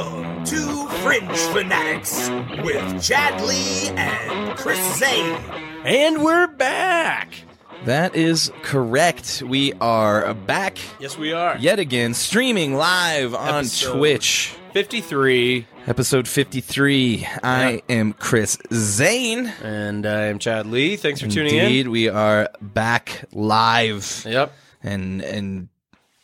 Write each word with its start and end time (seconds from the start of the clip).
Welcome 0.00 0.44
to 0.44 0.88
Fringe 1.02 1.38
Fanatics 1.54 2.28
with 2.62 3.02
Chad 3.02 3.40
Lee 3.42 3.88
and 3.96 4.54
Chris 4.54 4.78
Zane. 4.98 5.40
And 5.86 6.22
we're 6.22 6.48
back. 6.48 7.32
That 7.86 8.14
is 8.14 8.52
correct. 8.62 9.42
We 9.46 9.72
are 9.80 10.34
back 10.34 10.76
Yes, 11.00 11.16
we 11.16 11.32
are. 11.32 11.56
yet 11.56 11.78
again, 11.78 12.12
streaming 12.12 12.74
live 12.74 13.34
on 13.34 13.60
Episode 13.60 13.96
Twitch. 13.96 14.54
53. 14.74 15.66
Episode 15.86 16.28
53. 16.28 17.26
I 17.42 17.82
am 17.88 18.12
Chris 18.12 18.58
Zane. 18.74 19.46
And 19.62 20.04
I'm 20.04 20.38
Chad 20.38 20.66
Lee. 20.66 20.96
Thanks 20.96 21.22
for 21.22 21.28
tuning 21.28 21.54
in. 21.54 21.64
Indeed, 21.64 21.88
we 21.88 22.10
are 22.10 22.50
back 22.60 23.24
live. 23.32 24.26
Yep. 24.28 24.52
and 24.82 25.22
and 25.22 25.68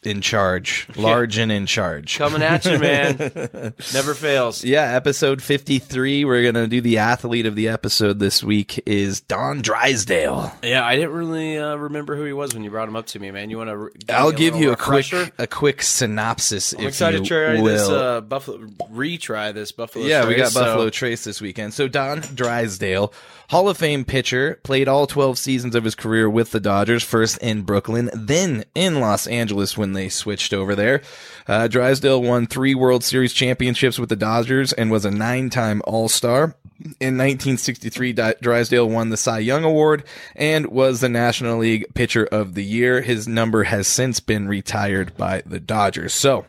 in 0.03 0.21
charge, 0.21 0.89
large 0.97 1.39
and 1.39 1.53
in 1.53 1.67
charge. 1.67 2.19
Coming 2.19 2.43
at 2.43 2.65
you, 2.65 2.79
man. 2.79 3.17
Never 3.95 4.15
fails. 4.15 4.65
Yeah, 4.65 4.83
episode 4.95 5.43
53. 5.43 6.25
We're 6.25 6.43
going 6.43 6.55
to 6.55 6.67
do 6.67 6.81
the 6.81 6.99
athlete 6.99 7.47
of 7.47 7.55
the 7.55 7.69
episode 7.69 8.19
this 8.19 8.43
week 8.43 8.83
is 8.87 9.21
Don 9.21 9.63
Drysdale. 9.63 10.53
Yeah, 10.63 10.85
I 10.85 10.97
didn't 10.97 11.13
really 11.13 11.59
uh, 11.59 11.77
remember 11.77 12.17
who 12.17 12.25
he 12.25 12.33
was 12.33 12.55
when 12.55 12.65
you 12.65 12.71
brought 12.71 12.89
him 12.89 12.97
up 12.97 13.07
to 13.07 13.19
me, 13.19 13.31
man. 13.31 13.51
You 13.51 13.59
want 13.59 13.71
to? 13.71 14.13
I'll 14.13 14.33
give 14.33 14.57
you 14.57 14.73
a 14.73 14.77
quick 14.77 15.13
a 15.39 15.47
quick 15.47 15.83
synopsis 15.83 16.73
I'm 16.73 16.87
excited 16.87 17.25
to 17.25 17.29
try 17.29 17.61
will. 17.61 17.65
this 17.65 17.89
uh, 17.89 18.21
Buffalo 18.21 18.59
retry 18.93 19.55
this 19.55 19.73
Buffalo. 19.73 20.05
Yeah, 20.05 20.27
we 20.27 20.35
got 20.35 20.53
so- 20.53 20.61
Buffalo 20.65 20.91
Trace 20.91 21.25
this 21.25 21.41
weekend. 21.41 21.75
So 21.75 21.89
Don 21.89 22.21
Drysdale, 22.21 23.13
Hall 23.51 23.69
of 23.69 23.77
Fame 23.77 24.05
pitcher, 24.05 24.61
played 24.63 24.89
all 24.89 25.07
12 25.07 25.39
seasons 25.39 25.75
of 25.75 25.85
his 25.85 25.95
career 25.95 26.29
with 26.29 26.53
the 26.53 26.61
Dodgers, 26.61 27.03
first 27.03 27.39
in 27.39 27.63
Brooklyn, 27.63 28.11
then 28.15 28.65
in 28.75 29.01
Los 29.01 29.27
Angeles 29.27 29.77
when 29.77 29.93
they 29.93 30.09
switched 30.09 30.53
over 30.53 30.75
there. 30.75 31.03
Uh, 31.47 31.69
Drysdale 31.69 32.23
won 32.23 32.47
three 32.47 32.75
World 32.75 33.05
Series 33.05 33.33
championships 33.33 33.99
with 33.99 34.09
the 34.09 34.17
Dodgers 34.17 34.73
and 34.73 34.91
was 34.91 35.05
a 35.05 35.11
nine-time 35.11 35.83
All-Star. 35.85 36.55
In 36.99 37.17
1963, 37.17 38.13
Drysdale 38.41 38.89
won 38.89 39.11
the 39.11 39.17
Cy 39.17 39.39
Young 39.39 39.63
Award 39.63 40.03
and 40.35 40.67
was 40.67 41.01
the 41.01 41.09
National 41.09 41.59
League 41.59 41.87
Pitcher 41.95 42.25
of 42.25 42.55
the 42.55 42.65
Year. 42.65 43.03
His 43.03 43.29
number 43.29 43.65
has 43.65 43.87
since 43.87 44.19
been 44.19 44.49
retired 44.49 45.17
by 45.17 45.43
the 45.47 45.61
Dodgers. 45.61 46.13
So 46.13 46.47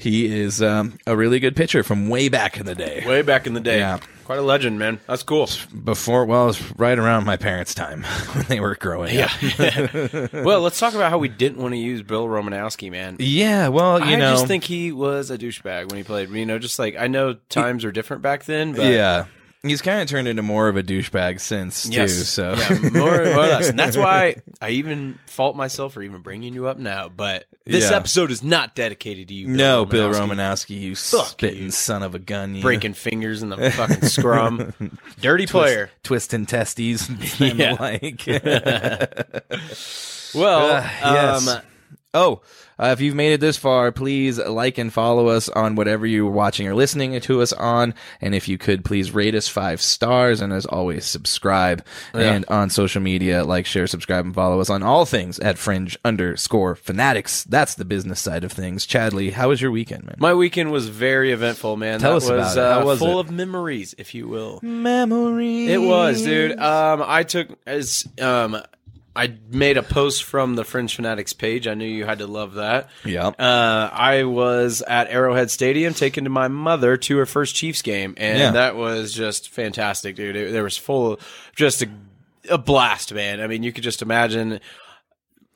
he 0.00 0.26
is 0.26 0.62
um, 0.62 0.98
a 1.06 1.16
really 1.16 1.38
good 1.40 1.54
pitcher 1.54 1.82
from 1.82 2.08
way 2.08 2.28
back 2.28 2.58
in 2.58 2.66
the 2.66 2.74
day 2.74 3.04
Way 3.06 3.22
back 3.22 3.46
in 3.46 3.54
the 3.54 3.60
day. 3.60 3.78
Yeah. 3.78 3.98
Quite 4.24 4.38
a 4.38 4.42
legend, 4.42 4.78
man. 4.78 5.00
That's 5.08 5.24
cool. 5.24 5.48
before 5.84 6.24
well 6.24 6.44
it 6.44 6.46
was 6.46 6.72
right 6.78 6.98
around 6.98 7.24
my 7.24 7.36
parents 7.36 7.74
time 7.74 8.02
when 8.32 8.44
they 8.46 8.60
were 8.60 8.76
growing 8.76 9.18
up 9.18 9.30
Yeah. 9.42 10.28
well, 10.32 10.60
let's 10.60 10.78
talk 10.78 10.94
about 10.94 11.10
how 11.10 11.18
we 11.18 11.28
didn't 11.28 11.60
want 11.60 11.74
to 11.74 11.78
use 11.78 12.02
Bill 12.02 12.26
Romanowski, 12.26 12.90
man. 12.90 13.16
yeah 13.18 13.68
well 13.68 13.98
you 13.98 14.14
I 14.14 14.16
know 14.16 14.28
I 14.28 14.32
just 14.34 14.46
think 14.46 14.64
he 14.64 14.92
was 14.92 15.30
a 15.30 15.36
douchebag 15.38 15.88
when 15.90 15.96
he 15.98 16.04
played. 16.04 16.30
You 16.30 16.46
know, 16.46 16.58
just 16.58 16.78
like 16.78 16.96
I 16.96 17.08
know 17.08 17.34
times 17.48 17.84
are 17.84 17.92
different 17.92 18.22
back 18.22 18.44
then, 18.44 18.72
but 18.72 18.86
yeah 18.86 19.26
he's 19.62 19.82
kind 19.82 20.00
of 20.00 20.08
turned 20.08 20.26
into 20.28 20.42
more 20.42 20.68
of 20.68 20.76
a 20.76 20.82
douchebag 20.82 21.40
since 21.40 21.88
too 21.88 22.08
so 22.08 22.54
yeah, 22.54 22.78
more, 22.80 22.90
more 22.92 23.20
or 23.22 23.24
less. 23.36 23.68
And 23.68 23.78
that's 23.78 23.96
why 23.96 24.36
I 24.60 24.70
even 24.70 25.18
fault 25.26 25.54
myself 25.56 25.92
for 25.94 26.02
even 26.02 26.22
bringing 26.22 26.54
you 26.54 26.66
up 26.66 26.78
now. 26.78 27.08
But 27.08 27.44
this 27.66 27.90
Yeah. 27.90 27.96
episode 27.98 28.30
is 28.30 28.42
not 28.42 28.74
dedicated 28.74 29.28
to 29.28 29.34
you. 29.34 29.46
Bill 29.48 29.56
no 29.56 29.84
bill 29.84 30.10
Romanowski. 30.10 30.28
romanowski 30.76 30.80
you 30.80 30.96
Fuck 30.96 31.26
spitting 31.26 31.64
you. 31.64 31.70
son 31.70 32.02
of 32.02 32.14
a 32.14 32.18
gun 32.18 32.54
you 32.54 32.62
breaking 32.62 32.94
fingers 32.94 33.42
in 33.42 33.50
the 33.50 33.70
fucking 33.70 34.02
scrum. 34.08 34.72
Dirty 35.20 35.46
player. 35.46 35.90
twisting 36.02 36.46
testes 36.46 37.08
and 37.40 37.58
Yeah. 37.58 37.76
like 37.78 38.26
Well, 40.34 40.76
Uh, 40.76 40.90
yes. 41.02 41.48
um, 41.48 41.62
Oh, 42.12 42.40
uh, 42.80 42.86
if 42.92 43.00
you've 43.00 43.14
made 43.14 43.32
it 43.32 43.40
this 43.40 43.56
far, 43.56 43.92
please 43.92 44.38
like 44.38 44.78
and 44.78 44.92
follow 44.92 45.28
us 45.28 45.48
on 45.50 45.74
whatever 45.74 46.06
you're 46.06 46.30
watching 46.30 46.66
or 46.66 46.74
listening 46.74 47.20
to 47.20 47.42
us 47.42 47.52
on. 47.52 47.94
And 48.20 48.34
if 48.34 48.48
you 48.48 48.56
could, 48.58 48.84
please 48.84 49.12
rate 49.12 49.34
us 49.34 49.48
five 49.48 49.80
stars. 49.82 50.40
And 50.40 50.52
as 50.52 50.64
always, 50.66 51.04
subscribe. 51.04 51.84
And 52.14 52.44
on 52.48 52.70
social 52.70 53.02
media, 53.02 53.44
like, 53.44 53.66
share, 53.66 53.86
subscribe, 53.86 54.24
and 54.24 54.34
follow 54.34 54.60
us 54.60 54.70
on 54.70 54.82
all 54.82 55.04
things 55.04 55.38
at 55.40 55.58
fringe 55.58 55.98
underscore 56.04 56.74
fanatics. 56.74 57.44
That's 57.44 57.74
the 57.74 57.84
business 57.84 58.20
side 58.20 58.44
of 58.44 58.52
things. 58.52 58.86
Chad 58.86 59.12
Lee, 59.12 59.30
how 59.30 59.48
was 59.50 59.60
your 59.60 59.70
weekend, 59.70 60.04
man? 60.04 60.16
my 60.18 60.32
weekend 60.34 60.72
was 60.72 60.88
very 60.88 61.32
eventful, 61.32 61.76
man. 61.76 62.00
Tell 62.00 62.12
that 62.12 62.16
us 62.18 62.28
about 62.28 62.36
was, 62.38 62.56
it. 62.56 62.60
How 62.60 62.80
Uh, 62.80 62.84
was 62.84 62.98
full 62.98 63.18
it? 63.18 63.26
of 63.26 63.30
memories, 63.30 63.94
if 63.98 64.14
you 64.14 64.26
will. 64.26 64.58
Memories. 64.62 65.70
It 65.70 65.80
was, 65.82 66.22
dude. 66.22 66.58
Um, 66.58 67.02
I 67.06 67.22
took 67.24 67.48
as 67.66 68.06
um, 68.20 68.60
I 69.14 69.34
made 69.50 69.76
a 69.76 69.82
post 69.82 70.22
from 70.22 70.54
the 70.54 70.64
Fringe 70.64 70.94
Fanatics 70.94 71.32
page. 71.32 71.66
I 71.66 71.74
knew 71.74 71.84
you 71.86 72.04
had 72.04 72.18
to 72.20 72.26
love 72.28 72.54
that. 72.54 72.88
Yeah. 73.04 73.26
Uh, 73.28 73.90
I 73.92 74.22
was 74.24 74.82
at 74.82 75.08
Arrowhead 75.08 75.50
Stadium 75.50 75.94
taking 75.94 76.24
to 76.24 76.30
my 76.30 76.46
mother 76.48 76.96
to 76.96 77.16
her 77.18 77.26
first 77.26 77.54
Chiefs 77.56 77.82
game, 77.82 78.14
and 78.16 78.38
Yeah. 78.38 78.50
that 78.52 78.76
was 78.76 79.12
just 79.12 79.48
fantastic, 79.50 80.14
dude. 80.16 80.36
It, 80.36 80.52
there 80.52 80.62
was 80.62 80.76
full, 80.78 81.18
just 81.56 81.82
a, 81.82 81.88
a 82.48 82.56
blast, 82.58 83.12
man. 83.12 83.40
I 83.40 83.48
mean, 83.48 83.62
you 83.64 83.72
could 83.72 83.82
just 83.84 84.00
imagine, 84.00 84.60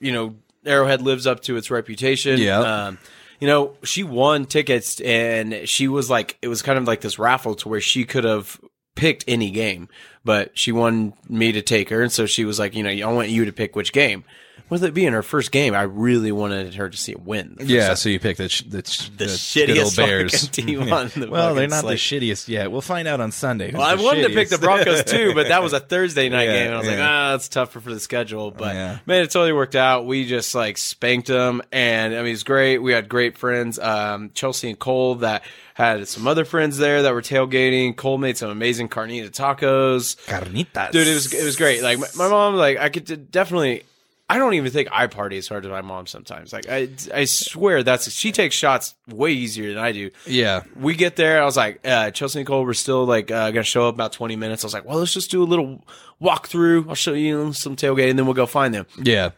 you 0.00 0.12
know, 0.12 0.34
Arrowhead 0.66 1.00
lives 1.02 1.26
up 1.26 1.40
to 1.42 1.56
its 1.56 1.70
reputation. 1.70 2.40
Yeah. 2.40 2.58
Um, 2.86 2.98
you 3.40 3.46
know, 3.46 3.76
she 3.84 4.02
won 4.02 4.46
tickets, 4.46 5.00
and 5.00 5.68
she 5.68 5.86
was 5.86 6.10
like, 6.10 6.38
it 6.42 6.48
was 6.48 6.60
kind 6.62 6.78
of 6.78 6.86
like 6.88 7.02
this 7.02 7.18
raffle 7.18 7.54
to 7.56 7.68
where 7.68 7.80
she 7.80 8.04
could 8.04 8.24
have 8.24 8.60
picked 8.96 9.24
any 9.28 9.50
game, 9.50 9.88
but 10.24 10.56
she 10.56 10.72
wanted 10.72 11.12
me 11.28 11.52
to 11.52 11.62
take 11.62 11.90
her, 11.90 12.02
and 12.02 12.12
so 12.12 12.26
she 12.26 12.44
was 12.44 12.58
like, 12.58 12.74
you 12.74 12.82
know, 12.82 12.90
I 12.90 13.12
want 13.12 13.28
you 13.28 13.44
to 13.44 13.52
pick 13.52 13.76
which 13.76 13.92
game. 13.92 14.24
With 14.74 14.82
it 14.82 14.92
being 14.92 15.12
her 15.12 15.22
first 15.22 15.52
game, 15.52 15.72
I 15.72 15.82
really 15.82 16.32
wanted 16.32 16.74
her 16.74 16.90
to 16.90 16.96
see 16.96 17.12
it 17.12 17.22
win. 17.22 17.56
Yeah, 17.60 17.86
time. 17.86 17.96
so 17.96 18.08
you 18.08 18.18
picked 18.18 18.38
the, 18.38 18.48
sh- 18.48 18.62
the, 18.62 18.82
sh- 18.84 19.08
The 19.10 19.26
good 19.26 19.28
shittiest 19.28 19.96
Bears. 19.96 20.48
team 20.48 20.92
on 20.92 21.12
the 21.14 21.28
well, 21.30 21.54
they're 21.54 21.68
not 21.68 21.82
slate. 21.82 22.00
the 22.00 22.28
shittiest 22.32 22.48
yet. 22.48 22.72
We'll 22.72 22.80
find 22.80 23.06
out 23.06 23.20
on 23.20 23.30
Sunday. 23.30 23.70
Well, 23.70 23.82
I 23.82 23.94
the 23.94 24.02
wanted 24.02 24.22
to 24.26 24.34
pick 24.34 24.48
the. 24.48 24.58
Broncos 24.58 25.04
too, 25.04 25.32
but 25.32 25.46
that 25.46 25.62
was 25.62 25.72
a 25.74 25.78
Thursday 25.94 26.28
night 26.28 26.48
Yeah, 26.48 26.52
game, 26.54 26.66
and 26.66 26.74
I 26.74 26.78
was 26.78 26.88
like, 26.88 26.96
yeah. 26.96 27.08
ah, 27.08 27.30
that's 27.30 27.48
tougher 27.48 27.78
for 27.78 27.94
the 27.94 28.00
schedule. 28.00 28.50
But 28.50 28.74
Yeah. 28.74 28.98
man, 29.06 29.22
it 29.22 29.30
totally 29.30 29.52
worked 29.52 29.76
out. 29.76 30.06
We 30.06 30.26
just 30.26 30.56
like 30.56 30.76
spanked 30.76 31.28
them, 31.28 31.62
and 31.70 32.12
I 32.12 32.22
mean, 32.24 32.32
it's 32.32 32.42
great. 32.42 32.78
We 32.78 32.92
had 32.92 33.08
great 33.08 33.38
friends, 33.38 33.78
um, 33.78 34.32
Chelsea 34.34 34.70
and 34.70 34.78
Cole, 34.78 35.14
that 35.16 35.44
had 35.74 36.08
some 36.08 36.26
other 36.26 36.44
friends 36.44 36.78
there 36.78 37.02
that 37.02 37.14
were 37.14 37.22
tailgating. 37.22 37.94
Cole 37.94 38.18
made 38.18 38.36
some 38.36 38.50
amazing 38.50 38.88
carnita 38.88 39.30
tacos. 39.30 40.16
Carnitas. 40.26 40.90
Dude, 40.90 41.06
it 41.06 41.14
was 41.14 41.32
it 41.32 41.44
was 41.44 41.54
great. 41.54 41.80
Like 41.82 41.98
my, 42.00 42.06
my 42.16 42.28
mom, 42.28 42.56
like 42.56 42.76
I 42.78 42.88
could 42.88 43.30
definitely. 43.30 43.84
I 44.28 44.38
don't 44.38 44.54
even 44.54 44.72
think 44.72 44.88
I 44.90 45.06
party 45.06 45.36
as 45.36 45.48
hard 45.48 45.66
as 45.66 45.70
my 45.70 45.82
mom 45.82 46.06
sometimes. 46.06 46.52
Like 46.52 46.66
I, 46.68 46.88
I 47.12 47.26
swear 47.26 47.82
that's 47.82 48.10
she 48.10 48.32
takes 48.32 48.54
shots 48.54 48.94
way 49.06 49.32
easier 49.32 49.74
than 49.74 49.82
I 49.82 49.92
do. 49.92 50.10
Yeah. 50.26 50.62
We 50.74 50.94
get 50.94 51.16
there. 51.16 51.42
I 51.42 51.44
was 51.44 51.58
like, 51.58 51.86
uh, 51.86 52.10
Chelsea 52.10 52.40
and 52.40 52.46
Cole 52.46 52.64
were 52.64 52.72
still 52.72 53.04
like 53.04 53.30
uh, 53.30 53.50
gonna 53.50 53.64
show 53.64 53.86
up 53.86 53.94
about 53.94 54.12
twenty 54.12 54.36
minutes. 54.36 54.64
I 54.64 54.66
was 54.66 54.74
like, 54.74 54.86
well, 54.86 54.98
let's 54.98 55.12
just 55.12 55.30
do 55.30 55.42
a 55.42 55.44
little 55.44 55.84
walk 56.20 56.46
through. 56.48 56.86
I'll 56.88 56.94
show 56.94 57.12
you 57.12 57.52
some 57.52 57.76
tailgate, 57.76 58.08
and 58.08 58.18
then 58.18 58.24
we'll 58.24 58.34
go 58.34 58.46
find 58.46 58.72
them. 58.72 58.86
Yeah. 59.00 59.30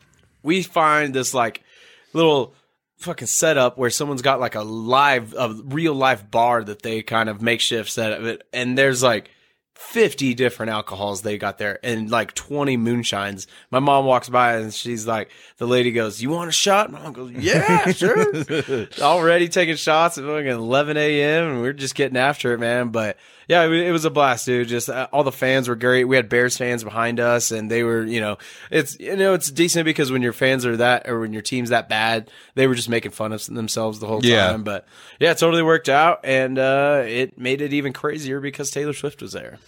We 0.45 0.63
find 0.63 1.13
this 1.13 1.35
like 1.35 1.65
little 2.13 2.55
fucking 2.99 3.27
setup 3.27 3.77
where 3.77 3.91
someone's 3.91 4.23
got 4.23 4.39
like 4.39 4.55
a 4.55 4.63
live, 4.63 5.35
a 5.35 5.53
real 5.65 5.95
life 5.95 6.31
bar 6.31 6.63
that 6.63 6.83
they 6.83 7.03
kind 7.03 7.29
of 7.29 7.43
makeshift 7.43 7.91
set 7.91 8.13
of 8.13 8.25
it, 8.27 8.47
and 8.53 8.79
there's 8.79 9.03
like. 9.03 9.31
50 9.77 10.35
different 10.35 10.71
alcohols 10.71 11.23
they 11.23 11.39
got 11.39 11.59
there 11.59 11.79
and 11.83 12.11
like 12.11 12.35
20 12.35 12.77
moonshines. 12.79 13.47
My 13.71 13.79
mom 13.79 14.07
walks 14.07 14.29
by 14.29 14.57
and 14.57 14.73
she's 14.73 15.07
like, 15.07 15.31
the 15.59 15.67
lady 15.67 15.93
goes, 15.93 16.21
You 16.21 16.31
want 16.31 16.49
a 16.49 16.53
shot? 16.53 16.91
My 16.91 17.01
mom 17.01 17.13
goes, 17.13 17.31
Yeah, 17.33 17.93
sure. 17.93 18.45
Already 19.01 19.49
taking 19.49 19.77
shots 19.77 20.19
at 20.19 20.25
fucking 20.25 20.47
11 20.47 20.97
a.m. 20.97 21.51
and 21.51 21.61
we're 21.61 21.73
just 21.73 21.95
getting 21.95 22.17
after 22.17 22.53
it, 22.55 22.59
man. 22.59 22.89
But 22.89 23.17
yeah, 23.49 23.65
it, 23.65 23.93
was 23.93 24.05
a 24.05 24.11
blast, 24.11 24.47
dude. 24.47 24.67
Just 24.67 24.89
uh, 24.89 25.07
all 25.13 25.23
the 25.23 25.31
fans 25.31 25.69
were 25.69 25.77
great. 25.77 26.05
We 26.05 26.17
had 26.17 26.29
Bears 26.29 26.57
fans 26.57 26.83
behind 26.83 27.21
us 27.21 27.53
and 27.53 27.71
they 27.71 27.85
were, 27.85 28.05
you 28.05 28.21
know, 28.21 28.39
it's, 28.71 28.99
you 28.99 29.15
know, 29.15 29.35
it's 29.35 29.51
decent 29.51 29.85
because 29.85 30.11
when 30.11 30.23
your 30.23 30.33
fans 30.33 30.67
are 30.67 30.77
that 30.79 31.09
or 31.09 31.21
when 31.21 31.33
your 31.33 31.43
team's 31.43 31.71
that 31.71 31.89
bad, 31.89 32.29
they 32.57 32.67
were 32.67 32.75
just 32.75 32.89
making 32.89 33.13
fun 33.13 33.33
of 33.33 33.45
themselves 33.47 34.01
the 34.01 34.07
whole 34.07 34.21
time. 34.21 34.31
Yeah. 34.31 34.57
But 34.57 34.87
yeah, 35.21 35.31
it 35.31 35.39
totally 35.39 35.63
worked 35.63 35.89
out 35.89 36.21
and 36.25 36.59
uh, 36.59 37.05
it 37.07 37.39
made 37.39 37.63
it 37.63 37.73
even 37.73 37.93
crazier 37.93 38.41
because 38.41 38.73
Taylor 38.73 38.93
Swift 38.93 39.23
was 39.23 39.31
there. 39.31 39.59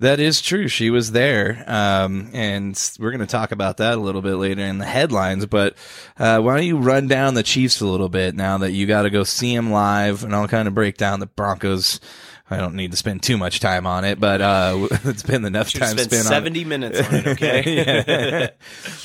That 0.00 0.18
is 0.18 0.42
true. 0.42 0.66
She 0.66 0.90
was 0.90 1.12
there. 1.12 1.62
Um, 1.68 2.30
and 2.32 2.90
we're 2.98 3.12
going 3.12 3.20
to 3.20 3.26
talk 3.26 3.52
about 3.52 3.76
that 3.76 3.94
a 3.94 4.00
little 4.00 4.22
bit 4.22 4.34
later 4.34 4.62
in 4.62 4.78
the 4.78 4.84
headlines. 4.84 5.46
But 5.46 5.76
uh, 6.18 6.40
why 6.40 6.56
don't 6.56 6.66
you 6.66 6.78
run 6.78 7.06
down 7.06 7.34
the 7.34 7.44
Chiefs 7.44 7.80
a 7.80 7.86
little 7.86 8.08
bit 8.08 8.34
now 8.34 8.58
that 8.58 8.72
you 8.72 8.86
got 8.86 9.02
to 9.02 9.10
go 9.10 9.22
see 9.22 9.54
them 9.54 9.70
live? 9.70 10.24
And 10.24 10.34
I'll 10.34 10.48
kind 10.48 10.66
of 10.66 10.74
break 10.74 10.96
down 10.96 11.20
the 11.20 11.26
Broncos. 11.26 12.00
I 12.50 12.56
don't 12.56 12.74
need 12.74 12.92
to 12.92 12.96
spend 12.96 13.22
too 13.22 13.36
much 13.36 13.60
time 13.60 13.86
on 13.86 14.04
it, 14.04 14.18
but 14.18 14.40
uh, 14.40 14.88
it's 15.04 15.22
been 15.22 15.44
enough 15.44 15.72
time 15.72 15.98
spent 15.98 16.10
spent 16.10 16.26
on 16.26 16.32
it. 16.32 16.36
70 16.36 16.64
minutes 16.64 17.00
on 17.00 17.14
it, 17.14 17.26
okay? 17.26 17.64
Yeah. 18.28 18.50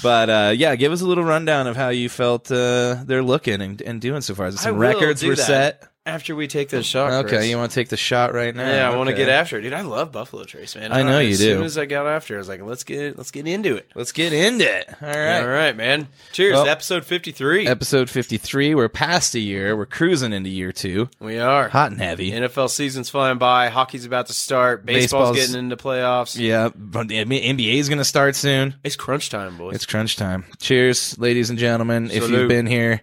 but 0.02 0.30
uh, 0.30 0.54
yeah, 0.56 0.76
give 0.76 0.92
us 0.92 1.02
a 1.02 1.06
little 1.06 1.24
rundown 1.24 1.68
of 1.68 1.76
how 1.76 1.90
you 1.90 2.10
felt 2.10 2.52
uh, 2.52 3.04
they're 3.06 3.24
looking 3.24 3.62
and, 3.62 3.82
and 3.82 4.00
doing 4.00 4.22
so 4.22 4.34
far. 4.36 4.52
Some 4.52 4.78
records 4.78 5.24
were 5.24 5.36
that. 5.36 5.46
set. 5.46 5.93
After 6.06 6.36
we 6.36 6.48
take 6.48 6.68
the 6.70 6.84
shot. 6.84 7.12
Okay, 7.14 7.30
Chris. 7.38 7.48
you 7.48 7.58
want 7.58 7.72
to 7.72 7.76
take 7.76 7.88
the 7.88 7.96
shot 7.96 8.34
right 8.34 8.54
now? 8.54 8.68
Yeah, 8.70 8.90
I 8.92 8.96
want 8.98 9.10
to 9.10 9.16
get 9.16 9.30
after 9.30 9.58
it, 9.58 9.62
dude. 9.62 9.72
I 9.72 9.82
love 9.82 10.12
Buffalo 10.12 10.44
Trace, 10.44 10.76
man. 10.76 10.92
I 10.92 11.02
know 11.02 11.20
as 11.20 11.26
you 11.28 11.32
As 11.32 11.40
soon 11.40 11.58
do. 11.60 11.64
as 11.64 11.78
I 11.78 11.86
got 11.86 12.08
after, 12.08 12.34
it, 12.34 12.38
I 12.38 12.40
was 12.40 12.50
like, 12.50 12.62
let's 12.62 12.84
get 12.84 13.18
let's 13.18 13.32
get 13.32 13.48
into 13.48 13.76
it. 13.78 13.90
Let's 13.96 14.12
get 14.12 14.34
into 14.34 14.66
it. 14.66 14.90
All 15.02 15.08
right. 15.08 15.40
All 15.40 15.48
right, 15.48 15.76
man. 15.78 16.10
Cheers. 16.34 16.56
Well- 16.56 16.68
episode 16.68 17.06
fifty 17.06 17.32
three. 17.32 17.66
Episode 17.68 18.10
53. 18.10 18.76
We're 18.76 18.90
past 18.90 19.34
a 19.36 19.40
year. 19.40 19.78
We're 19.78 19.86
cruising 19.86 20.34
into 20.34 20.50
year 20.50 20.72
two. 20.74 21.10
we 21.20 21.40
are. 21.40 21.70
Hot 21.70 21.92
and 21.92 22.02
heavy. 22.02 22.32
NFL 22.32 22.70
season's 22.70 23.10
flying 23.10 23.38
by. 23.38 23.70
Hockey's 23.70 24.06
about 24.06 24.28
to 24.28 24.34
start. 24.34 24.86
Baseball's, 24.86 25.30
Baseball's- 25.32 25.38
getting 25.38 25.56
into 25.64 25.78
playoffs. 25.78 26.38
Yeah, 26.38 26.70
but 26.76 27.08
the 27.08 27.24
NBA 27.24 27.76
is 27.76 27.88
going 27.88 28.00
to 28.00 28.04
start 28.06 28.36
soon. 28.36 28.76
It's 28.84 28.98
crunch 28.98 29.30
time, 29.30 29.58
boys. 29.58 29.76
It's 29.76 29.86
crunch 29.86 30.18
time. 30.18 30.44
Cheers, 30.60 31.18
ladies 31.18 31.50
and 31.50 31.58
gentlemen. 31.58 32.12
If 32.12 32.30
you've 32.30 32.50
been 32.50 32.66
here, 32.66 33.00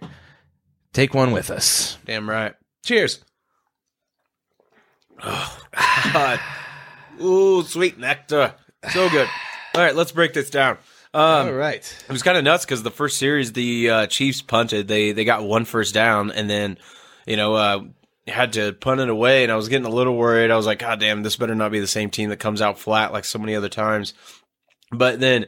take 0.93 1.13
one 1.15 1.31
with 1.31 1.49
us. 1.49 1.97
Damn 2.05 2.29
right. 2.29 2.53
Cheers. 2.83 3.23
God. 5.21 6.39
Ooh, 7.21 7.61
sweet 7.63 7.99
nectar. 7.99 8.55
So 8.89 9.09
good. 9.09 9.27
All 9.75 9.81
right, 9.81 9.95
let's 9.95 10.11
break 10.11 10.33
this 10.33 10.49
down. 10.49 10.77
Um, 11.13 11.47
All 11.47 11.53
right. 11.53 12.03
It 12.07 12.11
was 12.11 12.23
kind 12.23 12.37
of 12.37 12.43
nuts 12.43 12.65
because 12.65 12.83
the 12.83 12.91
first 12.91 13.17
series 13.17 13.53
the 13.53 13.89
uh, 13.89 14.07
Chiefs 14.07 14.41
punted. 14.41 14.87
They 14.87 15.11
they 15.11 15.25
got 15.25 15.43
one 15.43 15.65
first 15.65 15.93
down 15.93 16.31
and 16.31 16.49
then, 16.49 16.77
you 17.25 17.35
know, 17.35 17.55
uh, 17.55 17.83
had 18.27 18.53
to 18.53 18.73
punt 18.73 19.01
it 19.01 19.09
away. 19.09 19.43
And 19.43 19.51
I 19.51 19.55
was 19.55 19.67
getting 19.67 19.85
a 19.85 19.91
little 19.93 20.15
worried. 20.15 20.51
I 20.51 20.55
was 20.55 20.65
like, 20.65 20.79
God 20.79 20.99
damn, 20.99 21.21
this 21.21 21.35
better 21.35 21.53
not 21.53 21.71
be 21.71 21.79
the 21.79 21.87
same 21.87 22.09
team 22.09 22.29
that 22.29 22.37
comes 22.37 22.61
out 22.61 22.79
flat 22.79 23.11
like 23.11 23.25
so 23.25 23.39
many 23.39 23.55
other 23.55 23.69
times. 23.69 24.13
But 24.91 25.19
then 25.19 25.47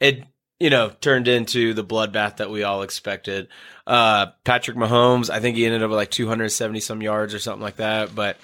it 0.00 0.24
you 0.60 0.70
know 0.70 0.90
turned 1.00 1.28
into 1.28 1.74
the 1.74 1.84
bloodbath 1.84 2.38
that 2.38 2.50
we 2.50 2.62
all 2.62 2.82
expected. 2.82 3.48
Uh, 3.86 4.26
Patrick 4.44 4.76
Mahomes, 4.76 5.30
I 5.30 5.40
think 5.40 5.56
he 5.56 5.64
ended 5.64 5.82
up 5.82 5.90
with 5.90 5.96
like 5.96 6.10
270 6.10 6.80
some 6.80 7.02
yards 7.02 7.34
or 7.34 7.38
something 7.38 7.62
like 7.62 7.76
that. 7.76 8.14
But 8.14 8.36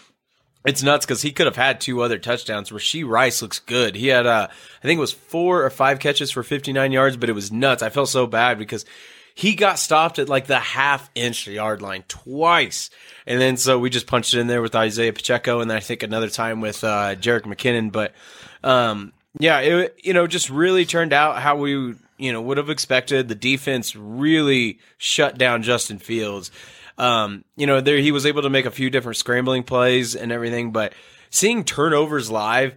it's 0.64 0.82
nuts 0.82 1.04
because 1.04 1.20
he 1.20 1.32
could 1.32 1.46
have 1.46 1.56
had 1.56 1.80
two 1.80 2.00
other 2.02 2.18
touchdowns. 2.18 2.70
Rashee 2.70 3.06
Rice 3.06 3.42
looks 3.42 3.58
good. 3.58 3.94
He 3.94 4.08
had, 4.08 4.26
uh, 4.26 4.48
I 4.50 4.82
think 4.82 4.96
it 4.96 5.00
was 5.00 5.12
four 5.12 5.62
or 5.64 5.70
five 5.70 5.98
catches 5.98 6.30
for 6.30 6.42
59 6.42 6.90
yards, 6.90 7.16
but 7.16 7.28
it 7.28 7.34
was 7.34 7.52
nuts. 7.52 7.82
I 7.82 7.90
felt 7.90 8.08
so 8.08 8.26
bad 8.26 8.58
because 8.58 8.86
he 9.34 9.54
got 9.54 9.78
stopped 9.78 10.18
at 10.18 10.30
like 10.30 10.46
the 10.46 10.58
half 10.58 11.10
inch 11.14 11.46
yard 11.46 11.82
line 11.82 12.04
twice. 12.08 12.88
And 13.26 13.40
then 13.40 13.58
so 13.58 13.78
we 13.78 13.90
just 13.90 14.06
punched 14.06 14.32
it 14.32 14.40
in 14.40 14.46
there 14.46 14.62
with 14.62 14.74
Isaiah 14.74 15.12
Pacheco 15.12 15.60
and 15.60 15.70
then 15.70 15.76
I 15.76 15.80
think 15.80 16.02
another 16.02 16.30
time 16.30 16.62
with, 16.62 16.82
uh, 16.82 17.14
Jerick 17.16 17.42
McKinnon. 17.42 17.92
But, 17.92 18.14
um, 18.62 19.12
yeah, 19.38 19.58
it, 19.58 19.98
you 20.02 20.14
know, 20.14 20.26
just 20.26 20.48
really 20.48 20.86
turned 20.86 21.12
out 21.12 21.38
how 21.42 21.56
we, 21.56 21.94
you 22.18 22.32
know, 22.32 22.40
would 22.42 22.56
have 22.58 22.70
expected. 22.70 23.28
The 23.28 23.34
defense 23.34 23.94
really 23.96 24.78
shut 24.98 25.36
down 25.38 25.62
Justin 25.62 25.98
Fields. 25.98 26.50
Um, 26.98 27.44
you 27.56 27.66
know, 27.66 27.80
there 27.80 27.98
he 27.98 28.12
was 28.12 28.24
able 28.26 28.42
to 28.42 28.50
make 28.50 28.66
a 28.66 28.70
few 28.70 28.88
different 28.90 29.16
scrambling 29.16 29.62
plays 29.64 30.14
and 30.14 30.30
everything, 30.30 30.70
but 30.70 30.92
seeing 31.30 31.64
turnovers 31.64 32.30
live 32.30 32.74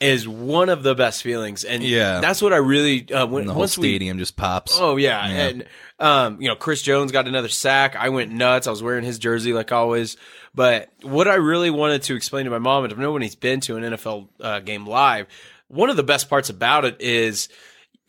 is 0.00 0.26
one 0.26 0.70
of 0.70 0.82
the 0.82 0.94
best 0.94 1.22
feelings, 1.22 1.62
and 1.62 1.82
Yeah. 1.82 2.20
that's 2.20 2.40
what 2.40 2.54
I 2.54 2.56
really 2.56 3.12
uh, 3.12 3.26
when 3.26 3.42
And 3.42 3.50
the 3.50 3.52
whole 3.52 3.60
once 3.60 3.76
we 3.76 3.90
stadium 3.90 4.18
just 4.18 4.34
pops. 4.34 4.78
Oh 4.80 4.96
yeah. 4.96 5.28
Yeah. 5.28 5.46
and 5.48 5.64
um, 5.98 6.40
you 6.40 6.48
know, 6.48 6.56
Chris 6.56 6.80
Jones 6.80 7.12
got 7.12 7.28
another 7.28 7.48
sack. 7.50 7.96
I 7.96 8.08
went 8.08 8.32
nuts. 8.32 8.66
I 8.66 8.70
was 8.70 8.82
wearing 8.82 9.04
his 9.04 9.18
jersey 9.18 9.52
like 9.52 9.72
always. 9.72 10.16
But 10.54 10.90
what 11.02 11.28
I 11.28 11.34
really 11.34 11.68
wanted 11.68 12.02
to 12.04 12.16
explain 12.16 12.46
to 12.46 12.50
my 12.50 12.58
mom, 12.58 12.84
and 12.84 12.92
if 12.94 12.98
nobody's 12.98 13.34
been 13.34 13.60
to 13.60 13.76
an 13.76 13.82
NFL 13.82 14.28
uh, 14.40 14.60
game 14.60 14.86
live, 14.86 15.26
one 15.68 15.90
of 15.90 15.96
the 15.98 16.02
best 16.02 16.30
parts 16.30 16.48
about 16.48 16.86
it 16.86 16.96
is 17.00 17.50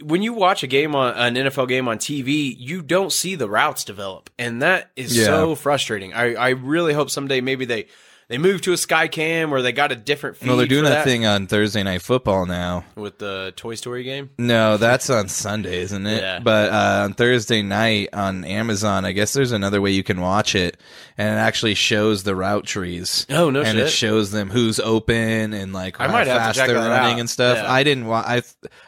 when 0.04 0.22
you 0.22 0.34
watch 0.34 0.64
a 0.64 0.68
game 0.68 0.96
on 0.96 1.14
an 1.16 1.36
NFL 1.46 1.68
game 1.68 1.88
on 1.88 1.98
TV, 1.98 2.56
you 2.58 2.82
don't 2.82 3.12
see 3.12 3.36
the 3.36 3.50
routes 3.50 3.84
develop, 3.84 4.30
and 4.40 4.62
that 4.62 4.92
is 4.96 5.16
Yeah. 5.18 5.26
so 5.26 5.56
frustrating. 5.56 6.14
I, 6.14 6.34
I 6.36 6.50
really 6.50 6.94
hope 6.94 7.10
someday 7.10 7.42
maybe 7.42 7.66
they 7.66 7.88
they 8.32 8.38
move 8.38 8.62
to 8.62 8.72
a 8.74 8.78
sky 8.78 9.08
cam 9.10 9.54
or 9.54 9.62
they 9.62 9.74
got 9.74 9.92
a 9.92 9.96
different 9.96 10.38
feed. 10.38 10.48
well, 10.48 10.58
they're 10.58 10.66
doing 10.66 10.86
for 10.86 10.90
that, 10.90 11.04
thing 11.04 11.26
on 11.26 11.48
Thursday 11.48 11.84
Night 11.84 12.02
Football 12.02 12.46
now. 12.46 12.86
with 12.96 13.18
the 13.18 13.54
Toy 13.58 13.76
Story 13.76 14.04
game. 14.04 14.30
No, 14.38 14.78
that's 14.78 15.10
on 15.10 15.28
Sunday, 15.28 15.82
isn't 15.82 16.08
it? 16.08 16.22
Yeah. 16.22 16.40
But 16.40 16.72
uh, 16.72 17.02
on 17.04 17.14
Thursday 17.14 17.62
night 17.62 18.10
on 18.14 18.46
Amazon, 18.46 19.04
I 19.06 19.12
guess 19.12 19.34
there's 19.34 19.52
another 19.52 19.82
way 19.82 19.92
you 19.92 20.04
can 20.04 20.22
watch 20.22 20.56
it, 20.56 20.78
and 21.18 21.28
it 21.28 21.40
actually 21.40 21.74
shows 21.76 22.24
the 22.24 22.34
route 22.36 22.66
trees. 22.66 23.28
Oh, 23.30 23.50
no 23.50 23.62
And 23.62 23.78
it 23.78 23.90
shows 23.90 24.32
them 24.32 24.50
who's 24.50 24.80
open 24.80 25.54
and 25.54 25.74
like 25.74 26.00
I 26.00 26.06
how 26.08 26.12
might 26.14 26.28
have 26.28 26.54
to 26.54 26.60
fast 26.60 26.68
they're 26.68 26.76
running 26.78 27.14
out. 27.16 27.20
and 27.20 27.30
stuff. 27.30 27.58
Yeah. 27.58 27.72
I 27.72 27.84
didn't. 27.84 28.06
Wa- 28.08 28.24
I 28.26 28.42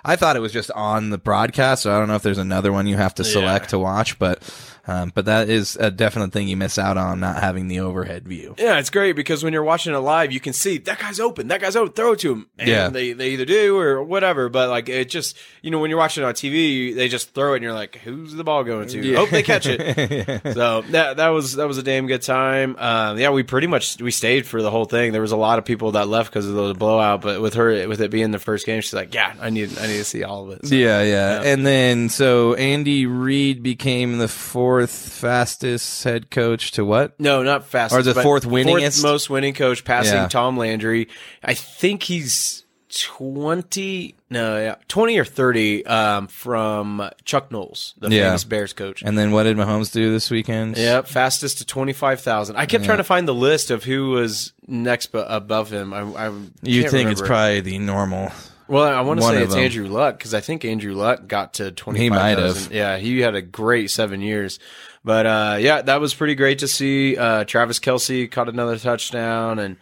I 0.05 0.15
thought 0.15 0.37
it 0.37 0.39
was 0.41 0.53
just 0.53 0.71
on 0.71 1.09
the 1.09 1.17
broadcast, 1.17 1.83
so 1.83 1.93
I 1.93 1.99
don't 1.99 2.07
know 2.07 2.15
if 2.15 2.23
there's 2.23 2.37
another 2.37 2.71
one 2.71 2.87
you 2.87 2.95
have 2.95 3.15
to 3.15 3.23
select 3.25 3.65
Yeah. 3.65 3.69
to 3.71 3.79
watch, 3.79 4.17
but. 4.17 4.41
Um, 4.85 5.13
but 5.15 5.25
that 5.25 5.49
is 5.49 5.77
a 5.77 5.89
definite 5.89 6.33
thing 6.33 6.49
you 6.49 6.57
miss 6.57 6.77
out 6.77 6.97
on 6.97 7.21
not 7.21 7.37
having 7.41 7.69
the 7.69 7.79
overhead 7.79 8.27
view. 8.27 8.53
Yeah, 8.57 8.79
it's 8.79 8.89
great 8.89 9.13
because 9.15 9.41
when 9.41 9.53
you're 9.53 9.63
watching 9.63 9.93
it 9.93 9.97
live, 9.99 10.33
you 10.33 10.41
can 10.41 10.51
see 10.51 10.77
that 10.79 10.99
guy's 10.99 11.21
open, 11.21 11.47
that 11.47 11.61
guy's 11.61 11.77
open, 11.77 11.93
throw 11.93 12.11
it 12.11 12.19
to 12.19 12.33
him. 12.33 12.47
And 12.59 12.67
Yeah. 12.67 12.89
they, 12.89 13.13
they 13.13 13.29
either 13.29 13.45
do 13.45 13.77
or 13.77 14.03
whatever. 14.03 14.49
But 14.49 14.69
like 14.69 14.89
it 14.89 15.09
just 15.09 15.37
you 15.61 15.71
know, 15.71 15.79
when 15.79 15.89
you're 15.89 15.97
watching 15.99 16.23
it 16.23 16.27
on 16.27 16.33
TV, 16.33 16.93
they 16.93 17.07
just 17.07 17.33
throw 17.33 17.53
it 17.53 17.57
and 17.57 17.63
you're 17.63 17.71
like, 17.73 17.95
Who's 17.99 18.33
the 18.33 18.43
ball 18.43 18.65
going 18.65 18.89
to? 18.89 19.15
Hope 19.15 19.29
they 19.29 19.41
catch 19.41 19.67
it. 19.67 20.41
so 20.53 20.81
that 20.89 21.15
that 21.15 21.29
was 21.29 21.53
that 21.53 21.67
was 21.69 21.77
a 21.77 21.83
damn 21.83 22.05
good 22.07 22.21
time. 22.21 22.75
Um, 22.77 23.17
yeah, 23.17 23.29
we 23.29 23.43
pretty 23.43 23.67
much 23.67 24.01
we 24.01 24.11
stayed 24.11 24.45
for 24.45 24.61
the 24.61 24.69
whole 24.69 24.83
thing. 24.85 25.13
There 25.13 25.21
was 25.21 25.31
a 25.31 25.37
lot 25.37 25.59
of 25.59 25.65
people 25.65 25.93
that 25.93 26.09
left 26.09 26.29
because 26.29 26.45
of 26.45 26.55
the 26.55 26.73
blowout, 26.73 27.21
but 27.21 27.41
with 27.41 27.53
her 27.53 27.87
with 27.87 28.01
it 28.01 28.11
being 28.11 28.31
the 28.31 28.39
first 28.39 28.65
game, 28.65 28.81
she's 28.81 28.93
like, 28.93 29.13
Yeah, 29.13 29.33
I 29.39 29.49
need 29.49 29.77
I 29.77 29.87
need 29.87 29.97
to 29.99 30.03
see 30.03 30.25
all 30.25 30.43
of 30.43 30.57
it. 30.59 30.67
So, 30.67 30.75
Yeah, 30.75 31.01
yeah, 31.03 31.41
And 31.41 31.65
then 31.65 32.09
so 32.09 32.53
Andy 32.55 33.05
Reid 33.05 33.63
became 33.63 34.17
the 34.17 34.27
fourth 34.27 34.72
fastest 34.87 36.03
head 36.03 36.29
coach 36.31 36.71
to 36.73 36.83
what? 36.85 37.19
No, 37.19 37.43
not 37.43 37.65
fastest. 37.67 37.99
Or 37.99 38.03
the 38.03 38.21
fourth 38.21 38.45
winningest? 38.45 39.01
fourth 39.01 39.03
most 39.03 39.29
winning 39.29 39.53
coach, 39.53 39.83
passing 39.85 40.13
Yeah. 40.15 40.27
Tom 40.27 40.57
Landry. 40.57 41.07
I 41.43 41.53
think 41.53 42.03
he's 42.03 42.63
twenty. 42.89 44.15
No, 44.29 44.57
yeah, 44.57 44.75
twenty 44.87 45.17
or 45.19 45.25
thirty 45.25 45.85
um, 45.85 46.27
from 46.27 47.09
Chuck 47.25 47.51
Knowles, 47.51 47.93
the 47.99 48.09
Yeah. 48.09 48.27
famous 48.29 48.43
Bears 48.43 48.73
coach. 48.73 49.01
And 49.03 49.17
then 49.17 49.31
what 49.31 49.43
did 49.43 49.57
Mahomes 49.57 49.91
do 49.91 50.11
this 50.11 50.29
weekend? 50.31 50.77
Yep, 50.77 51.07
fastest 51.07 51.59
to 51.59 51.65
twenty 51.65 51.93
five 51.93 52.21
thousand. 52.21 52.55
I 52.55 52.65
kept 52.65 52.85
trying 52.85 52.97
to 52.97 53.03
find 53.03 53.27
the 53.27 53.33
list 53.33 53.71
of 53.71 53.83
who 53.83 54.09
was 54.11 54.53
next 54.67 55.09
above 55.13 55.71
him. 55.71 55.93
I, 55.93 56.01
I 56.27 56.31
You 56.61 56.89
think 56.89 57.11
it's 57.11 57.21
probably 57.21 57.61
the 57.61 57.77
normal? 57.79 58.31
Well, 58.73 58.83
I 58.83 59.01
want 59.01 59.19
to 59.19 59.25
say 59.27 59.43
it's 59.43 59.53
them. 59.53 59.63
Andrew 59.63 59.87
Luck 59.87 60.17
because 60.17 60.33
I 60.33 60.41
think 60.41 60.65
Andrew 60.65 60.93
Luck 60.93 61.27
got 61.27 61.55
to 61.55 61.71
twenty. 61.71 61.99
He 61.99 62.09
might 62.09 62.37
have. 62.37 62.71
Yeah, 62.71 62.97
he 62.97 63.19
had 63.19 63.35
a 63.35 63.41
great 63.41 63.91
seven 63.91 64.21
years. 64.21 64.59
But 65.05 65.25
uh, 65.25 65.57
yeah, 65.59 65.81
that 65.81 66.01
was 66.01 66.13
pretty 66.13 66.35
great 66.35 66.59
to 66.59 66.67
see. 66.67 67.15
Uh, 67.17 67.43
Travis 67.43 67.79
Kelce 67.79 68.29
caught 68.31 68.49
another 68.49 68.77
touchdown, 68.77 69.59
and 69.59 69.77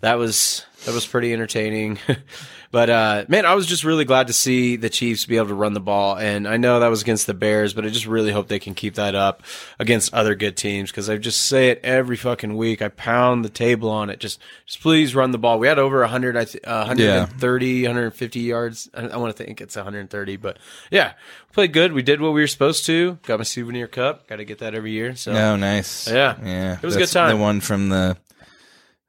that 0.00 0.18
was 0.18 0.64
that 0.84 0.94
was 0.94 1.06
pretty 1.06 1.32
entertaining. 1.32 1.98
but 2.74 2.90
uh, 2.90 3.24
man, 3.28 3.46
I 3.46 3.54
was 3.54 3.66
just 3.68 3.84
really 3.84 4.04
glad 4.04 4.26
to 4.26 4.32
see 4.32 4.74
the 4.74 4.90
Chiefs 4.90 5.26
be 5.26 5.36
able 5.36 5.46
to 5.46 5.54
run 5.54 5.74
the 5.74 5.80
ball, 5.80 6.16
and 6.18 6.48
I 6.48 6.56
know 6.56 6.80
that 6.80 6.88
was 6.88 7.02
against 7.02 7.28
the 7.28 7.32
Bears, 7.32 7.72
but 7.72 7.84
I 7.86 7.88
just 7.88 8.04
really 8.04 8.32
hope 8.32 8.48
they 8.48 8.58
can 8.58 8.74
keep 8.74 8.94
that 8.96 9.14
up 9.14 9.44
against 9.78 10.12
other 10.12 10.34
good 10.34 10.56
teams 10.56 10.90
because 10.90 11.08
I 11.08 11.16
just 11.16 11.42
say 11.42 11.68
it 11.68 11.78
every 11.84 12.16
fucking 12.16 12.56
week. 12.56 12.82
I 12.82 12.88
pound 12.88 13.44
the 13.44 13.48
table 13.48 13.88
on 13.90 14.10
it. 14.10 14.18
Just 14.18 14.40
just 14.66 14.80
please 14.80 15.14
run 15.14 15.30
the 15.30 15.38
ball. 15.38 15.60
We 15.60 15.68
had 15.68 15.78
over 15.78 16.04
hundred, 16.04 16.36
I 16.36 16.46
th- 16.46 16.64
uh, 16.64 16.86
130, 16.86 17.82
150 17.84 18.40
yards. 18.40 18.90
I, 18.92 19.02
I 19.06 19.16
want 19.18 19.36
to 19.36 19.44
think 19.44 19.60
it's 19.60 19.76
130, 19.76 20.36
but 20.38 20.58
yeah, 20.90 21.12
we 21.48 21.52
played 21.52 21.72
good. 21.72 21.92
We 21.92 22.02
did 22.02 22.20
what 22.20 22.32
we 22.32 22.40
were 22.40 22.48
supposed 22.48 22.86
to. 22.86 23.18
Got 23.22 23.38
my 23.38 23.44
souvenir 23.44 23.86
cup. 23.86 24.26
Got 24.26 24.36
to 24.36 24.44
get 24.44 24.58
that 24.58 24.74
every 24.74 24.90
year. 24.90 25.14
So 25.14 25.30
Oh, 25.30 25.54
nice. 25.54 26.10
Yeah. 26.10 26.36
yeah. 26.42 26.72
It 26.74 26.82
was 26.82 26.96
a 26.96 26.98
good 26.98 27.08
time. 27.08 27.36
The 27.36 27.40
one 27.40 27.60
from 27.60 27.88
the 27.90 28.16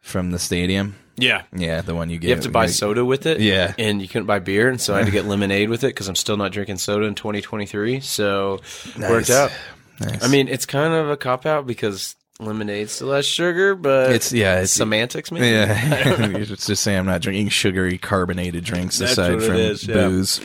from 0.01 0.29
the 0.29 0.37
stadium. 0.37 0.97
Yeah. 1.17 1.43
Yeah, 1.55 1.81
the 1.81 1.95
one 1.95 2.09
you 2.09 2.17
get. 2.17 2.27
You 2.29 2.33
have 2.35 2.43
to 2.43 2.49
buy 2.49 2.61
like- 2.65 2.69
soda 2.71 3.03
with 3.05 3.25
it. 3.25 3.39
Yeah. 3.39 3.73
And 3.77 4.01
you 4.01 4.07
couldn't 4.07 4.25
buy 4.27 4.39
beer. 4.39 4.69
And 4.69 4.79
so 4.81 4.93
I 4.93 4.99
had 4.99 5.05
to 5.05 5.11
get 5.11 5.25
lemonade 5.33 5.69
with 5.69 5.83
it 5.83 5.87
because 5.87 6.07
I'm 6.07 6.15
still 6.15 6.37
not 6.37 6.51
drinking 6.51 6.77
soda 6.77 7.05
in 7.05 7.15
2023. 7.15 7.99
So 8.01 8.59
worked 8.99 9.29
out. 9.29 9.51
Nice. 9.99 10.23
I 10.23 10.27
mean, 10.27 10.47
it's 10.47 10.65
kind 10.65 10.93
of 10.93 11.09
a 11.09 11.15
cop 11.17 11.45
out 11.45 11.65
because 11.65 12.15
lemonade 12.39 12.89
still 12.89 13.13
has 13.13 13.25
sugar, 13.25 13.75
but 13.75 14.11
It's 14.11 14.33
yeah, 14.33 14.59
it's 14.59 14.73
semantics, 14.73 15.31
maybe. 15.31 15.47
yeah. 15.47 15.75
it's 16.35 16.67
just 16.67 16.83
saying 16.83 16.99
I'm 16.99 17.05
not 17.05 17.21
drinking 17.21 17.47
sugary 17.49 17.97
carbonated 17.97 18.65
drinks 18.65 18.97
That's 18.97 19.13
aside 19.13 19.41
from 19.41 19.55
is, 19.55 19.87
yeah. 19.87 19.93
booze. 19.93 20.41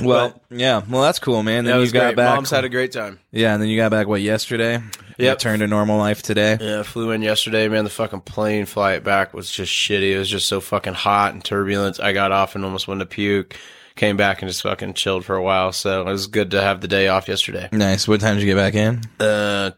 well, 0.00 0.40
yeah. 0.50 0.82
Well, 0.88 1.02
that's 1.02 1.18
cool, 1.18 1.42
man. 1.42 1.64
Then 1.64 1.72
That 1.72 1.74
you 1.76 1.80
was 1.82 1.92
got 1.92 2.04
great. 2.06 2.16
back. 2.16 2.34
Mom's 2.34 2.50
had 2.50 2.64
a 2.64 2.68
great 2.68 2.92
time. 2.92 3.18
yeah, 3.30 3.52
and 3.52 3.62
then 3.62 3.68
you 3.68 3.76
got 3.76 3.90
back 3.90 4.06
what 4.06 4.20
yesterday? 4.22 4.82
Yep. 5.18 5.36
Returned 5.38 5.60
to 5.60 5.66
normal 5.66 5.98
life 5.98 6.22
today. 6.22 6.56
Yeah, 6.60 6.82
flew 6.84 7.10
in 7.10 7.22
yesterday, 7.22 7.66
man. 7.68 7.84
The 7.84 7.90
fucking 7.90 8.20
plane 8.20 8.66
flight 8.66 9.02
back 9.02 9.34
was 9.34 9.50
just 9.50 9.72
shitty. 9.72 10.12
It 10.12 10.18
was 10.18 10.30
just 10.30 10.46
so 10.46 10.60
fucking 10.60 10.94
hot 10.94 11.34
and 11.34 11.44
turbulent. 11.44 11.98
I 12.00 12.12
got 12.12 12.30
off 12.32 12.54
and 12.54 12.64
almost 12.64 12.86
went 12.88 13.00
to 13.00 13.06
puke. 13.06 13.56
Came 13.96 14.16
back 14.16 14.42
and 14.42 14.48
just 14.48 14.62
fucking 14.62 14.94
chilled 14.94 15.24
for 15.24 15.34
a 15.34 15.42
while. 15.42 15.72
So 15.72 16.02
it 16.02 16.04
was 16.12 16.28
good 16.28 16.52
to 16.52 16.62
have 16.62 16.80
the 16.80 16.86
day 16.86 17.08
off 17.08 17.26
yesterday. 17.26 17.68
Nice. 17.72 18.06
What 18.06 18.20
time 18.20 18.36
did 18.36 18.42
you 18.44 18.54
get 18.54 18.56
back 18.60 18.74
in? 18.74 19.00
Uh, 19.18 19.72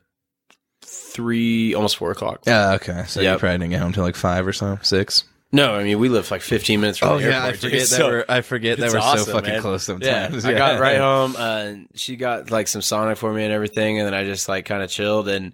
three, 0.83 1.75
almost 1.75 1.97
four 1.97 2.11
o'clock. 2.11 2.41
Yeah. 2.47 2.73
Okay. 2.75 3.05
So 3.07 3.21
you 3.21 3.29
Yep. 3.29 3.41
probably 3.41 3.59
didn't 3.59 3.71
get 3.71 3.81
home 3.81 3.93
till 3.93 4.03
like 4.03 4.17
five 4.17 4.47
or 4.47 4.53
so, 4.53 4.79
six. 4.83 5.25
No, 5.53 5.75
I 5.75 5.83
mean 5.83 5.99
we 5.99 6.09
live 6.09 6.31
like 6.31 6.43
15 6.43 6.81
minutes 6.81 6.99
from 6.99 7.09
Oh 7.09 7.19
the 7.19 7.25
yeah, 7.29 7.45
airport. 7.45 7.45
I 7.45 7.51
dude, 7.53 7.61
forget 7.61 7.81
that 7.81 7.87
so 7.87 8.07
we're 8.09 8.25
I 8.29 8.41
forget 8.43 8.79
that 8.79 8.93
we're 8.93 9.01
so 9.19 9.33
fucking 9.33 9.51
man. 9.53 9.61
close 9.63 9.83
sometimes. 9.85 10.45
Yeah, 10.45 10.51
I 10.51 10.55
got 10.59 10.81
right 10.81 10.99
home. 10.99 11.35
Uh, 11.37 11.75
she 11.95 12.17
got 12.17 12.51
like 12.51 12.69
some 12.69 12.83
Sonic 12.83 13.19
for 13.19 13.33
me 13.33 13.45
and 13.45 13.53
everything, 13.53 13.99
and 13.99 14.07
then 14.07 14.15
I 14.15 14.25
just 14.25 14.49
like 14.49 14.65
kind 14.67 14.83
of 14.83 14.91
chilled. 14.91 15.29
And 15.29 15.53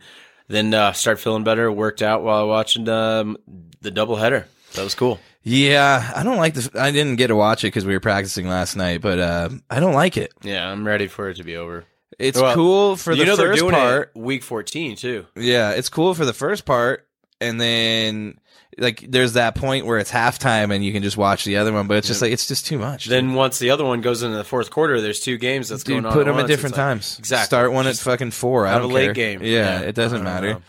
then 0.49 0.75
uh, 0.75 0.93
started 0.93 1.21
feeling 1.23 1.45
better. 1.45 1.71
Worked 1.73 2.03
out 2.03 2.23
while 2.23 2.47
watching 2.47 2.89
um, 2.89 3.37
the 3.81 3.91
doubleheader. 3.91 4.45
That 4.75 4.85
was 4.85 4.95
cool. 4.95 5.19
Yeah, 5.43 6.13
I 6.15 6.23
don't 6.25 6.37
like 6.39 6.55
this. 6.55 6.69
I 6.75 6.91
didn't 6.91 7.17
get 7.17 7.29
to 7.29 7.37
watch 7.37 7.63
it 7.65 7.69
because 7.69 7.87
we 7.87 7.93
were 7.95 8.01
practicing 8.01 8.49
last 8.49 8.77
night, 8.77 9.01
but 9.01 9.19
uh, 9.19 9.49
I 9.71 9.79
don't 9.81 9.95
like 9.95 10.17
it. 10.17 10.33
Yeah, 10.43 10.69
I'm 10.69 10.85
ready 10.87 11.07
for 11.07 11.29
it 11.31 11.37
to 11.37 11.45
be 11.45 11.57
over. 11.57 11.85
It's 12.19 12.41
Well, 12.41 12.55
cool 12.55 12.97
for 12.97 13.13
you 13.13 13.21
the 13.25 13.27
know 13.27 13.37
first 13.37 13.63
part. 13.63 14.11
week 14.17 14.43
14 14.43 14.97
too. 14.97 15.27
Yeah, 15.37 15.71
it's 15.71 15.89
cool 15.89 16.15
for 16.15 16.25
the 16.25 16.33
first 16.33 16.65
part, 16.65 17.07
and 17.41 17.61
then 17.61 18.39
like 18.79 19.05
there's 19.09 19.35
that 19.35 19.55
point 19.55 19.87
where 19.87 19.99
it's 19.99 20.11
halftime 20.13 20.75
and 20.75 20.85
you 20.85 20.93
can 20.93 21.03
just 21.03 21.17
watch 21.17 21.45
the 21.45 21.57
other 21.57 21.73
one, 21.73 21.87
but 21.87 21.97
it's 21.97 22.07
just 22.09 22.21
like 22.23 22.33
it's 22.33 22.47
just 22.47 22.67
too 22.67 22.79
much. 22.79 23.07
Then 23.07 23.35
once 23.35 23.59
the 23.59 23.71
other 23.71 23.85
one 23.85 24.01
goes 24.03 24.23
into 24.23 24.37
the 24.37 24.45
fourth 24.45 24.71
quarter, 24.71 25.01
there's 25.01 25.21
two 25.21 25.39
games 25.39 25.69
that's 25.71 25.83
Dude, 25.83 25.95
going 25.95 26.07
on. 26.07 26.13
put 26.13 26.27
them 26.27 26.35
at 26.35 26.43
once. 26.43 26.49
different 26.49 26.73
It's 26.75 26.79
like- 26.79 26.87
times. 26.87 27.17
Exactly. 27.19 27.47
Start 27.47 27.73
one 27.73 27.87
at 27.87 27.97
fucking 27.97 28.33
four. 28.33 28.67
I 28.67 28.73
have 28.73 28.83
don't 28.83 28.91
a 28.91 28.95
late 28.95 29.05
care. 29.07 29.15
game. 29.15 29.43
Yeah, 29.43 29.49
Yeah. 29.51 29.81
it 29.81 29.95
doesn't 29.95 30.19
don't 30.19 30.25
matter. 30.25 30.53
know. 30.55 30.63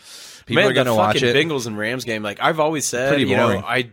People 0.46 0.62
Man, 0.62 0.70
are 0.70 0.74
gonna 0.74 0.94
watch 0.94 1.16
fucking 1.20 1.28
it. 1.28 1.36
Bengals 1.36 1.66
and 1.66 1.76
Rams 1.76 2.04
game. 2.04 2.22
Like 2.22 2.40
I've 2.40 2.60
always 2.60 2.86
said, 2.86 3.10
Pretty 3.10 3.24
you 3.28 3.36
know, 3.36 3.48
boring. 3.48 3.64
I 3.66 3.90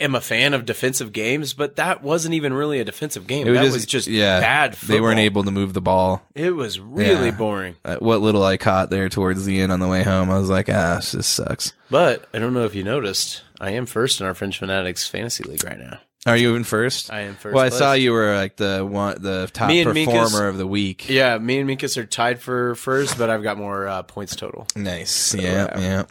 am 0.00 0.14
a 0.14 0.20
fan 0.20 0.52
of 0.54 0.64
defensive 0.66 1.12
games, 1.12 1.54
but 1.54 1.76
that 1.76 2.02
wasn't 2.02 2.34
even 2.34 2.52
really 2.52 2.80
a 2.80 2.84
defensive 2.84 3.26
game. 3.26 3.46
It 3.48 3.52
that 3.52 3.72
was 3.72 3.86
just 3.86 4.08
yeah, 4.08 4.40
bad. 4.40 4.74
They 4.74 5.00
weren't 5.00 5.20
able 5.20 5.44
to 5.44 5.50
move 5.50 5.72
the 5.72 5.80
ball. 5.80 6.22
It 6.34 6.54
was 6.54 6.78
really 6.78 7.26
Yeah. 7.26 7.30
boring. 7.30 7.76
Uh, 7.84 7.96
what 7.96 8.20
little 8.20 8.44
I 8.44 8.56
caught 8.56 8.90
there 8.90 9.08
towards 9.08 9.44
the 9.44 9.60
end 9.60 9.72
on 9.72 9.80
the 9.80 9.88
way 9.88 10.02
home, 10.02 10.30
I 10.30 10.38
was 10.38 10.50
like, 10.50 10.68
ah, 10.68 10.96
this 10.96 11.12
just 11.12 11.34
sucks. 11.34 11.72
But 11.90 12.28
I 12.34 12.38
don't 12.38 12.52
know 12.54 12.64
if 12.64 12.74
you 12.74 12.84
noticed, 12.84 13.42
I 13.60 13.70
am 13.70 13.86
first 13.86 14.20
in 14.20 14.26
our 14.26 14.34
Fringe 14.34 14.58
Fanatics 14.58 15.06
fantasy 15.08 15.44
league 15.44 15.64
right 15.64 15.78
now. 15.78 16.00
Are 16.26 16.36
you 16.36 16.56
in 16.56 16.64
first? 16.64 17.12
I 17.12 17.20
am 17.20 17.36
first. 17.36 17.54
well, 17.54 17.64
I 17.64 17.68
place. 17.68 17.78
saw 17.78 17.92
you 17.92 18.10
were 18.10 18.34
like 18.34 18.56
the 18.56 18.84
one, 18.84 19.22
the 19.22 19.48
top 19.52 19.70
performer 19.70 19.94
Minkus- 19.94 20.48
of 20.48 20.58
the 20.58 20.66
week. 20.66 21.08
Yeah, 21.08 21.38
me 21.38 21.60
and 21.60 21.70
Minkus 21.70 21.96
are 21.96 22.04
tied 22.04 22.40
for 22.40 22.74
first, 22.74 23.16
but 23.16 23.30
I've 23.30 23.44
got 23.44 23.56
more 23.58 23.86
uh, 23.86 24.02
points 24.02 24.34
total. 24.34 24.66
Nice. 24.74 25.34
Yeah, 25.34 25.78
yeah. 25.78 26.02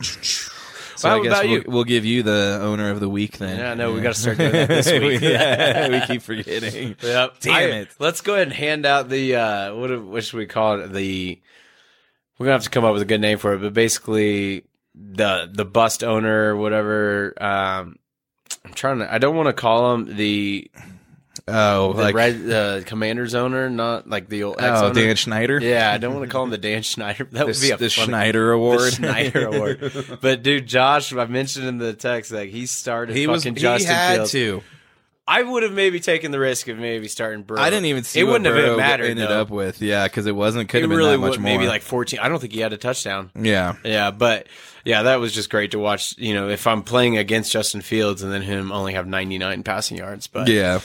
So 0.97 1.09
How 1.09 1.19
I 1.19 1.23
guess 1.23 1.43
we'll, 1.43 1.63
we'll 1.67 1.83
give 1.83 2.05
you 2.05 2.23
the 2.23 2.59
owner 2.61 2.89
of 2.89 2.99
the 2.99 3.09
week 3.09 3.37
then. 3.37 3.57
Yeah, 3.59 3.73
no, 3.73 3.91
we 3.93 4.01
got 4.01 4.13
to 4.13 4.19
start 4.19 4.37
doing 4.37 4.51
that 4.53 4.67
this 4.69 4.91
week. 4.99 5.21
yeah, 5.21 5.89
we 5.89 5.99
keep 6.07 6.21
forgetting. 6.21 6.95
Yep. 7.01 7.39
Damn 7.41 7.53
I- 7.53 7.61
it. 7.81 7.89
Let's 7.99 8.21
go 8.21 8.33
ahead 8.35 8.47
and 8.47 8.53
hand 8.55 8.85
out 8.85 9.09
the 9.09 9.35
uh 9.35 9.75
what 9.75 10.03
what 10.03 10.23
should 10.23 10.37
we 10.37 10.45
call 10.45 10.79
it? 10.79 10.93
The 10.93 11.41
we're 12.37 12.45
gonna 12.45 12.53
have 12.53 12.63
to 12.63 12.69
come 12.69 12.83
up 12.85 12.93
with 12.93 13.01
a 13.01 13.05
good 13.05 13.21
name 13.21 13.37
for 13.37 13.53
it, 13.53 13.59
but 13.61 13.73
basically 13.73 14.63
the 14.95 15.49
the 15.51 15.65
bust 15.65 16.03
owner, 16.03 16.55
whatever. 16.55 17.33
Um, 17.41 17.97
I'm 18.63 18.73
trying 18.73 18.99
to. 18.99 19.13
I 19.13 19.17
don't 19.17 19.35
want 19.35 19.47
to 19.47 19.53
call 19.53 19.93
him 19.93 20.15
the 20.15 20.69
Oh, 21.47 21.93
the 21.93 22.01
like 22.01 22.15
red 22.15 22.49
uh, 22.49 22.81
commander's 22.85 23.35
owner, 23.35 23.69
not 23.69 24.09
like 24.09 24.29
the 24.29 24.43
old. 24.43 24.55
oh, 24.59 24.63
ex-owner. 24.65 24.93
Dan 24.95 25.15
Schneider. 25.15 25.59
Yeah, 25.59 25.91
I 25.91 25.99
don't 25.99 26.15
want 26.15 26.25
to 26.25 26.31
call 26.31 26.43
him 26.43 26.49
the 26.49 26.57
Dan 26.57 26.81
Schneider. 26.81 27.25
That 27.25 27.39
the, 27.41 27.45
would 27.45 27.61
be 27.61 27.69
a 27.69 27.77
the 27.77 27.89
funny- 27.89 28.07
Schneider 28.07 28.47
the 28.47 28.53
Award. 28.53 28.93
Schneider 28.93 29.45
Award. 29.49 30.17
But 30.21 30.41
dude, 30.41 30.65
Josh, 30.65 31.13
I 31.13 31.25
mentioned 31.25 31.67
in 31.67 31.77
the 31.77 31.93
text 31.93 32.31
like 32.31 32.49
he 32.49 32.65
started 32.65 33.15
he 33.15 33.27
was. 33.27 33.43
He 33.43 33.51
Justin 33.51 33.93
had 33.95 34.15
Fields. 34.15 34.31
to. 34.31 34.63
I 35.27 35.41
would 35.41 35.63
have 35.63 35.71
maybe 35.73 35.99
taken 35.99 36.31
the 36.31 36.37
risk 36.39 36.67
of 36.67 36.77
maybe 36.77 37.07
starting 37.07 37.41
Burrow. 37.43 37.59
I 37.59 37.69
didn't 37.71 37.85
even 37.85 38.03
see. 38.03 38.19
It 38.19 38.23
what 38.23 38.33
wouldn't 38.41 38.45
have 38.47 38.55
Burrow 38.65 38.77
mattered. 38.77 39.05
Ended 39.09 39.29
though. 39.29 39.41
up 39.41 39.49
with 39.51 39.81
yeah, 39.81 40.05
because 40.07 40.25
it 40.27 40.35
wasn't. 40.35 40.69
Could 40.69 40.79
It 40.79 40.81
have 40.81 40.89
been 40.89 40.97
really 40.97 41.11
that 41.11 41.17
much 41.19 41.31
would, 41.31 41.41
more. 41.41 41.51
maybe 41.51 41.67
like 41.67 41.81
14. 41.83 42.19
I 42.19 42.27
don't 42.29 42.39
think 42.39 42.53
he 42.53 42.59
had 42.59 42.73
a 42.73 42.77
touchdown. 42.77 43.29
yeah. 43.35 43.75
Yeah, 43.83 44.09
but 44.11 44.47
yeah, 44.83 45.03
that 45.03 45.15
was 45.19 45.31
just 45.33 45.49
great 45.51 45.71
to 45.71 45.79
watch. 45.79 46.15
You 46.17 46.33
know, 46.35 46.49
if 46.49 46.65
I'm 46.67 46.81
playing 46.83 47.17
against 47.17 47.51
Justin 47.51 47.81
Fields 47.81 48.21
and 48.23 48.31
then 48.31 48.41
him 48.43 48.71
only 48.71 48.93
have 48.93 49.07
99 49.07 49.61
passing 49.63 49.97
yards, 49.97 50.25
but 50.27 50.47
Yeah. 50.47 50.79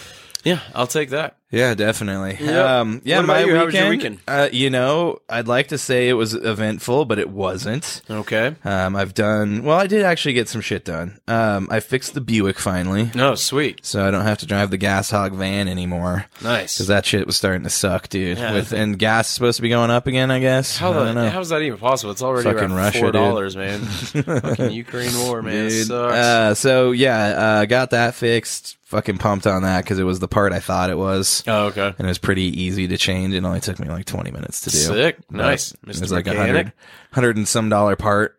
Yeah, 0.44 0.60
I'll 0.74 0.86
take 0.86 1.10
that. 1.10 1.36
Yeah, 1.50 1.74
definitely. 1.74 2.36
Yep. 2.40 2.64
Um, 2.66 3.02
yeah, 3.04 3.20
my 3.22 3.40
you? 3.44 3.56
How 3.56 3.64
was 3.64 3.74
your 3.74 3.88
weekend. 3.88 4.16
weekend? 4.16 4.20
Uh, 4.28 4.48
you 4.52 4.70
know, 4.70 5.20
I'd 5.28 5.48
like 5.48 5.68
to 5.68 5.78
say 5.78 6.08
it 6.08 6.12
was 6.12 6.32
eventful, 6.34 7.06
but 7.06 7.18
it 7.18 7.28
wasn't. 7.28 8.02
Okay. 8.08 8.54
Um, 8.64 8.94
I've 8.94 9.14
done 9.14 9.64
well. 9.64 9.78
I 9.78 9.88
did 9.88 10.04
actually 10.04 10.34
get 10.34 10.48
some 10.48 10.60
shit 10.60 10.84
done. 10.84 11.18
Um, 11.26 11.66
I 11.70 11.80
fixed 11.80 12.14
the 12.14 12.20
Buick 12.20 12.58
finally, 12.58 13.10
No, 13.16 13.34
sweet, 13.34 13.84
so 13.84 14.06
I 14.06 14.10
don't 14.12 14.24
have 14.24 14.38
to 14.38 14.46
drive 14.46 14.70
the 14.70 14.76
gas 14.78 15.10
hog 15.10 15.32
van 15.34 15.66
anymore. 15.66 16.26
nice. 16.42 16.76
Because 16.76 16.86
that 16.86 17.04
shit 17.04 17.26
was 17.26 17.36
starting 17.36 17.64
to 17.64 17.70
suck, 17.70 18.08
dude. 18.08 18.38
Yeah. 18.38 18.54
With 18.54 18.72
and 18.72 18.96
gas 18.98 19.28
is 19.28 19.34
supposed 19.34 19.56
to 19.56 19.62
be 19.62 19.70
going 19.70 19.90
up 19.90 20.06
again, 20.06 20.30
I 20.30 20.38
guess. 20.38 20.78
How 20.78 20.92
I 20.92 21.12
the, 21.12 21.30
how's 21.30 21.48
that 21.48 21.62
even 21.62 21.78
possible? 21.78 22.12
It's 22.12 22.22
already 22.22 22.48
Fucking 22.50 22.72
Russia, 22.72 23.00
four 23.00 23.10
dollars, 23.12 23.56
man. 23.56 23.80
Fucking 23.84 24.70
Ukraine 24.70 25.16
war, 25.26 25.42
man. 25.42 25.68
Dude, 25.68 25.86
Sucks. 25.88 26.14
Uh, 26.14 26.54
so 26.54 26.92
yeah, 26.92 27.26
uh, 27.26 27.64
got 27.64 27.90
that 27.90 28.14
fixed. 28.14 28.76
Fucking 28.84 29.18
pumped 29.18 29.46
on 29.46 29.62
that 29.62 29.84
because 29.84 30.00
it 30.00 30.02
was 30.02 30.18
the 30.18 30.26
part 30.26 30.52
I 30.52 30.58
thought 30.58 30.90
it 30.90 30.98
was, 30.98 31.39
oh, 31.46 31.66
okay. 31.66 31.94
and 31.98 32.06
it 32.06 32.10
was 32.10 32.18
pretty 32.18 32.62
easy 32.62 32.86
to 32.88 32.96
change. 32.98 33.34
It 33.34 33.44
only 33.44 33.60
took 33.60 33.78
me 33.78 33.88
like 33.88 34.06
twenty 34.06 34.30
minutes 34.30 34.62
to 34.62 34.70
do. 34.70 34.76
Sick. 34.78 35.18
But 35.30 35.36
Nice. 35.36 35.72
It 35.72 35.80
Mr. 35.82 36.00
was 36.02 36.12
like 36.12 36.26
a 36.26 36.30
Mechanic. 36.30 36.54
hundred, 36.56 36.72
hundred 37.12 37.36
and 37.36 37.48
some 37.48 37.68
dollar 37.68 37.96
part 37.96 38.38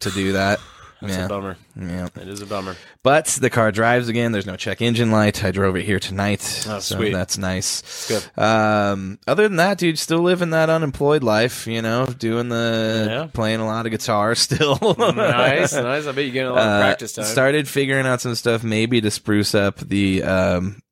to 0.00 0.10
do 0.10 0.32
that. 0.34 0.58
That's 1.00 1.16
yeah, 1.16 1.24
a 1.24 1.28
bummer. 1.28 1.56
yeah. 1.74 2.08
It 2.14 2.28
is 2.28 2.42
a 2.42 2.46
bummer. 2.46 2.76
But 3.02 3.26
the 3.26 3.50
car 3.50 3.72
drives 3.72 4.08
again. 4.08 4.30
There's 4.30 4.46
no 4.46 4.54
check 4.54 4.80
engine 4.80 5.10
light. 5.10 5.42
I 5.42 5.50
drove 5.50 5.74
it 5.74 5.82
here 5.84 5.98
tonight. 5.98 6.64
Oh, 6.68 6.78
so 6.78 6.94
sweet. 6.94 7.10
That's 7.12 7.36
nice. 7.36 8.06
good. 8.06 8.22
Um, 8.40 9.18
other 9.26 9.42
than 9.48 9.56
that, 9.56 9.78
dude, 9.78 9.98
still 9.98 10.20
living 10.20 10.50
that 10.50 10.70
unemployed 10.70 11.24
life. 11.24 11.66
You 11.66 11.82
know, 11.82 12.06
doing 12.06 12.50
the 12.50 13.06
Yeah. 13.10 13.28
playing 13.32 13.58
a 13.58 13.66
lot 13.66 13.84
of 13.84 13.90
guitar 13.90 14.34
still. 14.36 14.78
nice, 14.96 15.72
nice. 15.72 16.06
I 16.06 16.12
bet 16.12 16.22
you're 16.24 16.32
getting 16.32 16.50
a 16.50 16.52
lot 16.52 16.60
of 16.62 16.66
Uh, 16.68 16.80
practice 16.82 17.14
time. 17.14 17.24
Started 17.24 17.66
figuring 17.66 18.06
out 18.06 18.20
some 18.20 18.36
stuff 18.36 18.62
maybe 18.62 19.00
to 19.00 19.10
spruce 19.10 19.56
up 19.56 19.78
the 19.78 20.22
um 20.22 20.82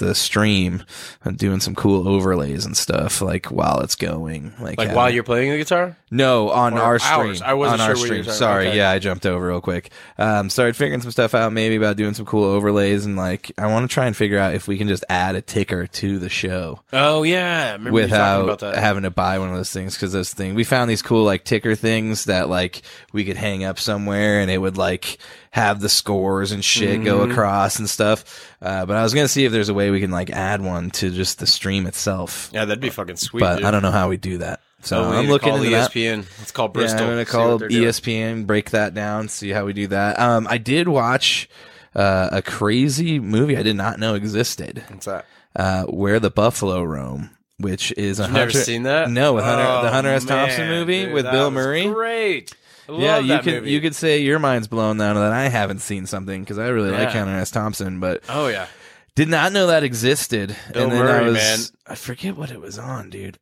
the 0.00 0.14
stream 0.16 0.82
and 1.24 1.38
doing 1.38 1.60
some 1.60 1.76
cool 1.76 2.08
overlays 2.08 2.66
and 2.66 2.76
stuff 2.76 3.22
like 3.22 3.46
while 3.46 3.78
it's 3.80 3.94
going 3.94 4.52
like 4.58 4.76
like 4.76 4.78
having- 4.80 4.96
while 4.96 5.08
you're 5.10 5.22
playing 5.22 5.52
the 5.52 5.58
guitar. 5.58 5.96
no 6.10 6.50
on 6.50 6.74
Or 6.74 6.80
our 6.80 6.98
stream 6.98 7.28
ours. 7.28 7.42
I 7.42 7.54
wasn't 7.54 7.80
on 7.82 7.86
sure 7.86 7.94
our 7.96 8.00
what 8.00 8.10
you 8.10 8.16
were 8.18 8.22
stream 8.24 8.34
sorry 8.36 8.68
okay. 8.68 8.76
yeah 8.78 8.90
I 8.90 8.98
jumped 8.98 9.24
over 9.26 9.46
real 9.46 9.60
quick 9.60 9.90
um 10.18 10.50
started 10.50 10.74
figuring 10.74 11.00
some 11.02 11.12
stuff 11.12 11.34
out 11.34 11.52
maybe 11.52 11.76
about 11.76 11.96
doing 11.96 12.14
some 12.14 12.26
cool 12.26 12.44
overlays 12.44 13.06
and 13.06 13.16
like 13.16 13.52
I 13.56 13.66
want 13.68 13.88
to 13.88 13.94
try 13.94 14.06
and 14.06 14.16
figure 14.16 14.38
out 14.38 14.54
if 14.54 14.66
we 14.66 14.76
can 14.76 14.88
just 14.88 15.04
add 15.08 15.36
a 15.36 15.40
ticker 15.42 15.86
to 15.86 16.18
the 16.18 16.28
show 16.28 16.80
Oh 16.92 17.22
yeah, 17.22 17.72
remember 17.72 17.92
without 17.92 18.44
about 18.44 18.58
that. 18.60 18.76
having 18.76 19.04
to 19.04 19.10
buy 19.10 19.38
one 19.38 19.50
of 19.50 19.54
those 19.56 19.70
things 19.72 19.94
because 19.94 20.12
this 20.12 20.34
thing 20.34 20.54
we 20.56 20.64
found 20.64 20.90
these 20.90 21.02
cool 21.02 21.24
like 21.24 21.44
ticker 21.44 21.74
things 21.76 22.24
that 22.24 22.48
like 22.48 22.82
we 23.12 23.24
could 23.24 23.36
hang 23.36 23.62
up 23.64 23.78
somewhere 23.78 24.40
and 24.40 24.50
it 24.50 24.58
would 24.58 24.76
like 24.76 25.18
have 25.52 25.80
the 25.80 25.88
scores 25.88 26.52
and 26.52 26.64
shit 26.64 27.02
go 27.04 27.18
Mm-hmm. 27.20 27.32
across 27.32 27.78
and 27.80 27.88
stuff 27.90 28.49
uh, 28.62 28.84
but 28.86 28.96
i 28.96 29.02
was 29.02 29.14
gonna 29.14 29.28
see 29.28 29.44
if 29.44 29.52
there's 29.52 29.68
a 29.68 29.74
way 29.74 29.90
we 29.90 30.00
can 30.00 30.10
like 30.10 30.30
add 30.30 30.60
one 30.62 30.90
to 30.90 31.10
just 31.10 31.38
the 31.38 31.46
stream 31.46 31.86
itself 31.86 32.50
yeah, 32.52 32.64
that'd 32.64 32.80
be 32.80 32.90
fucking 32.90 33.16
sweet. 33.16 33.40
but 33.40 33.56
dude. 33.56 33.64
i 33.64 33.70
don't 33.70 33.82
know 33.82 33.90
how 33.90 34.08
we 34.08 34.16
do 34.16 34.38
that 34.38 34.60
so 34.82 35.02
Oh, 35.04 35.10
i'm 35.12 35.28
looking 35.28 35.50
call 35.50 35.58
into 35.62 35.70
that 35.70 35.90
ESPN. 35.92 36.24
Let's 36.38 36.52
call 36.52 36.68
Bristol. 36.68 37.00
yeah, 37.00 37.06
i'm 37.06 37.12
gonna 37.12 37.24
call 37.24 37.64
E 37.64 37.68
doing. 37.68 37.82
espn 37.88 38.46
break 38.46 38.70
that 38.70 38.94
down 38.94 39.28
see 39.28 39.50
how 39.50 39.64
we 39.64 39.72
do 39.72 39.86
that 39.88 40.18
um 40.18 40.46
i 40.50 40.58
did 40.58 40.88
watch 40.88 41.48
uh, 41.94 42.28
a 42.32 42.40
crazy 42.42 43.18
movie 43.18 43.56
i 43.56 43.62
did 43.62 43.76
not 43.76 43.98
know 43.98 44.14
existed 44.14 44.84
What's 44.88 45.06
that? 45.06 45.26
uh, 45.56 45.84
where 45.84 46.20
the 46.20 46.30
buffalo 46.30 46.82
roam 46.82 47.30
which 47.58 47.92
is 47.98 48.20
a 48.20 48.22
You've 48.22 48.32
never 48.32 48.50
seen 48.52 48.84
that? 48.84 49.10
No, 49.10 49.34
with 49.34 49.44
Hunter, 49.44 49.62
the 49.64 49.88
Oh, 49.88 49.92
Hunter 49.92 50.08
S. 50.10 50.24
Thompson 50.24 50.66
movie 50.68 51.04
dude, 51.04 51.12
with 51.12 51.26
Bill 51.30 51.50
Murray. 51.50 51.88
Great. 51.90 52.54
I 52.96 53.00
Yeah, 53.00 53.18
you 53.18 53.38
could 53.40 53.54
movie. 53.54 53.70
you 53.72 53.80
could 53.80 53.94
say 53.94 54.20
your 54.20 54.38
mind's 54.38 54.68
blown 54.68 54.96
now 54.96 55.14
that 55.14 55.32
I 55.32 55.48
haven't 55.48 55.80
seen 55.80 56.06
something 56.06 56.42
because 56.42 56.58
I 56.58 56.68
really 56.68 56.90
like 56.90 57.12
Yeah. 57.14 57.24
Hunter 57.24 57.36
S. 57.36 57.50
Thompson, 57.50 58.00
but 58.00 58.22
Oh 58.28 58.48
yeah. 58.48 58.66
did 59.14 59.28
not 59.28 59.52
know 59.52 59.66
that 59.68 59.82
existed. 59.84 60.54
Bill 60.72 60.84
and 60.84 60.92
then 60.92 61.06
I 61.06 61.22
was 61.22 61.34
man. 61.34 61.58
I 61.86 61.94
forget 61.94 62.36
what 62.36 62.50
it 62.50 62.60
was 62.60 62.78
on, 62.78 63.10
dude. 63.10 63.38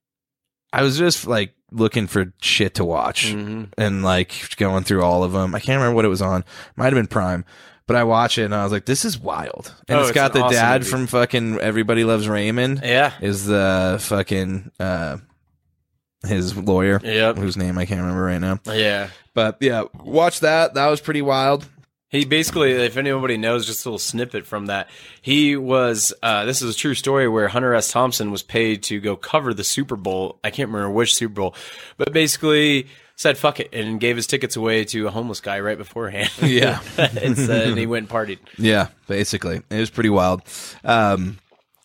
I 0.73 0.83
was 0.83 0.99
just 0.99 1.27
like 1.27 1.55
looking 1.71 2.07
for 2.07 2.33
shit 2.43 2.75
to 2.75 2.85
watch 2.85 3.33
hmm 3.33 3.65
and 3.77 4.03
like 4.03 4.55
going 4.57 4.85
through 4.85 5.03
all 5.03 5.25
of 5.25 5.33
them. 5.33 5.55
I 5.55 5.61
can't 5.61 5.79
remember 5.81 5.97
what 5.97 6.05
it 6.05 6.09
was 6.09 6.23
on. 6.23 6.45
Might 6.77 6.87
have 6.87 6.95
been 6.95 7.07
Prime. 7.07 7.45
But 7.87 7.97
I 7.97 8.05
watched 8.05 8.37
it 8.37 8.43
and 8.45 8.55
I 8.55 8.65
was 8.65 8.71
like, 8.73 8.85
"This 8.85 9.07
is 9.07 9.19
wild." 9.19 9.75
And 9.89 9.97
Oh, 9.97 10.01
it's 10.01 10.11
it's 10.11 10.15
got 10.15 10.33
an 10.35 10.41
the 10.41 10.45
awesome 10.45 10.55
dad 10.57 10.81
movie. 10.83 10.91
from 10.91 11.07
fucking 11.07 11.59
Everybody 11.59 12.05
Loves 12.05 12.29
Raymond 12.29 12.83
Yeah. 12.85 13.15
is 13.23 13.47
the 13.47 13.97
fucking 13.99 14.73
uh 14.79 15.17
his 16.29 16.57
lawyer 16.57 17.01
Yep. 17.03 17.37
whose 17.39 17.57
name 17.57 17.79
I 17.79 17.87
can't 17.87 18.01
remember 18.01 18.23
right 18.23 18.41
now. 18.41 18.61
Yeah. 18.67 19.09
But 19.35 19.57
yeah, 19.61 19.85
watch 19.95 20.41
that. 20.41 20.75
That 20.75 20.87
was 20.89 21.01
pretty 21.01 21.23
wild. 21.23 21.67
He 22.11 22.25
basically, 22.25 22.73
if 22.73 22.97
anybody 22.97 23.37
knows, 23.37 23.67
just 23.67 23.85
a 23.85 23.89
little 23.89 23.99
snippet 23.99 24.47
from 24.47 24.67
that. 24.67 24.89
He 25.21 25.57
was. 25.57 26.15
Uh, 26.23 26.47
this 26.47 26.63
is 26.63 26.75
a 26.75 26.79
true 26.79 26.95
story 26.95 27.29
where 27.29 27.49
Hunter 27.49 27.75
S. 27.75 27.91
Thompson 27.91 28.31
was 28.31 28.43
paid 28.43 28.83
to 28.85 28.99
go 28.99 29.15
cover 29.15 29.53
the 29.53 29.63
Super 29.65 29.95
Bowl. 29.97 30.39
I 30.43 30.51
can't 30.51 30.71
remember 30.71 30.91
which 30.91 31.15
Super 31.15 31.35
Bowl, 31.35 31.55
but 31.99 32.13
basically 32.15 32.87
said 33.15 33.37
"fuck 33.37 33.61
it" 33.61 33.69
and 33.75 34.01
gave 34.01 34.17
his 34.17 34.27
tickets 34.27 34.57
away 34.57 34.85
to 34.87 35.07
a 35.07 35.11
homeless 35.11 35.43
guy 35.43 35.61
right 35.61 35.77
beforehand. 35.77 36.31
Yeah. 36.43 36.81
and, 36.97 37.37
said, 37.37 37.69
and 37.69 37.79
he 37.79 37.85
went 37.87 38.11
and 38.11 38.11
partied. 38.11 38.39
Yeah, 38.57 38.89
basically, 39.07 39.61
it 39.69 39.79
was 39.79 39.91
pretty 39.91 40.09
wild. 40.11 40.41
Um, 40.85 41.39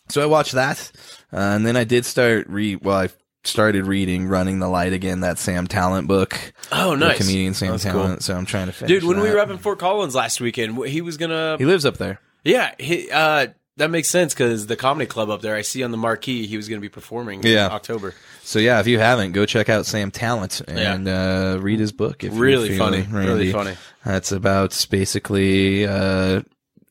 so 0.08 0.22
I 0.22 0.26
watched 0.26 0.52
that, 0.52 0.90
uh, 1.34 1.36
and 1.36 1.66
then 1.66 1.76
I 1.76 1.84
did 1.84 2.06
start 2.06 2.46
re, 2.48 2.76
well, 2.76 2.96
I 2.96 3.08
started 3.44 3.86
reading 3.86 4.26
"Running 4.26 4.58
the 4.58 4.68
Light" 4.68 4.92
again. 4.92 5.20
That 5.20 5.38
Sam 5.38 5.66
Tallent 5.66 6.06
book. 6.06 6.38
Oh, 6.72 6.94
nice. 6.94 7.18
the 7.18 7.24
comedian 7.24 7.54
Sam 7.54 7.72
That's 7.72 7.84
cool. 7.84 7.92
Tallent. 7.92 8.22
So 8.22 8.34
I'm 8.36 8.46
trying 8.46 8.66
to 8.66 8.72
finish. 8.72 8.88
Dude, 9.00 9.04
when 9.08 9.20
we 9.20 9.30
were 9.30 9.38
up 9.38 9.50
in 9.50 9.58
Fort 9.58 9.78
Collins 9.78 10.14
last 10.14 10.40
weekend, 10.40 10.84
he 10.86 11.00
was 11.00 11.16
gonna. 11.16 11.56
he 11.58 11.64
lives 11.64 11.84
up 11.86 11.96
there. 11.98 12.20
Yeah, 12.44 12.74
he, 12.78 13.10
uh, 13.10 13.48
that 13.76 13.90
makes 13.90 14.08
sense 14.08 14.34
because 14.34 14.66
the 14.66 14.76
comedy 14.76 15.06
club 15.06 15.30
up 15.30 15.40
there, 15.40 15.56
I 15.56 15.62
see 15.62 15.82
on 15.82 15.90
the 15.90 15.96
marquee 15.96 16.46
he 16.46 16.56
was 16.56 16.68
going 16.68 16.78
to 16.80 16.82
be 16.84 16.88
performing 16.90 17.42
Yeah. 17.42 17.66
in 17.66 17.72
October. 17.72 18.14
So 18.42 18.58
yeah, 18.58 18.78
if 18.80 18.86
you 18.86 18.98
haven't, 18.98 19.32
go 19.32 19.46
check 19.46 19.68
out 19.68 19.86
Sam 19.86 20.10
Tallent 20.12 20.60
and 20.68 21.08
uh, 21.08 21.58
read 21.60 21.80
his 21.80 21.90
book. 21.90 22.22
Really 22.22 22.76
funny. 22.78 23.02
Really 23.10 23.50
funny. 23.50 23.76
That's 24.04 24.30
about 24.30 24.86
basically 24.90 25.86
uh 25.86 26.42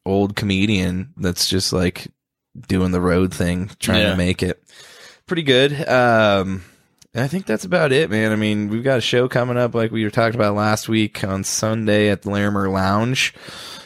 old 0.05 0.35
comedian 0.35 1.13
that's 1.15 1.47
just 1.47 1.71
like 1.71 2.07
doing 2.67 2.91
the 2.91 2.99
road 2.99 3.33
thing, 3.33 3.69
trying 3.79 4.01
Yeah. 4.01 4.09
to 4.11 4.17
make 4.17 4.43
it. 4.43 4.61
Pretty 5.25 5.43
good. 5.43 5.87
Um 5.87 6.63
I 7.15 7.27
think 7.27 7.45
that's 7.45 7.63
about 7.63 7.91
it, 7.91 8.09
man. 8.09 8.31
I 8.31 8.35
mean, 8.35 8.69
we've 8.69 8.83
got 8.83 8.97
a 8.97 9.01
show 9.01 9.27
coming 9.29 9.55
up 9.55 9.75
like 9.75 9.91
we 9.91 10.03
were 10.03 10.09
talking 10.09 10.33
about 10.33 10.55
last 10.55 10.89
week 10.89 11.23
on 11.23 11.43
Sunday 11.43 12.09
at 12.09 12.23
the 12.23 12.31
Larimer 12.31 12.69
Lounge. 12.69 13.35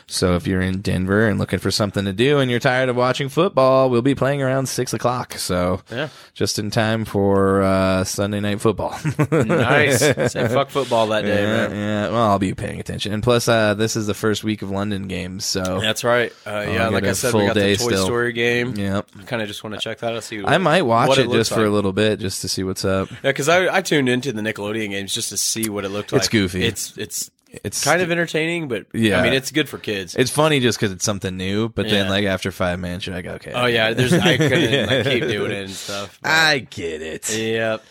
So 0.10 0.36
if 0.36 0.48
you're 0.48 0.62
in 0.62 0.80
Denver 0.80 1.28
and 1.28 1.38
looking 1.38 1.60
for 1.60 1.70
something 1.70 2.06
to 2.06 2.14
do 2.14 2.40
and 2.40 2.50
you're 2.50 2.62
tired 2.62 2.88
of 2.88 2.96
watching 2.96 3.28
football, 3.28 3.90
we'll 3.90 4.02
be 4.02 4.16
playing 4.16 4.42
around 4.42 4.68
six 4.70 4.94
o'clock. 4.94 5.34
So 5.34 5.82
Yeah. 5.92 6.08
just 6.34 6.60
in 6.60 6.72
time 6.72 7.04
for 7.04 7.62
uh, 7.62 8.06
Sunday 8.06 8.40
night 8.40 8.62
football. 8.62 8.98
Nice. 9.32 10.00
Say 10.00 10.48
fuck 10.48 10.70
football 10.70 11.08
that 11.08 11.24
day, 11.24 11.42
Yeah, 11.44 11.68
man. 11.68 11.72
yeah. 11.76 12.10
Well, 12.10 12.24
I'll 12.30 12.40
be 12.40 12.54
paying 12.54 12.80
attention. 12.80 13.12
And 13.14 13.22
plus, 13.22 13.48
uh, 13.50 13.74
this 13.74 13.96
is 13.98 14.08
the 14.08 14.14
first 14.14 14.44
week 14.44 14.62
of 14.62 14.72
London 14.72 15.08
games, 15.08 15.44
so 15.46 15.80
That's 15.82 16.04
right. 16.04 16.32
Uh, 16.46 16.66
yeah, 16.68 16.88
like 16.88 17.04
I 17.04 17.12
said, 17.12 17.32
full 17.32 17.42
we 17.42 17.48
got 17.48 17.56
day 17.56 17.74
the 17.74 17.84
Toy 17.84 17.90
still. 17.92 18.06
Story 18.06 18.32
game. 18.34 18.76
yeah. 18.78 19.02
I 19.20 19.24
kind 19.24 19.42
of 19.42 19.48
just 19.50 19.64
want 19.64 19.76
to 19.76 19.82
check 19.82 20.00
that 20.00 20.16
out. 20.16 20.24
See, 20.24 20.42
I 20.44 20.58
might 20.58 20.84
watch 20.84 21.10
what 21.10 21.18
it, 21.18 21.28
looks 21.28 21.50
just 21.50 21.54
for 21.54 21.66
a 21.66 21.70
little 21.70 21.94
bit, 21.94 22.20
just 22.20 22.42
to 22.42 22.48
see 22.50 22.64
what's 22.64 22.86
up. 22.86 23.10
Yeah, 23.12 23.18
because 23.24 23.50
I, 23.50 23.76
I 23.78 23.82
tuned 23.82 24.08
into 24.08 24.32
the 24.32 24.42
Nickelodeon 24.42 24.90
games 24.92 25.14
just 25.14 25.30
to 25.30 25.38
see 25.38 25.70
what 25.70 25.84
it 25.84 25.90
looked 25.90 26.14
like. 26.14 26.20
It's 26.22 26.30
goofy. 26.30 26.64
It's 26.64 26.98
it's 26.98 27.30
It's 27.64 27.84
kind 27.84 28.02
of 28.02 28.12
entertaining, 28.12 28.68
but 28.68 28.88
Yeah. 28.94 29.20
I 29.20 29.24
mean, 29.24 29.34
it's 29.34 29.52
good 29.52 29.70
for 29.70 29.78
kids. 29.78 30.16
It's 30.16 30.30
funny 30.32 30.60
just 30.60 30.78
because 30.78 30.92
it's 30.92 31.06
something 31.06 31.36
new, 31.38 31.70
but 31.70 31.88
then 31.90 32.06
Yeah. 32.06 32.10
like 32.12 32.26
after 32.26 32.52
five 32.52 32.80
minutes, 32.80 33.08
you're 33.08 33.16
like, 33.16 33.26
okay. 33.26 33.54
oh 33.54 33.66
yeah, 33.68 33.94
there's 33.94 34.14
I 34.14 34.38
couldn't 34.38 34.88
like, 34.90 35.04
keep 35.06 35.24
doing 35.28 35.52
it 35.52 35.64
and 35.64 35.70
stuff. 35.72 36.20
but- 36.22 36.30
I 36.30 36.60
get 36.60 37.02
it. 37.02 37.30
Yep, 37.38 37.84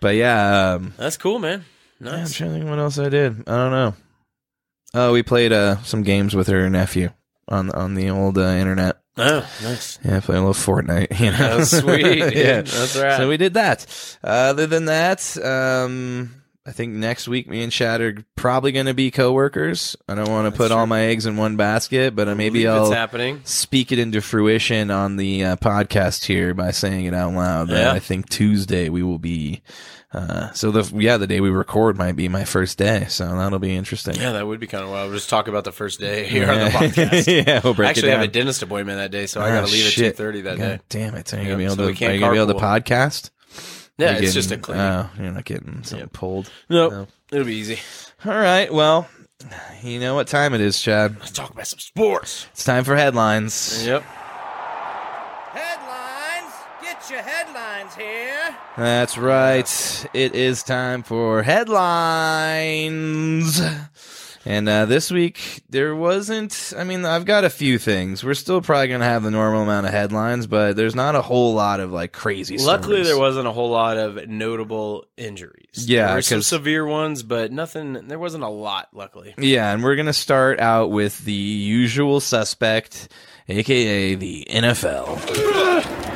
But 0.00 0.14
yeah, 0.16 0.74
um, 0.74 0.94
that's 0.96 1.16
cool, 1.18 1.38
man. 1.38 1.64
yeah, 2.00 2.10
I'm 2.12 2.18
Nice. 2.20 2.32
trying 2.34 2.50
to 2.50 2.56
think 2.58 2.68
what 2.70 2.78
else 2.78 2.98
I 2.98 3.08
did. 3.10 3.40
I 3.46 3.56
don't 3.56 3.70
know. 3.72 3.94
Oh, 4.94 5.12
we 5.12 5.22
played 5.22 5.52
uh, 5.52 5.82
some 5.82 6.02
games 6.02 6.34
with 6.34 6.46
her 6.48 6.70
nephew 6.70 7.10
on 7.48 7.70
on 7.72 7.94
the 7.94 8.10
old 8.10 8.38
uh, 8.38 8.42
internet. 8.42 9.00
Oh, 9.16 9.48
nice. 9.62 9.98
Yeah, 10.04 10.20
played 10.20 10.38
a 10.38 10.40
little 10.40 10.54
Fortnite. 10.54 11.18
You 11.20 11.30
know, 11.32 11.58
That's 11.58 11.70
sweet. 11.78 12.02
Dude. 12.02 12.34
yeah, 12.34 12.62
That's 12.62 12.96
right. 12.96 13.16
So 13.16 13.28
we 13.28 13.36
did 13.36 13.54
that. 13.54 13.86
Uh, 14.24 14.50
other 14.54 14.66
than 14.66 14.86
that, 14.86 15.36
um, 15.44 16.34
I 16.66 16.72
think 16.72 16.94
next 16.94 17.28
week 17.28 17.46
me 17.46 17.62
and 17.62 17.70
Chad 17.70 18.00
are 18.00 18.24
probably 18.36 18.72
going 18.72 18.86
to 18.86 18.94
be 18.94 19.10
coworkers. 19.10 19.96
I 20.08 20.14
don't 20.14 20.30
want 20.30 20.50
to 20.50 20.56
put 20.56 20.70
all 20.72 20.86
my 20.86 21.02
eggs 21.02 21.26
in 21.26 21.36
one 21.36 21.56
basket, 21.56 22.16
but 22.16 22.26
uh, 22.26 22.34
maybe 22.34 22.66
I'll 22.66 22.86
it's 22.86 22.94
happening. 22.94 23.42
speak 23.44 23.92
it 23.92 23.98
into 23.98 24.22
fruition 24.22 24.90
on 24.90 25.16
the 25.16 25.44
uh, 25.44 25.56
podcast 25.56 26.24
here 26.24 26.54
by 26.54 26.70
saying 26.70 27.04
it 27.04 27.12
out 27.12 27.34
loud. 27.34 27.68
that 27.68 27.80
Yeah. 27.82 27.92
I 27.92 27.98
think 27.98 28.30
Tuesday 28.30 28.88
we 28.88 29.02
will 29.02 29.18
be. 29.18 29.62
Uh, 30.10 30.52
so 30.52 30.70
the 30.70 30.90
yeah, 30.96 31.16
the 31.18 31.26
day 31.26 31.40
we 31.40 31.50
record 31.50 31.98
might 31.98 32.14
be 32.16 32.28
my 32.28 32.44
first 32.44 32.78
day, 32.78 33.04
so 33.08 33.26
that'll 33.36 33.58
be 33.58 33.74
interesting. 33.74 34.14
Yeah, 34.14 34.30
that 34.32 34.46
would 34.46 34.60
be 34.60 34.68
kind 34.68 34.84
of 34.84 34.90
wild. 34.90 35.08
We'll 35.10 35.18
just 35.18 35.28
talk 35.28 35.48
about 35.48 35.64
the 35.64 35.72
first 35.72 35.98
day 36.00 36.24
here 36.28 36.48
on 36.48 36.56
the 36.60 36.70
podcast. 36.70 37.46
yeah, 37.46 37.60
we'll 37.64 37.74
break 37.74 37.88
I 37.88 37.90
actually 37.90 38.10
have 38.12 38.20
a 38.20 38.28
dentist 38.28 38.62
appointment 38.62 38.98
that 38.98 39.10
day, 39.10 39.26
so 39.26 39.40
I 39.40 39.50
Ah, 39.50 39.60
got 39.60 39.66
to 39.66 39.72
leave 39.72 39.86
at 39.88 39.92
two 39.92 40.12
thirty 40.12 40.40
that 40.42 40.56
God 40.56 40.64
day. 40.64 40.80
Damn 40.88 41.16
it! 41.16 41.34
Are 41.34 41.36
you 41.38 41.42
yeah, 41.42 41.48
gonna 41.48 41.58
be 41.58 41.64
able 41.64 41.74
so 41.76 41.92
to? 41.92 42.06
Are 42.06 42.12
you 42.14 42.20
gonna 42.20 42.32
be 42.32 42.38
able 42.38 42.54
to 42.54 42.64
podcast? 42.64 43.30
Yeah, 43.98 44.12
You're 44.14 44.24
it's 44.24 44.34
just 44.34 44.50
a 44.50 44.58
clinic. 44.58 44.82
Oh, 44.82 45.08
you're 45.22 45.30
not 45.32 45.44
getting 45.44 45.84
something 45.84 46.00
Yep. 46.00 46.12
pulled. 46.12 46.50
nope, 46.68 46.92
no. 46.92 47.06
it'll 47.30 47.46
be 47.46 47.54
easy. 47.54 47.78
All 48.24 48.32
right. 48.36 48.72
Well, 48.72 49.06
you 49.82 50.00
know 50.00 50.14
what 50.16 50.26
time 50.26 50.52
it 50.54 50.60
is, 50.60 50.80
Chad. 50.80 51.16
Let's 51.20 51.30
talk 51.30 51.50
about 51.50 51.66
some 51.66 51.78
sports. 51.78 52.46
It's 52.52 52.64
time 52.64 52.82
for 52.84 52.96
headlines. 52.96 53.86
Yep. 53.86 54.02
Headlines! 55.52 56.52
Get 56.82 57.08
your 57.10 57.22
headlines 57.22 57.94
here! 57.94 58.56
That's 58.76 59.16
right. 59.16 60.06
It 60.12 60.34
is 60.34 60.64
time 60.64 61.04
for 61.04 61.42
headlines. 61.44 62.90
And 64.46 64.68
uh, 64.68 64.84
this 64.84 65.10
week, 65.10 65.62
there 65.70 65.96
wasn't. 65.96 66.74
I 66.76 66.84
mean, 66.84 67.06
I've 67.06 67.24
got 67.24 67.44
a 67.44 67.50
few 67.50 67.78
things. 67.78 68.22
We're 68.22 68.34
still 68.34 68.60
probably 68.60 68.88
going 68.88 69.00
to 69.00 69.06
have 69.06 69.22
the 69.22 69.30
normal 69.30 69.62
amount 69.62 69.86
of 69.86 69.92
headlines, 69.92 70.46
but 70.46 70.76
there's 70.76 70.94
not 70.94 71.14
a 71.14 71.22
whole 71.22 71.54
lot 71.54 71.80
of 71.80 71.90
like 71.92 72.12
crazy 72.12 72.58
Luckily, 72.58 72.96
stories. 72.96 73.06
there 73.08 73.18
wasn't 73.18 73.46
a 73.46 73.52
whole 73.52 73.70
lot 73.70 73.96
of 73.96 74.28
notable 74.28 75.06
injuries. 75.16 75.86
Yeah, 75.88 76.08
there 76.08 76.14
were 76.16 76.22
some 76.22 76.38
'cause- 76.38 76.46
severe 76.46 76.84
ones, 76.86 77.22
but 77.22 77.52
nothing. 77.52 78.06
There 78.06 78.18
wasn't 78.18 78.44
a 78.44 78.48
lot. 78.48 78.88
Luckily, 78.92 79.34
Yeah, 79.38 79.72
and 79.72 79.82
we're 79.82 79.96
going 79.96 80.06
to 80.06 80.12
start 80.12 80.60
out 80.60 80.90
with 80.90 81.24
the 81.24 81.32
usual 81.32 82.20
suspect, 82.20 83.08
aka 83.48 84.14
the 84.14 84.46
NFL. 84.50 85.16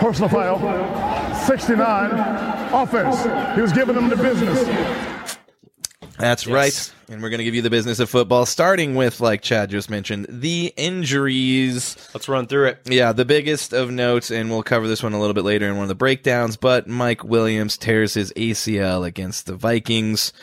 Personal 0.01 0.29
foul, 0.29 1.35
69, 1.47 2.11
offense. 2.75 3.55
He 3.57 3.62
was 3.62 3.73
giving 3.73 3.95
them 3.95 4.11
the 4.11 4.17
business. 4.17 4.62
That's 6.19 6.47
Yes. 6.47 6.55
right. 6.55 6.93
And 7.11 7.23
we're 7.23 7.31
going 7.31 7.38
to 7.38 7.44
give 7.44 7.55
you 7.55 7.62
the 7.62 7.71
business 7.71 8.01
of 8.01 8.11
football, 8.11 8.44
starting 8.44 8.94
with, 8.94 9.18
like 9.18 9.40
Chad 9.40 9.71
just 9.71 9.88
mentioned, 9.88 10.27
the 10.29 10.75
injuries. 10.77 11.97
let's 12.12 12.29
run 12.29 12.47
through 12.47 12.66
it. 12.66 12.81
Yeah, 12.85 13.12
the 13.12 13.25
biggest 13.25 13.73
of 13.73 13.90
notes, 13.90 14.31
and 14.31 14.51
we'll 14.51 14.62
cover 14.62 14.87
this 14.87 15.03
one 15.03 15.14
a 15.14 15.18
little 15.18 15.33
bit 15.33 15.44
later 15.44 15.66
in 15.68 15.77
one 15.77 15.85
of 15.85 15.88
the 15.88 15.94
breakdowns, 15.94 16.59
but 16.59 16.87
Mike 16.87 17.25
Williams 17.25 17.79
tears 17.79 18.12
his 18.12 18.31
ACL 18.35 19.07
against 19.07 19.47
the 19.47 19.55
Vikings. 19.55 20.35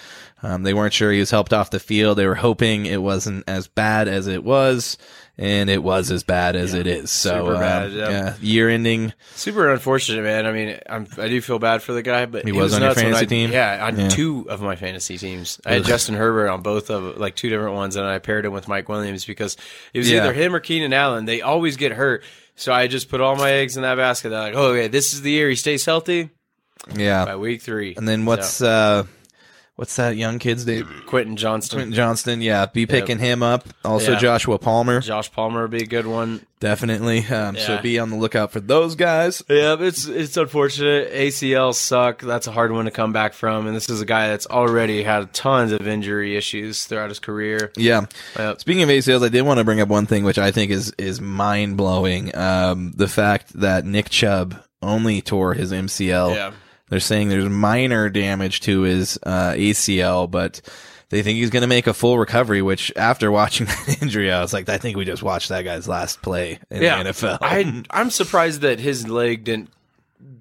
Um, 0.42 0.64
they 0.64 0.74
weren't 0.74 0.94
sure 0.94 1.12
he 1.12 1.20
was 1.20 1.32
helped 1.32 1.54
off 1.54 1.70
the 1.70 1.80
field. 1.80 2.18
They 2.18 2.26
were 2.26 2.36
hoping 2.36 2.88
it 2.88 3.02
wasn't 3.02 3.44
as 3.48 3.68
bad 3.68 4.08
as 4.08 4.26
it 4.26 4.44
was, 4.44 4.98
and 5.38 5.70
it 5.70 5.84
was 5.84 6.12
as 6.12 6.24
bad 6.24 6.56
as 6.56 6.74
it 6.74 6.88
is. 6.88 7.12
So, 7.12 7.48
um, 7.54 7.60
bad, 7.60 7.92
yeah. 7.92 8.10
yeah, 8.10 8.36
year 8.42 8.70
ending. 8.70 9.14
Super 9.36 9.72
unfortunate, 9.72 10.24
man. 10.24 10.46
I 10.46 10.52
mean, 10.52 10.78
I'm, 10.90 11.08
I 11.18 11.28
do 11.28 11.42
feel 11.42 11.60
bad 11.60 11.82
for 11.82 11.94
the 11.94 12.02
guy, 12.02 12.26
but 12.26 12.44
He 12.46 12.50
it 12.50 12.56
was 12.56 12.74
on 12.74 12.82
your 12.82 12.94
fantasy 12.94 13.22
I- 13.22 13.26
team? 13.26 13.52
Yeah, 13.52 13.86
on 13.86 14.00
Yeah. 14.00 14.10
two 14.10 14.46
of 14.50 14.62
my 14.62 14.76
fantasy 14.76 15.18
teams. 15.18 15.60
I 15.66 15.74
had 15.74 15.84
Justin 15.86 16.16
Herbert 16.16 16.50
on 16.50 16.62
both 16.62 16.90
of 16.90 17.18
like 17.18 17.36
two 17.36 17.50
different 17.50 17.76
ones, 17.76 17.96
and 17.96 18.06
I 18.06 18.20
paired 18.20 18.46
him 18.46 18.54
with 18.54 18.68
Mike 18.68 18.88
Williams 18.90 19.26
because 19.26 19.58
it 19.94 19.98
was 20.00 20.10
Yeah. 20.10 20.24
either 20.24 20.34
him 20.34 20.56
or 20.56 20.60
Keenan 20.60 20.94
Allen. 20.94 21.26
They 21.26 21.42
always 21.42 21.76
get 21.78 21.92
hurt, 21.92 22.24
so 22.56 22.72
I 22.72 22.88
just 22.88 23.10
put 23.10 23.20
all 23.22 23.36
my 23.36 23.52
eggs 23.52 23.76
in 23.76 23.84
that 23.84 23.96
basket. 23.96 24.30
They're 24.30 24.40
like, 24.40 24.56
oh, 24.56 24.68
okay, 24.74 24.88
this 24.88 25.14
is 25.14 25.22
the 25.22 25.32
year 25.32 25.50
he 25.50 25.56
stays 25.56 25.84
healthy 25.86 26.30
Yeah. 26.96 27.26
by 27.26 27.36
week 27.36 27.62
three. 27.62 27.94
And 27.98 28.08
then 28.08 28.26
what's, 28.26 28.62
uh, 28.62 29.04
what's 29.76 29.96
that 29.98 30.16
young 30.18 30.40
kid's 30.40 30.66
name? 30.66 30.88
Quentin 31.06 31.36
Johnston? 31.38 31.78
Quentin 31.80 31.94
Johnston. 31.94 32.42
Yeah, 32.42 32.66
be 32.66 32.86
picking 32.86 33.20
him 33.20 33.44
up. 33.44 33.66
Also, 33.84 34.14
Yeah. 34.14 34.20
Joshua 34.20 34.58
Palmer. 34.58 35.02
Josh 35.02 35.32
Palmer 35.32 35.64
would 35.64 35.72
be 35.72 35.84
a 35.84 35.88
good 35.88 36.08
one. 36.08 36.46
Definitely. 36.60 37.26
Um, 37.28 37.56
So 37.58 37.80
be 37.82 38.00
on 38.00 38.10
the 38.10 38.16
lookout 38.16 38.52
for 38.52 38.60
those 38.60 38.96
guys. 38.96 39.44
Yeah, 39.50 39.76
it's 39.80 40.06
it's 40.08 40.36
unfortunate. 40.38 41.12
ACL 41.14 41.74
suck. 41.74 42.22
That's 42.22 42.48
a 42.48 42.52
hard 42.52 42.72
one 42.72 42.86
to 42.86 42.92
come 42.92 43.14
back 43.14 43.34
from, 43.34 43.68
and 43.68 43.76
this 43.76 43.90
is 43.90 44.02
a 44.02 44.06
guy 44.06 44.30
that's 44.30 44.48
already 44.48 45.04
had 45.04 45.32
tons 45.34 45.72
of 45.72 45.86
injury 45.88 46.36
issues 46.36 46.86
throughout 46.86 47.10
his 47.10 47.20
career. 47.20 47.72
Yeah. 47.78 48.06
Yep. 48.38 48.62
Speaking 48.62 48.84
of 48.84 48.90
ACLs, 48.90 49.24
I 49.24 49.30
did 49.30 49.44
want 49.44 49.60
to 49.60 49.64
bring 49.64 49.82
up 49.82 49.90
one 49.90 50.06
thing 50.08 50.24
which 50.24 50.40
I 50.40 50.52
think 50.52 50.72
is 50.72 50.92
is 50.98 51.22
mind 51.22 51.78
blowing. 51.78 52.36
Um, 52.36 52.94
the 52.96 53.08
fact 53.08 53.54
that 53.60 53.86
Nick 53.86 54.10
Chubb 54.10 54.56
only 54.82 55.22
tore 55.22 55.54
his 55.54 55.72
MCL. 55.72 56.34
Yeah. 56.34 56.52
They're 56.90 57.00
saying 57.00 57.30
there's 57.30 57.50
minor 57.50 58.10
damage 58.10 58.62
to 58.62 58.82
his 58.82 59.18
uh, 59.24 59.54
ACL, 59.54 60.30
but 60.30 60.62
they 61.10 61.24
think 61.24 61.38
he's 61.38 61.50
going 61.50 61.62
to 61.62 61.68
make 61.68 61.88
a 61.88 61.94
full 61.94 62.18
recovery. 62.18 62.62
Which, 62.62 62.92
after 62.96 63.32
watching 63.32 63.68
that 63.68 64.02
injury, 64.02 64.32
I 64.32 64.42
was 64.42 64.54
like, 64.54 64.70
I 64.70 64.78
think 64.78 64.98
we 64.98 65.06
just 65.06 65.24
watched 65.24 65.50
that 65.50 65.64
guy's 65.64 65.88
last 65.88 66.22
play 66.22 66.60
in 66.70 66.82
yeah, 66.82 67.02
the 67.02 67.10
NFL. 67.10 67.40
I 67.42 67.84
I'm 67.90 68.12
surprised 68.12 68.62
that 68.62 68.80
his 68.80 69.08
leg 69.08 69.44
didn't 69.44 69.70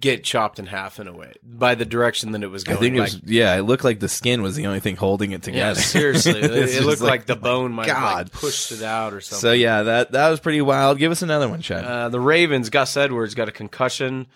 get 0.00 0.22
chopped 0.22 0.58
in 0.58 0.66
half 0.66 1.00
in 1.00 1.08
a 1.08 1.12
way 1.12 1.32
by 1.42 1.74
the 1.74 1.84
direction 1.84 2.32
that 2.32 2.42
it 2.42 2.48
was 2.48 2.64
I 2.64 2.72
going. 2.72 2.80
think 2.80 2.96
it 2.96 3.00
like, 3.00 3.12
was 3.12 3.20
yeah. 3.24 3.56
It 3.56 3.62
looked 3.62 3.84
like 3.84 4.00
the 4.00 4.08
skin 4.08 4.42
was 4.42 4.54
the 4.54 4.66
only 4.66 4.80
thing 4.80 4.96
holding 4.96 5.32
it 5.32 5.46
yeah, 5.46 5.52
together. 5.52 5.80
seriously, 5.80 6.32
it, 6.42 6.84
looked 6.84 7.00
like, 7.00 7.10
like, 7.10 7.26
the 7.26 7.36
bone 7.36 7.72
might 7.72 7.86
have 7.86 7.96
God. 7.96 8.16
like 8.16 8.32
pushed 8.32 8.70
it 8.72 8.82
out 8.82 9.14
or 9.14 9.22
something. 9.22 9.40
So 9.40 9.52
yeah, 9.52 9.82
that 9.84 10.12
that 10.12 10.28
was 10.28 10.40
pretty 10.40 10.60
wild. 10.60 10.98
Give 10.98 11.10
us 11.10 11.22
another 11.22 11.48
one, 11.48 11.62
Chad. 11.62 11.84
uh, 11.84 12.08
the 12.10 12.20
Ravens, 12.20 12.68
Gus 12.68 12.96
Edwards 12.98 13.34
got 13.34 13.48
a 13.48 13.52
concussion. 13.52 14.26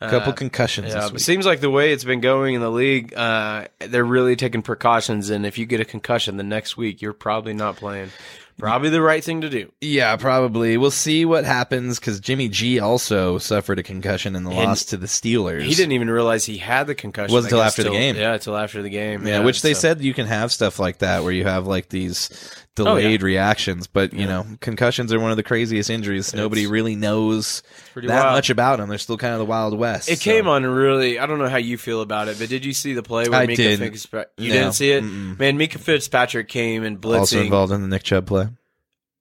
A 0.00 0.10
couple 0.10 0.32
concussions. 0.32 0.92
Yeah, 0.92 1.08
it 1.08 1.20
seems 1.20 1.46
like 1.46 1.60
the 1.60 1.70
way 1.70 1.92
it's 1.92 2.04
been 2.04 2.20
going 2.20 2.54
in 2.54 2.60
the 2.60 2.70
league, 2.70 3.14
uh, 3.14 3.66
they're 3.80 4.04
really 4.04 4.36
taking 4.36 4.62
precautions. 4.62 5.30
And 5.30 5.46
if 5.46 5.58
you 5.58 5.66
get 5.66 5.80
a 5.80 5.84
concussion 5.84 6.36
the 6.36 6.42
next 6.42 6.76
week, 6.76 7.00
you're 7.00 7.12
probably 7.12 7.54
not 7.54 7.76
playing. 7.76 8.10
Probably 8.58 8.88
the 8.88 9.02
right 9.02 9.22
thing 9.22 9.42
to 9.42 9.50
do. 9.50 9.70
Yeah, 9.82 10.16
probably. 10.16 10.78
We'll 10.78 10.90
see 10.90 11.26
what 11.26 11.44
happens 11.44 11.98
because 12.00 12.20
Jimmy 12.20 12.48
G 12.48 12.80
also 12.80 13.36
suffered 13.36 13.78
a 13.78 13.82
concussion 13.82 14.34
in 14.34 14.44
the 14.44 14.50
And 14.50 14.68
loss 14.68 14.86
to 14.86 14.96
the 14.96 15.06
Steelers. 15.06 15.62
He 15.62 15.74
didn't 15.74 15.92
even 15.92 16.08
realize 16.08 16.46
he 16.46 16.56
had 16.56 16.86
the 16.86 16.94
concussion. 16.94 17.34
Wasn't 17.34 17.50
till 17.50 17.58
guess, 17.58 17.72
after 17.72 17.82
the 17.82 17.90
game. 17.90 18.16
Yeah, 18.16 18.32
until 18.32 18.56
after 18.56 18.80
the 18.82 18.88
game. 18.88 19.26
Yeah, 19.26 19.40
which 19.40 19.60
they 19.60 19.74
so- 19.74 19.80
said 19.80 20.00
you 20.00 20.14
can 20.14 20.26
have 20.26 20.52
stuff 20.52 20.78
like 20.78 20.98
that 20.98 21.22
where 21.22 21.32
you 21.32 21.44
have 21.44 21.66
like 21.66 21.90
these 21.90 22.30
delayed 22.76 23.22
oh, 23.22 23.26
reactions, 23.26 23.88
but 23.88 24.12
you 24.12 24.26
know, 24.26 24.46
concussions 24.60 25.12
are 25.12 25.18
one 25.18 25.32
of 25.32 25.36
the 25.36 25.42
craziest 25.42 25.90
injuries. 25.90 26.32
Nobody 26.34 26.68
really 26.68 26.94
knows 26.94 27.62
that 27.94 28.04
wild. 28.04 28.34
much 28.34 28.50
about 28.50 28.78
them. 28.78 28.88
They're 28.88 28.98
still 28.98 29.16
kind 29.16 29.32
of 29.32 29.40
the 29.40 29.44
Wild 29.46 29.76
West. 29.76 30.08
It 30.08 30.20
so. 30.20 30.24
came 30.24 30.46
on 30.46 30.64
really. 30.64 31.18
I 31.18 31.26
don't 31.26 31.38
know 31.38 31.48
how 31.48 31.56
you 31.56 31.78
feel 31.78 32.02
about 32.02 32.28
it, 32.28 32.38
but 32.38 32.48
did 32.48 32.64
you 32.64 32.72
see 32.72 32.92
the 32.92 33.02
play 33.02 33.28
where 33.28 33.40
I 33.40 33.46
Minkah 33.46 33.56
didn't. 33.56 33.90
Fitzpatrick? 33.90 34.30
You 34.36 34.50
No. 34.50 34.54
didn't 34.54 34.72
see 34.74 34.92
it, 34.92 35.02
Mm-mm. 35.02 35.38
man. 35.38 35.58
Minkah 35.58 35.80
Fitzpatrick 35.80 36.48
came 36.48 36.84
and 36.84 37.00
blitzing. 37.00 37.18
also 37.18 37.40
involved 37.40 37.72
in 37.72 37.80
the 37.82 37.88
Nick 37.88 38.04
Chubb 38.04 38.26
play. 38.26 38.48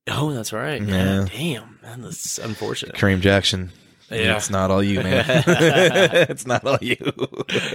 Oh, 0.08 0.32
that's 0.34 0.54
right. 0.54 0.82
Yeah. 0.82 1.22
Yeah. 1.22 1.26
Damn, 1.32 1.80
man, 1.82 2.02
that's 2.02 2.38
unfortunate. 2.38 2.96
Kareem 2.96 3.22
Jackson. 3.22 3.72
Yeah. 4.12 4.36
It's 4.36 4.52
not 4.52 4.70
all 4.70 4.84
you, 4.84 5.02
man. 5.02 5.26
it's 5.48 6.46
not 6.46 6.64
all 6.64 6.78
you. 6.80 6.98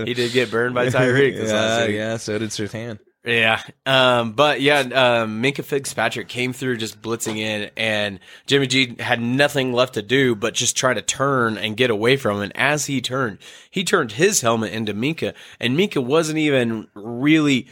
he 0.05 0.14
did 0.14 0.33
get 0.33 0.51
burned 0.51 0.75
by 0.75 0.87
Tyreek. 0.87 1.37
yeah, 1.49 1.87
yeah, 1.87 2.16
so 2.19 2.38
did 2.38 2.51
Surtain. 2.51 3.01
Yeah. 3.24 3.62
Um, 3.85 4.33
but 4.33 4.61
yeah, 4.61 4.78
um, 4.80 5.42
Minkah 5.42 5.64
Fitzpatrick 5.64 6.28
came 6.28 6.52
through 6.52 6.78
just 6.78 7.02
blitzing 7.02 7.37
in, 7.37 7.70
and 7.76 8.18
Jimmy 8.46 8.66
G 8.66 8.96
had 8.98 9.20
nothing 9.20 9.72
left 9.72 9.94
to 9.94 10.02
do 10.02 10.35
but 10.35 10.54
just 10.54 10.76
try 10.76 10.94
to 10.94 11.02
turn 11.02 11.59
and 11.59 11.76
get 11.76 11.90
away 11.90 12.16
from 12.16 12.37
him. 12.37 12.42
And 12.44 12.56
as 12.56 12.87
he 12.87 13.00
turned, 13.00 13.38
he 13.70 13.85
turned 13.85 14.12
his 14.12 14.40
helmet 14.40 14.72
into 14.72 14.94
Minkah, 14.94 15.35
and 15.59 15.76
Minkah 15.76 16.04
wasn't 16.04 16.38
even 16.38 16.88
really 16.94 17.68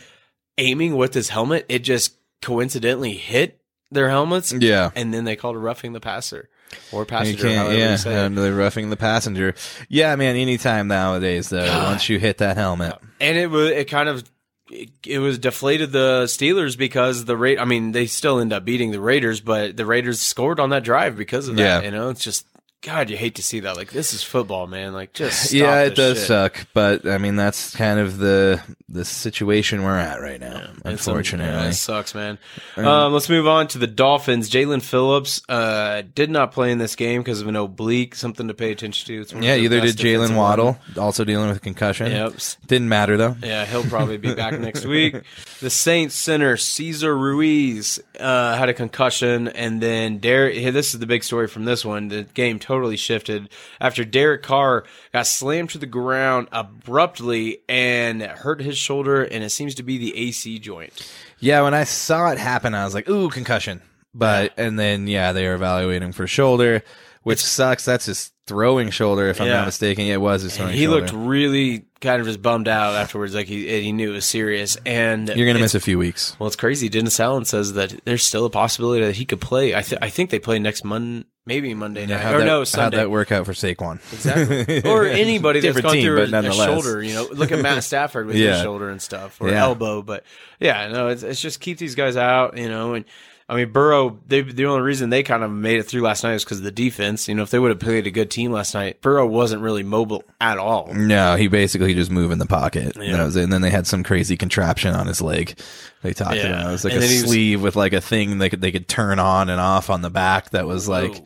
aiming 0.58 0.96
with 0.96 1.14
his 1.14 1.30
helmet. 1.30 1.64
It 1.68 1.80
just 1.80 2.16
coincidentally 2.42 3.14
hit 3.14 3.60
their 3.90 4.10
helmets. 4.10 4.52
Yeah. 4.52 4.90
And 4.94 5.14
then 5.14 5.24
they 5.24 5.36
called 5.36 5.56
a 5.56 5.60
roughing 5.60 5.92
the 5.92 6.00
passer 6.00 6.50
or 6.92 7.06
passenger. 7.06 7.48
yeah, 7.48 7.92
you 7.92 7.96
say 7.96 8.26
it. 8.26 8.34
they're 8.34 8.54
roughing 8.54 8.90
the 8.90 8.96
passenger. 8.96 9.54
Yeah, 9.88 10.14
man. 10.16 10.36
Anytime 10.36 10.88
nowadays, 10.88 11.48
though, 11.48 11.84
once 11.84 12.08
you 12.08 12.18
hit 12.18 12.38
that 12.38 12.56
helmet, 12.58 12.94
and 13.20 13.38
it 13.38 13.50
was 13.50 13.70
it 13.70 13.88
kind 13.88 14.08
of 14.10 14.30
it, 14.70 14.90
it 15.06 15.18
was 15.18 15.38
deflated 15.38 15.92
the 15.92 16.24
Steelers 16.24 16.76
because 16.76 17.24
the 17.24 17.36
rate. 17.36 17.58
I 17.58 17.64
mean, 17.64 17.92
they 17.92 18.06
still 18.06 18.38
end 18.38 18.52
up 18.52 18.64
beating 18.64 18.90
the 18.90 19.00
Raiders, 19.00 19.40
but 19.40 19.76
the 19.76 19.86
Raiders 19.86 20.20
scored 20.20 20.60
on 20.60 20.70
that 20.70 20.84
drive 20.84 21.16
because 21.16 21.48
of 21.48 21.56
that. 21.56 21.82
Yeah. 21.82 21.82
You 21.82 21.90
know, 21.90 22.08
it's 22.10 22.22
just 22.22 22.46
God, 22.80 23.10
you 23.10 23.16
hate 23.16 23.34
to 23.34 23.42
see 23.42 23.60
that. 23.60 23.76
Like 23.76 23.90
this 23.90 24.14
is 24.14 24.22
football, 24.22 24.68
man. 24.68 24.92
Like 24.92 25.12
just 25.12 25.52
yeah, 25.52 25.82
it 25.82 25.96
does 25.96 26.18
shit. 26.18 26.26
suck. 26.28 26.66
But 26.74 27.08
I 27.08 27.18
mean, 27.18 27.34
that's 27.34 27.74
kind 27.74 27.98
of 27.98 28.18
the 28.18 28.62
the 28.88 29.04
situation 29.04 29.82
we're 29.82 29.98
at 29.98 30.20
right 30.20 30.38
now. 30.40 30.56
Un- 30.56 30.82
unfortunately, 30.84 31.52
yeah, 31.52 31.68
it 31.68 31.72
sucks, 31.72 32.14
man. 32.14 32.38
Um, 32.76 33.12
let's 33.12 33.28
move 33.28 33.48
on 33.48 33.66
to 33.68 33.78
the 33.78 33.88
Dolphins. 33.88 34.48
Jaelan 34.48 34.80
Phillips 34.80 35.42
uh, 35.48 36.02
did 36.14 36.30
not 36.30 36.52
play 36.52 36.70
in 36.70 36.78
this 36.78 36.94
game 36.94 37.20
because 37.20 37.40
of 37.40 37.48
an 37.48 37.56
oblique, 37.56 38.14
something 38.14 38.46
to 38.46 38.54
pay 38.54 38.70
attention 38.70 39.08
to. 39.08 39.22
It's 39.22 39.32
yeah. 39.32 39.56
Either 39.56 39.80
did 39.80 39.96
Jaylen 39.96 40.36
Waddle, 40.36 40.78
also 40.96 41.24
dealing 41.24 41.48
with 41.48 41.60
concussion. 41.62 42.12
Yep. 42.12 42.34
Didn't 42.68 42.88
matter 42.88 43.16
though. 43.16 43.36
Yeah, 43.42 43.64
he'll 43.66 43.84
probably 43.84 44.18
be 44.18 44.34
back 44.34 44.58
next 44.60 44.84
week. 44.84 45.16
The 45.60 45.70
Saints 45.70 46.14
center 46.14 46.56
Cesar 46.56 47.16
Ruiz 47.16 47.98
uh, 48.20 48.56
had 48.56 48.68
a 48.68 48.74
concussion, 48.74 49.48
and 49.48 49.80
then 49.80 50.18
Derek. 50.18 50.54
Here, 50.54 50.70
this 50.70 50.94
is 50.94 51.00
the 51.00 51.06
big 51.06 51.24
story 51.24 51.48
from 51.48 51.64
this 51.64 51.84
one. 51.84 52.06
The 52.06 52.22
game 52.22 52.60
totally 52.68 52.96
shifted 52.98 53.48
after 53.80 54.04
Derek 54.04 54.42
Carr 54.42 54.84
got 55.12 55.26
slammed 55.26 55.70
to 55.70 55.78
the 55.78 55.86
ground 55.86 56.48
abruptly 56.52 57.62
and 57.68 58.22
hurt 58.22 58.60
his 58.60 58.76
shoulder, 58.76 59.22
and 59.24 59.42
it 59.42 59.50
seems 59.50 59.74
to 59.76 59.82
be 59.82 59.96
the 59.98 60.16
AC 60.16 60.58
joint. 60.58 60.92
Yeah, 61.40 61.62
when 61.62 61.74
I 61.74 61.84
saw 61.84 62.30
it 62.30 62.38
happen, 62.38 62.74
I 62.74 62.84
was 62.84 62.94
like, 62.94 63.08
"Ooh, 63.08 63.30
concussion!" 63.30 63.80
But 64.14 64.52
and 64.56 64.78
then 64.78 65.06
yeah, 65.06 65.32
they 65.32 65.46
are 65.46 65.54
evaluating 65.54 66.12
for 66.12 66.26
shoulder, 66.26 66.82
which 67.22 67.42
sucks. 67.42 67.84
That's 67.84 68.06
his 68.06 68.32
throwing 68.46 68.90
shoulder, 68.90 69.28
if 69.28 69.40
I'm 69.40 69.46
Yeah. 69.46 69.58
not 69.58 69.66
mistaken. 69.66 70.06
Yeah, 70.06 70.14
it 70.14 70.20
was 70.20 70.42
his 70.42 70.56
throwing 70.56 70.74
He 70.74 70.84
shoulder. 70.84 71.00
looked 71.02 71.12
really 71.14 71.84
kind 72.00 72.20
of 72.20 72.26
just 72.26 72.40
bummed 72.42 72.68
out 72.68 72.94
afterwards, 72.94 73.34
like 73.34 73.46
he 73.46 73.80
he 73.82 73.92
knew 73.92 74.10
it 74.10 74.14
was 74.14 74.24
serious. 74.24 74.76
And 74.86 75.28
You're 75.28 75.46
gonna 75.46 75.58
miss 75.58 75.74
a 75.74 75.80
few 75.80 75.98
weeks. 75.98 76.36
Well, 76.38 76.46
it's 76.46 76.56
crazy. 76.56 76.88
Dennis 76.88 77.18
Allen 77.20 77.44
says 77.44 77.72
that 77.74 78.04
there's 78.04 78.22
still 78.22 78.44
a 78.44 78.50
possibility 78.50 79.04
that 79.04 79.16
he 79.16 79.24
could 79.24 79.40
play. 79.40 79.74
I 79.74 79.82
th- 79.82 80.00
I 80.02 80.08
think 80.10 80.30
they 80.30 80.38
play 80.38 80.58
next 80.58 80.84
Monday, 80.84 81.26
maybe 81.46 81.74
Monday 81.74 82.06
night, 82.06 82.20
how'd 82.20 82.34
or 82.34 82.38
that, 82.38 82.44
no 82.46 82.64
how'd 82.74 82.92
that 82.92 83.10
work 83.10 83.32
out 83.32 83.46
for 83.46 83.52
Saquon? 83.52 83.96
Exactly. 84.12 84.82
or 84.90 85.04
anybody 85.06 85.60
that's 85.60 85.80
gone 85.80 85.92
team, 85.94 86.04
through 86.04 86.30
but 86.30 86.44
a, 86.44 86.48
a 86.48 86.52
shoulder. 86.52 87.02
You 87.02 87.14
know, 87.14 87.28
look 87.32 87.50
at 87.52 87.60
Matt 87.60 87.82
Stafford 87.84 88.26
with 88.26 88.36
Yeah. 88.36 88.52
his 88.54 88.62
shoulder 88.62 88.90
and 88.90 89.02
stuff, 89.02 89.40
or 89.40 89.50
Yeah. 89.50 89.62
elbow. 89.62 90.02
But 90.02 90.24
yeah, 90.60 90.88
no, 90.88 91.08
it's, 91.08 91.22
it's 91.22 91.40
just 91.40 91.60
keep 91.60 91.78
these 91.78 91.94
guys 91.94 92.16
out. 92.16 92.56
You 92.56 92.68
know, 92.68 92.94
and 92.94 93.04
I 93.50 93.56
mean 93.56 93.72
Burrow. 93.72 94.18
They 94.26 94.42
the 94.42 94.66
only 94.66 94.82
reason 94.82 95.08
they 95.08 95.22
kind 95.22 95.42
of 95.42 95.50
made 95.50 95.78
it 95.78 95.84
through 95.84 96.02
last 96.02 96.22
night 96.22 96.34
was 96.34 96.44
because 96.44 96.58
of 96.58 96.64
the 96.64 96.70
defense. 96.70 97.28
You 97.28 97.34
know, 97.34 97.42
if 97.42 97.50
they 97.50 97.58
would 97.58 97.70
have 97.70 97.80
played 97.80 98.06
a 98.06 98.10
good 98.10 98.30
team 98.30 98.52
last 98.52 98.74
night, 98.74 99.00
Burrow 99.00 99.26
wasn't 99.26 99.62
really 99.62 99.82
mobile 99.82 100.22
at 100.40 100.58
all. 100.58 100.92
No, 100.92 101.36
he 101.36 101.48
basically 101.48 101.94
just 101.94 102.10
moved 102.10 102.32
in 102.32 102.38
the 102.38 102.46
pocket. 102.46 102.94
Yeah. 103.00 103.26
It. 103.26 103.36
And 103.36 103.50
then 103.52 103.62
they 103.62 103.70
had 103.70 103.86
some 103.86 104.04
crazy 104.04 104.36
contraption 104.36 104.94
on 104.94 105.06
his 105.06 105.22
leg. 105.22 105.58
They 106.02 106.12
talked 106.12 106.36
Yeah. 106.36 106.48
about 106.48 106.68
it. 106.68 106.72
was 106.72 106.84
like 106.84 106.92
And 106.94 107.02
a 107.02 107.06
he 107.06 107.22
was- 107.22 107.24
sleeve 107.30 107.62
with 107.62 107.74
like 107.74 107.94
a 107.94 108.00
thing 108.02 108.36
they 108.36 108.50
could 108.50 108.60
they 108.60 108.70
could 108.72 108.86
turn 108.86 109.18
on 109.18 109.48
and 109.48 109.60
off 109.60 109.88
on 109.88 110.02
the 110.02 110.10
back. 110.10 110.50
That 110.50 110.66
was 110.66 110.86
like 110.86 111.14
Whoa. 111.14 111.24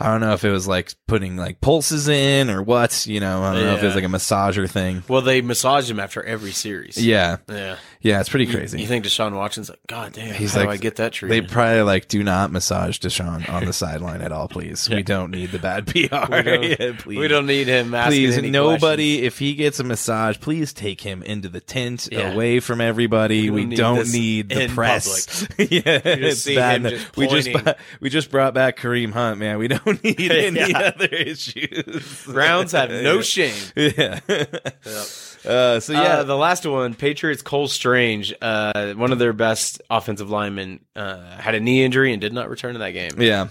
I 0.00 0.06
don't 0.10 0.20
know 0.20 0.32
if 0.32 0.44
it 0.44 0.50
was 0.50 0.66
like 0.66 0.94
putting 1.06 1.36
like 1.36 1.60
pulses 1.60 2.08
in 2.08 2.48
or 2.50 2.62
what. 2.62 3.06
You 3.06 3.20
know, 3.20 3.42
I 3.42 3.54
don't 3.54 3.64
know 3.64 3.74
if 3.74 3.82
it 3.82 3.86
was 3.86 3.94
Yeah. 3.94 4.00
like 4.02 4.04
a 4.10 4.16
massager 4.16 4.68
thing. 4.68 5.02
Well, 5.08 5.20
they 5.20 5.42
massage 5.42 5.90
him 5.90 6.00
after 6.00 6.22
every 6.22 6.52
series. 6.52 6.96
Yeah, 6.96 7.36
yeah. 7.48 7.76
yeah, 8.00 8.20
it's 8.20 8.28
pretty 8.28 8.46
crazy. 8.50 8.80
You 8.80 8.86
think 8.86 9.04
Deshaun 9.04 9.34
Watson's 9.36 9.68
like, 9.68 9.80
God 9.86 10.12
damn, 10.14 10.34
He's 10.34 10.52
how 10.54 10.60
like, 10.60 10.68
do 10.68 10.72
I 10.72 10.76
get 10.78 10.96
that 10.96 11.12
tree? 11.12 11.28
They 11.28 11.36
treatment? 11.40 11.52
probably 11.52 11.82
like 11.82 12.08
do 12.08 12.22
not 12.24 12.50
massage 12.50 12.98
Deshaun 12.98 13.48
on 13.50 13.64
the 13.66 13.72
sideline 13.74 14.22
at 14.22 14.32
all, 14.32 14.48
please. 14.48 14.88
We 14.88 15.02
don't 15.02 15.30
need 15.30 15.50
the 15.52 15.58
bad 15.58 15.86
PR. 15.88 15.92
we, 15.94 16.08
don't, 16.08 16.62
Yeah, 16.80 16.92
please. 16.98 17.18
we 17.18 17.28
don't 17.28 17.46
need 17.46 17.66
him 17.66 17.92
asking 17.94 18.10
please 18.26 18.38
any 18.38 18.50
nobody 18.50 19.22
if 19.22 19.38
he 19.38 19.54
gets 19.54 19.80
a 19.80 19.84
massage 19.84 20.38
please 20.40 20.72
take 20.72 21.00
him 21.00 21.22
into 21.22 21.48
the 21.48 21.60
tent 21.60 22.08
Yeah. 22.10 22.32
away 22.32 22.60
from 22.60 22.80
everybody 22.80 23.50
We 23.50 23.66
don't 23.66 23.96
don't, 23.96 24.12
need 24.12 24.12
need, 24.12 24.48
the 24.50 24.62
in 24.64 24.70
press 24.70 25.46
yeah 25.58 25.66
it's 25.84 26.40
see 26.42 26.54
bad 26.54 26.76
him 26.80 26.86
enough. 26.86 27.00
just 27.00 27.16
we 27.16 27.26
just 27.26 27.48
pointing. 27.52 27.64
bu- 27.74 27.80
we 28.00 28.10
just 28.10 28.30
brought 28.30 28.54
back 28.54 28.78
Kareem 28.78 29.12
Hunt 29.12 29.38
man 29.38 29.58
we 29.58 29.68
don't 29.68 29.89
need 29.92 30.20
any 30.32 30.70
Yeah. 30.70 30.92
other 30.96 31.06
issues 31.06 32.24
Browns 32.26 32.72
have 32.72 32.90
no 32.90 33.20
shame. 33.22 33.54
yeah 33.76 34.20
uh, 34.28 35.80
so 35.80 35.92
Yeah, 35.92 36.02
yeah 36.02 36.22
the 36.22 36.36
last 36.36 36.66
one, 36.66 36.94
Patriots 36.94 37.42
Cole 37.42 37.68
Strange, 37.68 38.34
uh, 38.42 38.92
one 38.94 39.12
of 39.12 39.18
their 39.18 39.32
best 39.32 39.80
offensive 39.90 40.30
linemen, 40.30 40.80
uh, 40.94 41.36
had 41.38 41.54
a 41.54 41.60
knee 41.60 41.82
injury 41.84 42.12
and 42.12 42.20
did 42.20 42.32
not 42.32 42.48
return 42.50 42.74
to 42.74 42.78
that 42.80 42.90
game. 42.92 43.12
yeah 43.20 43.48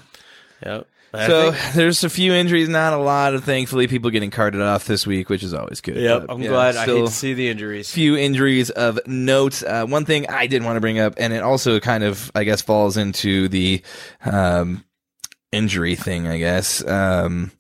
Yep. 0.66 0.88
I 1.12 1.26
so 1.26 1.52
think- 1.52 1.74
there's 1.74 2.04
a 2.04 2.10
few 2.10 2.34
injuries 2.34 2.70
not 2.70 2.94
a 2.94 2.98
lot 2.98 3.34
of 3.34 3.44
thankfully 3.44 3.88
people 3.88 4.12
getting 4.12 4.30
carted 4.30 4.62
off 4.62 4.86
this 4.86 5.08
week 5.08 5.28
which 5.28 5.42
is 5.42 5.56
always 5.56 5.82
good 5.82 5.96
yep, 5.96 6.28
But, 6.28 6.34
I'm 6.36 6.42
yeah, 6.44 6.50
glad. 6.50 6.76
I 6.76 6.86
hate 6.86 7.06
to 7.08 7.12
see 7.12 7.34
the 7.34 7.50
injuries. 7.50 7.90
few 7.92 8.16
injuries 8.16 8.70
of 8.70 9.00
note. 9.08 9.64
Uh, 9.64 9.88
one 9.88 10.06
thing 10.06 10.30
I 10.30 10.46
did 10.46 10.64
want 10.64 10.76
to 10.78 10.82
bring 10.82 11.00
up, 11.00 11.16
and 11.18 11.34
it 11.34 11.42
also 11.42 11.80
kind 11.80 12.04
of, 12.04 12.32
I 12.36 12.44
guess, 12.44 12.62
falls 12.62 12.96
into 12.96 13.48
the 13.48 13.82
um, 14.24 14.84
injury 15.52 15.96
thing. 15.96 16.28
I 16.28 16.38
guess 16.38 16.86
um, 16.88 17.52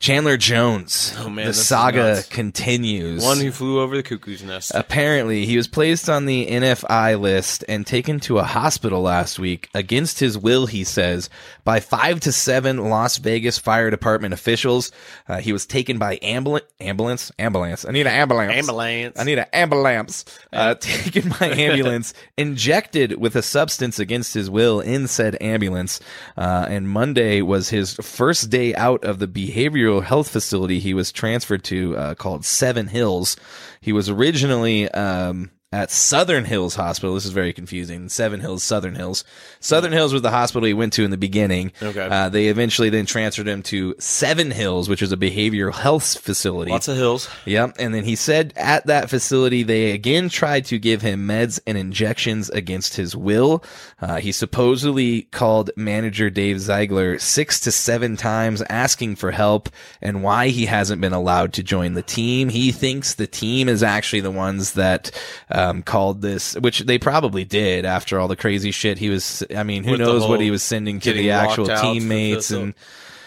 Chandler 0.00 0.36
Jones. 0.36 1.12
Oh, 1.18 1.28
man, 1.28 1.46
the 1.46 1.52
saga 1.52 2.14
nuts. 2.14 2.28
continues. 2.28 3.22
One 3.24 3.38
who 3.38 3.50
flew 3.50 3.80
over 3.80 3.96
the 3.96 4.02
cuckoo's 4.04 4.44
nest. 4.44 4.70
Apparently, 4.74 5.44
he 5.44 5.56
was 5.56 5.66
placed 5.66 6.08
on 6.08 6.26
the 6.26 6.46
NFI 6.46 7.20
list 7.20 7.64
and 7.68 7.84
taken 7.84 8.20
to 8.20 8.38
a 8.38 8.44
hospital 8.44 9.02
last 9.02 9.40
week 9.40 9.68
against 9.74 10.20
his 10.20 10.38
will, 10.38 10.66
he 10.66 10.84
says, 10.84 11.28
by 11.68 11.80
five 11.80 12.18
to 12.18 12.32
seven 12.32 12.78
Las 12.78 13.18
Vegas 13.18 13.58
Fire 13.58 13.90
Department 13.90 14.32
officials. 14.32 14.90
Uh, 15.28 15.36
he 15.36 15.52
was 15.52 15.66
taken 15.66 15.98
by 15.98 16.18
ambulance, 16.22 16.64
ambulance, 16.80 17.30
ambulance. 17.38 17.84
I 17.84 17.92
need 17.92 18.06
an 18.06 18.14
ambulance. 18.14 18.54
Ambulance. 18.54 19.20
I 19.20 19.24
need 19.24 19.38
an 19.38 19.44
ambulance. 19.52 20.24
Uh, 20.50 20.74
taken 20.80 21.28
by 21.28 21.48
ambulance, 21.48 22.14
injected 22.38 23.20
with 23.20 23.36
a 23.36 23.42
substance 23.42 23.98
against 23.98 24.32
his 24.32 24.48
will 24.48 24.80
in 24.80 25.08
said 25.08 25.36
ambulance. 25.42 26.00
Uh, 26.38 26.64
and 26.70 26.88
Monday 26.88 27.42
was 27.42 27.68
his 27.68 27.92
first 27.96 28.48
day 28.48 28.74
out 28.74 29.04
of 29.04 29.18
the 29.18 29.28
behavioral 29.28 30.02
health 30.02 30.30
facility 30.30 30.78
he 30.78 30.94
was 30.94 31.12
transferred 31.12 31.64
to, 31.64 31.94
uh, 31.98 32.14
called 32.14 32.46
Seven 32.46 32.86
Hills. 32.86 33.36
He 33.82 33.92
was 33.92 34.08
originally, 34.08 34.90
um, 34.92 35.50
at 35.70 35.90
Southern 35.90 36.46
Hills 36.46 36.74
Hospital. 36.76 37.14
This 37.14 37.26
is 37.26 37.30
very 37.30 37.52
confusing. 37.52 38.08
Seven 38.08 38.40
Hills, 38.40 38.62
Southern 38.62 38.94
Hills. 38.94 39.22
Southern 39.60 39.92
Hills 39.92 40.14
was 40.14 40.22
the 40.22 40.30
hospital 40.30 40.66
he 40.66 40.72
went 40.72 40.94
to 40.94 41.04
in 41.04 41.10
the 41.10 41.18
beginning. 41.18 41.72
Okay. 41.82 42.08
Uh, 42.10 42.30
they 42.30 42.46
eventually 42.46 42.88
then 42.88 43.04
transferred 43.04 43.46
him 43.46 43.62
to 43.64 43.94
Seven 43.98 44.50
Hills, 44.50 44.88
which 44.88 45.02
is 45.02 45.12
a 45.12 45.16
behavioral 45.16 45.74
health 45.74 46.18
facility. 46.20 46.70
Lots 46.70 46.88
of 46.88 46.96
hills. 46.96 47.28
Yep. 47.44 47.76
And 47.78 47.94
then 47.94 48.04
he 48.04 48.16
said 48.16 48.54
at 48.56 48.86
that 48.86 49.10
facility, 49.10 49.62
they 49.62 49.90
again 49.90 50.30
tried 50.30 50.64
to 50.66 50.78
give 50.78 51.02
him 51.02 51.28
meds 51.28 51.60
and 51.66 51.76
injections 51.76 52.48
against 52.48 52.96
his 52.96 53.14
will. 53.14 53.62
Uh, 54.00 54.16
he 54.16 54.32
supposedly 54.32 55.22
called 55.22 55.70
manager 55.76 56.30
Dave 56.30 56.60
Ziegler 56.60 57.18
six 57.18 57.60
to 57.60 57.72
seven 57.72 58.16
times 58.16 58.62
asking 58.70 59.16
for 59.16 59.32
help 59.32 59.68
and 60.00 60.22
why 60.22 60.48
he 60.48 60.64
hasn't 60.64 61.02
been 61.02 61.12
allowed 61.12 61.52
to 61.54 61.62
join 61.62 61.92
the 61.92 62.02
team. 62.02 62.48
He 62.48 62.72
thinks 62.72 63.14
the 63.14 63.26
team 63.26 63.68
is 63.68 63.82
actually 63.82 64.20
the 64.20 64.30
ones 64.30 64.72
that, 64.72 65.10
um, 65.58 65.82
called 65.82 66.22
this, 66.22 66.54
which 66.54 66.80
they 66.80 66.98
probably 66.98 67.44
did 67.44 67.84
after 67.84 68.18
all 68.20 68.28
the 68.28 68.36
crazy 68.36 68.70
shit 68.70 68.98
he 68.98 69.10
was, 69.10 69.42
I 69.54 69.62
mean, 69.64 69.82
who 69.84 69.92
With 69.92 70.00
knows 70.00 70.26
what 70.26 70.40
he 70.40 70.50
was 70.50 70.62
sending 70.62 71.00
to 71.00 71.12
the 71.12 71.32
actual 71.32 71.66
teammates 71.66 72.50
and, 72.50 72.74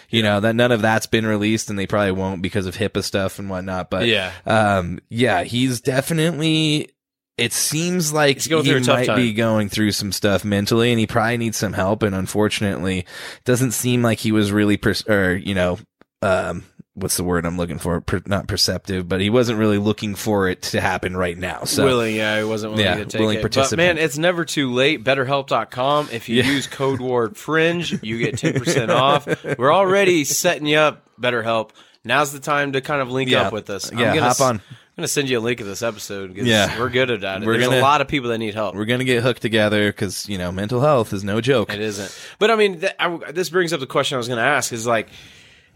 you 0.10 0.24
know 0.24 0.42
that 0.42 0.56
none 0.56 0.74
of 0.74 0.82
that's 0.82 1.08
been 1.08 1.26
released 1.26 1.70
and 1.70 1.80
they 1.80 1.88
probably 1.88 2.12
won't 2.12 2.42
because 2.42 2.66
of 2.66 2.76
HIPAA 2.76 3.02
stuff 3.04 3.40
and 3.40 3.50
whatnot. 3.50 3.90
But 3.90 4.08
Yeah. 4.08 4.32
um, 4.46 5.00
yeah, 5.10 5.44
he's 5.44 5.80
definitely. 5.82 6.90
It 7.38 7.54
seems 7.54 8.12
like 8.14 8.42
he 8.42 8.54
might 8.80 9.06
time. 9.06 9.16
be 9.16 9.34
going 9.34 9.70
through 9.70 9.94
some 9.94 10.12
stuff 10.12 10.44
mentally, 10.46 10.92
and 10.92 11.00
he 11.00 11.08
probably 11.08 11.38
needs 11.38 11.58
some 11.58 11.74
help. 11.74 12.04
And 12.04 12.14
unfortunately, 12.14 13.06
doesn't 13.46 13.72
seem 13.72 14.04
like 14.04 14.20
he 14.20 14.32
was 14.32 14.52
really, 14.52 14.78
pers- 14.78 15.08
or 15.08 15.34
you 15.36 15.56
know, 15.56 15.80
um, 16.22 16.66
what's 16.94 17.16
the 17.18 17.24
word 17.24 17.46
I'm 17.46 17.58
looking 17.58 17.78
for? 17.80 18.02
Per, 18.02 18.22
not 18.26 18.48
perceptive, 18.48 19.08
but 19.08 19.22
he 19.22 19.30
wasn't 19.30 19.60
really 19.60 19.78
looking 19.78 20.16
for 20.16 20.50
it 20.50 20.62
to 20.64 20.82
happen 20.82 21.16
right 21.16 21.38
now. 21.38 21.64
So 21.64 21.86
willing, 21.86 22.16
yeah, 22.16 22.40
he 22.40 22.44
wasn't 22.44 22.74
willing 22.74 22.86
Yeah, 22.86 22.96
to 22.96 23.06
take 23.06 23.22
willing 23.22 23.40
it. 23.40 23.54
But 23.54 23.78
man, 23.78 23.98
it's 23.98 24.18
never 24.18 24.44
too 24.46 24.72
late. 24.72 25.04
BetterHelp.com. 25.04 26.10
If 26.12 26.30
you 26.30 26.44
use 26.44 26.68
code 26.68 27.00
word 27.02 27.38
fringe, 27.38 28.04
you 28.04 28.18
get 28.18 28.38
ten 28.38 28.54
percent 28.54 28.92
off. 28.92 29.28
We're 29.58 29.74
already 29.74 30.24
setting 30.26 30.66
you 30.68 30.78
up. 30.78 31.08
BetterHelp. 31.20 31.70
Now's 32.04 32.32
the 32.34 32.40
time 32.40 32.72
to 32.74 32.82
kind 32.82 33.00
of 33.02 33.12
link 33.12 33.30
Yeah. 33.30 33.44
up 33.44 33.54
with 33.54 33.70
us. 33.70 33.92
Yeah, 33.92 34.10
I'm 34.10 34.16
gonna, 34.16 34.28
hop 34.28 34.42
on. 34.42 34.56
I'm 34.56 34.62
gonna 34.98 35.08
send 35.08 35.30
you 35.30 35.38
a 35.38 35.40
link 35.40 35.60
of 35.62 35.68
this 35.68 35.84
episode 35.84 36.34
because 36.34 36.48
Yeah. 36.48 36.80
we're 36.80 36.90
good 36.90 37.12
at 37.12 37.22
that. 37.22 37.42
We're 37.42 37.54
There's 37.54 37.66
gonna- 37.68 37.80
a 37.80 37.82
lot 37.82 38.02
of 38.02 38.08
people 38.08 38.32
that 38.32 38.40
need 38.40 38.56
help. 38.56 38.74
we're 38.76 38.86
gonna 38.86 39.04
get 39.04 39.22
hooked 39.22 39.42
together 39.44 39.90
because 39.92 40.28
you 40.28 40.38
know 40.40 40.52
mental 40.52 40.82
health 40.82 41.14
is 41.14 41.24
no 41.24 41.40
joke. 41.42 41.72
It 41.72 41.80
isn't. 41.80 42.12
But 42.40 42.50
I 42.50 42.56
mean, 42.56 42.80
th- 42.82 42.94
I, 43.00 43.18
this 43.32 43.50
brings 43.52 43.72
up 43.72 43.80
the 43.80 43.86
question 43.88 44.16
I 44.16 44.18
was 44.18 44.28
going 44.28 44.40
to 44.40 44.44
ask: 44.44 44.74
is 44.74 44.88
like, 44.88 45.10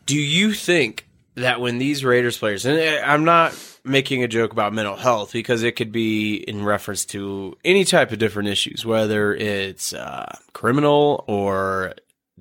do 0.06 0.18
you 0.18 0.54
think 0.54 1.08
that 1.36 1.60
when 1.60 1.78
these 1.78 2.04
Raiders 2.04 2.38
players, 2.38 2.65
and 2.65 2.80
eh, 2.80 3.02
I'm 3.06 3.26
not 3.26 3.54
making 3.84 4.24
a 4.24 4.28
joke 4.28 4.52
about 4.52 4.74
mental 4.74 4.96
health 4.96 5.32
because 5.34 5.63
it 5.63 5.76
could 5.76 5.91
be 5.91 6.36
in 6.36 6.63
reference 6.63 7.06
to 7.06 7.56
any 7.63 7.84
type 7.84 8.12
of 8.12 8.20
different 8.20 8.50
issues, 8.50 8.86
whether 8.86 9.34
it's 9.36 9.94
uh, 9.94 10.38
criminal 10.54 11.24
or 11.28 11.94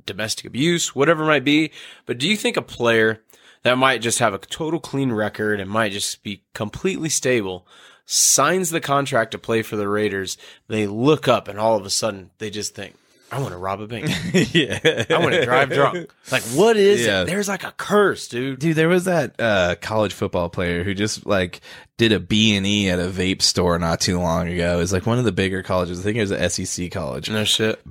domestic 0.06 0.46
abuse, 0.46 0.94
whatever 0.94 1.24
it 1.24 1.26
might 1.26 1.44
be. 1.44 1.70
But 2.06 2.18
do 2.18 2.28
you 2.28 2.36
think 2.36 2.56
a 2.56 2.62
player 2.62 3.20
that 3.62 3.78
might 3.78 4.00
just 4.00 4.18
have 4.20 4.34
a 4.34 4.38
total 4.38 4.80
clean 4.80 5.12
record 5.12 5.60
and 5.60 5.70
might 5.70 5.92
just 5.92 6.22
be 6.22 6.42
completely 6.54 7.08
stable 7.08 7.66
signs 8.06 8.70
the 8.70 8.80
contract 8.80 9.30
to 9.32 9.38
play 9.38 9.62
for 9.62 9.76
the 9.76 9.88
Raiders, 9.88 10.36
they 10.68 10.86
look 10.86 11.26
up 11.26 11.48
and 11.48 11.58
all 11.58 11.76
of 11.76 11.86
a 11.86 11.90
sudden 11.90 12.30
they 12.38 12.50
just 12.50 12.74
think, 12.74 12.94
I 13.34 13.40
want 13.40 13.50
to 13.50 13.58
rob 13.58 13.80
a 13.80 13.86
bank. 13.88 14.06
yeah, 14.54 14.78
I 15.10 15.18
want 15.18 15.32
to 15.32 15.44
drive 15.44 15.70
drunk. 15.70 16.08
Like, 16.30 16.42
what 16.54 16.76
is 16.76 17.04
Yeah. 17.04 17.22
it? 17.22 17.24
There's 17.26 17.48
like 17.48 17.64
a 17.64 17.72
curse, 17.72 18.28
dude. 18.28 18.60
Dude, 18.60 18.76
there 18.76 18.88
was 18.88 19.06
that 19.06 19.34
uh, 19.40 19.74
college 19.80 20.12
football 20.12 20.48
player 20.48 20.84
who 20.84 20.94
just 20.94 21.26
like 21.26 21.60
did 21.98 22.12
a 22.12 22.20
B 22.20 22.54
and 22.56 22.64
E 22.64 22.88
at 22.90 23.00
a 23.00 23.06
vape 23.08 23.42
store 23.42 23.78
not 23.80 24.00
too 24.00 24.20
long 24.20 24.46
ago. 24.46 24.74
It 24.74 24.78
was 24.78 24.92
like 24.92 25.04
one 25.06 25.18
of 25.18 25.24
the 25.24 25.32
bigger 25.32 25.62
colleges. 25.64 25.98
I 25.98 26.02
think 26.04 26.16
it 26.16 26.20
was 26.20 26.30
a 26.30 26.48
SEC 26.48 26.92
college. 26.92 27.28
No 27.28 27.42
shit. 27.44 27.84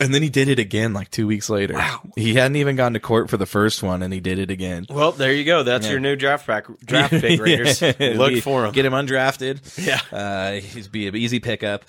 And 0.00 0.14
then 0.14 0.22
he 0.22 0.30
did 0.30 0.48
it 0.48 0.58
again 0.58 0.92
like 0.94 1.10
two 1.10 1.26
weeks 1.26 1.50
later. 1.50 1.74
Wow. 1.74 2.00
He 2.16 2.34
hadn't 2.34 2.56
even 2.56 2.74
gone 2.74 2.94
to 2.94 3.00
court 3.00 3.28
for 3.30 3.36
the 3.36 3.46
first 3.46 3.82
one, 3.82 4.02
and 4.02 4.12
he 4.12 4.20
did 4.20 4.38
it 4.38 4.50
again. 4.50 4.86
Well, 4.88 5.12
there 5.12 5.32
you 5.32 5.44
go. 5.44 5.62
That's 5.62 5.88
your 5.88 6.00
new 6.00 6.16
draft 6.16 6.46
back, 6.46 6.66
draft 6.84 7.12
pick, 7.12 7.40
Raiders. 7.40 7.80
Yeah. 7.82 7.92
Look 8.16 8.36
for 8.42 8.64
him. 8.64 8.72
Get 8.72 8.84
him 8.86 8.92
undrafted. 8.94 9.60
Yeah. 9.78 10.00
Uh, 10.16 10.52
he's 10.60 10.88
be 10.88 11.06
an 11.06 11.16
easy 11.16 11.38
pickup. 11.40 11.84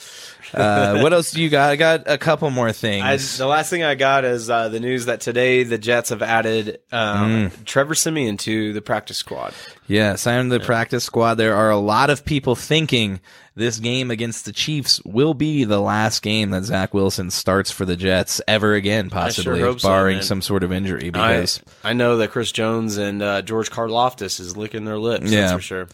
Uh, 0.54 1.00
what 1.00 1.14
else 1.14 1.32
do 1.32 1.42
you 1.42 1.50
got? 1.50 1.70
I 1.70 1.76
got 1.78 2.04
a 2.10 2.18
couple 2.18 2.50
more 2.50 2.74
things. 2.74 3.04
I, 3.06 3.16
the 3.38 3.48
last 3.48 3.70
thing 3.70 3.84
I 3.84 3.96
got 3.96 4.26
is 4.26 4.50
uh, 4.50 4.68
the 4.68 4.80
news 4.82 5.06
that 5.06 5.22
today 5.22 5.64
the 5.64 5.78
Jets 5.78 6.10
have 6.10 6.22
added 6.22 6.80
um, 6.92 7.32
Mm. 7.32 7.66
Trevor 7.66 7.96
Siemian 7.96 8.36
to 8.40 8.74
the 8.74 8.82
practice 8.82 9.18
squad. 9.18 9.54
Yeah, 9.88 10.16
signed 10.16 10.52
the 10.52 10.60
practice 10.60 11.04
squad. 11.04 11.36
There 11.36 11.56
are 11.56 11.70
a 11.70 11.78
lot 11.78 12.10
of 12.10 12.24
people 12.24 12.56
thinking 12.56 13.20
this 13.54 13.80
game 13.80 14.10
against 14.10 14.46
the 14.46 14.54
Chiefs 14.54 15.02
will 15.04 15.34
be 15.34 15.66
the 15.66 15.82
last 15.82 16.22
game 16.22 16.52
that 16.52 16.64
Zach 16.64 16.94
Wilson 16.94 17.30
starts 17.30 17.70
for 17.70 17.84
the 17.84 17.98
Jets 17.98 18.40
ever 18.48 18.76
again, 18.76 19.10
possibly, 19.10 19.60
so, 19.60 19.76
barring 19.76 20.18
man. 20.18 20.24
some 20.24 20.42
sort 20.42 20.64
of 20.64 20.72
injury. 20.72 21.08
I, 21.08 21.10
Because, 21.10 21.62
I 21.84 21.92
know 21.92 22.16
that 22.18 22.32
Chris 22.32 22.54
Jones 22.54 22.96
and 22.96 23.22
uh, 23.22 23.42
George 23.42 23.70
Karlaftis 23.70 24.40
is 24.40 24.56
licking 24.56 24.86
their 24.86 24.98
lips. 24.98 25.30
Yeah. 25.30 25.42
That's 25.42 25.54
for 25.54 25.62
sure. 25.62 25.88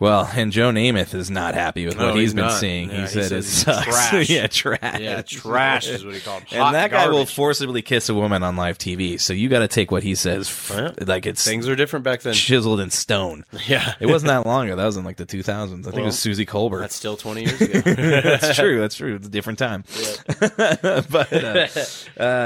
well, 0.00 0.28
and 0.34 0.50
Joe 0.50 0.70
Namath 0.72 1.14
is 1.14 1.30
not 1.30 1.54
happy 1.54 1.86
with 1.86 1.96
No, 1.96 2.06
what 2.06 2.14
he's 2.16 2.22
he's 2.22 2.34
been 2.34 2.46
not. 2.46 2.58
seeing. 2.58 2.88
Yeah, 2.90 2.94
he 2.96 3.00
he 3.02 3.06
said 3.06 3.30
it 3.30 3.44
sucks. 3.44 3.84
trash. 4.10 4.28
yeah, 4.28 4.46
trash. 4.48 5.00
Yeah, 5.00 5.22
trash 5.22 5.86
is 5.86 6.04
what 6.04 6.14
he 6.14 6.20
called. 6.20 6.42
Hot 6.48 6.52
and 6.66 6.74
that 6.74 6.90
guy 6.90 7.06
will 7.06 7.26
forcibly 7.26 7.82
kiss 7.82 8.08
a 8.08 8.14
woman 8.14 8.42
on 8.42 8.56
live 8.56 8.76
TV. 8.76 9.20
So 9.20 9.32
you 9.32 9.48
got 9.48 9.60
to 9.60 9.68
take 9.68 9.92
what 9.92 10.02
he 10.02 10.16
says 10.16 10.48
f- 10.48 10.72
Yeah. 10.98 11.04
like 11.06 11.26
it's 11.26 11.44
Things 11.44 11.68
were 11.68 11.76
different 11.76 12.04
back 12.04 12.22
then. 12.22 12.34
chiseled 12.34 12.80
in 12.80 12.90
stone. 12.90 13.43
Yeah, 13.68 13.94
It 14.00 14.06
wasn't 14.06 14.28
that 14.30 14.46
long 14.46 14.66
ago. 14.66 14.76
That 14.76 14.84
was 14.84 14.96
in 14.96 15.04
like 15.04 15.16
the 15.16 15.26
2000s. 15.26 15.80
I 15.80 15.90
think 15.90 15.96
it 15.96 16.02
was 16.02 16.18
Suzy 16.18 16.44
Kolber. 16.44 16.80
that's 16.80 16.94
still 16.94 17.16
twenty 17.16 17.44
years 17.44 17.60
ago. 17.60 17.80
that's 18.20 18.56
true. 18.56 18.80
That's 18.80 18.96
true. 18.96 19.14
It's 19.14 19.26
a 19.26 19.30
different 19.30 19.58
time. 19.58 19.84
but 20.40 20.60
uh, 20.60 21.16
uh, 21.16 21.66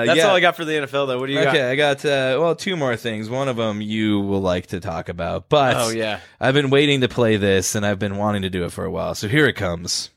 That's 0.04 0.16
yeah. 0.16 0.26
all 0.28 0.36
I 0.36 0.40
got 0.40 0.56
for 0.56 0.64
the 0.64 0.72
NFL, 0.72 1.06
though. 1.06 1.18
What 1.18 1.26
do 1.26 1.32
you 1.32 1.38
Okay, 1.40 1.44
got? 1.46 1.54
Okay, 1.56 1.70
I 1.70 1.76
got 1.76 2.04
uh, 2.04 2.38
well 2.40 2.54
two 2.54 2.76
more 2.76 2.96
things. 2.96 3.30
One 3.30 3.48
of 3.48 3.56
them 3.56 3.80
you 3.80 4.20
will 4.20 4.40
like 4.42 4.68
to 4.68 4.80
talk 4.80 5.08
about, 5.08 5.48
but 5.48 5.76
Oh, 5.76 5.88
yeah. 5.90 6.20
I've 6.40 6.54
been 6.54 6.70
waiting 6.70 7.00
to 7.02 7.08
play 7.08 7.36
this, 7.36 7.74
and 7.74 7.84
I've 7.86 7.98
been 7.98 8.16
wanting 8.16 8.42
to 8.42 8.50
do 8.50 8.64
it 8.64 8.72
for 8.72 8.84
a 8.84 8.90
while. 8.90 9.14
So 9.14 9.28
here 9.28 9.46
it 9.46 9.54
comes. 9.54 10.10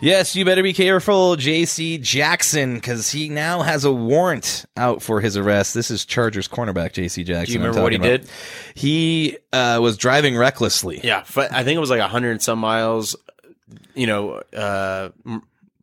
Yes, 0.00 0.34
you 0.34 0.46
better 0.46 0.62
be 0.62 0.72
careful, 0.72 1.36
J.C. 1.36 1.98
Jackson, 1.98 2.74
because 2.76 3.10
he 3.10 3.28
now 3.28 3.60
has 3.60 3.84
a 3.84 3.92
warrant 3.92 4.64
out 4.76 5.02
for 5.02 5.20
his 5.20 5.36
arrest. 5.36 5.74
This 5.74 5.90
is 5.90 6.06
Chargers 6.06 6.48
cornerback 6.48 6.92
J.C. 6.92 7.22
Jackson. 7.22 7.46
Do 7.46 7.52
you 7.52 7.58
remember 7.58 7.82
what 7.82 7.92
he 7.92 7.96
about. 7.96 8.06
did? 8.06 8.30
He 8.74 9.36
uh, 9.52 9.78
was 9.82 9.98
driving 9.98 10.36
recklessly. 10.36 11.00
Yeah, 11.04 11.18
I 11.36 11.64
think 11.64 11.76
it 11.76 11.80
was 11.80 11.90
like 11.90 12.00
hundred 12.00 12.30
and 12.32 12.42
some 12.42 12.58
miles. 12.58 13.14
You 13.94 14.06
know, 14.06 14.42
uh, 14.54 15.10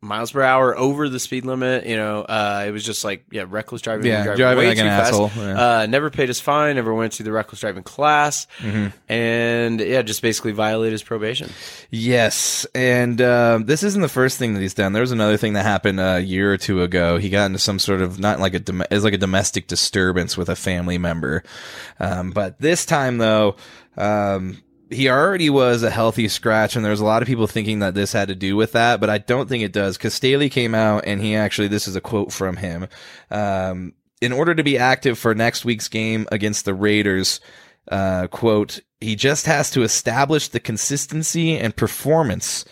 miles 0.00 0.30
per 0.32 0.42
hour 0.42 0.76
over 0.78 1.08
the 1.08 1.18
speed 1.18 1.44
limit. 1.44 1.86
You 1.86 1.96
know, 1.96 2.20
uh, 2.22 2.64
it 2.66 2.70
was 2.70 2.84
just 2.84 3.04
like 3.04 3.24
yeah, 3.30 3.44
reckless 3.48 3.82
driving. 3.82 4.06
Yeah, 4.06 4.22
driving, 4.24 4.38
driving 4.38 4.58
way 4.58 4.68
like 4.68 4.78
an 4.78 4.84
too 4.84 4.90
fast. 4.90 5.12
asshole, 5.12 5.30
yeah. 5.36 5.78
Uh, 5.80 5.86
never 5.86 6.10
paid 6.10 6.28
his 6.28 6.40
fine. 6.40 6.76
Never 6.76 6.94
went 6.94 7.14
to 7.14 7.22
the 7.22 7.32
reckless 7.32 7.60
driving 7.60 7.82
class, 7.82 8.46
Mm-hmm. 8.58 8.88
and 9.12 9.80
yeah, 9.80 10.02
just 10.02 10.22
basically 10.22 10.52
violated 10.52 10.92
his 10.92 11.02
probation. 11.02 11.50
Yes, 11.90 12.66
and 12.74 13.20
um, 13.20 13.64
this 13.64 13.82
isn't 13.82 14.00
the 14.02 14.08
first 14.08 14.38
thing 14.38 14.54
that 14.54 14.60
he's 14.60 14.74
done. 14.74 14.92
There 14.92 15.02
was 15.02 15.12
another 15.12 15.36
thing 15.36 15.54
that 15.54 15.64
happened 15.64 16.00
a 16.00 16.20
year 16.20 16.52
or 16.52 16.56
two 16.58 16.82
ago. 16.82 17.18
He 17.18 17.28
got 17.30 17.46
into 17.46 17.58
some 17.58 17.78
sort 17.78 18.00
of 18.00 18.18
not 18.18 18.40
like 18.40 18.54
a 18.54 18.60
dom- 18.60 18.84
it's 18.90 19.04
like 19.04 19.14
a 19.14 19.18
domestic 19.18 19.66
disturbance 19.66 20.36
with 20.36 20.48
a 20.48 20.56
family 20.56 20.98
member, 20.98 21.42
um, 22.00 22.30
but 22.30 22.60
this 22.60 22.84
time 22.86 23.18
though. 23.18 23.56
Um, 23.96 24.62
he 24.90 25.08
already 25.08 25.50
was 25.50 25.82
a 25.82 25.90
healthy 25.90 26.28
scratch, 26.28 26.76
and 26.76 26.84
there 26.84 26.90
was 26.90 27.00
a 27.00 27.04
lot 27.04 27.22
of 27.22 27.28
people 27.28 27.46
thinking 27.46 27.80
that 27.80 27.94
this 27.94 28.12
had 28.12 28.28
to 28.28 28.34
do 28.34 28.56
with 28.56 28.72
that, 28.72 29.00
but 29.00 29.10
I 29.10 29.18
don't 29.18 29.48
think 29.48 29.62
it 29.62 29.72
does 29.72 29.96
because 29.96 30.14
Staley 30.14 30.48
came 30.48 30.74
out 30.74 31.04
and 31.06 31.20
he 31.20 31.36
actually, 31.36 31.68
this 31.68 31.86
is 31.88 31.96
a 31.96 32.00
quote 32.00 32.32
from 32.32 32.56
him. 32.56 32.88
Um, 33.30 33.94
in 34.20 34.32
order 34.32 34.54
to 34.54 34.62
be 34.62 34.78
active 34.78 35.18
for 35.18 35.34
next 35.34 35.64
week's 35.64 35.88
game 35.88 36.26
against 36.32 36.64
the 36.64 36.74
Raiders, 36.74 37.40
uh, 37.90 38.26
quote, 38.28 38.80
he 39.00 39.14
just 39.14 39.46
has 39.46 39.70
to 39.70 39.82
establish 39.82 40.48
the 40.48 40.60
consistency 40.60 41.56
and 41.56 41.76
performance. 41.76 42.64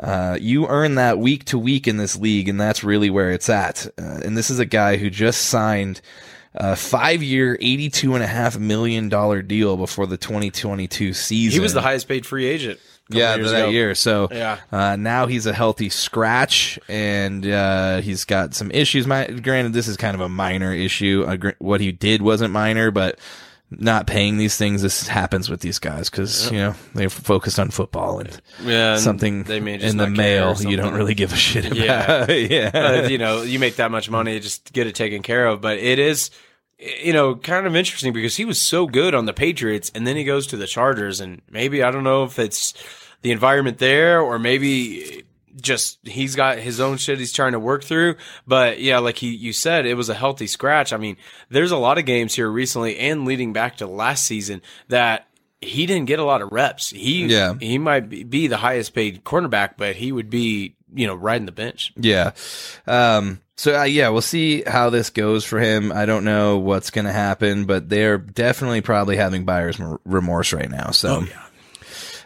Uh, 0.00 0.36
you 0.40 0.66
earn 0.66 0.96
that 0.96 1.18
week 1.18 1.44
to 1.44 1.58
week 1.58 1.86
in 1.86 1.98
this 1.98 2.16
league, 2.16 2.48
and 2.48 2.60
that's 2.60 2.82
really 2.82 3.10
where 3.10 3.30
it's 3.30 3.48
at. 3.48 3.86
Uh, 3.98 4.20
and 4.24 4.36
this 4.36 4.50
is 4.50 4.58
a 4.58 4.64
guy 4.64 4.96
who 4.96 5.10
just 5.10 5.42
signed 5.42 6.00
a 6.54 6.76
five 6.76 7.22
year, 7.22 7.56
$82.5 7.60 8.58
million 8.58 9.08
deal 9.46 9.76
before 9.76 10.06
the 10.06 10.16
2022 10.16 11.12
season. 11.12 11.52
He 11.52 11.60
was 11.60 11.72
the 11.74 11.82
highest 11.82 12.08
paid 12.08 12.24
free 12.26 12.46
agent. 12.46 12.78
Yeah, 13.10 13.36
that 13.36 13.44
ago. 13.46 13.68
year. 13.68 13.94
So 13.94 14.28
Yeah. 14.32 14.58
uh, 14.72 14.96
now 14.96 15.26
he's 15.26 15.44
a 15.44 15.52
healthy 15.52 15.90
scratch, 15.90 16.78
and 16.88 17.46
uh, 17.46 18.00
he's 18.00 18.24
got 18.24 18.54
some 18.54 18.70
issues. 18.70 19.06
My, 19.06 19.26
granted, 19.26 19.74
this 19.74 19.88
is 19.88 19.98
kind 19.98 20.14
of 20.14 20.22
a 20.22 20.28
minor 20.28 20.72
issue. 20.72 21.24
Uh, 21.28 21.36
gr- 21.36 21.50
what 21.58 21.82
he 21.82 21.92
did 21.92 22.22
wasn't 22.22 22.52
minor, 22.52 22.90
but 22.90 23.18
not 23.80 24.06
paying 24.06 24.36
these 24.36 24.56
things. 24.56 24.82
This 24.82 25.06
happens 25.08 25.48
with 25.50 25.60
these 25.60 25.78
guys 25.78 26.10
because 26.10 26.50
you 26.50 26.58
know 26.58 26.74
they're 26.94 27.10
focused 27.10 27.58
on 27.58 27.70
football 27.70 28.18
and 28.20 28.40
Yeah, 28.62 28.92
and 28.92 29.00
something 29.00 29.42
they 29.44 29.60
may 29.60 29.78
just 29.78 29.90
in 29.92 29.96
the 29.96 30.06
not 30.08 30.16
care 30.16 30.42
or 30.44 30.54
mail 30.54 30.70
you 30.70 30.76
don't 30.76 30.94
really 30.94 31.14
give 31.14 31.32
a 31.32 31.36
shit 31.36 31.66
about. 31.66 31.76
Yeah. 31.84 32.30
Yeah, 32.30 33.06
you 33.06 33.18
know, 33.18 33.42
you 33.42 33.58
make 33.58 33.76
that 33.76 33.90
much 33.90 34.08
money, 34.10 34.38
just 34.40 34.72
get 34.72 34.86
it 34.86 34.94
taken 34.94 35.22
care 35.22 35.46
of. 35.46 35.60
But 35.60 35.78
it 35.78 35.98
is, 35.98 36.30
you 36.78 37.12
know, 37.12 37.34
kind 37.36 37.66
of 37.66 37.76
interesting 37.76 38.12
because 38.12 38.36
he 38.36 38.44
was 38.44 38.60
so 38.60 38.86
good 38.86 39.14
on 39.14 39.26
the 39.26 39.32
Patriots, 39.32 39.90
and 39.94 40.06
then 40.06 40.16
he 40.16 40.24
goes 40.24 40.46
to 40.48 40.56
the 40.56 40.66
Chargers, 40.66 41.20
and 41.20 41.42
maybe 41.50 41.82
I 41.82 41.90
don't 41.90 42.04
know 42.04 42.24
if 42.24 42.38
it's 42.38 42.74
the 43.22 43.30
environment 43.32 43.78
there, 43.78 44.20
or 44.20 44.38
maybe 44.38 45.24
just 45.60 45.98
he's 46.06 46.34
got 46.36 46.58
his 46.58 46.80
own 46.80 46.96
shit 46.96 47.18
he's 47.18 47.32
trying 47.32 47.52
to 47.52 47.60
work 47.60 47.84
through. 47.84 48.16
But 48.46 48.80
yeah, 48.80 48.98
like 48.98 49.18
he, 49.18 49.28
you 49.34 49.52
said, 49.52 49.86
it 49.86 49.94
was 49.94 50.08
a 50.08 50.14
healthy 50.14 50.46
scratch. 50.46 50.92
I 50.92 50.96
mean, 50.96 51.16
there's 51.48 51.70
a 51.70 51.76
lot 51.76 51.98
of 51.98 52.04
games 52.04 52.34
here 52.34 52.48
recently 52.50 52.98
and 52.98 53.24
leading 53.24 53.52
back 53.52 53.76
to 53.78 53.86
last 53.86 54.24
season 54.24 54.62
that. 54.88 55.26
He 55.60 55.86
didn't 55.86 56.08
get 56.08 56.18
a 56.18 56.24
lot 56.24 56.42
of 56.42 56.52
reps. 56.52 56.90
He 56.90 57.24
Yeah. 57.24 57.54
he 57.58 57.78
might 57.78 58.10
be- 58.10 58.22
be 58.22 58.48
the 58.48 58.58
highest 58.58 58.92
paid 58.94 59.24
cornerback, 59.24 59.78
but 59.78 59.96
he 59.96 60.12
would 60.12 60.28
be 60.28 60.76
you 60.94 61.06
know 61.06 61.14
riding 61.14 61.46
the 61.46 61.52
bench. 61.52 61.90
Yeah. 61.96 62.32
Um, 62.86 63.40
so 63.56 63.80
uh, 63.80 63.84
yeah, 63.84 64.10
we'll 64.10 64.20
see 64.20 64.62
how 64.62 64.90
this 64.90 65.08
goes 65.08 65.42
for 65.42 65.58
him. 65.58 65.90
I 65.90 66.04
don't 66.04 66.24
know 66.24 66.58
what's 66.58 66.90
going 66.90 67.06
to 67.06 67.12
happen, 67.12 67.64
but 67.64 67.88
they're 67.88 68.18
definitely 68.18 68.82
probably 68.82 69.16
having 69.16 69.46
buyer's 69.46 69.78
remorse 70.04 70.52
right 70.52 70.68
now. 70.68 70.90
So, 70.90 71.24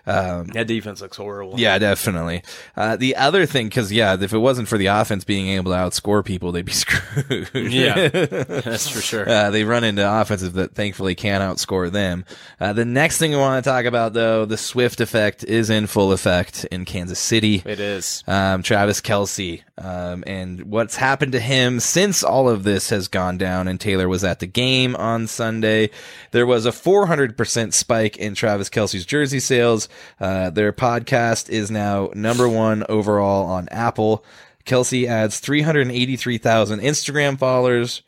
that 0.09 0.67
defense 0.67 1.01
looks 1.01 1.17
horrible. 1.17 1.59
Yeah, 1.59 1.79
definitely. 1.79 2.43
Uh, 2.77 2.97
the 2.97 3.17
other 3.17 3.47
thing, 3.47 3.69
because 3.69 3.93
yeah, 3.93 4.17
if 4.21 4.33
it 4.33 4.39
wasn't 4.39 4.69
for 4.69 4.79
the 4.79 4.87
offense 4.87 5.25
being 5.25 5.49
able 5.49 5.73
to 5.73 5.77
outscore 5.77 6.25
people, 6.25 6.53
they'd 6.53 6.65
be 6.65 6.73
screwed. 6.73 7.49
yeah, 7.55 8.09
that's 8.09 8.89
for 8.89 9.01
sure. 9.01 9.29
Uh, 9.29 9.51
they 9.51 9.65
run 9.65 9.85
into 9.85 10.03
offenses 10.21 10.53
that 10.55 10.75
thankfully 10.75 11.15
can't 11.15 11.43
outscore 11.43 11.91
them. 11.91 12.25
Uh, 12.61 12.73
the 12.73 12.85
next 12.85 13.19
thing 13.19 13.31
we 13.33 13.37
want 13.37 13.63
to 13.63 13.69
talk 13.71 13.85
about, 13.85 14.13
though, 14.13 14.45
the 14.45 14.57
Swift 14.57 15.01
effect 15.01 15.45
is 15.45 15.71
in 15.71 15.87
full 15.87 16.13
effect 16.13 16.65
in 16.67 16.85
Kansas 16.85 17.19
City. 17.19 17.63
it 17.65 17.81
is. 17.81 18.25
Um, 18.27 18.63
Travis 18.63 19.01
Kelce, 19.01 19.63
um, 19.79 20.25
and 20.27 20.63
what's 20.65 20.97
happened 20.97 21.33
to 21.33 21.41
him 21.41 21.81
since 21.81 22.23
all 22.23 22.49
of 22.49 22.65
this 22.65 22.91
has 22.91 23.09
gone 23.09 23.39
down 23.39 23.69
and 23.69 23.81
Taylor 23.81 24.09
was 24.09 24.25
at 24.25 24.41
the 24.41 24.47
game 24.47 24.97
on 24.97 25.27
Sunday. 25.27 25.91
There 26.33 26.47
was 26.47 26.67
a 26.67 26.71
400% 26.71 27.73
spike 27.73 28.17
in 28.17 28.35
Travis 28.35 28.69
Kelce's 28.69 29.07
jersey 29.07 29.41
sales. 29.41 29.89
Uh, 30.21 30.51
their 30.51 30.73
podcast 30.73 31.49
is 31.49 31.71
now 31.71 32.11
number 32.15 32.49
one 32.49 32.85
overall 32.89 33.47
on 33.47 33.69
Apple. 33.71 34.25
Kelce 34.65 35.07
adds 35.07 35.41
383,000 35.41 36.81
Instagram 36.81 37.39
followers, 37.39 38.03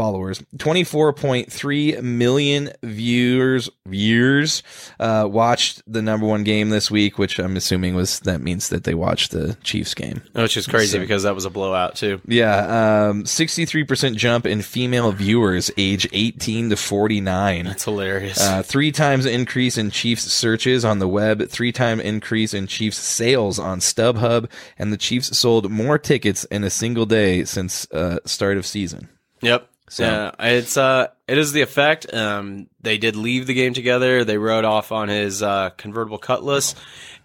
followers, 0.00 0.42
24.3 0.56 2.02
million 2.02 2.72
viewers, 2.82 3.68
viewers, 3.86 4.62
uh, 4.98 5.28
watched 5.30 5.82
the 5.86 6.00
number 6.00 6.24
one 6.24 6.42
game 6.42 6.70
this 6.70 6.90
week, 6.90 7.18
which 7.18 7.38
I'm 7.38 7.54
assuming 7.54 7.94
was, 7.94 8.20
that 8.20 8.40
means 8.40 8.70
that 8.70 8.84
they 8.84 8.94
watched 8.94 9.32
the 9.32 9.58
Chiefs 9.62 9.92
game. 9.92 10.22
Which 10.32 10.56
is 10.56 10.66
crazy 10.66 10.98
because 10.98 11.24
that 11.24 11.34
was 11.34 11.44
a 11.44 11.50
blowout 11.50 11.96
too. 11.96 12.18
Yeah, 12.26 13.08
um, 13.10 13.24
63% 13.24 14.16
jump 14.16 14.46
in 14.46 14.62
female 14.62 15.12
viewers 15.12 15.70
age 15.76 16.08
18 16.14 16.70
to 16.70 16.76
49. 16.76 17.66
That's 17.66 17.84
hilarious. 17.84 18.40
Uh, 18.40 18.62
three 18.62 18.92
times 18.92 19.26
increase 19.26 19.76
in 19.76 19.90
Chiefs 19.90 20.32
searches 20.32 20.82
on 20.82 20.98
the 20.98 21.08
web, 21.08 21.50
three 21.50 21.72
time 21.72 22.00
increase 22.00 22.54
in 22.54 22.66
Chiefs 22.66 22.96
sales 22.96 23.58
on 23.58 23.80
StubHub, 23.80 24.50
and 24.78 24.94
the 24.94 24.96
Chiefs 24.96 25.36
sold 25.36 25.70
more 25.70 25.98
tickets 25.98 26.44
in 26.44 26.64
a 26.64 26.70
single 26.70 27.04
day 27.04 27.44
since 27.44 27.86
uh, 27.92 28.20
start 28.24 28.56
of 28.56 28.64
season. 28.64 29.10
Yep. 29.42 29.68
So- 29.90 30.04
Yeah, 30.04 30.30
it's 30.38 30.76
uh, 30.76 31.08
it 31.28 31.36
is 31.36 31.52
the 31.52 31.60
effect. 31.62 32.12
Um, 32.14 32.68
they 32.80 32.96
did 32.96 33.14
leave 33.16 33.46
the 33.46 33.54
game 33.54 33.74
together. 33.74 34.24
They 34.24 34.38
rode 34.38 34.64
off 34.64 34.92
on 34.92 35.08
his 35.08 35.42
uh, 35.42 35.70
convertible 35.76 36.18
Cutlass, 36.18 36.74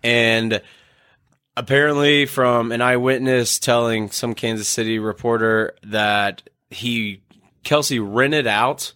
and 0.03 0.61
apparently, 1.57 2.25
from 2.25 2.71
an 2.71 2.81
eyewitness 2.81 3.59
telling 3.59 4.11
some 4.11 4.33
Kansas 4.33 4.67
City 4.67 4.99
reporter 4.99 5.75
that 5.83 6.43
he 6.69 7.21
Kelce 7.63 7.99
rented 8.01 8.47
out 8.47 8.93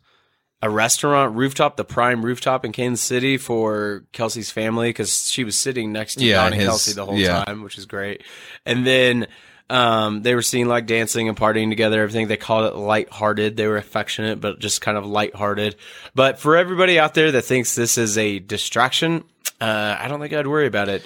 a 0.62 0.69
restaurant 0.69 1.36
rooftop, 1.36 1.77
the 1.77 1.86
prime 1.86 2.23
rooftop 2.25 2.65
in 2.65 2.71
Kansas 2.73 3.03
City 3.03 3.38
for 3.38 4.03
Kelce's 4.12 4.51
family 4.51 4.89
because 4.89 5.29
she 5.32 5.43
was 5.45 5.55
sitting 5.55 5.93
next 5.93 6.15
to 6.15 6.25
Yeah, 6.25 6.43
Donnie 6.43 6.58
his- 6.58 6.67
Kelce 6.69 6.95
the 6.95 7.05
whole 7.05 7.17
yeah. 7.17 7.45
time, 7.45 7.63
which 7.63 7.77
is 7.77 7.86
great. 7.86 8.23
And 8.65 8.86
then 8.86 9.27
um, 9.69 10.21
they 10.23 10.34
were 10.36 10.41
seen 10.41 10.67
like 10.67 10.86
dancing 10.88 11.27
and 11.29 11.38
partying 11.38 11.69
together. 11.69 12.01
Everything 12.01 12.27
they 12.27 12.38
called 12.38 12.65
it 12.73 12.75
lighthearted. 12.77 13.55
They 13.58 13.67
were 13.67 13.77
affectionate, 13.77 14.41
but 14.41 14.60
just 14.60 14.82
kind 14.82 14.97
of 14.97 15.05
lighthearted. 15.05 15.75
But 16.15 16.39
for 16.39 16.58
everybody 16.58 16.97
out 16.99 17.13
there 17.13 17.32
that 17.32 17.43
thinks 17.43 17.75
this 17.75 17.97
is 17.97 18.17
a 18.17 18.39
distraction, 18.39 19.23
uh, 19.62 19.97
I 19.99 20.08
don't 20.08 20.19
think 20.19 20.34
I'd 20.34 20.47
worry 20.47 20.67
about 20.67 20.89
it. 20.89 21.03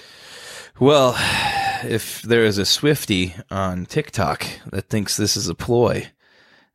Well, 0.80 1.14
if 1.84 2.22
there 2.22 2.44
is 2.44 2.58
a 2.58 2.64
Swifty 2.64 3.34
on 3.50 3.86
TikTok 3.86 4.44
that 4.72 4.88
thinks 4.88 5.16
this 5.16 5.36
is 5.36 5.48
a 5.48 5.54
ploy, 5.54 6.08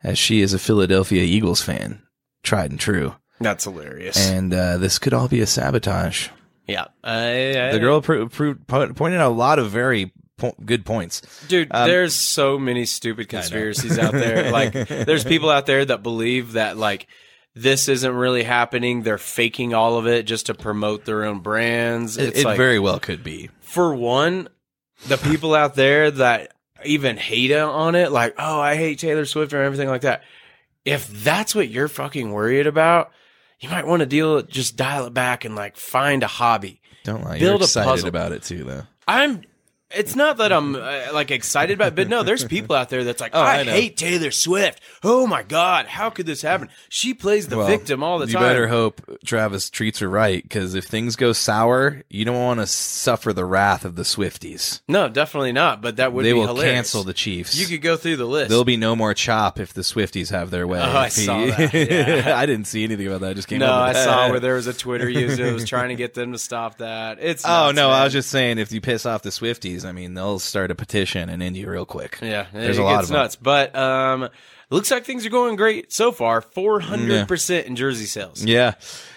as 0.04 0.17
she 0.17 0.41
is 0.41 0.54
a 0.54 0.60
Philadelphia 0.60 1.23
Eagles 1.23 1.62
fan, 1.62 2.02
tried 2.43 2.71
and 2.71 2.80
true, 2.80 3.15
That's 3.41 3.65
hilarious. 3.65 4.30
and 4.30 4.54
uh, 4.54 4.78
this 4.78 4.99
could 4.99 5.13
all 5.13 5.28
be 5.28 5.41
a 5.41 5.45
sabotage. 5.47 6.30
yeah, 6.67 6.86
I, 7.04 7.49
I, 7.60 7.71
The 7.73 7.80
girl 7.80 8.02
pro- 8.02 8.30
pro- 8.30 8.56
pointed 8.56 9.19
out 9.19 9.32
a 9.32 9.36
lot 9.36 9.60
of 9.60 9.69
very 9.71 10.13
po- 10.39 10.56
good 10.65 10.86
points. 10.86 11.21
Dude, 11.47 11.67
Um, 11.71 11.88
there's 11.88 12.15
so 12.15 12.58
many 12.58 12.86
stupid 12.86 13.30
conspiracies 13.30 13.97
out 13.99 14.13
there. 14.13 14.52
Like, 14.52 14.73
there's 14.73 15.23
people 15.23 15.49
out 15.49 15.65
there 15.67 15.86
that 15.86 16.02
believe 16.04 16.54
that 16.54 16.78
like 16.78 17.08
this 17.56 17.88
isn't 17.89 18.13
really 18.13 18.43
happening. 18.43 19.04
They're 19.04 19.17
faking 19.17 19.73
all 19.73 19.97
of 19.97 20.08
it 20.08 20.23
just 20.23 20.47
to 20.47 20.54
promote 20.54 21.06
their 21.06 21.25
own 21.25 21.39
brands. 21.39 22.17
It, 22.17 22.30
It's 22.30 22.39
it 22.39 22.45
like, 22.45 22.58
very 22.58 22.80
well 22.80 22.99
could 22.99 23.23
be. 23.23 23.49
for 23.60 23.93
one, 23.93 24.47
the 25.08 25.17
people 25.17 25.54
out 25.56 25.75
there 25.75 26.10
that 26.12 26.52
even 26.86 27.17
hate 27.17 27.52
on 27.52 27.95
it, 27.95 28.12
like, 28.12 28.36
oh, 28.38 28.60
I 28.60 28.75
hate 28.75 28.99
Taylor 28.99 29.25
Swift 29.25 29.54
or 29.54 29.62
everything 29.62 29.89
like 29.89 30.02
that. 30.02 30.23
If 30.86 31.08
that's 31.23 31.54
what 31.54 31.67
you're 31.69 31.88
fucking 31.89 32.32
worried 32.32 32.65
about, 32.67 33.12
you 33.60 33.69
might 33.69 33.86
want 33.86 33.99
to 33.99 34.06
deal 34.06 34.41
just 34.43 34.78
dial 34.78 35.06
it 35.08 35.13
back 35.13 35.43
and 35.43 35.56
like 35.56 35.75
find 35.75 36.23
a 36.23 36.28
hobby. 36.28 36.82
Don't 37.04 37.23
lie. 37.23 37.39
Build 37.39 37.41
You're 37.41 37.52
a 37.54 37.63
excited 37.63 37.88
puzzle. 37.89 38.10
about 38.10 38.32
it 38.32 38.43
too, 38.43 38.63
though. 38.63 38.84
I'm. 39.08 39.41
It's 39.91 40.15
not 40.15 40.38
that 40.38 40.52
I'm 40.52 40.75
uh, 40.75 41.08
like 41.13 41.32
excited 41.32 41.73
about, 41.73 41.89
it, 41.89 41.95
but 41.95 42.10
no, 42.10 42.21
there's 42.21 42.43
people 42.45 42.75
out 42.75 42.89
there 42.89 43.04
that's 43.04 43.19
like, 43.19 43.32
Oh, 43.34 43.41
I 43.41 43.60
I, 43.62 43.63
hate 43.63 43.97
Taylor 43.97 44.30
Swift. 44.30 44.82
Oh 45.04 45.25
my 45.25 45.41
god, 45.41 45.88
how 45.88 46.12
could 46.12 46.28
this 46.28 46.43
happen? 46.43 46.69
She 46.89 47.15
plays 47.15 47.47
the 47.47 47.58
Well, 47.58 47.65
victim 47.67 48.04
all 48.04 48.19
the 48.19 48.25
time. 48.28 48.30
you 48.34 48.38
time. 48.38 48.47
better 48.49 48.67
hope 48.67 49.02
Travis 49.25 49.69
treats 49.71 49.97
her 49.99 50.08
right, 50.10 50.43
because 50.43 50.75
if 50.75 50.86
things 50.86 51.15
go 51.15 51.34
sour, 51.34 52.04
you 52.10 52.23
don't 52.23 52.38
want 52.38 52.60
to 52.60 52.67
suffer 52.67 53.34
the 53.34 53.45
wrath 53.45 53.84
of 53.84 53.95
the 53.95 54.04
Swifties. 54.04 54.82
no, 54.88 55.10
definitely 55.10 55.54
not. 55.54 55.82
But 55.82 55.95
that 55.97 56.13
would 56.13 56.23
they 56.23 56.34
be 56.34 56.39
will 56.39 56.47
hilarious. 56.47 56.73
cancel 56.75 57.04
the 57.04 57.13
Chiefs. 57.13 57.56
You 57.60 57.65
could 57.65 57.82
go 57.82 57.97
through 57.97 58.17
the 58.17 58.25
list. 58.25 58.49
There'll 58.49 58.63
be 58.65 58.78
no 58.78 58.95
more 58.95 59.13
chop 59.15 59.60
if 59.60 59.73
the 59.73 59.82
Swifties 59.82 60.30
have 60.30 60.52
their 60.52 60.67
way. 60.67 60.80
Oh, 60.80 60.84
I 60.84 61.08
If 61.08 61.15
he- 61.15 61.25
saw 61.25 61.45
that, 61.47 61.73
yeah. 62.25 62.38
I 62.38 62.45
didn't 62.45 62.65
see 62.65 62.84
anything 62.84 63.08
about 63.08 63.21
that. 63.21 63.32
I 63.32 63.34
just 63.34 63.47
came. 63.47 63.58
no, 63.60 63.65
up 63.65 63.73
I 63.73 63.88
with 63.88 63.93
that. 63.95 64.04
saw 64.04 64.30
where 64.30 64.39
there 64.39 64.54
was 64.54 64.67
a 64.67 64.73
Twitter 64.73 65.10
user 65.10 65.45
that 65.47 65.54
was 65.54 65.65
trying 65.67 65.89
to 65.89 65.95
get 65.95 66.13
them 66.13 66.32
to 66.34 66.38
stop 66.38 66.78
that. 66.78 67.17
It's 67.19 67.43
Oh 67.43 67.67
nuts, 67.67 67.75
no, 67.75 67.89
I 67.89 68.04
was 68.04 68.13
just 68.13 68.30
saying 68.30 68.60
if 68.60 68.71
you 68.71 68.82
piss 68.82 69.06
off 69.08 69.23
the 69.23 69.30
Swifties, 69.32 69.79
I 69.86 69.92
mean 69.92 70.13
they'll 70.13 70.39
start 70.39 70.72
a 70.72 70.76
petition 70.76 71.30
in 71.30 71.42
India 71.42 71.70
real 71.70 71.86
quick. 71.86 72.20
yeah. 72.22 72.48
there's 72.54 72.78
it 72.78 72.82
a 72.82 72.84
lot 72.84 73.04
of 73.04 73.10
them. 73.10 73.18
nuts, 73.18 73.36
but 73.36 73.76
um, 73.76 74.30
looks 74.70 74.92
like 74.92 75.06
things 75.06 75.26
are 75.26 75.30
going 75.30 75.56
great 75.56 75.92
so 75.92 76.12
far. 76.12 76.42
Four 76.42 76.80
hundred 76.80 77.28
percent 77.28 77.68
in 77.68 77.76
jersey 77.76 78.06
sales. 78.06 78.44
Yeah, 78.44 78.76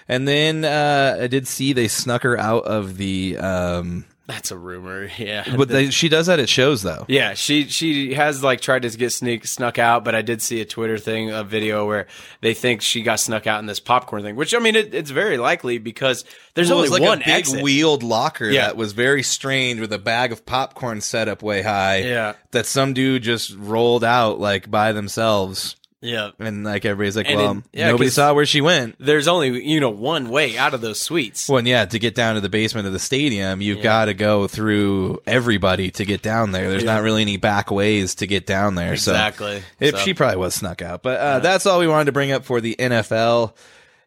and 0.09 0.27
then 0.27 0.64
uh, 0.64 1.18
I 1.22 1.27
did 1.27 1.46
see 1.46 1.72
they 1.72 1.88
snuck 1.88 2.22
her 2.22 2.38
out 2.38 2.64
of 2.64 2.96
the. 2.96 3.38
Um, 3.38 4.05
That's 4.26 4.50
a 4.52 4.56
rumor. 4.56 5.08
Yeah, 5.18 5.56
but 5.56 5.68
they, 5.68 5.90
she 5.90 6.08
does 6.08 6.26
that 6.26 6.38
at 6.38 6.48
shows 6.48 6.82
though. 6.82 7.04
Yeah, 7.08 7.35
she 7.35 7.64
she 7.68 8.14
has 8.14 8.42
like 8.42 8.61
tried 8.61 8.82
to 8.82 8.90
get 8.96 9.11
sneak 9.11 9.46
snuck 9.46 9.78
out, 9.78 10.04
but 10.04 10.14
I 10.14 10.22
did 10.22 10.40
see 10.40 10.61
a 10.61 10.64
Twitter 10.64 10.96
thing, 10.96 11.30
a 11.30 11.42
video 11.44 11.87
where 11.87 12.06
they 12.40 12.54
think 12.54 12.82
she 12.82 13.02
got 13.02 13.18
snuck 13.20 13.46
out 13.46 13.58
in 13.61 13.66
this 13.66 13.80
popcorn 13.80 14.22
thing. 14.22 14.37
Which 14.37 14.54
I 14.54 14.58
mean, 14.61 14.76
it, 14.76 14.94
it's 14.94 15.11
very 15.11 15.38
likely 15.38 15.78
because 15.78 16.24
there's 16.54 16.68
Well, 16.70 16.78
only 16.78 16.90
like 16.90 17.02
one 17.02 17.18
a 17.22 17.24
big 17.24 17.28
exit. 17.35 17.62
wheeled 17.62 18.02
locker 18.02 18.46
Yeah. 18.48 18.66
that 18.66 18.76
was 18.76 18.92
very 18.92 19.22
strange 19.24 19.80
with 19.80 19.92
a 19.92 19.98
bag 19.98 20.30
of 20.32 20.46
popcorn 20.46 21.00
set 21.00 21.28
up 21.28 21.42
way 21.42 21.62
high. 21.62 21.98
Yeah. 21.98 22.35
that 22.52 22.66
some 22.66 22.94
dude 22.94 23.22
just 23.24 23.54
rolled 23.56 24.04
out 24.04 24.38
like 24.38 24.70
by 24.70 24.92
themselves, 24.92 25.76
yeah, 26.02 26.30
and 26.38 26.64
like 26.64 26.84
everybody's 26.84 27.16
like, 27.16 27.28
And 27.28 27.36
well, 27.38 27.56
it- 27.58 27.64
yeah, 27.78 27.86
nobody 27.86 28.06
'cause- 28.08 28.14
saw 28.16 28.34
where 28.34 28.44
she 28.44 28.60
went. 28.60 28.96
there's 28.98 29.26
only 29.28 29.64
you 29.66 29.80
know 29.80 29.88
one 29.90 30.28
way 30.28 30.58
out 30.58 30.74
of 30.74 30.80
those 30.82 31.00
suites. 31.00 31.48
Well, 31.48 31.58
and 31.58 31.68
yeah, 31.68 31.84
to 31.86 31.98
get 31.98 32.14
down 32.14 32.34
to 32.34 32.40
the 32.40 32.48
basement 32.50 32.86
of 32.86 32.92
the 32.92 32.98
stadium, 32.98 33.62
you've 33.62 33.82
got 33.82 34.06
to 34.06 34.14
go 34.14 34.46
through 34.48 35.20
everybody 35.26 35.90
to 35.92 36.04
get 36.04 36.20
down 36.22 36.52
there. 36.52 36.68
There's 36.68 36.84
not 36.84 37.02
really 37.02 37.22
any 37.22 37.36
back 37.38 37.70
ways 37.70 38.16
to 38.16 38.26
get 38.26 38.46
down 38.46 38.74
there. 38.74 38.92
Exactly. 38.92 39.60
So 39.60 39.64
if 39.80 39.94
So- 39.96 40.00
she 40.02 40.12
probably 40.14 40.36
was 40.36 40.54
snuck 40.54 40.82
out, 40.82 41.02
but 41.02 41.18
uh, 41.20 41.38
that's 41.38 41.64
all 41.66 41.78
we 41.78 41.86
wanted 41.88 42.06
to 42.06 42.12
bring 42.12 42.32
up 42.32 42.44
for 42.44 42.60
the 42.60 42.74
NFL. 42.78 43.54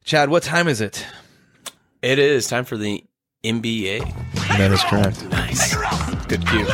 Chad, 0.03 0.29
what 0.29 0.43
time 0.43 0.67
is 0.67 0.81
it? 0.81 1.03
It 2.01 2.19
is 2.19 2.47
time 2.47 2.65
for 2.65 2.77
the 2.77 3.03
NBA. 3.43 3.99
That 4.57 4.71
is 4.71 4.81
correct. 4.83 5.23
Nice, 5.29 5.73
good 6.27 6.45
cue. 6.47 6.65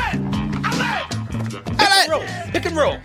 Pick 2.51 2.65
and 2.65 2.75
roll. 2.75 2.97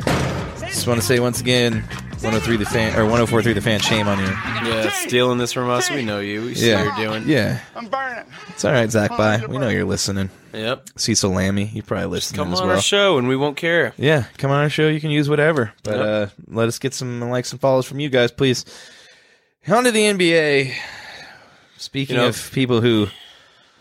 Just 0.58 0.86
want 0.88 1.00
to 1.00 1.06
say 1.06 1.20
once 1.20 1.40
again, 1.40 1.84
103 2.22 2.56
the 2.56 2.64
fan 2.64 2.94
or 2.98 3.04
1043 3.04 3.52
the 3.52 3.60
fan. 3.60 3.80
Shame 3.80 4.08
on 4.08 4.18
you. 4.18 4.24
Yeah, 4.26 4.90
stealing 4.90 5.38
this 5.38 5.52
from 5.52 5.68
us. 5.70 5.90
We 5.90 6.02
know 6.04 6.20
you. 6.20 6.42
We 6.42 6.54
see 6.54 6.70
Yeah, 6.70 6.84
what 6.86 6.98
you're 6.98 7.08
doing. 7.10 7.28
Yeah, 7.28 7.60
I'm 7.74 7.86
burning. 7.88 8.24
it's 8.48 8.64
all 8.64 8.72
right, 8.72 8.90
Zach. 8.90 9.10
Bye. 9.16 9.44
We 9.46 9.58
know 9.58 9.68
you're 9.68 9.84
listening. 9.84 10.30
Yep. 10.52 10.88
Cecil 10.96 11.30
Lammey, 11.32 11.72
you 11.74 11.82
probably 11.82 12.06
listening 12.06 12.38
Come 12.38 12.52
as 12.54 12.60
on 12.60 12.68
well. 12.68 12.76
our 12.76 12.82
show 12.82 13.18
and 13.18 13.28
we 13.28 13.36
won't 13.36 13.56
care. 13.58 13.92
Yeah, 13.98 14.24
come 14.38 14.50
on 14.50 14.62
our 14.62 14.70
show. 14.70 14.88
You 14.88 15.00
can 15.00 15.10
use 15.10 15.28
whatever, 15.28 15.72
but 15.82 15.96
Yep. 15.98 16.06
uh, 16.06 16.26
let 16.48 16.68
us 16.68 16.78
get 16.78 16.94
some 16.94 17.20
likes 17.30 17.52
and 17.52 17.60
follows 17.60 17.84
from 17.86 18.00
you 18.00 18.08
guys, 18.08 18.30
please. 18.32 18.64
On 19.68 19.84
to 19.84 19.90
the 19.90 20.06
NBA. 20.06 20.72
Speaking 21.76 22.16
You 22.16 22.22
know- 22.22 22.28
of 22.28 22.50
people 22.52 22.80
who, 22.80 23.08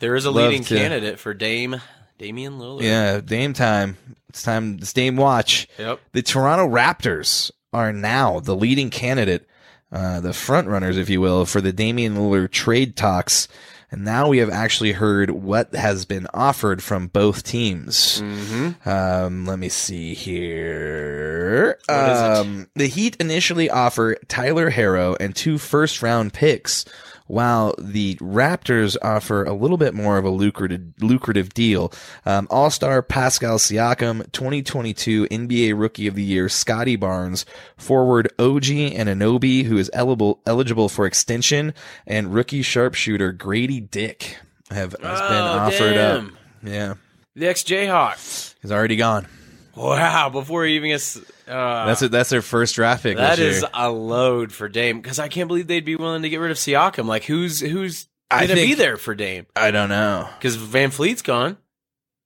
There 0.02 0.16
is 0.16 0.26
a 0.26 0.32
Love 0.32 0.50
leading 0.50 0.64
to- 0.66 0.76
candidate 0.76 1.20
for 1.20 1.34
Dame 1.34 1.82
Damian 2.20 2.60
Lillard. 2.60 2.84
yeah, 2.84 3.22
Dame 3.22 3.54
time. 3.54 3.98
It's 4.30 4.44
time. 4.44 4.78
It's 4.82 4.92
Dame 4.92 5.16
watch. 5.16 5.68
Yep. 5.80 6.02
The 6.12 6.22
Toronto 6.22 6.68
Raptors 6.68 7.52
are 7.76 7.92
now 7.92 8.40
the 8.40 8.56
leading 8.56 8.90
candidate, 8.90 9.48
uh, 9.92 10.22
the 10.22 10.34
front 10.34 10.68
runners, 10.70 10.98
if 10.98 11.10
you 11.10 11.20
will, 11.20 11.46
for 11.46 11.60
the 11.60 11.74
Damian 11.74 12.16
Lillard 12.16 12.52
trade 12.52 12.96
talks. 12.96 13.48
And 13.92 14.04
now 14.04 14.30
we 14.30 14.40
have 14.40 14.50
actually 14.50 14.94
heard 14.94 15.30
what 15.30 15.76
has 15.76 16.06
been 16.06 16.26
offered 16.34 16.82
from 16.82 17.08
both 17.08 17.44
teams. 17.44 18.22
Mm-hmm. 18.22 18.90
Um, 18.90 19.46
let 19.46 19.60
me 19.60 19.70
see 19.70 20.14
here. 20.16 21.78
What 21.86 22.10
is 22.10 22.20
it? 22.20 22.38
um, 22.38 22.68
the 22.76 22.88
Heat 22.88 23.16
initially 23.20 23.70
offer 23.70 24.16
Tyler 24.28 24.72
Herro 24.72 25.16
and 25.20 25.36
two 25.36 25.58
first 25.58 26.02
round 26.02 26.34
picks, 26.34 26.86
while 27.28 27.74
the 27.80 28.16
Raptors 28.16 28.96
offer 29.02 29.44
a 29.44 29.54
little 29.54 29.78
bit 29.78 29.94
more 29.94 30.18
of 30.18 30.26
a 30.26 30.30
lucrative 30.30 30.82
lucrative 31.02 31.54
deal. 31.54 31.92
Um, 32.26 32.48
All 32.52 32.70
Star 32.70 33.02
Pascal 33.02 33.58
Siakam, 33.58 34.32
2022 34.32 35.28
NBA 35.28 35.74
Rookie 35.80 36.08
of 36.08 36.16
the 36.16 36.24
Year 36.24 36.50
Scottie 36.50 36.96
Barnes, 36.96 37.46
forward 37.78 38.28
OG 38.40 38.64
Anunoby, 38.64 39.64
who 39.66 39.78
is 39.78 39.90
eligible 39.94 40.40
eligible 40.46 40.90
for 40.90 41.06
extension, 41.06 41.74
and 42.06 42.34
rookie 42.34 42.62
sharpshooter 42.62 43.34
Gradey 43.34 43.90
Dick 43.90 44.38
have 44.70 44.92
has 44.94 45.00
been 45.00 45.12
Oh, 45.42 45.60
offered 45.60 45.98
up. 45.98 46.26
Yeah, 46.64 46.94
The 47.36 47.48
ex 47.48 47.64
Jayhawk. 47.64 48.56
he's 48.62 48.72
already 48.72 48.96
gone. 48.96 49.28
Wow, 49.76 50.30
before 50.30 50.66
he 50.66 50.76
even 50.76 50.90
gets. 50.90 51.18
Uh, 51.48 51.86
That's 51.86 52.02
it. 52.02 52.12
That's 52.12 52.30
their 52.30 52.42
first 52.42 52.76
draft 52.76 53.04
pick. 53.04 53.18
that 53.18 53.40
is 53.40 53.62
year. 53.62 53.70
a 53.74 53.92
load 53.92 54.52
for 54.52 54.70
Dame 54.70 55.02
because 55.02 55.20
I 55.20 55.28
can't 55.28 55.48
believe 55.48 55.68
they'd 55.68 55.84
be 55.86 55.96
willing 55.96 56.22
to 56.22 56.30
get 56.30 56.38
rid 56.38 56.52
of 56.52 56.58
Siakam. 56.58 57.06
Like, 57.06 57.24
who's 57.26 57.60
who's 57.60 58.08
I 58.32 58.48
gonna 58.48 58.56
be 58.62 58.68
think- 58.68 58.78
there 58.78 58.98
for 58.98 59.14
Dame? 59.16 59.46
I 59.56 59.72
don't 59.72 59.90
know. 59.90 60.30
Because 60.38 60.58
VanVleet's 60.58 61.22
gone. 61.22 61.58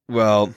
Well, 0.07 0.53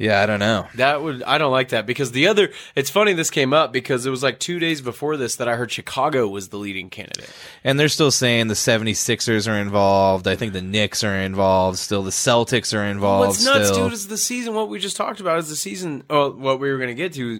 yeah, 0.00 0.22
I 0.22 0.24
don't 0.24 0.38
know. 0.38 0.66
That 0.76 1.02
would 1.02 1.22
I 1.24 1.36
don't 1.36 1.52
like 1.52 1.68
that 1.68 1.84
because 1.84 2.12
the 2.12 2.26
other. 2.28 2.48
It's 2.74 2.88
funny 2.88 3.12
this 3.12 3.28
came 3.28 3.52
up 3.52 3.70
because 3.70 4.06
it 4.06 4.10
was 4.10 4.22
like 4.22 4.38
two 4.38 4.58
days 4.58 4.80
before 4.80 5.18
this 5.18 5.36
that 5.36 5.46
I 5.46 5.56
heard 5.56 5.70
Chicago 5.70 6.26
was 6.26 6.48
the 6.48 6.56
leading 6.56 6.88
candidate. 6.88 7.28
And 7.62 7.78
they're 7.78 7.90
still 7.90 8.10
saying 8.10 8.48
the 8.48 8.54
76ers 8.54 9.46
are 9.46 9.58
involved. 9.60 10.26
I 10.26 10.36
think 10.36 10.54
the 10.54 10.62
Knicks 10.62 11.04
are 11.04 11.14
involved. 11.14 11.78
Still, 11.78 12.02
the 12.02 12.10
Celtics 12.10 12.74
are 12.74 12.82
involved. 12.82 13.28
What's 13.28 13.44
nuts, 13.44 13.68
still. 13.68 13.84
dude, 13.84 13.92
is 13.92 14.08
the 14.08 14.16
season. 14.16 14.54
What 14.54 14.70
we 14.70 14.78
just 14.78 14.96
talked 14.96 15.20
about 15.20 15.38
is 15.38 15.50
the 15.50 15.56
season. 15.56 16.02
Oh, 16.08 16.30
what 16.30 16.60
we 16.60 16.70
were 16.70 16.78
going 16.78 16.88
to 16.88 16.94
get 16.94 17.12
to. 17.14 17.38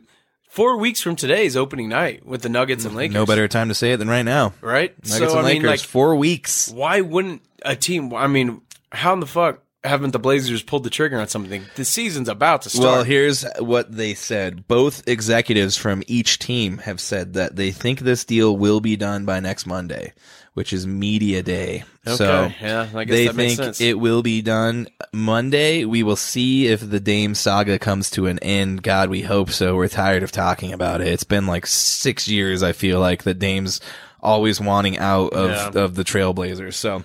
Four 0.51 0.77
weeks 0.77 1.01
from 1.01 1.17
today 1.17 1.47
is 1.47 1.57
opening 1.57 1.89
night 1.89 2.27
with 2.27 2.43
the 2.43 2.49
Nuggets 2.51 2.85
and 2.85 2.95
Lakers. 2.95 3.15
no 3.15 3.25
better 3.25 3.49
time 3.49 3.69
to 3.69 3.75
say 3.75 3.93
it 3.93 3.97
than 3.99 4.09
right 4.09 4.25
now. 4.25 4.53
right? 4.61 4.91
Nuggets 5.07 5.33
so 5.33 5.39
and 5.39 5.47
I 5.47 5.51
Lakers, 5.51 5.63
mean, 5.63 5.71
like, 5.71 5.81
four 5.81 6.15
weeks. 6.17 6.69
why 6.71 7.01
wouldn't 7.01 7.41
a 7.65 7.75
team? 7.75 8.13
I 8.13 8.27
mean, 8.27 8.61
how 8.93 9.15
in 9.15 9.21
the 9.21 9.27
fuck 9.27 9.61
haven't 9.85 10.11
the 10.13 10.19
Blazers 10.19 10.63
pulled 10.63 10.85
the 10.85 10.91
trigger 10.91 11.19
on 11.21 11.29
something? 11.29 11.65
The 11.77 11.85
season's 11.85 12.29
about 12.29 12.63
to 12.63 12.71
start. 12.71 12.85
Well, 12.85 13.05
here's 13.05 13.45
what 13.59 13.91
they 13.91 14.15
said. 14.15 14.69
Both 14.69 15.09
executives 15.09 15.77
from 15.77 16.03
each 16.07 16.39
team 16.39 16.79
have 16.79 17.01
said 17.01 17.35
that 17.35 17.57
they 17.57 17.71
think 17.73 18.01
this 18.01 18.25
deal 18.25 18.57
will 18.57 18.81
be 18.81 18.97
done 18.97 19.25
by 19.25 19.41
next 19.41 19.67
Monday, 19.67 20.13
which 20.55 20.73
is 20.73 20.87
media 20.87 21.43
day. 21.43 21.85
Okay, 22.07 22.17
So 22.17 22.51
yeah, 22.61 22.89
I 22.95 23.05
guess 23.05 23.15
they 23.15 23.27
that 23.29 23.37
makes 23.37 23.57
think 23.57 23.65
sense. 23.67 23.81
it 23.81 23.99
will 23.99 24.23
be 24.23 24.43
done 24.43 24.89
Monday. 25.13 25.85
We 25.85 26.03
will 26.03 26.17
see 26.17 26.67
if 26.67 26.89
the 26.89 27.01
Dame 27.01 27.35
saga 27.35 27.79
comes 27.79 28.11
to 28.13 28.27
an 28.27 28.39
end. 28.41 28.83
God, 28.83 29.09
we 29.11 29.23
hope 29.23 29.51
so. 29.51 29.77
We're 29.77 29.89
tired 29.89 30.23
of 30.23 30.33
talking 30.33 30.73
about 30.73 31.01
it. 31.01 31.09
It's 31.09 31.25
been 31.25 31.47
like 31.47 31.67
six 31.67 32.29
years. 32.29 32.63
I 32.63 32.73
feel 32.73 33.01
like 33.01 33.23
that 33.25 33.39
Dame's 33.39 33.81
always 34.23 34.61
wanting 34.61 34.99
out 34.99 35.33
of 35.33 35.51
Yeah. 35.75 35.83
of 35.83 35.95
the 35.95 36.05
Trailblazers. 36.05 36.75
So 36.75 37.03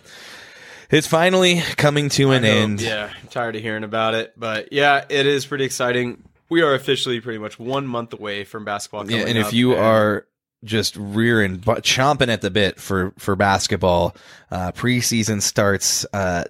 it's 0.89 1.07
finally 1.07 1.61
coming 1.77 2.09
to 2.09 2.31
an 2.31 2.45
end. 2.45 2.81
Yeah, 2.81 3.11
I'm 3.21 3.27
tired 3.27 3.55
of 3.55 3.61
hearing 3.61 3.83
about 3.83 4.13
it, 4.13 4.33
but 4.37 4.71
yeah, 4.71 5.05
it 5.09 5.25
is 5.25 5.45
pretty 5.45 5.65
exciting. 5.65 6.23
We 6.49 6.61
are 6.61 6.73
officially 6.73 7.19
pretty 7.21 7.39
much 7.39 7.57
one 7.59 7.87
month 7.87 8.13
away 8.13 8.43
from 8.43 8.65
basketball. 8.65 9.09
Yeah, 9.09 9.25
and 9.25 9.37
if 9.37 9.53
you 9.53 9.73
and- 9.73 9.81
are 9.81 10.27
just 10.63 10.95
rearing, 10.97 11.57
but 11.57 11.83
chomping 11.83 12.29
at 12.29 12.41
the 12.41 12.49
bit 12.49 12.79
for 12.79 13.13
for 13.17 13.35
basketball, 13.35 14.15
uh, 14.51 14.71
preseason 14.71 15.41
starts 15.41 16.05
uh, 16.13 16.45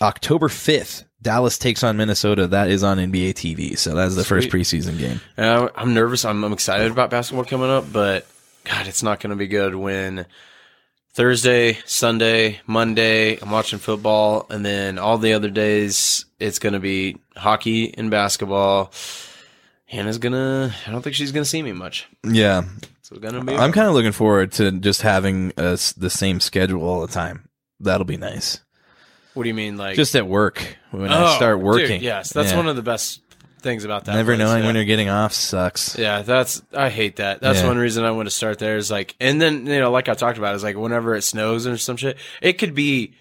October 0.00 0.48
fifth. 0.48 1.04
Dallas 1.20 1.56
takes 1.56 1.84
on 1.84 1.96
Minnesota. 1.96 2.48
That 2.48 2.68
is 2.68 2.82
on 2.82 2.98
NBA 2.98 3.34
TV. 3.34 3.78
So 3.78 3.94
that's 3.94 4.16
the 4.16 4.24
first 4.24 4.48
preseason 4.48 4.98
game. 4.98 5.20
Uh, 5.38 5.68
I'm 5.76 5.94
nervous. 5.94 6.24
I'm, 6.24 6.42
I'm 6.42 6.52
excited 6.52 6.90
about 6.90 7.10
basketball 7.10 7.44
coming 7.44 7.70
up, 7.70 7.92
but 7.92 8.26
God, 8.64 8.88
it's 8.88 9.04
not 9.04 9.20
going 9.20 9.30
to 9.30 9.36
be 9.36 9.46
good 9.46 9.76
when 9.76 10.26
Thursday, 11.14 11.78
Sunday, 11.84 12.60
Monday, 12.66 13.38
I'm 13.40 13.50
watching 13.50 13.78
football, 13.78 14.46
and 14.48 14.64
then 14.64 14.98
all 14.98 15.18
the 15.18 15.34
other 15.34 15.50
days, 15.50 16.24
it's 16.40 16.58
going 16.58 16.72
to 16.72 16.80
be 16.80 17.18
hockey 17.36 17.92
and 17.96 18.10
basketball. 18.10 18.92
Hannah's 19.84 20.16
gonna. 20.16 20.74
I 20.86 20.90
don't 20.90 21.02
think 21.02 21.14
she's 21.14 21.32
gonna 21.32 21.44
see 21.44 21.62
me 21.62 21.72
much. 21.72 22.08
Yeah, 22.24 22.62
So 23.02 23.14
it's 23.16 23.18
gonna 23.22 23.44
be. 23.44 23.54
I'm 23.54 23.72
kind 23.72 23.88
of 23.88 23.92
looking 23.92 24.12
forward 24.12 24.52
to 24.52 24.72
just 24.72 25.02
having 25.02 25.52
uh, 25.58 25.72
s- 25.72 25.92
the 25.92 26.08
same 26.08 26.40
schedule 26.40 26.82
all 26.82 27.02
the 27.02 27.12
time. 27.12 27.46
That'll 27.78 28.06
be 28.06 28.16
nice. 28.16 28.60
What 29.34 29.42
do 29.42 29.50
you 29.50 29.54
mean, 29.54 29.76
like 29.76 29.96
Just 29.96 30.16
at 30.16 30.26
work 30.26 30.78
when 30.92 31.12
Oh, 31.12 31.24
I 31.26 31.36
start 31.36 31.58
dude, 31.58 31.64
working. 31.66 32.02
yes, 32.02 32.32
that's 32.32 32.52
Yeah. 32.52 32.56
one 32.56 32.68
of 32.68 32.76
the 32.76 32.80
best 32.82 33.20
things 33.62 33.84
about 33.84 34.04
that. 34.06 34.14
Never 34.14 34.34
place, 34.36 34.46
knowing 34.46 34.60
yeah. 34.62 34.66
when 34.66 34.74
you're 34.76 34.84
getting 34.84 35.08
off 35.08 35.32
sucks. 35.32 35.96
Yeah, 35.98 36.22
that's 36.22 36.62
I 36.74 36.90
hate 36.90 37.16
that. 37.16 37.40
That's 37.40 37.60
Yeah. 37.60 37.68
one 37.68 37.78
reason 37.78 38.04
I 38.04 38.10
want 38.10 38.26
to 38.26 38.30
start 38.34 38.58
there. 38.58 38.76
Is 38.76 38.90
like, 38.90 39.14
and 39.20 39.40
then 39.40 39.66
you 39.66 39.78
know, 39.80 39.90
like 39.90 40.08
I 40.08 40.14
talked 40.14 40.38
about, 40.38 40.54
is 40.54 40.62
like 40.62 40.76
whenever 40.76 41.14
it 41.14 41.22
snows 41.22 41.66
or 41.66 41.76
some 41.78 41.96
shit, 41.96 42.16
it 42.40 42.54
could 42.54 42.74
be 42.74 43.14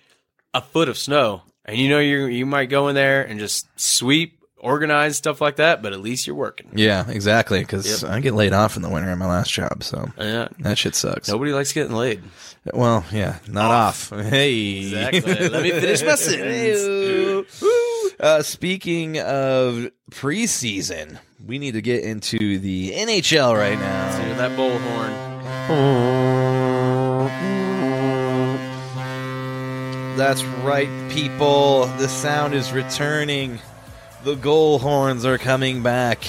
a 0.54 0.62
foot 0.62 0.90
of 0.90 0.98
snow, 0.98 1.44
and 1.66 1.78
you 1.78 1.90
know 1.90 2.00
you 2.00 2.26
you 2.26 2.46
might 2.46 2.66
go 2.70 2.88
in 2.90 2.96
there 2.96 3.24
and 3.24 3.40
just 3.40 3.68
sweep, 3.80 4.40
organize 4.58 5.18
stuff 5.18 5.40
like 5.42 5.56
that, 5.58 5.82
but 5.82 5.94
at 5.94 6.02
least 6.02 6.28
you're 6.28 6.36
working. 6.36 6.72
Yeah, 6.74 7.10
exactly. 7.10 7.60
Because 7.60 8.04
I 8.04 8.20
get 8.20 8.34
laid 8.34 8.54
off 8.54 8.76
in 8.76 8.82
the 8.82 8.90
winter 8.90 9.10
in 9.12 9.18
my 9.18 9.28
last 9.28 9.52
job, 9.52 9.84
so 9.84 10.10
Yeah, 10.18 10.50
that 10.60 10.78
shit 10.78 10.96
sucks. 10.96 11.30
nobody 11.30 11.54
likes 11.54 11.72
getting 11.74 11.96
laid. 11.96 12.22
Well, 12.76 13.04
yeah, 13.12 13.38
not 13.48 13.72
off. 13.72 14.12
Hey, 14.12 14.82
Exactly. 14.82 15.50
Let 15.50 15.64
me 15.64 15.72
finish 15.72 16.04
my 16.04 16.14
sentence. 16.16 17.64
Uh, 18.22 18.44
speaking 18.44 19.18
of 19.20 19.90
preseason, 20.12 21.18
we 21.44 21.58
need 21.58 21.72
to 21.72 21.82
get 21.82 22.04
into 22.04 22.60
the 22.60 22.92
NHL 22.92 23.58
right 23.58 23.80
now. 23.80 24.22
Hear 24.24 24.36
that 24.36 24.52
bullhorn? 24.52 25.32
That's 30.16 30.44
right, 30.44 31.10
people. 31.10 31.88
The 31.98 32.08
sound 32.08 32.54
is 32.54 32.72
returning. 32.72 33.58
The 34.24 34.36
goal 34.36 34.78
horns 34.78 35.26
are 35.26 35.40
coming 35.40 35.82
back. 35.82 36.20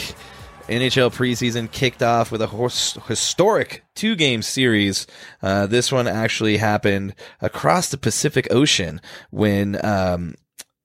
NHL 0.69 1.13
preseason 1.13 1.71
kicked 1.71 2.03
off 2.03 2.33
with 2.33 2.41
a 2.41 2.47
historic 3.07 3.85
two 3.95 4.17
game 4.17 4.41
series. 4.41 5.07
Uh, 5.43 5.67
this 5.67 5.93
one 5.93 6.09
actually 6.09 6.57
happened 6.57 7.15
across 7.43 7.91
the 7.91 7.99
Pacific 7.99 8.49
Ocean 8.51 8.99
when 9.31 9.85
um, 9.85 10.37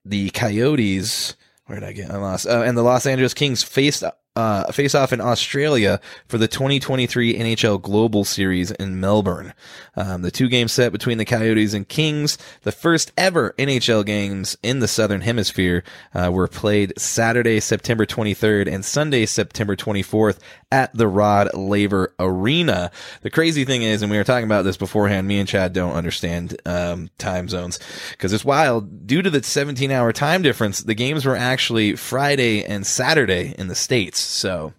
the 0.08 0.30
Coyotes. 0.30 1.36
Where 1.66 1.80
did 1.80 1.88
I 1.88 1.92
get? 1.92 2.10
I 2.10 2.16
lost. 2.16 2.46
Uh, 2.46 2.62
and 2.62 2.76
the 2.76 2.82
Los 2.82 3.06
Angeles 3.06 3.34
Kings 3.34 3.62
faced 3.62 4.02
uh, 4.38 4.70
face 4.70 4.94
off 4.94 5.12
in 5.12 5.20
Australia 5.20 6.00
for 6.28 6.38
the 6.38 6.46
2023 6.46 7.34
NHL 7.34 7.82
Global 7.82 8.24
Series 8.24 8.70
in 8.70 9.00
Melbourne. 9.00 9.52
Um, 9.96 10.22
the 10.22 10.30
two 10.30 10.48
game 10.48 10.68
set 10.68 10.92
between 10.92 11.18
the 11.18 11.24
Coyotes 11.24 11.74
and 11.74 11.88
Kings, 11.88 12.38
the 12.62 12.70
first 12.70 13.10
ever 13.18 13.52
NHL 13.58 14.06
games 14.06 14.56
in 14.62 14.78
the 14.78 14.86
Southern 14.86 15.22
Hemisphere, 15.22 15.82
uh, 16.14 16.30
were 16.32 16.46
played 16.46 16.92
Saturday, 16.96 17.58
September 17.58 18.06
23rd 18.06 18.72
and 18.72 18.84
Sunday, 18.84 19.26
September 19.26 19.74
24th 19.74 20.38
at 20.70 20.94
the 20.94 21.08
Rod 21.08 21.54
Laver 21.54 22.14
Arena. 22.18 22.90
The 23.22 23.30
crazy 23.30 23.64
thing 23.64 23.82
is, 23.82 24.02
and 24.02 24.10
we 24.10 24.16
were 24.18 24.24
talking 24.24 24.44
about 24.44 24.62
this 24.62 24.76
beforehand, 24.76 25.26
me 25.26 25.38
and 25.38 25.48
Chad 25.48 25.72
don't 25.72 25.94
understand 25.94 26.60
um, 26.66 27.10
time 27.18 27.48
zones 27.48 27.78
because 28.12 28.32
it's 28.32 28.44
wild. 28.44 29.06
Due 29.06 29.22
to 29.22 29.30
the 29.30 29.42
17 29.42 29.90
hour 29.90 30.12
time 30.12 30.42
difference, 30.42 30.80
the 30.82 30.94
games 30.94 31.24
were 31.24 31.36
actually 31.36 31.96
Friday 31.96 32.64
and 32.64 32.86
Saturday 32.86 33.54
in 33.58 33.68
the 33.68 33.74
States. 33.74 34.18
So 34.18 34.74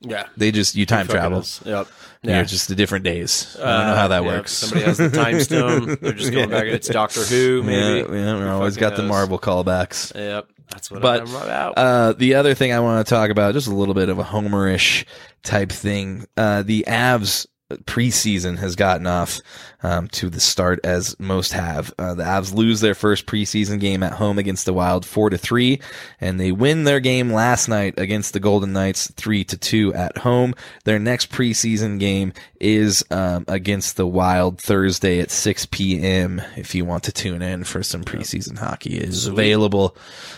Yeah, 0.00 0.26
they 0.36 0.50
just, 0.50 0.74
you 0.74 0.86
time 0.86 1.06
travel. 1.08 1.44
Yep. 1.64 1.88
Yeah. 2.22 2.42
just 2.42 2.66
the 2.68 2.74
different 2.74 3.04
days. 3.04 3.56
I 3.62 3.78
don't 3.78 3.86
know 3.88 3.94
how 3.94 4.08
that 4.08 4.22
Uh, 4.22 4.24
yeah, 4.24 4.36
works. 4.36 4.52
Somebody 4.52 4.84
has 4.84 4.96
the 4.98 5.10
time 5.10 5.38
stone. 5.48 5.96
They're 6.00 6.12
just 6.12 6.32
going 6.32 6.50
back. 6.50 6.64
It's 6.64 6.88
Doctor 6.88 7.20
Who, 7.20 7.62
maybe. 7.62 8.00
Yeah, 8.00 8.14
yeah, 8.16 8.38
we 8.38 8.44
always 8.46 8.76
got 8.76 8.96
the 8.96 9.02
knows? 9.02 9.10
Marvel 9.10 9.38
callbacks. 9.38 10.12
Yep, 10.12 10.48
that's 10.70 10.90
what 10.90 11.02
But, 11.02 11.20
I'm 11.20 11.28
about. 11.36 11.78
Uh, 11.78 12.12
the 12.14 12.34
other 12.34 12.54
thing 12.54 12.72
I 12.72 12.80
want 12.80 13.06
to 13.06 13.08
talk 13.08 13.30
about, 13.30 13.54
just 13.54 13.68
a 13.68 13.74
little 13.74 13.94
bit 13.94 14.08
of 14.08 14.18
a 14.18 14.24
homerish 14.24 15.04
type 15.42 15.70
thing. 15.70 16.26
Uh, 16.36 16.62
the 16.62 16.84
Avs 16.86 17.46
preseason 17.84 18.58
has 18.58 18.76
gotten 18.76 19.06
off 19.06 19.40
um, 19.82 20.08
to 20.08 20.30
the 20.30 20.40
start 20.40 20.78
as 20.84 21.18
most 21.18 21.52
have. 21.52 21.92
Uh, 21.98 22.14
the 22.14 22.22
Avs 22.22 22.54
lose 22.54 22.80
their 22.80 22.94
first 22.94 23.26
preseason 23.26 23.80
game 23.80 24.02
at 24.02 24.12
home 24.12 24.38
against 24.38 24.66
the 24.66 24.72
Wild 24.72 25.04
four 25.04 25.30
to 25.30 25.38
three, 25.38 25.80
and 26.20 26.38
they 26.38 26.52
win 26.52 26.84
their 26.84 27.00
game 27.00 27.32
last 27.32 27.68
night 27.68 27.94
against 27.98 28.32
the 28.32 28.40
Golden 28.40 28.72
Knights 28.72 29.10
three 29.16 29.42
to 29.44 29.56
two 29.56 29.92
at 29.94 30.18
home. 30.18 30.54
Their 30.84 30.98
next 30.98 31.30
preseason 31.30 31.98
game 31.98 32.32
is 32.60 33.04
um, 33.10 33.44
against 33.48 33.96
the 33.96 34.06
Wild 34.06 34.60
Thursday 34.60 35.20
at 35.20 35.30
six 35.30 35.66
p.m. 35.66 36.40
If 36.56 36.74
you 36.74 36.84
want 36.84 37.02
to 37.04 37.12
tune 37.12 37.42
in 37.42 37.64
for 37.64 37.82
some 37.82 38.04
preseason 38.04 38.58
hockey, 38.58 38.96
it 38.98 39.08
is 39.08 39.26
available 39.26 39.96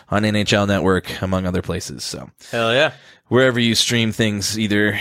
on 0.09 0.22
NHL 0.22 0.66
Network 0.66 1.20
among 1.20 1.47
other 1.47 1.62
places. 1.62 2.05
So 2.05 2.31
Hell 2.51 2.72
yeah. 2.72 2.93
wherever 3.26 3.61
you 3.61 3.74
stream 3.74 4.12
things, 4.12 4.59
either 4.59 4.99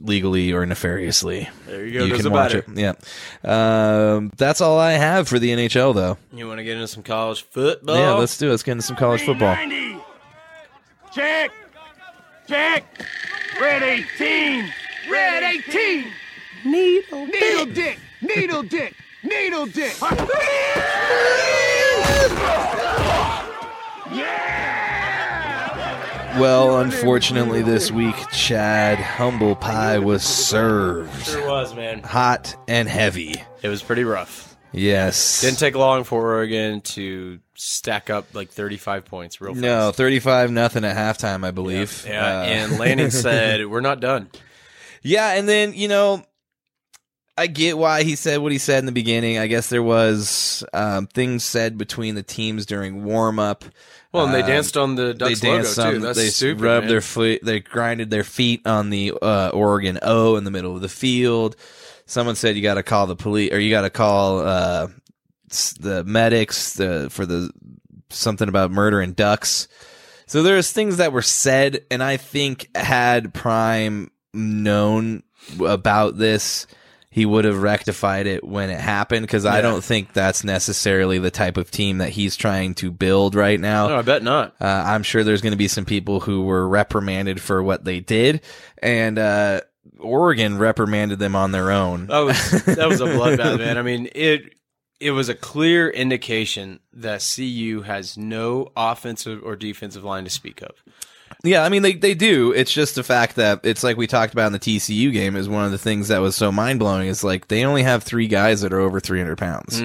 legally 0.00 0.52
or 0.52 0.66
nefariously. 0.66 1.48
There 1.66 1.86
you 1.86 1.98
go. 1.98 2.04
You 2.04 2.14
can 2.14 2.30
watch 2.30 2.54
matter. 2.54 2.72
it. 2.72 2.96
Yeah. 3.44 4.12
Um, 4.14 4.32
that's 4.36 4.60
all 4.60 4.78
I 4.78 4.92
have 4.92 5.28
for 5.28 5.38
the 5.38 5.50
NHL, 5.50 5.94
though. 5.94 6.18
You 6.32 6.46
want 6.46 6.58
to 6.58 6.64
get 6.64 6.74
into 6.74 6.88
some 6.88 7.02
college 7.02 7.42
football? 7.42 7.96
Yeah, 7.96 8.12
let's 8.12 8.36
do 8.38 8.48
it. 8.48 8.50
Let's 8.50 8.62
get 8.62 8.72
into 8.72 8.84
some 8.84 8.96
college 8.96 9.22
football. 9.22 9.56
Check. 11.12 11.50
Check. 12.48 12.84
Red 13.60 13.82
18. 13.82 14.72
Red 15.10 15.42
18. 15.42 16.04
Needle 16.64 17.26
dick. 17.26 17.40
Needle 17.40 17.66
dick. 17.66 17.98
Needle 18.22 18.62
dick. 18.62 18.94
Needle 19.22 19.66
dick. 19.66 19.94
Well, 26.40 26.80
unfortunately, 26.80 27.62
this 27.62 27.90
week, 27.90 28.14
Chad 28.32 28.98
Humble 28.98 29.56
Pie 29.56 29.98
was 29.98 30.22
served 30.22 31.26
Sure 31.26 31.48
was, 31.48 31.74
man. 31.74 32.02
hot 32.02 32.54
and 32.68 32.88
heavy. 32.88 33.34
It 33.62 33.68
was 33.68 33.82
pretty 33.82 34.04
rough. 34.04 34.56
Yes. 34.72 35.40
Didn't 35.40 35.58
take 35.58 35.74
long 35.74 36.04
for 36.04 36.34
Oregon 36.34 36.80
to 36.82 37.40
stack 37.54 38.10
up 38.10 38.34
like 38.34 38.50
35 38.50 39.04
points 39.06 39.40
real 39.40 39.52
fast. 39.54 39.62
no, 39.62 39.90
35 39.92 40.50
nothing 40.52 40.84
at 40.84 40.96
halftime, 40.96 41.44
I 41.44 41.50
believe. 41.50 42.04
Yeah, 42.06 42.24
Uh, 42.40 42.44
and 42.44 42.78
Lanning 42.78 43.10
said, 43.10 43.66
"We're 43.66 43.80
not 43.80 43.98
done." 44.00 44.28
Yeah, 45.02 45.32
and 45.34 45.48
then 45.48 45.72
you 45.74 45.88
know, 45.88 46.22
I 47.36 47.46
get 47.46 47.78
why 47.78 48.02
he 48.04 48.14
said 48.14 48.38
what 48.40 48.52
he 48.52 48.58
said 48.58 48.80
in 48.80 48.86
the 48.86 48.92
beginning. 48.92 49.38
I 49.38 49.46
guess 49.46 49.68
there 49.70 49.82
was 49.82 50.62
um, 50.74 51.06
things 51.08 51.44
said 51.44 51.78
between 51.78 52.14
the 52.14 52.22
teams 52.22 52.66
during 52.66 53.04
warm 53.04 53.38
up. 53.38 53.64
Well, 54.12 54.24
and 54.24 54.34
they 54.34 54.40
Um, 54.42 54.46
danced 54.48 54.76
on 54.76 54.94
the 54.94 55.12
Ducks 55.12 55.42
logo 55.42 55.62
too. 55.64 55.98
That's 55.98 56.18
they 56.18 56.28
stupid. 56.30 56.62
rubbed 56.62 56.84
man. 56.84 56.88
their 56.88 57.00
foot. 57.02 57.40
They 57.42 57.60
grinded 57.60 58.10
their 58.10 58.24
feet 58.24 58.66
on 58.66 58.90
the 58.90 59.12
uh, 59.20 59.50
Oregon 59.52 59.98
O 60.02 60.36
in 60.36 60.44
the 60.44 60.50
middle 60.50 60.74
of 60.74 60.80
the 60.80 60.88
field. 60.88 61.56
Someone 62.06 62.34
said 62.34 62.56
you 62.56 62.62
got 62.62 62.74
to 62.74 62.82
call 62.82 63.06
the 63.06 63.16
police 63.16 63.52
or 63.52 63.58
you 63.60 63.68
got 63.70 63.82
to 63.82 63.90
call 63.90 64.40
uh, 64.40 64.88
the 65.78 66.04
medics 66.04 66.74
the, 66.74 67.08
for 67.10 67.26
the 67.26 67.50
something 68.08 68.48
about 68.48 68.70
murdering 68.70 69.12
ducks. 69.12 69.68
So 70.26 70.42
there's 70.42 70.72
things 70.72 70.96
that 70.98 71.12
were 71.12 71.22
said, 71.22 71.84
and 71.90 72.02
I 72.02 72.16
think 72.16 72.68
had 72.74 73.32
Prime 73.34 74.10
known 74.34 75.22
about 75.64 76.16
this, 76.18 76.66
he 77.10 77.24
would 77.24 77.44
have 77.44 77.62
rectified 77.62 78.26
it 78.26 78.44
when 78.44 78.70
it 78.70 78.80
happened. 78.80 79.26
Because 79.26 79.46
I 79.46 79.60
don't 79.60 79.82
think 79.82 80.12
that's 80.12 80.44
necessarily 80.44 81.18
the 81.18 81.30
type 81.30 81.56
of 81.56 81.70
team 81.70 81.98
that 81.98 82.10
he's 82.10 82.36
trying 82.36 82.74
to 82.76 82.90
build 82.90 83.34
right 83.34 83.58
now. 83.58 83.88
No, 83.88 83.96
I 83.96 84.02
bet 84.02 84.22
not. 84.22 84.54
Uh, 84.60 84.84
I'm 84.86 85.02
sure 85.02 85.24
there's 85.24 85.40
going 85.42 85.52
to 85.52 85.58
be 85.58 85.68
some 85.68 85.84
people 85.84 86.20
who 86.20 86.42
were 86.42 86.68
reprimanded 86.68 87.40
for 87.40 87.62
what 87.62 87.84
they 87.84 88.00
did, 88.00 88.42
and 88.82 89.18
uh, 89.18 89.62
Oregon 89.98 90.58
reprimanded 90.58 91.18
them 91.18 91.34
on 91.34 91.52
their 91.52 91.70
own. 91.70 92.06
That 92.06 92.20
was 92.20 92.64
that 92.64 92.88
was 92.88 93.00
a 93.00 93.06
bloodbath, 93.06 93.58
man. 93.58 93.78
I 93.78 93.82
mean, 93.82 94.08
it 94.14 94.54
it 95.00 95.12
was 95.12 95.28
a 95.28 95.34
clear 95.34 95.88
indication 95.88 96.80
that 96.92 97.26
CU 97.34 97.82
has 97.82 98.16
no 98.18 98.72
offensive 98.76 99.42
or 99.44 99.56
defensive 99.56 100.04
line 100.04 100.24
to 100.24 100.30
speak 100.30 100.60
of. 100.62 100.82
Yeah, 101.44 101.62
I 101.62 101.68
mean 101.68 101.82
they 101.82 101.94
they 101.94 102.14
do. 102.14 102.52
It's 102.52 102.72
just 102.72 102.94
the 102.94 103.02
fact 103.02 103.36
that 103.36 103.60
it's 103.64 103.84
like 103.84 103.96
we 103.96 104.06
talked 104.06 104.32
about 104.32 104.46
in 104.48 104.52
the 104.52 104.58
TCU 104.58 105.12
game 105.12 105.36
is 105.36 105.48
one 105.48 105.64
of 105.64 105.70
the 105.70 105.78
things 105.78 106.08
that 106.08 106.18
was 106.18 106.34
so 106.36 106.50
mind 106.50 106.78
blowing. 106.78 107.08
Is 107.08 107.22
like 107.22 107.48
they 107.48 107.64
only 107.64 107.82
have 107.82 108.02
three 108.02 108.28
guys 108.28 108.60
that 108.62 108.72
are 108.72 108.80
over 108.80 109.00
300 109.00 109.38
pounds. 109.38 109.80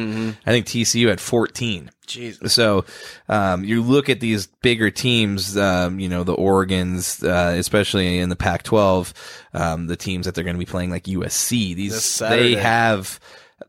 I 0.46 0.52
think 0.52 0.66
TCU 0.66 1.10
had 1.10 1.22
14. 1.22 1.92
Jesus. 2.06 2.54
So 2.54 2.86
um, 3.30 3.64
you 3.64 3.82
look 3.82 4.10
at 4.10 4.20
these 4.20 4.48
bigger 4.48 4.92
teams, 4.92 5.56
um, 5.58 6.00
you 6.00 6.10
know, 6.10 6.24
the 6.24 6.36
Oregons, 6.36 7.24
uh, 7.24 7.58
especially 7.58 8.20
in 8.20 8.30
the 8.30 8.36
Pac-12, 8.36 9.14
um, 9.54 9.88
the 9.88 9.96
teams 9.96 10.26
that 10.26 10.36
they're 10.36 10.44
going 10.44 10.56
to 10.56 10.60
be 10.60 10.66
playing 10.66 10.90
like 10.90 11.06
USC. 11.06 11.76
These 11.76 12.20
they 12.20 12.56
have 12.56 13.20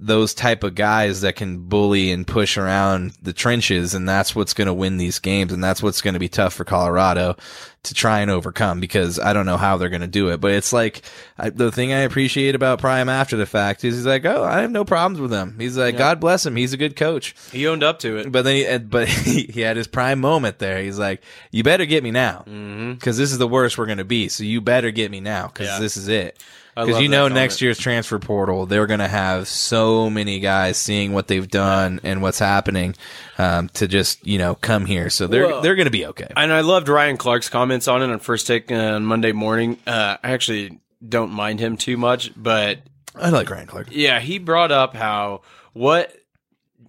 those 0.01 0.35
type 0.35 0.65
of 0.65 0.75
guys 0.75 1.21
that 1.21 1.37
can 1.37 1.59
bully 1.69 2.11
and 2.11 2.27
push 2.27 2.59
around 2.59 3.13
the 3.23 3.33
trenches, 3.33 3.95
and 3.95 4.09
that's 4.09 4.35
what's 4.35 4.55
going 4.55 4.67
to 4.67 4.75
win 4.75 4.97
these 4.97 5.19
games, 5.19 5.53
and 5.53 5.63
that's 5.63 5.83
what's 5.83 6.01
going 6.01 6.15
to 6.15 6.21
be 6.21 6.29
tough 6.29 6.55
for 6.55 6.65
Colorado 6.65 7.37
to 7.85 7.95
try 7.95 8.21
and 8.21 8.31
overcome 8.31 8.81
because 8.81 9.19
I 9.19 9.33
don't 9.35 9.47
know 9.47 9.59
how 9.59 9.77
they're 9.77 9.91
going 9.91 10.01
to 10.01 10.07
do 10.07 10.31
it. 10.31 10.41
But 10.41 10.53
it's 10.53 10.73
like 10.73 11.03
I, 11.39 11.51
the 11.51 11.71
thing 11.71 11.93
I 11.93 11.99
appreciate 12.01 12.55
about 12.55 12.81
Prime 12.81 13.09
after 13.09 13.37
the 13.37 13.47
fact 13.47 13.85
is 13.85 13.95
he's 13.95 14.07
like, 14.07 14.25
oh, 14.25 14.43
I 14.43 14.63
have 14.63 14.71
no 14.71 14.85
problems 14.85 15.21
with 15.21 15.33
him. 15.33 15.57
He's 15.59 15.77
like, 15.77 15.97
God 15.97 16.19
bless 16.19 16.45
him, 16.47 16.57
he's 16.57 16.73
a 16.73 16.79
good 16.79 16.97
coach. 16.97 17.35
He 17.53 17.67
owned 17.67 17.83
up 17.83 17.99
to 18.01 18.17
it. 18.17 18.33
But 18.33 18.43
then, 18.43 18.57
he, 18.57 18.79
but 18.79 19.09
he, 19.09 19.45
he 19.45 19.61
had 19.61 19.77
his 19.77 19.87
prime 19.87 20.21
moment 20.21 20.59
there. 20.59 20.83
He's 20.83 20.99
like, 20.99 21.23
"You 21.51 21.63
better 21.63 21.87
get 21.87 22.03
me 22.03 22.11
now, 22.11 22.45
mm-hmm. 22.49 22.95
because 22.95 23.17
this 23.19 23.31
is 23.33 23.39
the 23.39 23.49
worst 23.49 23.79
we're 23.79 23.87
going 23.87 23.99
to 23.99 24.05
be. 24.05 24.29
So 24.29 24.45
you 24.45 24.61
better 24.61 24.91
get 24.91 25.11
me 25.11 25.21
now, 25.21 25.47
because 25.49 25.69
Yeah. 25.69 25.79
this 25.79 25.97
is 25.97 26.09
it." 26.09 26.43
Because 26.77 27.01
you 27.01 27.09
know, 27.09 27.29
next 27.29 27.61
year's 27.61 27.79
transfer 27.79 28.19
portal, 28.19 28.67
they're 28.67 28.87
going 28.87 29.01
to 29.01 29.09
have 29.09 29.47
so 29.47 30.11
many 30.11 30.41
guys 30.41 30.77
seeing 30.77 31.13
what 31.13 31.29
they've 31.29 31.49
done 31.49 32.01
and 32.03 32.21
what's 32.21 32.39
happening 32.39 32.97
um, 33.39 33.69
to 33.71 33.87
just 33.87 34.27
you 34.27 34.39
know 34.39 34.55
come 34.57 34.85
here. 34.85 35.11
So 35.11 35.27
they're 35.27 35.47
Well, 35.47 35.61
they're 35.63 35.77
going 35.77 35.87
to 35.87 35.93
be 35.93 36.07
okay. 36.07 36.29
And 36.37 36.53
I 36.53 36.61
loved 36.63 36.89
Ryan 36.89 37.17
Clark's 37.17 37.49
comments 37.49 37.87
on 37.87 38.03
it 38.03 38.11
on 38.11 38.19
first 38.19 38.47
take 38.47 38.73
on 38.73 39.05
Monday 39.05 39.33
morning. 39.33 39.79
Uh, 39.87 40.17
I 40.23 40.33
actually 40.33 40.81
don't 41.07 41.31
mind 41.31 41.61
him 41.61 41.77
too 41.77 41.97
much, 41.97 42.33
but 42.37 42.81
I 43.15 43.31
like 43.31 43.51
Ryan 43.51 43.67
Clark. 43.67 43.89
yeah, 43.91 44.19
he 44.21 44.39
brought 44.39 44.73
up 44.73 44.95
how 44.97 45.43
what 45.73 46.15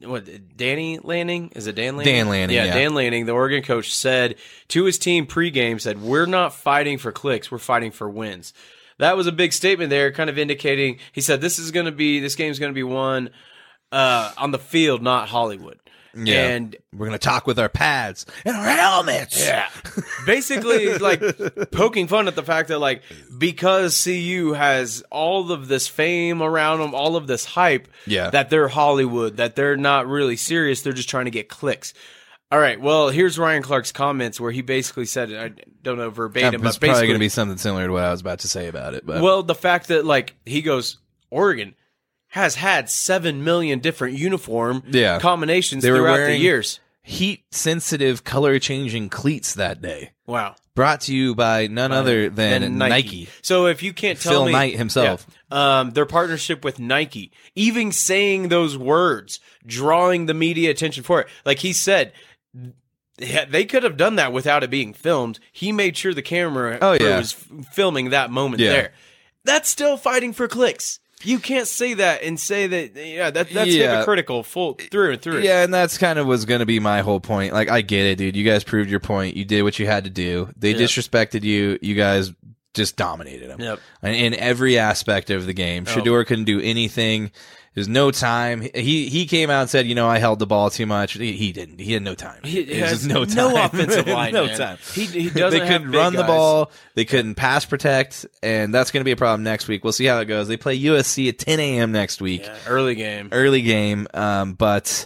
what 0.02 0.28
Danny 0.58 1.00
Lanning 1.00 1.50
is 1.56 1.68
it 1.68 1.76
Dan 1.76 1.98
Lanning? 1.98 2.14
Dan 2.14 2.30
Lanning, 2.30 2.56
yeah. 2.56 2.74
Dan 2.74 2.96
Lanning, 2.96 3.26
the 3.26 3.32
Oregon 3.34 3.64
coach, 3.64 3.94
said 3.94 4.36
to 4.70 4.84
his 4.84 4.98
team 4.98 5.26
pregame, 5.26 5.80
said 5.80 6.02
we're 6.02 6.26
not 6.26 6.54
fighting 6.54 6.98
for 6.98 7.12
clicks, 7.12 7.52
we're 7.52 7.58
fighting 7.58 7.92
for 7.92 8.10
wins. 8.10 8.54
That 9.00 9.18
was 9.18 9.28
a 9.28 9.32
big 9.32 9.52
statement 9.54 9.90
there, 9.90 10.12
kind 10.12 10.30
of 10.30 10.38
indicating 10.38 11.00
he 11.12 11.22
said 11.22 11.42
this 11.42 11.60
is 11.60 11.72
going 11.72 11.86
to 11.86 11.92
be 11.92 12.20
this 12.20 12.36
game's 12.36 12.60
going 12.60 12.72
to 12.72 12.76
be 12.76 12.84
won 12.84 13.30
uh, 13.92 14.32
on 14.38 14.52
the 14.52 14.60
field, 14.60 15.02
not 15.02 15.30
Hollywood. 15.30 15.80
Yeah. 16.18 16.46
And 16.48 16.78
We're 16.94 17.08
going 17.08 17.20
to 17.20 17.26
talk 17.28 17.46
with 17.46 17.60
our 17.60 17.68
pads 17.68 18.26
and 18.46 18.56
our 18.56 18.64
helmets. 18.64 19.38
yeah. 19.46 19.68
Basically, 20.26 20.98
like 20.98 21.22
poking 21.72 22.08
fun 22.08 22.30
at 22.30 22.36
the 22.36 22.44
fact 22.44 22.70
that, 22.70 22.80
like, 22.80 23.04
because 23.38 24.02
CU 24.02 24.54
has 24.54 25.04
all 25.12 25.52
of 25.52 25.68
this 25.68 25.90
fame 25.90 26.42
around 26.42 26.80
them, 26.80 26.96
all 26.96 27.18
of 27.18 27.28
this 27.28 27.44
hype, 27.44 27.90
Yeah. 28.08 28.30
that 28.30 28.50
they're 28.50 28.70
Hollywood, 28.70 29.36
that 29.38 29.58
they're 29.58 29.76
not 29.76 30.08
really 30.08 30.38
serious, 30.38 30.82
they're 30.84 30.94
just 30.94 31.10
trying 31.10 31.26
to 31.26 31.32
get 31.32 31.50
clicks. 31.50 31.94
All 32.52 32.60
right, 32.60 32.80
well, 32.80 33.10
here's 33.10 33.40
Ryan 33.40 33.64
Clark's 33.64 33.92
comments 33.92 34.40
where 34.40 34.52
he 34.52 34.62
basically 34.62 35.06
said, 35.06 35.34
I 35.34 35.52
don't 35.82 35.98
know 35.98 36.10
verbatim, 36.12 36.64
it's 36.66 36.78
but 36.78 36.80
probably 36.80 36.90
basically, 36.90 37.08
going 37.08 37.16
to 37.20 37.26
be 37.26 37.30
something 37.30 37.58
similar 37.58 37.88
to 37.88 37.92
what 37.94 38.04
I 38.04 38.12
was 38.12 38.22
about 38.22 38.40
to 38.40 38.48
say 38.48 38.68
about 38.68 38.94
it. 38.94 39.06
But 39.06 39.22
well, 39.22 39.42
the 39.44 39.56
fact 39.56 39.88
that, 39.88 40.06
like, 40.06 40.36
he 40.46 40.62
goes, 40.62 41.00
Oregon 41.32 41.74
has 42.30 42.56
had 42.56 42.90
seven 42.90 43.44
million 43.44 43.80
different 43.80 44.18
uniform 44.18 44.84
Yeah. 44.90 45.20
combinations 45.20 45.82
They 45.84 45.90
throughout 45.90 46.18
the 46.18 46.38
years. 46.38 46.80
heat 47.02 47.46
sensitive, 47.52 48.24
color 48.24 48.60
changing 48.60 49.10
cleats 49.10 49.56
that 49.56 49.82
day. 49.82 50.12
Wow. 50.28 50.56
Brought 50.76 51.02
to 51.02 51.16
you 51.16 51.34
by 51.36 51.68
none 51.68 51.92
other 51.94 52.30
than 52.30 52.62
than 52.62 52.78
Nike. 52.78 53.30
So 53.42 53.68
if 53.68 53.82
you 53.82 53.94
can't 53.94 54.20
tell 54.20 54.32
Phil 54.34 54.46
me, 54.48 54.52
Knight 54.52 54.76
himself. 54.76 55.26
Yeah. 55.50 55.80
um, 55.80 55.92
their 55.92 56.06
partnership 56.06 56.64
with 56.66 56.80
Nike, 56.80 57.32
even 57.56 57.92
saying 57.94 58.50
those 58.50 58.78
words, 58.78 59.40
drawing 59.66 60.26
the 60.26 60.34
media 60.34 60.70
attention 60.72 61.04
for 61.04 61.22
it, 61.22 61.28
like 61.46 61.60
he 61.60 61.74
said. 61.74 62.12
Yeah, 63.18 63.46
They 63.46 63.66
could 63.66 63.84
have 63.84 63.98
done 63.98 64.16
that 64.18 64.34
without 64.34 64.64
it 64.64 64.70
being 64.70 64.94
filmed. 64.94 65.40
He 65.52 65.72
made 65.72 65.96
sure 65.96 66.14
the 66.14 66.22
camera 66.22 66.78
Oh, 66.82 66.94
yeah. 67.00 67.18
was 67.18 67.34
f- 67.34 67.74
filming 67.74 68.10
that 68.10 68.30
moment 68.32 68.62
Yeah. 68.62 68.70
there. 68.72 68.94
That's 69.46 69.70
still 69.70 69.96
fighting 69.98 70.34
for 70.34 70.48
clicks. 70.48 71.00
You 71.24 71.40
can't 71.40 71.68
say 71.68 71.94
that 71.94 72.24
and 72.24 72.38
say 72.40 72.68
that. 72.68 72.96
Yeah, 72.96 73.30
that, 73.32 73.50
that's 73.50 73.72
Yeah. 73.74 73.94
hypocritical, 74.00 74.44
full 74.44 74.74
through 74.92 75.14
and 75.14 75.22
through. 75.22 75.42
Yeah, 75.42 75.64
and 75.64 75.74
that's 75.74 75.98
kind 75.98 76.20
of 76.20 76.28
was 76.28 76.44
going 76.46 76.60
to 76.60 76.66
be 76.66 76.80
my 76.80 77.02
whole 77.02 77.20
point. 77.22 77.54
Like, 77.54 77.70
I 77.70 77.82
get 77.82 78.06
it, 78.06 78.18
dude. 78.18 78.36
You 78.36 78.44
guys 78.44 78.64
proved 78.66 78.90
your 78.90 79.00
point. 79.00 79.36
You 79.38 79.46
did 79.46 79.64
what 79.64 79.80
you 79.80 79.86
had 79.88 80.04
to 80.04 80.10
do. 80.10 80.50
They 80.58 80.72
Yep. 80.72 80.80
disrespected 80.80 81.44
you. 81.44 81.80
You 81.82 81.96
guys 81.96 82.34
just 82.74 82.98
dominated 82.98 83.50
them. 83.50 83.62
Yep. 83.62 83.80
In 84.04 84.34
every 84.36 84.78
aspect 84.78 85.30
of 85.30 85.46
the 85.46 85.54
game. 85.54 85.86
Oh. 85.88 85.92
Shedeur 85.92 86.26
couldn't 86.28 86.44
do 86.46 86.60
anything. 86.60 87.32
There's 87.76 87.88
no 87.90 88.10
time. 88.10 88.62
He 88.74 89.10
he 89.10 89.26
came 89.26 89.50
out 89.50 89.62
and 89.62 89.70
said, 89.70 89.86
you 89.86 89.96
know, 89.96 90.08
I 90.08 90.18
held 90.18 90.40
the 90.40 90.48
ball 90.48 90.70
too 90.70 90.86
much. 90.86 91.14
He, 91.14 91.34
he 91.34 91.52
didn't. 91.52 91.80
He 91.80 91.92
had 91.94 92.02
no 92.04 92.16
time. 92.16 92.40
He 92.44 92.64
was 92.64 92.90
has 92.90 93.06
no 93.08 93.26
no 93.26 93.66
offensive 93.66 94.08
line, 94.08 94.34
no 94.34 94.46
man. 94.46 94.58
time. 94.58 94.78
He- 94.94 95.06
he 95.06 95.30
doesn't 95.30 95.60
They 95.60 95.68
couldn't 95.68 95.92
run 95.92 96.14
the 96.14 96.24
ball. 96.24 96.72
They 96.96 97.04
couldn't 97.06 97.36
pass 97.36 97.66
protect, 97.66 98.26
and 98.42 98.74
that's 98.74 98.92
going 98.92 99.02
to 99.02 99.06
be 99.06 99.12
a 99.12 99.18
problem 99.18 99.44
next 99.44 99.68
week. 99.68 99.84
We'll 99.84 99.94
see 99.94 100.06
how 100.06 100.20
it 100.20 100.26
goes. 100.26 100.48
They 100.48 100.56
play 100.58 100.80
USC 100.80 101.28
at 101.30 101.38
10 101.38 101.60
a.m. 101.60 101.92
next 101.92 102.22
week 102.22 102.44
Yeah, 102.46 102.56
early 102.68 102.96
game. 102.96 103.28
early 103.34 103.62
game. 103.62 104.08
Um, 104.14 104.54
but 104.54 105.06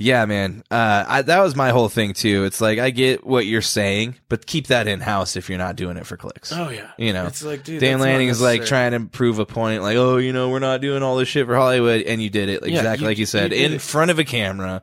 yeah, 0.00 0.24
man, 0.26 0.62
uh, 0.70 1.04
I, 1.06 1.22
that 1.22 1.40
was 1.42 1.54
my 1.54 1.70
whole 1.70 1.88
thing 1.88 2.12
too. 2.14 2.44
It's 2.44 2.60
like 2.60 2.78
I 2.78 2.90
get 2.90 3.24
what 3.26 3.46
you're 3.46 3.62
saying, 3.62 4.16
but 4.28 4.46
keep 4.46 4.68
that 4.68 4.88
in 4.88 5.00
house 5.00 5.36
if 5.36 5.48
you're 5.48 5.58
not 5.58 5.76
doing 5.76 5.96
it 5.96 6.06
for 6.06 6.16
clicks. 6.16 6.52
Oh 6.52 6.68
yeah, 6.70 6.90
You 6.98 7.12
know, 7.12 7.26
it's 7.26 7.42
like 7.44 7.64
dude, 7.64 7.80
Dan 7.80 8.00
Lanning 8.00 8.28
is 8.28 8.40
like 8.40 8.64
trying 8.64 8.92
to 8.92 9.00
prove 9.00 9.38
a 9.38 9.46
point, 9.46 9.82
like, 9.82 9.96
oh, 9.96 10.16
you 10.16 10.32
know, 10.32 10.48
we're 10.50 10.58
not 10.58 10.80
doing 10.80 11.02
all 11.02 11.16
this 11.16 11.28
shit 11.28 11.46
for 11.46 11.54
Hollywood, 11.56 12.02
and 12.02 12.20
you 12.22 12.30
did 12.30 12.48
it 12.48 12.62
Yeah, 12.66 12.78
exactly 12.78 13.04
you- 13.04 13.08
like 13.10 13.18
you 13.18 13.26
said, 13.26 13.52
you 13.52 13.64
in 13.64 13.72
it. 13.74 13.80
front 13.82 14.10
of 14.10 14.18
a 14.18 14.24
camera, 14.24 14.82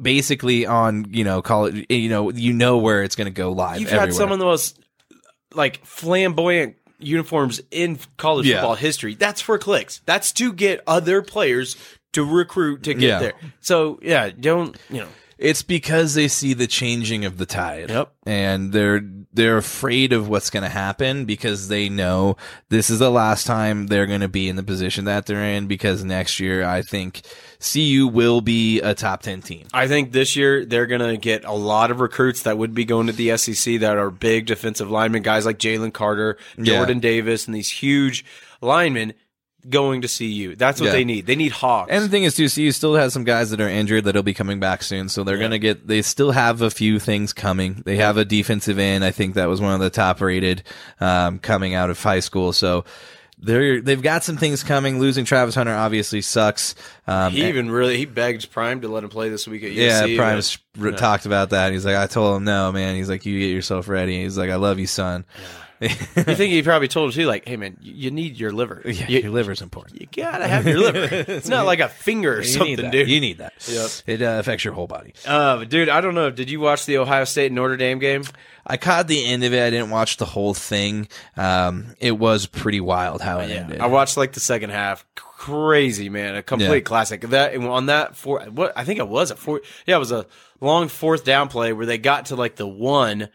basically 0.00 0.66
on, 0.66 1.06
you 1.10 1.24
know, 1.24 1.42
call 1.42 1.66
it, 1.66 1.90
you 1.90 2.08
know, 2.08 2.30
you 2.30 2.52
know 2.52 2.78
where 2.78 3.02
it's 3.02 3.16
going 3.16 3.26
to 3.26 3.30
go 3.30 3.52
live. 3.52 3.80
You've 3.80 3.88
everywhere. 3.88 4.06
had 4.06 4.14
some 4.14 4.32
of 4.32 4.38
the 4.38 4.44
most 4.44 4.78
like 5.54 5.84
flamboyant 5.86 6.76
uniforms 6.98 7.60
in 7.70 7.98
college 8.16 8.46
Yeah. 8.46 8.56
football 8.56 8.74
history. 8.74 9.14
That's 9.14 9.40
for 9.40 9.58
clicks. 9.58 10.00
That's 10.06 10.32
to 10.32 10.52
get 10.52 10.82
other 10.86 11.22
players 11.22 11.76
to 12.16 12.24
recruit 12.24 12.82
to 12.82 12.92
get 12.94 13.02
Yeah. 13.02 13.18
there. 13.20 13.32
So 13.60 13.98
yeah, 14.02 14.30
don't 14.30 14.76
you 14.90 14.98
know? 15.02 15.08
It's 15.38 15.60
because 15.60 16.14
they 16.14 16.28
see 16.28 16.54
the 16.54 16.66
changing 16.66 17.26
of 17.26 17.36
the 17.36 17.44
tide. 17.44 17.90
Yep. 17.90 18.10
And 18.26 18.72
they're 18.72 19.02
they're 19.34 19.58
afraid 19.58 20.14
of 20.14 20.30
what's 20.30 20.48
going 20.48 20.62
to 20.62 20.70
happen 20.70 21.26
because 21.26 21.68
they 21.68 21.90
know 21.90 22.38
this 22.70 22.88
is 22.88 23.00
the 23.00 23.10
last 23.10 23.46
time 23.46 23.88
they're 23.88 24.06
going 24.06 24.22
to 24.22 24.28
be 24.28 24.48
in 24.48 24.56
the 24.56 24.62
position 24.62 25.04
that 25.04 25.26
they're 25.26 25.44
in 25.44 25.66
because 25.66 26.02
next 26.04 26.40
year 26.40 26.64
I 26.64 26.80
think 26.80 27.20
CU 27.60 28.08
will 28.10 28.40
be 28.40 28.80
a 28.80 28.94
top 28.94 29.20
10 29.20 29.42
team. 29.42 29.66
I 29.74 29.88
think 29.88 30.12
this 30.12 30.36
year 30.36 30.64
they're 30.64 30.86
going 30.86 31.02
to 31.06 31.18
get 31.18 31.44
a 31.44 31.52
lot 31.52 31.90
of 31.90 32.00
recruits 32.00 32.44
that 32.44 32.56
would 32.56 32.72
be 32.72 32.86
going 32.86 33.06
to 33.08 33.12
the 33.12 33.36
SEC 33.36 33.80
that 33.80 33.98
are 33.98 34.10
big 34.10 34.46
defensive 34.46 34.90
linemen, 34.90 35.20
guys 35.22 35.44
like 35.44 35.58
Jalen 35.58 35.92
Carter, 35.92 36.38
Yeah. 36.56 36.76
Jordan 36.76 36.98
Davis, 36.98 37.44
and 37.44 37.54
these 37.54 37.68
huge 37.68 38.24
linemen 38.62 39.12
going 39.68 40.02
to 40.02 40.08
CU. 40.08 40.54
That's 40.56 40.80
what 40.80 40.86
Yeah. 40.86 40.92
they 40.92 41.04
need. 41.04 41.26
They 41.26 41.36
need 41.36 41.52
hogs. 41.52 41.90
And 41.90 42.04
the 42.04 42.08
thing 42.08 42.24
is, 42.24 42.34
too, 42.36 42.48
CU 42.48 42.70
still 42.72 42.94
has 42.94 43.12
some 43.12 43.24
guys 43.24 43.50
that 43.50 43.60
are 43.60 43.68
injured 43.68 44.04
that'll 44.04 44.22
be 44.22 44.34
coming 44.34 44.60
back 44.60 44.82
soon. 44.82 45.08
So 45.08 45.24
they're 45.24 45.38
going 45.38 45.50
to 45.50 45.58
get, 45.58 45.86
they 45.86 46.02
still 46.02 46.30
have 46.30 46.62
a 46.62 46.70
few 46.70 46.98
things 46.98 47.32
coming. 47.32 47.82
They 47.84 47.96
have 47.96 48.16
a 48.16 48.24
defensive 48.24 48.78
end. 48.78 49.04
I 49.04 49.10
think 49.10 49.34
that 49.34 49.48
was 49.48 49.60
one 49.60 49.74
of 49.74 49.80
the 49.80 49.90
top 49.90 50.20
rated, 50.20 50.62
um, 51.00 51.38
coming 51.38 51.74
out 51.74 51.90
of 51.90 52.02
high 52.02 52.20
school. 52.20 52.52
So 52.52 52.84
they're, 53.38 53.80
they've 53.82 54.00
got 54.00 54.24
some 54.24 54.36
things 54.38 54.62
coming. 54.62 54.98
Losing 54.98 55.24
Travis 55.24 55.54
Hunter 55.54 55.74
obviously 55.74 56.22
sucks. 56.22 56.74
Um, 57.06 57.32
he 57.32 57.46
even 57.48 57.70
really 57.70 57.98
he 57.98 58.06
begged 58.06 58.50
Prime 58.50 58.80
to 58.80 58.88
let 58.88 59.04
him 59.04 59.10
play 59.10 59.28
this 59.28 59.46
week 59.46 59.62
at 59.62 59.72
yeah, 59.72 60.00
Prime 60.02 60.16
Primus 60.16 60.58
but- 60.74 60.92
r- 60.94 60.98
talked 60.98 61.26
about 61.26 61.50
that. 61.50 61.72
He's 61.72 61.84
like, 61.84 61.96
I 61.96 62.06
told 62.06 62.36
him 62.38 62.44
no, 62.44 62.72
man. 62.72 62.94
He's 62.96 63.08
like, 63.10 63.26
you 63.26 63.38
get 63.38 63.52
yourself 63.54 63.88
ready. 63.88 64.22
He's 64.22 64.38
like, 64.38 64.48
I 64.50 64.56
love 64.56 64.78
you, 64.78 64.86
son. 64.86 65.24
You 65.80 65.88
think 65.88 66.52
he 66.52 66.62
probably 66.62 66.88
told 66.88 67.10
him 67.10 67.14
too, 67.20 67.26
like, 67.26 67.46
"Hey 67.46 67.56
man, 67.56 67.76
you, 67.80 67.92
you 67.94 68.10
need 68.10 68.38
your 68.38 68.50
liver. 68.52 68.82
Yeah, 68.84 69.08
you, 69.08 69.20
your 69.20 69.30
liver's 69.30 69.60
important. 69.62 70.00
you 70.00 70.06
gotta 70.10 70.46
have 70.48 70.66
your 70.66 70.78
liver. 70.78 71.14
It's 71.32 71.48
not 71.48 71.66
like 71.66 71.80
a 71.80 71.88
finger 71.88 72.34
or 72.34 72.38
You 72.38 72.44
something, 72.44 72.90
dude." 72.90 73.08
You 73.08 73.20
need 73.20 73.38
that. 73.38 73.52
Yep. 73.68 73.90
It 74.06 74.22
uh, 74.22 74.36
affects 74.38 74.64
your 74.64 74.72
whole 74.74 74.86
body. 74.86 75.12
Uh, 75.26 75.64
dude, 75.64 75.88
I 75.88 76.00
don't 76.00 76.14
know. 76.14 76.30
Did 76.30 76.50
you 76.50 76.60
watch 76.60 76.86
the 76.86 76.98
Ohio 76.98 77.24
State 77.24 77.52
Notre 77.52 77.76
Dame 77.76 77.98
game? 77.98 78.24
I 78.66 78.76
caught 78.78 79.06
the 79.06 79.24
end 79.24 79.44
of 79.44 79.52
it. 79.54 79.62
I 79.64 79.70
didn't 79.70 79.90
watch 79.90 80.16
the 80.16 80.24
whole 80.24 80.52
thing. 80.54 81.08
Um, 81.36 81.94
it 82.00 82.18
was 82.18 82.46
pretty 82.46 82.80
wild 82.80 83.20
how 83.20 83.38
it 83.40 83.50
ended. 83.50 83.80
I 83.80 83.86
watched 83.86 84.16
like 84.16 84.32
the 84.32 84.40
second 84.40 84.70
half. 84.70 85.04
Crazy 85.14 86.08
man, 86.08 86.34
a 86.34 86.42
complete 86.42 86.68
Yeah. 86.78 86.80
classic. 86.80 87.20
That 87.20 87.54
on 87.56 87.86
that 87.86 88.16
four, 88.16 88.40
what 88.46 88.72
I 88.74 88.84
think 88.84 88.98
it 88.98 89.06
was 89.06 89.30
a 89.30 89.36
four. 89.36 89.60
Yeah, 89.86 89.96
it 89.96 90.00
was 90.00 90.10
a 90.10 90.26
long 90.60 90.88
fourth 90.88 91.24
down 91.24 91.48
play 91.48 91.72
where 91.72 91.86
they 91.86 91.98
got 91.98 92.26
to 92.26 92.36
like 92.36 92.56
the 92.56 92.66
one, 92.66 93.28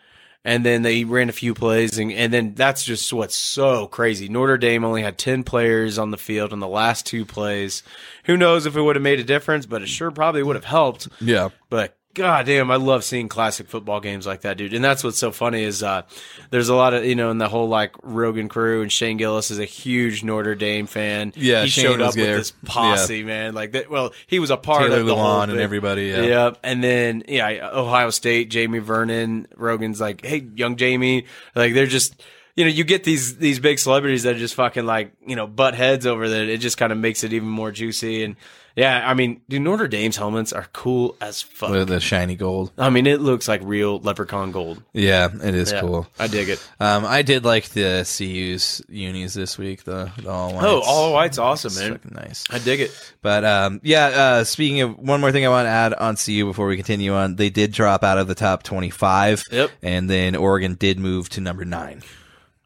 and 0.44 0.66
then 0.66 0.82
they 0.82 1.04
ran 1.04 1.30
a 1.30 1.34
few 1.34 1.54
plays, 1.54 1.98
and, 1.98 2.12
and 2.12 2.34
then 2.34 2.54
that's 2.56 2.84
just 2.84 3.12
what's 3.14 3.36
so 3.36 3.88
crazy. 3.88 4.28
Notre 4.28 4.58
Dame 4.58 4.84
only 4.84 5.04
had 5.04 5.18
ten 5.18 5.44
players 5.44 5.98
on 5.98 6.12
the 6.12 6.18
field 6.18 6.52
on 6.54 6.60
the 6.60 6.68
last 6.68 7.06
two 7.06 7.26
plays. 7.26 7.84
Who 8.26 8.38
knows 8.38 8.66
if 8.66 8.76
it 8.76 8.82
would 8.82 8.96
have 8.96 9.04
made 9.04 9.20
a 9.20 9.24
difference, 9.24 9.66
but 9.66 9.82
it 9.82 9.88
sure 9.88 10.12
probably 10.12 10.44
would 10.44 10.56
have 10.56 10.66
helped. 10.66 11.08
yeah. 11.20 11.50
But 11.70 11.98
god 12.14 12.46
damn, 12.46 12.72
I 12.72 12.76
love 12.76 13.04
seeing 13.04 13.30
classic 13.30 13.68
football 13.68 14.00
games 14.00 14.26
like 14.28 14.42
that, 14.42 14.58
dude. 14.58 14.74
And 14.74 14.84
that's 14.84 15.04
what's 15.04 15.18
so 15.18 15.32
funny 15.32 15.64
is 15.64 15.84
uh 15.84 16.04
there's 16.50 16.70
a 16.70 16.76
lot 16.76 16.94
of 16.94 17.06
you 17.06 17.16
know 17.16 17.32
in 17.32 17.38
the 17.38 17.50
whole 17.50 17.68
like 17.68 17.96
Rogan 18.04 18.50
crew 18.50 18.82
and 18.82 18.92
Shane 18.92 19.18
Gillis 19.18 19.52
is 19.52 19.60
a 19.60 19.66
huge 19.66 20.24
Notre 20.24 20.56
Dame 20.56 20.88
fan. 20.88 21.34
Yeah, 21.36 21.64
he 21.64 21.70
Shane 21.70 21.86
showed 21.86 22.02
up 22.02 22.16
with 22.16 22.26
there. 22.26 22.38
this 22.38 22.52
posse, 22.66 23.24
man. 23.24 23.54
Like 23.54 23.74
that. 23.74 23.90
Well, 23.90 24.14
he 24.28 24.40
was 24.40 24.50
a 24.50 24.58
part 24.58 24.84
Taylor 24.84 25.00
of 25.00 25.06
the 25.06 25.16
whole 25.16 25.42
and 25.42 25.60
everybody, 25.60 26.08
yeah. 26.08 26.22
Yep. 26.22 26.60
And 26.64 26.84
then 26.84 27.24
yeah, 27.28 27.70
Ohio 27.72 28.10
State, 28.10 28.50
Jamie 28.50 28.80
Vernon, 28.80 29.48
Rogan's 29.56 30.02
like, 30.02 30.26
hey, 30.26 30.46
young 30.56 30.76
Jamie, 30.76 31.26
like 31.56 31.74
they're 31.74 31.88
just. 31.88 32.22
You 32.54 32.66
know, 32.66 32.72
you 32.72 32.84
get 32.84 33.06
these 33.06 33.38
these 33.38 33.60
big 33.60 33.80
celebrities 33.80 34.24
that 34.24 34.36
are 34.36 34.40
just 34.40 34.56
fucking 34.56 34.86
like 34.86 35.14
you 35.26 35.38
know 35.38 35.48
butt 35.48 35.74
heads 35.74 36.06
over 36.06 36.28
that. 36.28 36.50
It 36.50 36.58
just 36.58 36.78
kind 36.78 36.92
of 36.92 36.98
makes 36.98 37.24
it 37.24 37.32
even 37.32 37.48
more 37.48 37.72
juicy. 37.72 38.26
And 38.26 38.36
yeah, 38.76 39.10
I 39.10 39.14
mean, 39.14 39.42
dude, 39.50 39.62
Notre 39.62 39.88
Dame's 39.88 40.18
helmets 40.18 40.54
are 40.54 40.68
cool 40.74 41.16
as 41.22 41.42
fuck. 41.42 41.72
With 41.72 41.88
the 41.90 42.00
shiny 42.00 42.36
gold. 42.36 42.72
I 42.78 42.90
mean, 42.90 43.08
it 43.08 43.22
looks 43.22 43.48
like 43.48 43.62
real 43.64 44.00
leprechaun 44.00 44.52
gold. 44.52 44.82
Yeah, 44.94 45.30
it 45.34 45.56
is 45.56 45.72
Yeah, 45.72 45.82
cool. 45.82 46.08
I 46.20 46.28
dig 46.28 46.50
it. 46.50 46.66
Um, 46.80 47.06
I 47.06 47.22
did 47.22 47.44
like 47.46 47.70
the 47.70 48.04
CU's 48.06 48.82
unis 48.90 49.34
this 49.34 49.58
week. 49.58 49.84
The, 49.84 50.12
the 50.18 50.30
all 50.30 50.54
whites. 50.54 50.66
Oh, 50.66 50.82
all 50.82 51.14
white's 51.14 51.38
awesome, 51.38 51.72
It's 51.72 51.80
man. 51.80 52.00
nice. 52.12 52.46
I 52.50 52.60
dig 52.60 52.80
it. 52.82 53.14
But 53.22 53.44
um, 53.46 53.82
yeah. 53.84 54.06
Uh, 54.08 54.44
speaking 54.44 54.82
of 54.82 54.98
one 54.98 55.22
more 55.22 55.32
thing, 55.32 55.46
I 55.46 55.50
want 55.50 55.66
to 55.66 55.70
add 55.70 55.94
on 55.94 56.16
CU 56.16 56.46
before 56.46 56.68
we 56.68 56.76
continue 56.78 57.14
on. 57.14 57.36
They 57.36 57.50
did 57.50 57.72
drop 57.72 58.04
out 58.04 58.18
of 58.18 58.28
the 58.28 58.36
top 58.36 58.64
twenty-five. 58.64 59.44
Yep. 59.52 59.72
And 59.84 60.10
then 60.10 60.36
Oregon 60.36 60.76
did 60.76 61.00
move 61.00 61.30
to 61.30 61.42
number 61.42 61.66
nine. 61.66 62.02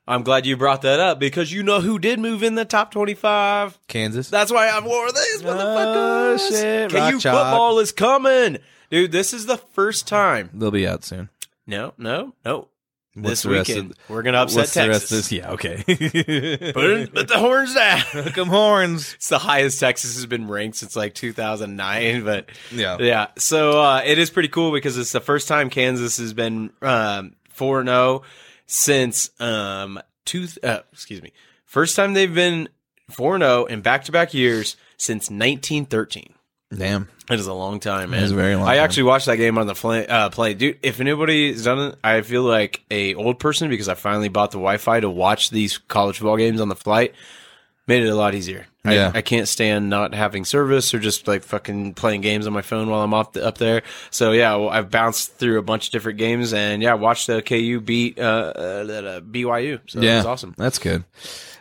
I'm 0.07 0.21
glad 0.23 0.45
you 0.45 0.55
brought 0.55 0.83
that 0.83 0.99
up 0.99 1.19
because 1.19 1.51
you 1.51 1.63
know 1.63 1.81
who 1.81 1.97
did 1.97 2.19
move 2.19 2.43
in 2.43 2.53
the 2.55 2.65
top 2.65 2.91
25. 2.91 3.79
Kansas. 3.87 4.29
That's 4.29 4.51
why 4.51 4.67
I 4.67 4.79
wore 4.79 5.07
these 5.11 5.41
Oh, 5.43 5.47
motherfuckers. 5.47 6.49
shit. 6.49 6.91
KU 6.91 6.97
Rock 6.97 7.19
chalk. 7.21 7.33
football 7.35 7.79
is 7.79 7.91
coming, 7.91 8.57
dude. 8.91 9.11
This 9.11 9.33
is 9.33 9.45
the 9.47 9.57
first 9.57 10.07
time. 10.07 10.49
They'll 10.53 10.69
be 10.71 10.87
out 10.87 11.03
soon. 11.03 11.29
No, 11.65 11.93
no, 11.97 12.33
no. 12.45 12.67
What's 13.15 13.43
this 13.43 13.45
weekend 13.45 13.91
of- 13.91 13.97
we're 14.09 14.23
gonna 14.23 14.39
upset 14.39 14.57
What's 14.57 14.73
the 14.73 14.89
rest 14.89 15.01
Texas. 15.09 15.29
this? 15.29 15.31
Yeah. 15.31 15.51
Okay. 15.53 15.77
Put, 15.87 15.97
it- 15.97 17.13
put 17.13 17.27
the 17.29 17.37
horns 17.39 17.73
down. 17.73 17.99
Hook 18.11 18.37
'em 18.37 18.47
horns. 18.47 19.13
It's 19.15 19.29
the 19.29 19.39
highest 19.39 19.79
Texas 19.79 20.15
has 20.15 20.25
been 20.25 20.47
ranked 20.49 20.75
since 20.77 20.95
like 20.97 21.13
2009, 21.15 22.23
but 22.25 22.49
Yeah. 22.71 22.97
yeah. 22.99 23.27
So 23.37 23.79
uh, 23.81 24.01
it 24.05 24.19
is 24.19 24.29
pretty 24.29 24.49
cool 24.49 24.71
because 24.73 24.97
it's 24.97 25.13
the 25.13 25.21
first 25.21 25.47
time 25.47 25.69
Kansas 25.69 26.17
has 26.17 26.33
been 26.33 26.71
um, 26.81 27.35
four 27.49 27.79
and 27.79 27.87
zero 27.87 28.23
since 28.65 29.29
um 29.39 29.99
two. 30.25 30.47
Uh, 30.63 30.79
excuse 30.91 31.21
me, 31.21 31.31
first 31.65 31.95
time 31.95 32.13
they've 32.13 32.33
been 32.33 32.69
four 33.11 33.35
and 33.35 33.43
zero 33.43 33.65
in 33.65 33.81
back 33.81 34.03
to 34.05 34.11
back 34.11 34.33
years 34.33 34.75
since 34.97 35.29
1913. 35.29 36.33
Damn. 36.75 37.09
It 37.29 37.39
is 37.39 37.47
a 37.47 37.53
long 37.53 37.79
time, 37.79 38.11
man. 38.11 38.23
is 38.23 38.31
a 38.31 38.35
very 38.35 38.55
long 38.55 38.67
I 38.67 38.75
time. 38.75 38.83
actually 38.83 39.03
watched 39.03 39.27
that 39.27 39.37
game 39.37 39.57
on 39.57 39.67
the 39.67 39.75
play, 39.75 40.05
uh, 40.07 40.29
play. 40.29 40.53
Dude, 40.55 40.77
if 40.81 40.99
anybody's 40.99 41.63
done 41.63 41.79
it, 41.91 41.95
I 42.03 42.21
feel 42.21 42.43
like 42.43 42.83
a 42.91 43.13
old 43.15 43.39
person 43.39 43.69
because 43.69 43.87
I 43.87 43.93
finally 43.93 44.29
bought 44.29 44.51
the 44.51 44.57
Wi-Fi 44.57 44.99
to 45.01 45.09
watch 45.09 45.49
these 45.51 45.77
college 45.77 46.17
football 46.17 46.37
games 46.37 46.59
on 46.59 46.69
the 46.69 46.75
flight. 46.75 47.13
Made 47.87 48.03
it 48.03 48.09
a 48.09 48.15
lot 48.15 48.33
easier. 48.33 48.65
Yeah. 48.83 49.11
I, 49.13 49.19
I 49.19 49.21
can't 49.21 49.47
stand 49.47 49.89
not 49.89 50.13
having 50.13 50.43
service 50.45 50.93
or 50.93 50.99
just 50.99 51.27
like 51.27 51.43
fucking 51.43 51.93
playing 51.93 52.21
games 52.21 52.47
on 52.47 52.53
my 52.53 52.61
phone 52.61 52.89
while 52.89 53.01
I'm 53.01 53.13
off 53.13 53.33
the, 53.33 53.45
up 53.45 53.57
there. 53.57 53.83
So 54.09 54.31
yeah, 54.31 54.55
well, 54.55 54.69
I've 54.69 54.89
bounced 54.89 55.35
through 55.35 55.59
a 55.59 55.63
bunch 55.63 55.87
of 55.87 55.91
different 55.91 56.17
games 56.17 56.53
and 56.53 56.81
yeah, 56.81 56.95
watched 56.95 57.27
the 57.27 57.41
KU 57.41 57.79
beat 57.79 58.19
uh, 58.19 58.53
uh, 58.55 58.59
uh, 58.59 59.21
BYU. 59.21 59.79
So 59.87 60.01
yeah, 60.01 60.17
was 60.17 60.25
awesome. 60.25 60.55
That's 60.57 60.79
good. 60.79 61.03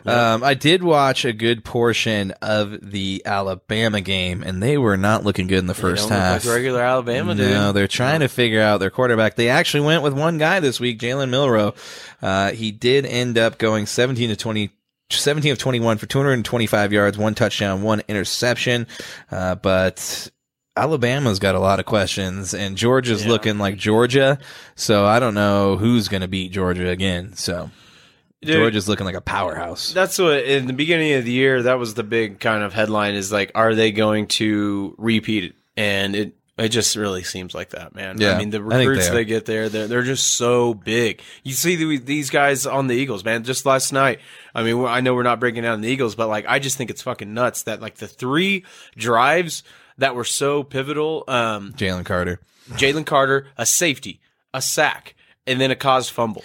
Um, 0.05 0.43
I 0.43 0.53
did 0.53 0.83
watch 0.83 1.25
a 1.25 1.33
good 1.33 1.63
portion 1.63 2.31
of 2.41 2.91
the 2.91 3.23
Alabama 3.25 4.01
game, 4.01 4.43
and 4.43 4.61
they 4.61 4.77
were 4.77 4.97
not 4.97 5.23
looking 5.23 5.47
good 5.47 5.57
in 5.57 5.65
the 5.65 5.73
first 5.73 6.09
half. 6.09 6.45
like 6.45 6.53
regular 6.53 6.81
Alabama, 6.81 7.33
dude. 7.33 7.49
No, 7.49 7.71
they're 7.71 7.87
trying 7.87 8.19
to 8.19 8.27
figure 8.27 8.61
out 8.61 8.79
their 8.79 8.91
quarterback. 8.91 9.35
They 9.35 9.49
actually 9.49 9.81
went 9.81 10.03
with 10.03 10.13
one 10.13 10.37
guy 10.37 10.59
this 10.59 10.79
week, 10.79 10.99
Jalen 10.99 11.29
Milroe. 11.29 11.73
Uh, 12.21 12.51
he 12.51 12.71
did 12.71 13.05
end 13.07 13.39
up 13.39 13.57
going 13.57 13.87
17 13.87 14.29
to 14.29 14.35
20. 14.35 14.69
17 15.11 15.51
of 15.51 15.57
21 15.57 15.97
for 15.97 16.05
225 16.07 16.91
yards, 16.93 17.17
one 17.17 17.35
touchdown, 17.35 17.83
one 17.83 18.01
interception. 18.07 18.87
Uh, 19.31 19.55
but 19.55 20.29
Alabama's 20.75 21.39
got 21.39 21.55
a 21.55 21.59
lot 21.59 21.79
of 21.79 21.85
questions 21.85 22.53
and 22.53 22.75
Georgia's 22.75 23.23
Yeah. 23.23 23.31
looking 23.31 23.57
like 23.57 23.77
Georgia. 23.77 24.39
So 24.75 25.05
I 25.05 25.19
don't 25.19 25.35
know 25.35 25.77
who's 25.77 26.07
going 26.07 26.21
to 26.21 26.27
beat 26.27 26.51
Georgia 26.51 26.89
again. 26.89 27.33
So 27.35 27.69
Dude, 28.41 28.55
Georgia's 28.55 28.89
looking 28.89 29.05
like 29.05 29.15
a 29.15 29.21
powerhouse. 29.21 29.93
That's 29.93 30.17
what 30.19 30.43
in 30.43 30.67
the 30.67 30.73
beginning 30.73 31.13
of 31.13 31.23
the 31.25 31.31
year 31.31 31.61
that 31.63 31.79
was 31.79 31.93
the 31.93 32.03
big 32.03 32.39
kind 32.39 32.63
of 32.63 32.73
headline 32.73 33.13
is 33.15 33.31
like 33.31 33.51
are 33.55 33.73
they 33.75 33.91
going 33.91 34.27
to 34.27 34.95
repeat 34.97 35.43
it 35.45 35.53
and 35.77 36.15
it 36.15 36.33
it 36.57 36.69
just 36.69 36.95
really 36.95 37.23
seems 37.23 37.53
like 37.53 37.69
that 37.69 37.93
man. 37.95 38.19
Yeah, 38.19 38.33
I 38.33 38.37
mean 38.37 38.49
the 38.49 38.63
recruits 38.63 39.09
they 39.09 39.15
they, 39.15 39.25
get 39.25 39.45
there 39.45 39.67
they're, 39.67 39.87
they're 39.87 40.03
just 40.03 40.35
so 40.35 40.73
big. 40.73 41.21
You 41.43 41.53
see 41.53 41.75
the, 41.75 41.97
these 41.97 42.29
guys 42.29 42.65
on 42.65 42.87
the 42.87 42.95
Eagles 42.95 43.25
man 43.25 43.43
just 43.43 43.65
last 43.65 43.91
night 43.91 44.19
I 44.53 44.63
mean 44.63 44.85
I 44.85 45.01
know 45.01 45.13
we're 45.13 45.23
not 45.23 45.39
breaking 45.39 45.63
down 45.63 45.81
the 45.81 45.89
Eagles 45.89 46.15
but 46.15 46.27
like 46.27 46.45
I 46.47 46.59
just 46.59 46.77
think 46.77 46.89
it's 46.89 47.01
fucking 47.01 47.33
nuts 47.33 47.63
that 47.63 47.81
like 47.81 47.95
the 47.95 48.07
three 48.07 48.63
drives 48.95 49.63
that 49.97 50.15
were 50.15 50.23
so 50.23 50.63
pivotal 50.63 51.25
um 51.27 51.73
Jalen 51.73 52.05
Carter. 52.05 52.39
Jalen 52.71 53.05
Carter 53.05 53.47
a 53.57 53.65
safety 53.65 54.21
a 54.53 54.61
sack 54.61 55.15
and 55.45 55.59
then 55.59 55.71
a 55.71 55.75
caused 55.75 56.11
fumble. 56.11 56.43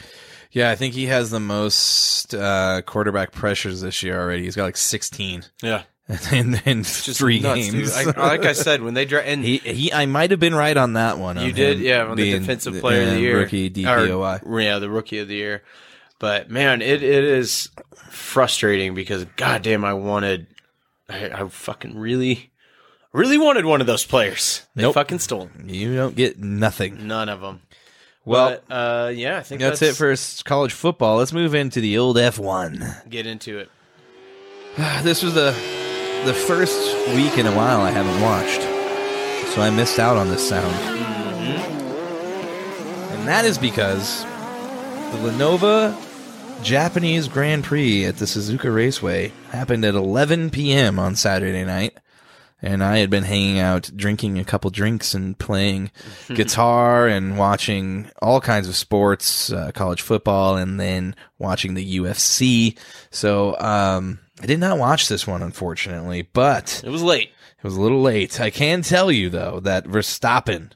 Yeah, 0.52 0.70
I 0.70 0.74
think 0.74 0.94
he 0.94 1.06
has 1.06 1.30
the 1.30 1.38
most 1.38 2.34
uh, 2.34 2.82
quarterback 2.82 3.30
pressures 3.30 3.82
this 3.82 4.02
year 4.02 4.20
already. 4.20 4.42
He's 4.42 4.56
got 4.56 4.64
like 4.64 4.76
16 4.76 5.44
yeah 5.62 5.82
in, 6.32 6.61
in 6.64 6.82
just 6.82 7.18
three 7.18 7.40
nuts, 7.40 7.70
games. 7.70 7.96
I, 7.96 8.04
like 8.04 8.44
I 8.44 8.52
said 8.52 8.82
when 8.82 8.94
they 8.94 9.04
dra- 9.04 9.22
and 9.22 9.44
he, 9.44 9.58
he, 9.58 9.92
I 9.92 10.06
might 10.06 10.30
have 10.30 10.40
been 10.40 10.54
right 10.54 10.76
on 10.76 10.94
that 10.94 11.18
one. 11.18 11.38
on 11.38 11.44
You 11.44 11.52
did, 11.52 11.78
yeah, 11.78 12.04
on 12.04 12.16
the 12.16 12.32
defensive 12.32 12.80
player 12.80 13.02
of 13.02 13.11
the 13.11 13.16
uh, 13.16 13.18
year, 13.18 13.38
rookie 13.38 13.70
DPOI. 13.70 14.44
Or, 14.46 14.61
yeah, 14.61 14.78
the 14.78 14.90
rookie 14.90 15.18
of 15.18 15.28
the 15.28 15.36
year. 15.36 15.62
But 16.18 16.50
man, 16.50 16.82
it, 16.82 17.02
it 17.02 17.24
is 17.24 17.70
frustrating 18.11 18.94
because 18.94 19.24
goddamn, 19.36 19.84
I 19.84 19.94
wanted, 19.94 20.48
I, 21.08 21.30
I 21.30 21.48
fucking 21.48 21.96
really, 21.96 22.50
really 23.12 23.38
wanted 23.38 23.64
one 23.64 23.80
of 23.80 23.86
those 23.86 24.04
players. 24.04 24.66
They 24.74 24.82
Nope. 24.82 24.94
fucking 24.94 25.20
stole 25.20 25.48
you 25.64 25.94
don't 25.94 26.16
get 26.16 26.38
nothing. 26.38 27.06
none 27.06 27.28
of 27.28 27.40
them. 27.40 27.62
Well, 28.24 28.61
But, 28.68 28.74
uh, 28.74 29.08
yeah, 29.11 29.38
I 29.38 29.42
think 29.42 29.61
that's, 29.61 29.80
that's, 29.80 30.00
it 30.00 30.42
for 30.42 30.44
college 30.44 30.72
football. 30.72 31.16
Let's 31.18 31.32
move 31.32 31.54
into 31.54 31.80
the 31.80 31.96
old 31.98 32.16
F1. 32.16 33.08
get 33.08 33.26
into 33.26 33.58
it. 33.58 33.70
This 35.02 35.22
was 35.22 35.34
the 35.34 35.52
the 36.25 36.35
first 36.35 36.95
week 37.14 37.39
in 37.39 37.47
a 37.47 37.53
while 37.57 37.81
I 37.81 37.91
haven't 37.91 38.21
watched, 38.21 38.62
so 39.55 39.62
I 39.62 39.71
missed 39.71 39.99
out 39.99 40.16
on 40.16 40.29
this 40.29 40.47
sound. 40.47 40.75
And 43.12 43.27
that 43.27 43.45
is 43.45 43.59
because 43.59 44.23
the 44.23 45.18
Lenovo 45.18 45.97
Japanese 46.62 47.27
Grand 47.27 47.64
Prix 47.64 48.05
at 48.05 48.18
the 48.18 48.27
Suzuka 48.27 48.73
Raceway 48.75 49.33
happened 49.51 49.85
at 49.85 49.95
11 49.95 50.51
p.m. 50.51 50.99
on 50.99 51.16
Saturday 51.16 51.64
night. 51.64 51.99
And 52.62 52.85
I 52.85 52.99
had 52.99 53.09
been 53.09 53.25
hanging 53.25 53.59
out, 53.59 53.91
drinking 53.97 54.39
a 54.39 54.45
couple 54.45 54.71
drinks 54.71 55.14
and 55.14 55.39
playing 55.39 55.91
guitar 56.29 57.09
and 57.09 57.39
watching 57.39 58.11
all 58.21 58.43
kinds 58.43 58.68
of 58.68 58.77
sports, 58.77 59.51
uh, 59.51 59.71
college 59.73 60.03
football, 60.03 60.59
and 60.59 60.79
then 60.79 61.16
watching 61.39 61.73
the 61.73 61.99
UFC. 61.99 62.77
So, 63.11 63.59
um, 63.59 64.18
I 64.41 64.47
did 64.47 64.59
not 64.61 64.78
watch 64.78 65.09
this 65.09 65.26
one, 65.26 65.43
unfortunately, 65.43 66.22
but 66.32 66.82
It 66.84 66.91
was 66.91 67.03
late. 67.03 67.28
it 67.59 67.64
was 67.64 67.76
a 67.76 67.80
little 67.80 68.01
late. 68.03 68.41
I 68.41 68.51
can 68.51 68.82
tell 68.82 69.12
you 69.12 69.28
though 69.30 69.61
that 69.61 69.84
Verstappen 69.86 70.72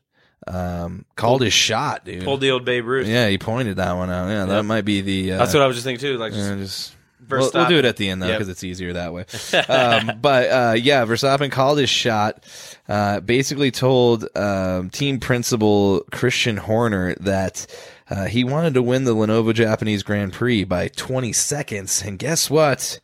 um, 0.47 1.05
called 1.17 1.41
his 1.43 1.53
shot, 1.55 2.05
dude. 2.05 2.25
Pulled 2.25 2.41
the 2.43 2.51
old 2.51 2.65
Babe 2.65 2.85
Ruth. 2.87 3.07
yeah, 3.07 3.29
he 3.29 3.39
pointed 3.39 3.77
that 3.77 3.93
one 3.95 4.11
out. 4.11 4.29
Yeah, 4.29 4.45
that 4.47 4.65
might 4.65 4.85
be 4.85 5.01
the. 5.01 5.33
Uh, 5.33 5.39
That's 5.39 5.55
what 5.55 5.63
I 5.63 5.67
was 5.67 5.77
just 5.77 5.85
thinking 5.87 6.01
too. 6.07 6.19
Like, 6.19 6.33
just, 6.35 6.59
just 6.59 6.97
we'll, 7.31 7.51
we'll 7.55 7.69
do 7.69 7.79
it 7.79 7.87
at 7.87 7.97
the 7.97 8.11
end 8.11 8.23
though 8.23 8.27
Yep. 8.27 8.39
because 8.39 8.49
it's 8.51 8.63
easier 8.63 8.93
that 8.93 9.15
way. 9.15 9.25
um, 9.69 10.19
but 10.21 10.51
uh, 10.51 10.75
yeah, 10.77 11.05
Verstappen 11.07 11.51
called 11.51 11.79
his 11.79 11.89
shot. 11.89 12.45
Uh, 12.87 13.21
basically 13.21 13.71
told 13.71 14.27
um, 14.37 14.91
team 14.91 15.19
principal 15.21 16.05
Christian 16.13 16.57
Horner 16.59 17.15
that. 17.21 17.67
Uh, 18.11 18.27
he 18.27 18.45
wanted 18.45 18.75
to 18.75 18.83
win 18.83 19.05
the 19.05 19.15
Lenovo 19.15 19.55
Japanese 19.55 20.03
Grand 20.03 20.31
Prix 20.35 20.63
by 20.65 20.89
20 20.89 21.33
seconds, 21.33 22.03
and 22.03 22.19
guess 22.19 22.51
what? 22.51 23.01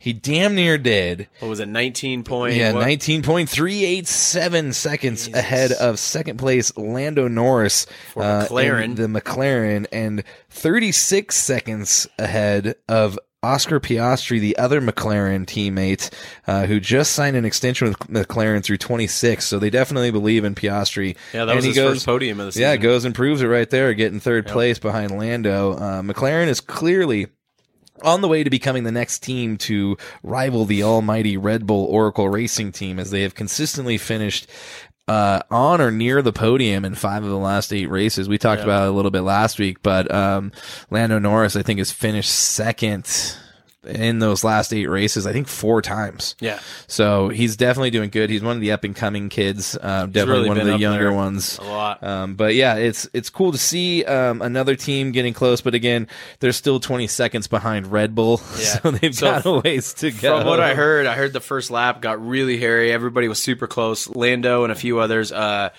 He 0.00 0.12
damn 0.12 0.54
near 0.54 0.78
did. 0.78 1.26
what 1.40 1.48
was 1.48 1.60
it? 1.60 1.66
Nineteen 1.66 2.22
point. 2.22 2.54
Yeah, 2.54 2.72
what? 2.72 2.86
19.387 2.86 4.74
seconds 4.74 5.28
ahead 5.28 5.72
of 5.72 5.98
second 5.98 6.38
place 6.38 6.76
Lando 6.76 7.28
Norris 7.28 7.86
For 8.12 8.22
uh, 8.22 8.46
McLaren. 8.48 8.98
in 8.98 9.12
the 9.12 9.20
McLaren, 9.20 9.86
and 9.92 10.22
36 10.50 11.34
seconds 11.34 12.06
ahead 12.18 12.76
of 12.88 13.18
Oscar 13.42 13.78
Piastri, 13.78 14.40
the 14.40 14.56
other 14.58 14.80
McLaren 14.80 15.46
teammate, 15.46 16.10
uh, 16.48 16.66
who 16.66 16.80
just 16.80 17.12
signed 17.12 17.36
an 17.36 17.44
extension 17.44 17.88
with 17.88 17.98
McLaren 18.08 18.64
through 18.64 18.78
26. 18.78 19.46
So 19.46 19.58
they 19.60 19.70
definitely 19.70 20.10
believe 20.10 20.44
in 20.44 20.54
Piastri. 20.56 21.16
Yeah, 21.32 21.44
that 21.44 21.50
And 21.52 21.56
was 21.56 21.64
he 21.64 21.70
his 21.70 21.76
goes, 21.76 21.94
first 21.94 22.06
podium 22.06 22.40
of 22.40 22.46
the 22.46 22.52
season. 22.52 22.62
Yeah, 22.62 22.76
goes 22.76 23.04
and 23.04 23.14
proves 23.14 23.40
it 23.42 23.46
right 23.46 23.68
there, 23.70 23.94
getting 23.94 24.18
third 24.20 24.46
place 24.46 24.78
behind 24.80 25.16
Lando. 25.16 25.74
Uh, 25.74 26.02
McLaren 26.02 26.48
is 26.48 26.60
clearly 26.60 27.28
on 28.02 28.20
the 28.20 28.28
way 28.28 28.44
to 28.44 28.50
becoming 28.50 28.84
the 28.84 28.92
next 28.92 29.20
team 29.20 29.56
to 29.58 29.96
rival 30.22 30.64
the 30.64 30.82
almighty 30.82 31.36
Red 31.36 31.66
Bull 31.66 31.84
Oracle 31.86 32.28
Racing 32.28 32.72
team 32.72 32.98
as 32.98 33.10
they 33.10 33.22
have 33.22 33.34
consistently 33.34 33.98
finished 33.98 34.48
uh, 35.08 35.40
on 35.50 35.80
or 35.80 35.90
near 35.90 36.20
the 36.20 36.32
podium 36.32 36.84
in 36.84 36.94
five 36.94 37.24
of 37.24 37.30
the 37.30 37.38
last 37.38 37.72
eight 37.72 37.86
races. 37.90 38.28
We 38.28 38.38
talked 38.38 38.62
about 38.62 38.84
it 38.84 38.90
a 38.90 38.92
little 38.92 39.10
bit 39.10 39.22
last 39.22 39.58
week, 39.58 39.82
but 39.82 40.12
um, 40.12 40.52
Lando 40.90 41.18
Norris, 41.18 41.56
I 41.56 41.62
think, 41.62 41.78
has 41.78 41.90
finished 41.90 42.30
second 42.30 43.36
in 43.84 44.18
those 44.18 44.42
last 44.44 44.72
eight 44.74 44.86
races, 44.88 45.26
I 45.26 45.32
think 45.32 45.46
four 45.48 45.80
times. 45.80 46.34
Yeah. 46.40 46.58
So 46.88 47.28
he's 47.28 47.56
definitely 47.56 47.90
doing 47.90 48.10
good. 48.10 48.28
He's 48.28 48.42
one 48.42 48.56
of 48.56 48.60
the 48.60 48.72
up 48.72 48.82
and 48.84 48.94
coming 48.94 49.28
kids. 49.28 49.76
Uh, 49.80 50.06
definitely 50.06 50.32
really 50.32 50.48
one 50.48 50.58
of 50.60 50.66
the 50.66 50.78
younger 50.78 51.12
ones. 51.12 51.58
a 51.58 51.62
lot. 51.62 52.02
Um, 52.02 52.34
but 52.34 52.54
yeah, 52.54 52.74
it's 52.76 53.08
it's 53.12 53.30
cool 53.30 53.52
to 53.52 53.58
see 53.58 54.04
um, 54.04 54.42
another 54.42 54.74
team 54.74 55.12
getting 55.12 55.32
close. 55.32 55.60
But 55.60 55.74
again, 55.74 56.08
they're 56.40 56.52
still 56.52 56.80
20 56.80 57.06
seconds 57.06 57.46
behind 57.46 57.86
Red 57.92 58.14
Bull, 58.14 58.40
Yeah. 58.58 58.64
so 58.64 58.90
they've 58.90 59.14
So 59.14 59.26
got 59.30 59.46
a 59.46 59.60
ways 59.60 59.94
to 59.94 60.10
go. 60.10 60.38
From 60.38 60.46
what 60.48 60.60
I 60.60 60.74
heard, 60.74 61.06
I 61.06 61.14
heard 61.14 61.32
the 61.32 61.40
first 61.40 61.70
lap 61.70 62.02
got 62.02 62.24
really 62.26 62.58
hairy. 62.58 62.92
Everybody 62.92 63.28
was 63.28 63.40
super 63.40 63.66
close. 63.66 64.08
Lando 64.08 64.64
and 64.64 64.72
a 64.72 64.76
few 64.76 64.98
others. 64.98 65.30
Uh, 65.32 65.70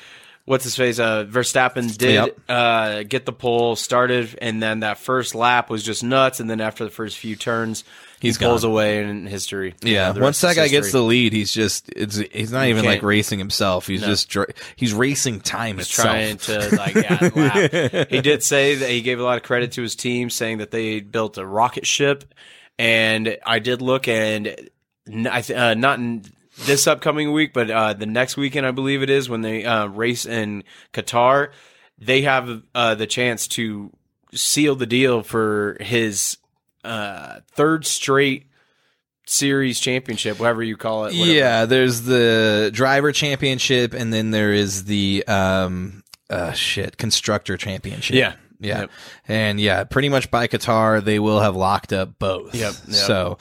what's 0.50 0.64
his 0.64 0.76
face? 0.76 0.98
Uh, 0.98 1.26
Verstappen 1.26 1.96
did 1.96 2.14
Yep. 2.16 2.40
uh, 2.50 3.04
get 3.04 3.28
the 3.28 3.32
pole 3.32 3.76
started, 3.76 4.36
and 4.42 4.62
then 4.64 4.80
that 4.80 4.98
first 4.98 5.36
lap 5.36 5.70
was 5.70 5.84
just 5.84 6.04
nuts. 6.04 6.40
And 6.40 6.50
then 6.50 6.60
after 6.60 6.84
the 6.84 6.90
first 6.90 7.20
few 7.20 7.36
turns, 7.36 7.84
He's 8.20 8.38
he 8.38 8.44
pulls 8.44 8.64
gone. 8.64 8.72
away 8.72 9.04
in 9.04 9.28
history. 9.28 9.76
Yeah, 9.82 10.12
the 10.12 10.22
once 10.22 10.42
that 10.42 10.56
guy 10.56 10.68
gets 10.68 10.92
the 10.92 11.02
lead, 11.04 11.34
he's 11.34 11.54
just 11.54 11.88
it's 11.96 12.16
he's 12.18 12.52
not 12.52 12.66
even 12.66 12.84
like 12.84 13.04
racing 13.04 13.38
himself. 13.38 13.86
He's 13.86 14.02
just 14.02 14.36
he's 14.76 14.94
racing 14.94 15.42
time 15.42 15.78
He's 15.78 15.86
itself. 15.86 16.08
trying 16.08 16.38
to 16.38 16.76
like 16.76 16.96
yeah. 16.96 18.06
He 18.10 18.22
did 18.22 18.42
say 18.44 18.74
that 18.76 18.90
he 18.90 19.02
gave 19.02 19.20
a 19.20 19.24
lot 19.24 19.38
of 19.38 19.44
credit 19.44 19.74
to 19.74 19.82
his 19.84 19.96
team, 19.96 20.30
saying 20.32 20.58
that 20.58 20.72
they 20.72 21.00
built 21.00 21.38
a 21.38 21.46
rocket 21.46 21.86
ship. 21.86 22.26
And 22.78 23.38
I 23.46 23.60
did 23.60 23.82
look, 23.82 24.08
and 24.08 24.48
I 25.30 25.42
th- 25.42 25.58
uh, 25.58 25.74
not 25.76 26.00
in 26.00 26.24
this 26.66 26.88
upcoming 26.88 27.32
week, 27.32 27.54
but 27.54 27.70
uh, 27.70 27.94
the 27.94 28.06
next 28.06 28.38
weekend, 28.38 28.66
I 28.66 28.72
believe 28.72 29.02
it 29.02 29.10
is 29.10 29.30
when 29.30 29.42
they 29.42 29.66
uh, 29.66 29.88
race 29.88 30.26
in 30.26 30.64
Qatar. 30.94 31.52
They 31.98 32.22
have 32.22 32.64
uh, 32.74 32.96
the 32.96 33.08
chance 33.08 33.48
to 33.50 33.92
seal 34.34 34.76
the 34.76 34.86
deal 34.86 35.24
for 35.24 35.78
his 35.82 36.38
uh, 36.84 37.40
third 37.52 37.86
straight 37.86 38.46
series 39.26 39.80
championship, 39.80 40.40
whatever 40.40 40.64
you 40.64 40.76
call 40.78 41.06
it. 41.06 41.14
whatever. 41.14 41.32
Yeah, 41.32 41.66
there's 41.66 42.02
the 42.02 42.72
driver 42.74 43.12
championship, 43.12 43.94
and 43.94 44.14
then 44.14 44.32
there 44.32 44.54
is 44.54 44.86
the 44.86 45.24
um 45.28 46.04
uh 46.30 46.52
shit 46.54 46.98
constructor 46.98 47.58
championship. 47.58 48.16
Yeah. 48.16 48.34
Yeah. 48.60 48.82
Yep. 48.82 48.92
And 49.28 49.60
yeah, 49.60 49.84
pretty 49.86 50.10
much 50.10 50.30
by 50.30 50.48
Qatar, 50.48 51.04
they 51.04 51.18
will 51.20 51.40
have 51.40 51.56
locked 51.56 51.94
up 51.94 52.20
both. 52.20 52.54
Yep, 52.54 52.74
yep. 52.88 52.94
So, 52.96 53.38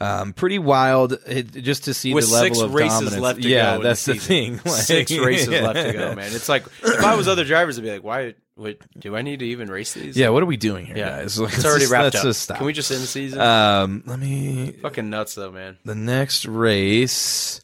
um, 0.00 0.32
pretty 0.32 0.58
wild 0.60 1.14
it, 1.26 1.50
just 1.52 1.84
to 1.84 1.94
see 1.94 2.14
with 2.14 2.28
the 2.28 2.32
level 2.34 2.54
six 2.54 2.60
of 2.60 2.74
races 2.74 2.98
dominance. 2.98 3.20
left 3.22 3.42
to 3.42 3.48
yeah, 3.48 3.78
that's 3.78 4.04
the 4.04 4.14
thing. 4.14 4.60
Like- 4.64 4.82
Six 4.82 5.10
races 5.16 5.48
left 5.48 5.80
to 5.80 5.92
go, 5.92 6.14
man. 6.14 6.32
It's 6.32 6.48
like 6.48 6.64
if 6.84 7.04
I 7.04 7.16
was 7.16 7.26
other 7.28 7.44
drivers, 7.44 7.78
I'd 7.78 7.82
be 7.84 7.90
like, 7.90 8.04
why? 8.04 8.34
Wait, 8.56 8.82
do 8.98 9.16
I 9.16 9.22
need 9.22 9.38
to 9.38 9.46
even 9.46 9.68
race 9.70 9.94
these? 9.94 10.16
Yeah, 10.18 10.28
what 10.28 10.42
are 10.42 10.46
we 10.46 10.58
doing 10.58 10.84
here, 10.84 10.96
yeah. 10.98 11.20
guys? 11.22 11.38
It's 11.40 11.54
Let's 11.54 11.64
already 11.64 11.80
just- 11.80 11.92
wrapped 11.92 12.14
up. 12.16 12.34
stop. 12.34 12.56
Can 12.58 12.66
we 12.66 12.72
just 12.74 12.90
end 12.90 13.00
the 13.02 13.06
season? 13.06 13.40
Um, 13.40 14.02
let 14.06 14.18
me. 14.18 14.72
Fucking 14.82 15.08
nuts, 15.08 15.34
though, 15.34 15.50
man. 15.50 15.78
The 15.84 15.94
next 15.94 16.44
race 16.46 17.60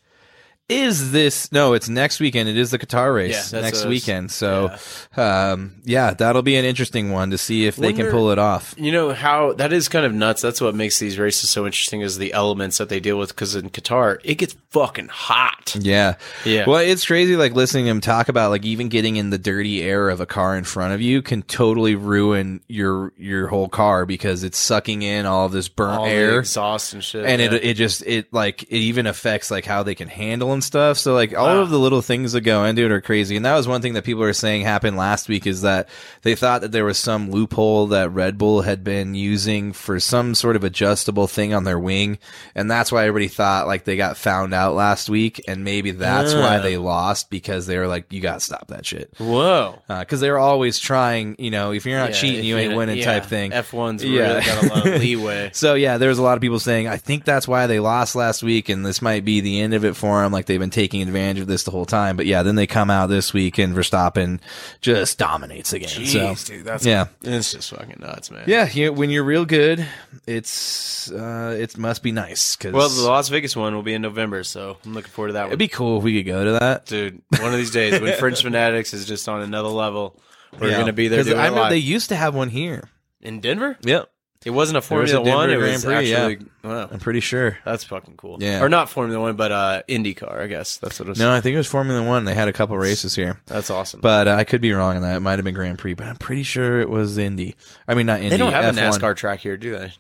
is 0.69 1.13
this. 1.13 1.53
No, 1.53 1.75
it's 1.75 1.89
next 1.89 2.19
weekend. 2.19 2.49
It 2.49 2.57
is 2.57 2.71
the 2.73 2.79
Qatar 2.79 3.15
race 3.15 3.53
Yeah, 3.53 3.61
next 3.61 3.79
what 3.79 3.85
I 3.85 3.89
was- 3.89 3.95
weekend. 4.01 4.31
So, 4.33 4.75
um, 5.17 5.77
yeah, 5.85 6.13
that'll 6.15 6.43
be 6.43 6.57
an 6.57 6.65
interesting 6.65 7.13
one 7.13 7.31
to 7.31 7.39
see 7.39 7.67
if 7.67 7.77
they 7.77 7.93
can 7.93 8.11
pull 8.11 8.31
it 8.31 8.39
off. 8.39 8.75
You 8.77 8.91
know 8.91 9.13
how 9.13 9.53
that 9.55 9.73
is 9.73 9.89
kind 9.89 10.05
of 10.05 10.13
nuts. 10.13 10.43
That's 10.43 10.61
what 10.61 10.75
makes 10.75 10.99
these 10.99 11.19
races 11.19 11.51
so 11.51 11.67
interesting 11.67 12.01
is 12.01 12.19
the 12.19 12.33
elements 12.33 12.79
that 12.79 12.89
they 12.89 12.99
deal 13.01 13.19
with. 13.19 13.29
Because 13.29 13.55
in 13.55 13.71
Qatar, 13.71 14.19
it 14.25 14.35
gets 14.37 14.57
fucking 14.71 15.09
hot. 15.09 15.77
Yeah. 15.79 16.15
Yeah. 16.45 16.65
Well, 16.67 16.81
it's 16.81 17.07
crazy 17.07 17.37
like 17.37 17.55
listening 17.55 17.85
to 17.85 17.91
him 17.93 18.01
talk 18.01 18.29
about 18.29 18.51
like 18.51 18.65
even 18.65 18.89
getting 18.89 19.17
in 19.17 19.31
the 19.31 19.39
dirty 19.39 19.83
air 19.83 20.09
of 20.11 20.21
a 20.21 20.27
car 20.27 20.57
in 20.57 20.65
front 20.65 20.93
of 20.95 21.01
you 21.01 21.23
can 21.23 21.43
totally 21.43 21.95
ruin 21.95 22.61
your 22.67 23.13
your 23.17 23.47
whole 23.47 23.69
car 23.69 24.05
because 24.05 24.43
it's 24.43 24.59
sucking 24.59 25.03
in 25.03 25.27
all 25.27 25.47
of 25.47 25.53
this 25.53 25.69
burnt 25.69 25.99
All 26.01 26.05
the 26.07 26.11
air. 26.11 26.39
exhaust 26.41 26.93
and 26.93 27.05
shit. 27.05 27.25
and 27.25 27.41
yeah. 27.41 27.53
it 27.53 27.65
it 27.65 27.75
just 27.75 28.03
it 28.07 28.33
like 28.33 28.65
it 28.65 28.71
even 28.79 29.07
affects 29.07 29.51
like 29.51 29.65
how 29.65 29.83
they 29.83 29.95
can 29.95 30.09
handle 30.09 30.56
and 30.57 30.65
stuff. 30.65 30.99
So 30.99 31.15
like 31.15 31.37
all 31.37 31.47
Wow. 31.47 31.61
of 31.63 31.71
the 31.71 31.79
little 31.79 32.03
things 32.03 32.33
that 32.33 32.41
go 32.41 32.65
into 32.65 32.85
it 32.85 32.91
are 32.91 33.01
crazy. 33.01 33.37
And 33.37 33.45
that 33.47 33.55
was 33.55 33.69
one 33.69 33.81
thing 33.83 33.93
that 33.95 34.05
people 34.05 34.23
are 34.25 34.33
saying 34.33 34.63
happened 34.63 34.97
last 34.97 35.29
week 35.29 35.47
is 35.47 35.63
that 35.63 35.89
they 36.23 36.35
thought 36.35 36.63
that 36.63 36.73
there 36.73 36.85
was 36.85 36.99
some 36.99 37.31
loophole 37.31 37.87
that 37.89 38.11
Red 38.13 38.37
Bull 38.39 38.63
had 38.63 38.83
been 38.83 39.15
using 39.15 39.73
for 39.73 40.01
some 40.01 40.35
sort 40.35 40.57
of 40.57 40.65
adjustable 40.65 41.27
thing 41.27 41.55
on 41.55 41.65
their 41.65 41.79
wing, 41.79 42.19
and 42.55 42.71
that's 42.71 42.91
why 42.91 43.07
everybody 43.07 43.29
thought 43.29 43.67
like 43.67 43.85
they 43.85 43.97
got 43.97 44.17
found 44.17 44.53
out 44.55 44.75
last 44.75 45.09
week, 45.09 45.41
and 45.47 45.63
maybe 45.65 45.91
that's 45.93 46.35
why 46.35 46.59
they 46.59 46.77
lost 46.77 47.31
because 47.31 47.67
they 47.67 47.79
were 47.79 47.87
like, 47.87 48.13
you 48.13 48.21
got 48.21 48.35
to 48.35 48.41
stop 48.41 48.69
that 48.69 48.85
shit. 48.87 49.13
Whoa. 49.19 49.79
Uh, 49.89 50.01
because 50.01 50.21
they're 50.21 50.39
always 50.39 50.79
trying, 50.79 51.37
you 51.39 51.51
know, 51.51 51.73
if 51.73 51.85
you're 51.87 51.99
not 51.99 52.11
Yeah, 52.11 52.17
cheating, 52.17 52.45
you 52.45 52.57
ain't 52.57 52.75
winning 52.77 52.97
yeah, 52.99 53.05
type 53.05 53.27
thing. 53.27 53.51
F1's 53.53 54.03
Yeah. 54.05 54.21
really 54.35 54.41
got 54.47 54.65
a 54.65 54.69
lot 54.69 54.87
of 54.87 55.01
leeway. 55.01 55.51
So 55.53 55.75
yeah, 55.75 55.99
there's 55.99 56.19
a 56.19 56.23
lot 56.23 56.37
of 56.37 56.41
people 56.41 56.59
saying 56.59 56.89
I 56.89 56.97
think 56.97 57.25
that's 57.25 57.47
why 57.47 57.67
they 57.67 57.81
lost 57.81 58.17
last 58.17 58.43
week, 58.43 58.69
and 58.69 58.85
this 58.87 59.03
might 59.03 59.25
be 59.25 59.41
the 59.41 59.61
end 59.61 59.75
of 59.75 59.85
it 59.85 59.97
for 59.97 60.23
them. 60.23 60.33
Like 60.33 60.46
they've 60.47 60.61
been 60.61 60.71
taking 60.71 61.03
advantage 61.03 61.41
of 61.43 61.47
this 61.49 61.65
the 61.65 61.71
whole 61.71 61.87
time. 61.87 62.17
But 62.17 62.27
yeah, 62.27 62.43
then 62.43 62.55
they 62.57 62.67
come 62.67 62.91
out 62.91 63.09
this 63.09 63.33
week 63.33 63.59
and 63.59 63.75
Verstappen 63.75 64.41
just 64.81 65.19
dominates 65.19 65.73
again. 65.73 65.89
Jeez, 65.89 66.39
so 66.39 66.55
dude, 66.55 66.65
that's 66.65 66.87
yeah, 66.87 67.07
it's 67.23 67.53
just 67.53 67.71
fucking 67.71 67.97
nuts, 68.01 68.31
man. 68.31 68.45
yeah. 68.47 68.69
You, 68.71 68.93
when 68.93 69.11
you're 69.11 69.25
real 69.25 69.45
good, 69.45 69.87
it's 70.27 71.11
uh, 71.11 71.57
it 71.59 71.77
must 71.79 72.03
be 72.03 72.13
nice 72.13 72.57
because 72.57 72.73
Well, 72.73 72.89
the 72.89 73.03
Las 73.03 73.29
Vegas 73.29 73.55
one 73.57 73.75
will 73.75 73.83
be 73.83 73.95
in 73.95 74.03
November, 74.03 74.45
so 74.45 74.77
I'm 74.85 74.95
looking 74.95 75.11
forward 75.11 75.29
to 75.29 75.33
that 75.35 75.43
one. 75.43 75.51
it'd 75.51 75.59
be 75.59 75.69
cool 75.69 75.99
if 75.99 76.05
we 76.05 76.17
could 76.23 76.27
go 76.27 76.45
to 76.45 76.53
that. 76.61 76.87
Dude, 76.87 77.23
one 77.39 77.53
of 77.53 77.57
these 77.59 77.71
days 77.71 78.01
when 78.01 78.15
Fringe 78.19 78.41
Fanatics 78.43 78.93
is 78.93 79.07
just 79.07 79.29
on 79.29 79.41
another 79.43 79.69
level, 79.69 80.19
we're 80.61 80.71
Yeah. 80.71 80.79
gonna 80.79 80.93
be 80.93 81.09
there. 81.09 81.23
doing 81.23 81.39
I 81.39 81.49
know 81.51 81.69
they 81.69 81.77
used 81.79 82.09
to 82.11 82.17
have 82.17 82.35
one 82.35 82.49
here. 82.51 82.89
in 83.21 83.41
Denver. 83.41 83.77
Yep, 83.83 84.11
It 84.47 84.51
wasn't 84.51 84.77
a 84.77 84.89
There 84.89 85.01
was 85.01 85.11
a 85.11 85.15
Formula 85.17 85.37
One. 85.37 85.51
It 85.51 85.57
was 85.57 85.83
Grand 85.85 86.05
Prix, 86.05 86.11
yeah. 86.13 86.35
wow, 86.63 86.89
I'm 86.89 87.01
pretty 87.01 87.19
sure. 87.19 87.59
that's 87.65 87.83
fucking 87.83 88.17
cool. 88.17 88.39
Yeah. 88.41 88.63
or 88.63 88.69
not 88.69 88.89
Formula 88.89 89.21
One, 89.21 89.35
but 89.35 89.51
uh, 89.51 89.83
IndyCar. 89.89 90.41
I 90.41 90.47
guess 90.47 90.77
that's 90.77 91.01
what 91.01 91.07
it 91.07 91.09
was. 91.09 91.19
No, 91.19 91.33
I 91.33 91.41
think 91.41 91.55
it 91.55 91.57
was 91.57 91.67
Formula 91.67 92.01
One. 92.01 92.27
They 92.27 92.35
had 92.35 92.47
a 92.47 92.53
couple 92.53 92.79
races 92.79 93.17
here. 93.17 93.41
that's 93.47 93.71
awesome. 93.71 94.01
But 94.01 94.29
uh, 94.29 94.35
I 94.35 94.45
could 94.45 94.61
be 94.61 94.73
wrong 94.73 94.95
on 94.95 95.03
that. 95.03 95.17
It 95.17 95.21
might 95.21 95.41
have 95.41 95.45
been 95.45 95.57
Grand 95.57 95.81
Prix, 95.81 95.95
but 95.95 96.07
I'm 96.07 96.15
pretty 96.15 96.45
sure 96.45 96.81
it 96.81 96.89
was 96.89 97.19
Indy. 97.19 97.57
I 97.89 97.95
mean, 97.95 98.07
not 98.07 98.19
Indy. 98.21 98.31
they 98.31 98.37
don't 98.37 98.53
have 98.53 98.77
a 98.77 98.81
F1. 98.81 98.93
NASCAR 99.01 99.17
track 99.17 99.41
here, 99.41 99.57
do 99.57 99.77
they? 99.77 99.93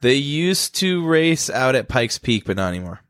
They 0.00 0.14
used 0.14 0.76
to 0.76 1.06
race 1.06 1.50
out 1.50 1.74
at 1.74 1.88
Pikes 1.88 2.16
Peak, 2.16 2.46
but 2.46 2.56
not 2.56 2.68
anymore. 2.70 3.02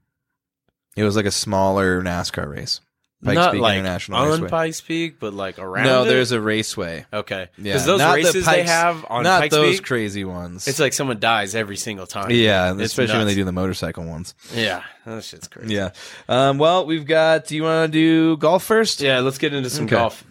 It 0.96 1.04
was 1.04 1.14
like 1.14 1.24
a 1.24 1.30
smaller 1.30 2.02
NASCAR 2.02 2.48
race. 2.50 2.80
Pikes 3.22 3.34
Not 3.34 3.52
Peak 3.52 3.60
like 3.60 3.78
International 3.78 4.18
on 4.18 4.30
Raceway. 4.30 4.48
Pikes 4.48 4.80
Peak, 4.80 5.20
but 5.20 5.34
like 5.34 5.58
around. 5.58 5.84
no, 5.84 6.02
it? 6.04 6.06
there's 6.08 6.32
a 6.32 6.40
raceway. 6.40 7.04
okay. 7.12 7.48
Yeah, 7.58 7.62
Because 7.74 7.84
those 7.84 7.98
not 7.98 8.12
the 8.12 8.22
races 8.24 8.46
they 8.46 8.52
Pikes- 8.62 8.70
have 8.70 9.04
on 9.10 9.24
not 9.24 9.40
Pikes 9.42 9.54
those 9.54 9.76
Peak, 9.76 9.84
crazy 9.86 10.24
ones. 10.24 10.66
it's 10.66 10.78
like 10.80 10.94
someone 10.94 11.20
dies 11.20 11.54
every 11.54 11.76
single 11.76 12.06
time. 12.06 12.30
yeah, 12.30 12.72
It's 12.72 12.80
especially 12.80 13.18
when 13.18 13.26
they 13.26 13.32
nuts. 13.32 13.36
do 13.36 13.44
the 13.44 13.52
motorcycle 13.52 14.04
ones. 14.04 14.34
Yeah, 14.54 14.82
that 15.04 15.22
shit's 15.22 15.48
crazy. 15.48 15.74
Yeah. 15.74 15.90
Um, 16.30 16.56
well, 16.56 16.86
we've 16.86 17.04
got. 17.04 17.46
Do 17.46 17.56
you 17.56 17.64
want 17.64 17.92
to 17.92 17.98
do 17.98 18.36
golf 18.38 18.64
first? 18.64 19.02
Yeah, 19.02 19.20
let's 19.20 19.36
get 19.36 19.52
into 19.52 19.68
some 19.68 19.84
Okay. 19.84 19.96
golf. 19.96 20.24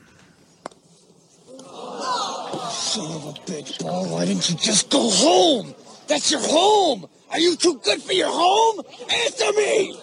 Son 2.72 3.06
of 3.12 3.26
a 3.28 3.34
bitch, 3.52 3.80
Paul, 3.82 4.08
why 4.10 4.26
didn't 4.26 4.50
you 4.50 4.56
just 4.56 4.90
go 4.90 5.10
home? 5.12 5.76
That's 6.08 6.32
your 6.32 6.42
home! 6.42 7.06
Are 7.30 7.40
you 7.40 7.56
too 7.56 7.80
good 7.84 8.02
for 8.02 8.14
your 8.14 8.32
home? 8.32 8.82
Answer 9.26 9.52
me! 9.54 10.00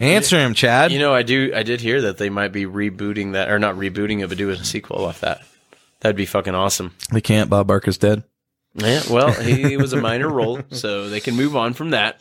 Answer 0.00 0.38
him, 0.38 0.54
Chad. 0.54 0.92
You 0.92 0.98
know, 0.98 1.14
I 1.14 1.22
do. 1.22 1.52
I 1.54 1.62
did 1.62 1.80
hear 1.80 2.02
that 2.02 2.18
they 2.18 2.30
might 2.30 2.52
be 2.52 2.64
rebooting 2.66 3.32
that, 3.32 3.50
or 3.50 3.58
not 3.58 3.76
rebooting 3.76 4.22
it, 4.22 4.28
but 4.28 4.38
doing 4.38 4.60
a 4.60 4.64
sequel 4.64 5.04
off 5.04 5.20
that. 5.20 5.42
That'd 6.00 6.16
be 6.16 6.26
fucking 6.26 6.54
awesome. 6.54 6.94
they 7.12 7.20
can't. 7.20 7.48
Bob 7.48 7.66
Barker's 7.66 7.98
dead. 7.98 8.24
Yeah, 8.74 9.02
well, 9.08 9.32
he 9.32 9.76
was 9.76 9.92
a 9.92 10.00
minor 10.00 10.28
role, 10.28 10.60
so 10.72 11.08
they 11.08 11.20
can 11.20 11.36
move 11.36 11.54
on 11.56 11.74
from 11.74 11.90
that. 11.90 12.20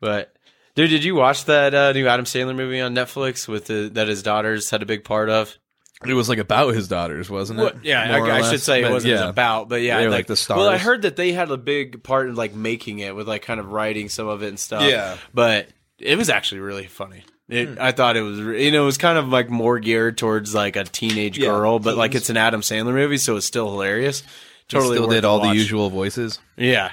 But 0.00 0.32
dude, 0.76 0.90
did 0.90 1.02
you 1.02 1.16
watch 1.16 1.44
that 1.46 1.74
uh, 1.74 1.92
new 1.92 2.06
Adam 2.06 2.24
Sandler 2.24 2.54
movie 2.54 2.80
on 2.80 2.94
Netflix 2.94 3.48
with 3.48 3.66
the, 3.66 3.90
that 3.94 4.06
his 4.06 4.22
daughters 4.22 4.70
had 4.70 4.80
a 4.82 4.86
big 4.86 5.02
part 5.04 5.28
of? 5.28 5.58
It 6.06 6.14
was 6.14 6.28
like 6.28 6.38
about 6.38 6.74
his 6.74 6.86
daughters, 6.86 7.28
wasn't 7.28 7.58
it? 7.58 7.62
Well, 7.62 7.72
yeah, 7.82 8.16
More 8.16 8.30
I, 8.30 8.36
I 8.36 8.40
less. 8.40 8.50
should 8.52 8.60
say 8.60 8.84
it 8.84 8.90
wasn't 8.90 9.14
yeah. 9.14 9.28
about, 9.28 9.68
but 9.68 9.82
yeah, 9.82 9.98
They 9.98 10.06
were 10.06 10.12
like 10.12 10.28
the 10.28 10.36
stars. 10.36 10.58
Well, 10.58 10.68
I 10.68 10.78
heard 10.78 11.02
that 11.02 11.16
they 11.16 11.32
had 11.32 11.50
a 11.50 11.56
big 11.56 12.04
part 12.04 12.28
in 12.28 12.36
like 12.36 12.54
making 12.54 13.00
it 13.00 13.16
with 13.16 13.26
like 13.26 13.42
kind 13.42 13.58
of 13.58 13.72
writing 13.72 14.08
some 14.08 14.28
of 14.28 14.44
it 14.44 14.48
and 14.48 14.60
stuff. 14.60 14.84
Yeah. 14.84 15.16
but 15.34 15.68
it 15.98 16.16
was 16.16 16.28
actually 16.30 16.60
really 16.60 16.86
funny. 16.86 17.24
It, 17.48 17.68
Hmm. 17.70 17.74
I 17.80 17.92
thought 17.92 18.16
it 18.16 18.22
was, 18.22 18.38
you 18.38 18.70
know, 18.70 18.82
it 18.82 18.86
was 18.86 18.98
kind 18.98 19.16
of 19.18 19.28
like 19.28 19.48
more 19.48 19.78
geared 19.78 20.18
towards 20.18 20.54
like 20.54 20.76
a 20.76 20.84
teenage 20.84 21.38
Yeah, 21.38 21.46
girl, 21.48 21.78
but 21.78 21.96
like 21.96 22.14
it's 22.14 22.28
an 22.30 22.36
Adam 22.36 22.60
Sandler 22.60 22.92
movie, 22.92 23.16
so 23.16 23.36
it's 23.36 23.46
still 23.46 23.70
hilarious. 23.70 24.20
He 24.20 24.26
Totally 24.68 24.96
still 24.96 25.08
did 25.08 25.24
a 25.24 25.28
all 25.28 25.40
the 25.40 25.54
usual 25.54 25.88
voices. 25.88 26.38
Yeah. 26.56 26.90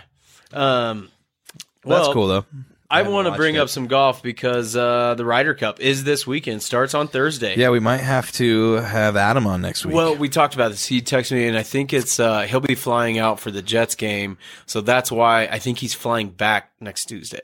Um, 0.54 1.10
That's 1.84 2.08
cool 2.14 2.28
though. 2.28 2.46
I 2.90 2.98
haven't 2.98 3.14
want 3.14 3.28
to 3.28 3.34
bring 3.34 3.56
it. 3.56 3.60
up 3.60 3.70
some 3.70 3.88
golf 3.88 4.22
because 4.22 4.76
uh, 4.76 5.16
the 5.16 5.26
Ryder 5.26 5.56
Cup 5.56 5.80
is 5.80 6.04
this 6.04 6.28
weekend. 6.28 6.62
Starts 6.62 6.94
on 6.94 7.08
Thursday. 7.08 7.56
Yeah, 7.58 7.70
we 7.70 7.80
might 7.80 8.02
have 8.02 8.32
to 8.34 8.74
have 8.74 9.16
Adam 9.16 9.48
on 9.48 9.62
next 9.62 9.86
week. 9.86 9.96
Well, 9.96 10.16
we 10.16 10.30
talked 10.30 10.54
about 10.54 10.72
this. 10.72 10.86
He 10.86 11.02
texted 11.02 11.32
me, 11.32 11.48
and 11.48 11.58
I 11.58 11.64
think 11.64 11.94
it's 11.94 12.20
uh, 12.20 12.42
he'll 12.44 12.60
be 12.60 12.76
flying 12.76 13.18
out 13.18 13.40
for 13.40 13.50
the 13.50 13.62
Jets 13.62 13.96
game, 13.96 14.38
so 14.66 14.82
that's 14.82 15.12
why 15.12 15.48
I 15.48 15.58
think 15.60 15.80
he's 15.80 15.94
flying 15.94 16.30
back 16.30 16.72
next 16.80 17.06
Tuesday. 17.06 17.42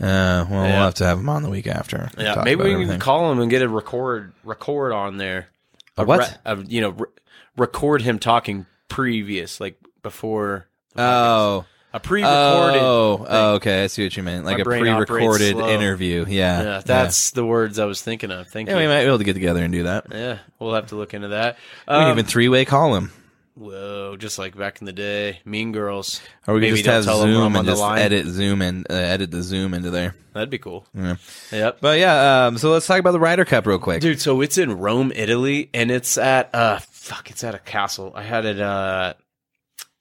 uh, 0.00 0.44
well, 0.50 0.62
we'll 0.62 0.70
have 0.70 0.94
to 0.96 1.04
have 1.06 1.18
him 1.18 1.28
on 1.28 1.42
the 1.42 1.50
week 1.50 1.66
after. 1.66 2.10
Yeah, 2.18 2.42
maybe 2.44 2.74
we 2.74 2.86
can 2.86 3.00
call 3.00 3.32
him 3.32 3.40
and 3.40 3.50
get 3.50 3.62
a 3.62 3.68
record 3.68 4.32
record 4.44 4.92
on 4.92 5.16
there. 5.16 5.48
A 5.96 6.04
what? 6.04 6.20
re- 6.20 6.36
a, 6.44 6.62
you 6.64 6.80
know, 6.80 6.90
re- 6.90 7.06
record 7.56 8.02
him 8.02 8.18
talking 8.18 8.66
previous, 8.88 9.60
like 9.60 9.78
before 10.02 10.66
Oh, 10.96 11.64
a 11.94 12.00
pre-recorded. 12.00 12.80
oh, 12.82 13.26
oh, 13.28 13.54
okay. 13.54 13.84
I 13.84 13.86
see 13.86 14.04
what 14.04 14.14
you 14.16 14.22
meant. 14.22 14.44
Like 14.44 14.58
My 14.58 14.60
a 14.62 14.64
brain 14.64 14.86
operates 14.88 15.10
pre-recorded 15.10 15.52
slow. 15.52 15.68
interview. 15.68 16.26
Yeah, 16.28 16.62
yeah, 16.62 16.82
that's 16.84 17.30
the 17.30 17.46
words 17.46 17.78
I 17.78 17.86
was 17.86 18.02
thinking 18.02 18.30
of. 18.30 18.48
Thank 18.48 18.68
Yeah, 18.68 18.74
you. 18.74 18.80
we 18.82 18.86
might 18.88 19.00
be 19.02 19.06
able 19.06 19.18
to 19.18 19.24
get 19.24 19.34
together 19.34 19.62
and 19.62 19.72
do 19.72 19.84
that. 19.84 20.06
yeah, 20.10 20.38
we'll 20.58 20.74
have 20.74 20.88
to 20.88 20.96
look 20.96 21.14
into 21.14 21.28
that. 21.28 21.56
We 21.88 21.94
can 21.94 22.02
Um, 22.02 22.10
even 22.10 22.24
three-way 22.26 22.64
call 22.66 22.94
him, 22.96 23.12
Whoa, 23.56 24.16
just 24.18 24.36
like 24.36 24.56
back 24.58 24.80
in 24.80 24.86
the 24.86 24.92
day, 24.92 25.38
Mean 25.44 25.70
Girls. 25.70 26.20
or 26.48 26.54
we 26.54 26.60
can 26.60 26.70
Maybe 26.70 26.82
just 26.82 26.84
don't 26.86 26.94
have 26.96 27.04
tell 27.04 27.20
them 27.20 27.32
Zoom 27.32 27.42
I'm 27.42 27.52
on 27.54 27.60
and 27.60 27.68
the 27.68 27.72
just 27.72 27.80
line. 27.82 27.98
edit 28.00 28.26
Zoom 28.26 28.60
and 28.62 28.84
uh, 28.90 28.94
edit 28.94 29.30
the 29.30 29.42
Zoom 29.44 29.74
into 29.74 29.90
there. 29.90 30.16
That'd 30.32 30.50
be 30.50 30.58
cool. 30.58 30.84
Yeah. 30.92 31.14
Yep. 31.52 31.78
But 31.80 32.00
yeah, 32.00 32.46
um, 32.48 32.58
so 32.58 32.72
let's 32.72 32.84
talk 32.88 32.98
about 32.98 33.12
the 33.12 33.20
Ryder 33.20 33.44
Cup 33.44 33.64
real 33.68 33.78
quick. 33.78 34.00
Dude, 34.00 34.20
so 34.20 34.40
it's 34.40 34.58
in 34.58 34.76
Rome, 34.76 35.12
Italy, 35.14 35.70
and 35.72 35.92
it's 35.92 36.18
at 36.18 36.52
uh 36.52 36.80
fuck, 36.80 37.30
it's 37.30 37.44
at 37.44 37.54
a 37.54 37.60
castle. 37.60 38.10
I 38.16 38.24
had 38.24 38.44
it 38.44 38.60
uh 38.60 39.14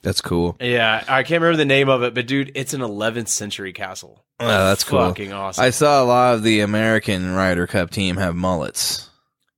That's 0.03 0.21
cool. 0.21 0.55
yeah, 0.59 1.03
I 1.07 1.23
can't 1.23 1.41
remember 1.41 1.57
the 1.57 1.65
name 1.65 1.89
of 1.89 2.03
it, 2.03 2.13
but 2.13 2.27
dude, 2.27 2.51
it's 2.55 2.73
an 2.75 2.81
11th 2.81 3.29
century 3.29 3.73
castle. 3.73 4.23
Oh, 4.39 4.47
that's 4.47 4.83
cool. 4.83 4.99
Fucking 4.99 5.33
awesome. 5.33 5.63
I 5.63 5.69
saw 5.71 6.03
a 6.03 6.05
lot 6.05 6.35
of 6.35 6.43
the 6.43 6.59
American 6.59 7.33
Ryder 7.33 7.65
Cup 7.67 7.89
team 7.89 8.17
have 8.17 8.35
mullets. 8.35 9.09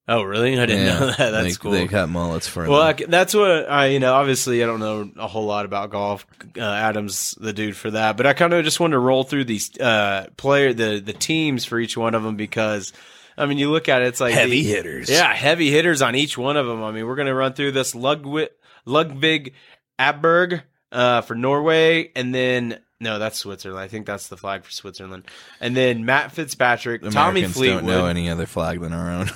oh, 0.07 0.21
really? 0.21 0.59
I 0.59 0.67
didn't 0.67 0.85
Yeah, 0.85 0.99
know 0.99 1.05
that. 1.17 1.31
That's 1.31 1.57
they, 1.57 1.61
cool. 1.61 1.71
They 1.71 1.87
cut 1.87 2.09
mullets 2.09 2.47
for 2.47 2.69
well. 2.69 2.81
I, 2.81 2.93
that's 2.93 3.33
what 3.33 3.67
I, 3.69 3.87
you 3.87 3.99
know, 3.99 4.13
obviously 4.13 4.61
I 4.63 4.67
don't 4.67 4.79
know 4.79 5.09
a 5.17 5.27
whole 5.27 5.45
lot 5.45 5.65
about 5.65 5.89
golf. 5.89 6.27
Uh, 6.55 6.61
Adam's 6.61 7.31
the 7.39 7.51
dude 7.51 7.75
for 7.75 7.89
that, 7.91 8.15
but 8.15 8.27
I 8.27 8.33
kind 8.33 8.53
of 8.53 8.63
just 8.63 8.79
wanted 8.79 8.91
to 8.93 8.99
roll 8.99 9.23
through 9.23 9.45
these 9.45 9.75
uh 9.79 10.27
player 10.37 10.73
the 10.73 10.99
the 10.99 11.13
teams 11.13 11.65
for 11.65 11.79
each 11.79 11.97
one 11.97 12.13
of 12.13 12.21
them 12.21 12.35
because 12.35 12.93
I 13.35 13.47
mean, 13.47 13.57
you 13.57 13.71
look 13.71 13.89
at 13.89 14.03
it, 14.03 14.09
it's 14.09 14.21
like 14.21 14.33
Heavy 14.35 14.61
the- 14.61 14.69
hitters. 14.69 15.09
Yeah, 15.09 15.33
heavy 15.33 15.71
hitters 15.71 16.03
on 16.03 16.13
each 16.13 16.37
one 16.37 16.55
of 16.55 16.67
them. 16.67 16.83
I 16.83 16.91
mean, 16.91 17.07
we're 17.07 17.15
gonna 17.15 17.33
run 17.33 17.53
through 17.53 17.71
this 17.71 17.95
Ludwig 17.95 18.49
Ludvig 18.85 19.53
Åberg 19.99 20.61
uh, 20.91 21.21
for 21.21 21.35
Norway, 21.35 22.11
and 22.15 22.33
then 22.33 22.79
no, 22.99 23.19
that's 23.19 23.37
Switzerland. 23.37 23.83
I 23.83 23.87
think 23.89 24.05
that's 24.05 24.29
the 24.29 24.37
flag 24.37 24.63
for 24.63 24.71
Switzerland, 24.71 25.23
and 25.59 25.75
then 25.75 26.05
Matt 26.05 26.31
Fitzpatrick, 26.31 27.01
Tommy 27.11 27.43
Fleetwood. 27.43 27.81
don't 27.85 27.87
know 27.91 28.05
any 28.05 28.29
other 28.29 28.45
flag 28.45 28.79
than 28.79 28.93
our 28.93 29.09
own. 29.11 29.29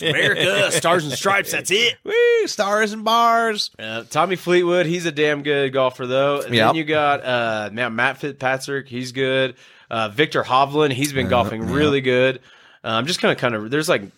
America, 0.00 0.70
stars 0.72 1.04
and 1.04 1.12
stripes. 1.12 1.52
That's 1.52 1.70
it. 1.70 1.96
Woo, 2.04 2.46
stars 2.46 2.92
and 2.92 3.04
bars. 3.04 3.70
Uh, 3.78 4.04
Tommy 4.08 4.36
Fleetwood, 4.36 4.86
he's 4.86 5.06
a 5.06 5.12
damn 5.12 5.42
good 5.42 5.72
golfer 5.72 6.06
though. 6.06 6.40
And 6.42 6.54
Yep. 6.54 6.68
then 6.68 6.74
you 6.76 6.84
got 6.84 7.24
uh, 7.24 7.70
Matt, 7.72 7.92
Matt 7.92 8.18
Fitzpatrick, 8.18 8.88
he's 8.88 9.12
good. 9.12 9.56
Uh, 9.90 10.08
Viktor 10.08 10.42
Hovland, 10.42 10.92
he's 10.92 11.12
been 11.12 11.28
golfing 11.28 11.62
yeah. 11.62 11.74
really 11.74 12.00
good. 12.00 12.36
Uh, 12.84 12.88
I'm 12.90 13.06
just 13.06 13.20
kind 13.20 13.32
of 13.32 13.38
kind 13.38 13.54
of 13.54 13.70
there's 13.70 13.88
like 13.88 14.02
a 14.02 14.06
f- 14.06 14.10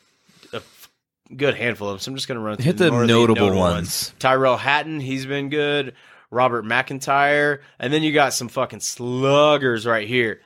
good 1.36 1.54
handful 1.54 1.88
of 1.88 1.94
them, 1.94 2.00
so 2.00 2.10
I'm 2.10 2.16
just 2.16 2.28
gonna 2.28 2.40
run 2.40 2.56
through 2.56 2.64
Hit 2.64 2.78
the 2.78 2.90
more 2.90 3.02
of 3.02 3.08
notable 3.08 3.54
ones. 3.54 4.14
Tyrell 4.18 4.56
Hatton, 4.56 5.00
he's 5.00 5.26
been 5.26 5.48
good. 5.48 5.94
Robert 6.30 6.64
MacIntyre, 6.64 7.60
and 7.78 7.92
then 7.92 8.02
you 8.02 8.12
got 8.12 8.32
some 8.32 8.48
fucking 8.48 8.80
sluggers 8.80 9.86
right 9.86 10.08
here. 10.08 10.40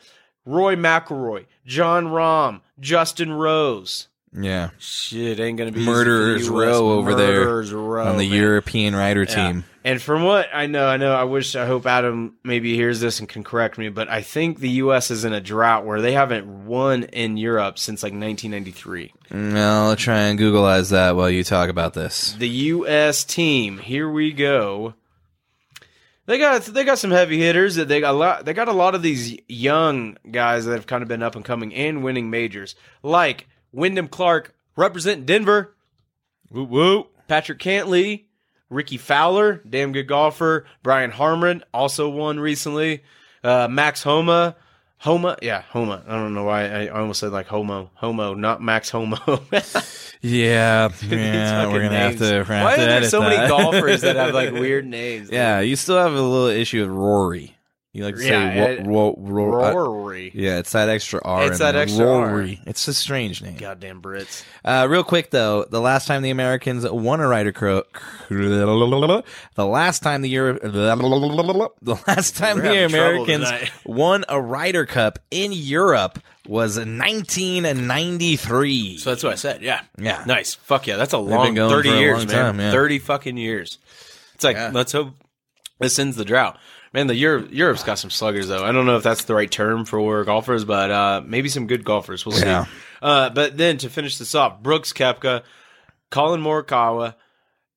Roy 0.44 0.76
McIlroy, 0.76 1.46
Jon 1.64 2.06
Rahm, 2.06 2.60
Justin 2.78 3.32
Rose. 3.32 4.07
Yeah, 4.32 4.70
Shit, 4.78 5.40
ain't 5.40 5.56
gonna 5.56 5.72
be 5.72 5.84
Murderers 5.84 6.48
Row 6.48 6.90
over 6.92 7.14
there 7.14 7.46
Row, 7.46 8.06
on 8.06 8.18
the 8.18 8.28
man. 8.28 8.38
European 8.40 8.94
Ryder 8.94 9.22
Yeah. 9.22 9.34
team. 9.34 9.64
And 9.84 10.02
from 10.02 10.22
what 10.22 10.48
I 10.52 10.66
know, 10.66 10.86
I 10.86 10.98
know 10.98 11.14
I 11.14 11.24
wish 11.24 11.56
I 11.56 11.64
hope 11.66 11.86
Adam 11.86 12.34
maybe 12.44 12.74
hears 12.74 13.00
this 13.00 13.20
and 13.20 13.28
can 13.28 13.42
correct 13.42 13.78
me, 13.78 13.88
but 13.88 14.08
I 14.10 14.20
think 14.20 14.60
the 14.60 14.68
US 14.82 15.10
is 15.10 15.24
in 15.24 15.32
a 15.32 15.40
drought 15.40 15.86
where 15.86 16.02
they 16.02 16.12
haven't 16.12 16.66
won 16.66 17.04
in 17.04 17.38
Europe 17.38 17.78
since 17.78 18.02
like 18.02 18.12
1993. 18.12 19.14
I'll 19.58 19.96
try 19.96 20.18
and 20.24 20.38
Googleize 20.38 20.90
that 20.90 21.16
while 21.16 21.30
you 21.30 21.42
talk 21.42 21.70
about 21.70 21.94
this. 21.94 22.34
The 22.38 22.48
US 22.48 23.24
team, 23.24 23.78
here 23.78 24.10
we 24.10 24.32
go. 24.32 24.92
They 26.26 26.36
got 26.38 26.62
they 26.66 26.84
got 26.84 26.98
some 26.98 27.10
heavy 27.10 27.38
hitters 27.38 27.76
that 27.76 27.88
they 27.88 28.00
got 28.00 28.10
a 28.14 28.18
lot 28.18 28.44
they 28.44 28.52
got 28.52 28.68
a 28.68 28.72
lot 28.74 28.94
of 28.94 29.00
these 29.02 29.38
young 29.48 30.18
guys 30.30 30.66
that 30.66 30.72
have 30.74 30.86
kind 30.86 31.02
of 31.02 31.08
been 31.08 31.22
up 31.22 31.34
and 31.34 31.44
coming 31.44 31.74
and 31.74 32.04
winning 32.04 32.28
majors. 32.28 32.74
Like 33.02 33.48
Wyndham 33.72 34.08
Clark 34.08 34.54
representing 34.76 35.24
Denver. 35.24 35.74
Woo 36.50 36.64
woo. 36.64 37.06
Patrick 37.26 37.58
Cantlay, 37.58 38.24
Rickie 38.70 38.96
Fowler, 38.96 39.62
damn 39.68 39.92
good 39.92 40.06
golfer. 40.06 40.64
Brian 40.82 41.10
Harman 41.10 41.62
also 41.74 42.08
won 42.08 42.40
recently. 42.40 43.02
Uh, 43.44 43.68
Max 43.68 44.02
Homa, 44.02 44.56
Homa, 44.98 45.36
yeah, 45.42 45.62
Homa. 45.62 46.02
I 46.08 46.14
don't 46.16 46.34
know 46.34 46.44
why 46.44 46.64
I, 46.68 46.84
I 46.84 46.88
almost 46.88 47.20
said 47.20 47.32
like 47.32 47.46
Homo, 47.46 47.90
Homo, 47.94 48.34
not 48.34 48.62
Max 48.62 48.90
Homo. 48.90 49.18
Yeah, 50.20 50.88
yeah, 51.02 51.68
we're 51.68 51.82
gonna 51.82 51.96
have 51.96 52.18
to. 52.18 52.44
gonna 52.44 52.64
Why 52.64 52.70
have 52.72 52.80
are 52.80 52.86
there 52.86 53.04
so 53.04 53.20
many 53.20 53.36
golfers 53.48 54.00
that 54.00 54.16
have 54.16 54.34
like 54.34 54.52
weird 54.52 54.84
names? 54.84 55.30
Yeah, 55.30 55.60
you 55.60 55.76
still 55.76 55.96
have 55.96 56.12
a 56.12 56.20
little 56.20 56.48
issue 56.48 56.80
with 56.80 56.90
Rory. 56.90 57.56
You 57.94 58.04
like 58.04 58.16
to 58.16 58.20
say 58.20 58.28
Yeah, 58.28 58.60
ro- 58.60 58.70
it- 58.70 58.86
ro- 58.86 59.14
ro- 59.18 59.64
uh, 59.64 59.72
Rory. 59.72 60.30
yeah, 60.34 60.58
it's 60.58 60.72
that 60.72 60.88
extra 60.90 61.20
R. 61.24 61.46
It's 61.46 61.58
that 61.58 61.74
extra 61.74 62.06
R. 62.06 62.42
It's 62.66 62.86
a 62.86 62.92
strange 62.94 63.42
name. 63.42 63.56
Goddamn 63.56 64.02
Brits. 64.02 64.44
Uh, 64.64 64.86
real 64.88 65.02
quick 65.02 65.30
though, 65.30 65.64
the 65.64 65.80
last 65.80 66.06
time 66.06 66.20
the 66.22 66.30
Americans 66.30 66.88
won 66.88 67.20
a 67.20 67.26
Ryder 67.26 67.50
Cup, 67.52 67.86
the 68.28 69.66
last 69.66 70.02
time 70.02 70.20
the 70.22 70.28
Euro, 70.28 70.58
the 70.62 71.98
last 72.06 72.36
time 72.36 72.58
We're 72.58 72.62
the 72.72 72.84
Americans 72.84 73.48
won 73.86 74.24
a 74.28 74.38
Ryder 74.40 74.84
Cup 74.84 75.18
in 75.30 75.52
Europe 75.52 76.18
was 76.46 76.76
1993. 76.78 78.98
So 78.98 79.10
that's 79.10 79.22
what 79.22 79.32
I 79.32 79.36
said. 79.36 79.62
Yeah. 79.62 79.80
Yeah. 79.98 80.24
Nice. 80.26 80.54
Fuck 80.54 80.86
yeah. 80.86 80.96
That's 80.96 81.12
a 81.12 81.18
long 81.18 81.54
going 81.54 81.70
30 81.70 81.88
for 81.88 81.94
a 81.94 81.98
years, 81.98 82.18
long 82.18 82.26
man. 82.26 82.36
time, 82.36 82.60
yeah. 82.60 82.70
30 82.72 82.98
fucking 82.98 83.36
years. 83.36 83.78
It's 84.34 84.44
like, 84.44 84.56
Yeah. 84.56 84.70
let's 84.72 84.92
hope 84.92 85.14
this 85.80 85.98
ends 85.98 86.16
the 86.16 86.24
drought. 86.24 86.58
Man, 86.92 87.06
the 87.06 87.14
Europe, 87.14 87.48
Europe's 87.50 87.82
got 87.82 87.98
some 87.98 88.10
sluggers, 88.10 88.48
though. 88.48 88.64
I 88.64 88.72
don't 88.72 88.86
know 88.86 88.96
if 88.96 89.02
that's 89.02 89.24
the 89.24 89.34
right 89.34 89.50
term 89.50 89.84
for 89.84 90.24
golfers, 90.24 90.64
but 90.64 90.90
uh, 90.90 91.22
maybe 91.24 91.48
some 91.48 91.66
good 91.66 91.84
golfers. 91.84 92.24
We'll 92.24 92.36
see. 92.36 92.46
Yeah. 92.46 92.64
Uh, 93.02 93.30
but 93.30 93.56
then 93.56 93.76
to 93.78 93.90
finish 93.90 94.16
this 94.16 94.34
off, 94.34 94.62
Brooks 94.62 94.92
Koepka, 94.92 95.42
Collin 96.10 96.40
Morikawa, 96.40 97.14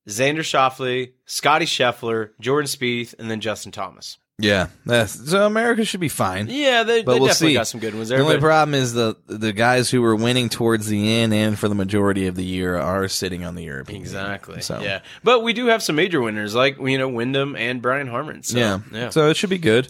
Xander 0.08 0.40
Schauffele, 0.40 1.12
Scottie 1.26 1.66
Scheffler, 1.66 2.32
Jordan 2.40 2.68
Spieth, 2.68 3.14
and 3.20 3.30
then 3.30 3.42
Justin 3.42 3.72
Thomas. 3.72 4.18
Yeah, 4.42 4.68
that's, 4.86 5.30
so 5.30 5.46
America 5.46 5.86
should 5.86 6.00
be 6.00 6.10
fine. 6.10 6.48
Yeah, 6.50 6.84
they, 6.84 7.04
But 7.04 7.14
they 7.14 7.20
we'll 7.20 7.28
definitely 7.28 7.50
see. 7.50 7.54
got 7.56 7.68
some 7.68 7.80
good 7.80 7.96
ones 7.96 8.10
there. 8.10 8.18
The 8.18 8.24
only 8.24 8.36
but- 8.38 8.42
problem 8.42 8.76
is 8.76 8.94
the 8.94 9.16
the 9.28 9.54
guys 9.54 9.90
who 9.90 10.02
were 10.02 10.16
winning 10.16 10.50
towards 10.50 10.88
the 10.88 11.16
end 11.20 11.34
and 11.34 11.58
for 11.58 11.68
the 11.68 11.76
majority 11.76 12.28
of 12.28 12.36
the 12.36 12.44
year 12.44 12.78
are 12.78 13.08
sitting 13.08 13.44
on 13.46 13.56
the 13.56 13.64
European. 13.64 14.00
team. 14.00 14.02
Exactly. 14.04 14.62
So 14.62 14.80
Yeah, 14.82 15.02
but 15.24 15.44
we 15.44 15.54
do 15.54 15.68
have 15.68 15.82
some 15.84 15.96
major 15.96 16.22
winners 16.22 16.54
like 16.56 16.78
you 16.80 16.98
know 16.98 17.08
Wyndham 17.10 17.56
and 17.56 17.82
Brian 17.82 18.08
Harman. 18.08 18.44
So, 18.44 18.58
yeah. 18.58 18.80
yeah. 18.92 19.10
So 19.10 19.30
it 19.30 19.38
should 19.38 19.50
be 19.50 19.58
good. 19.58 19.88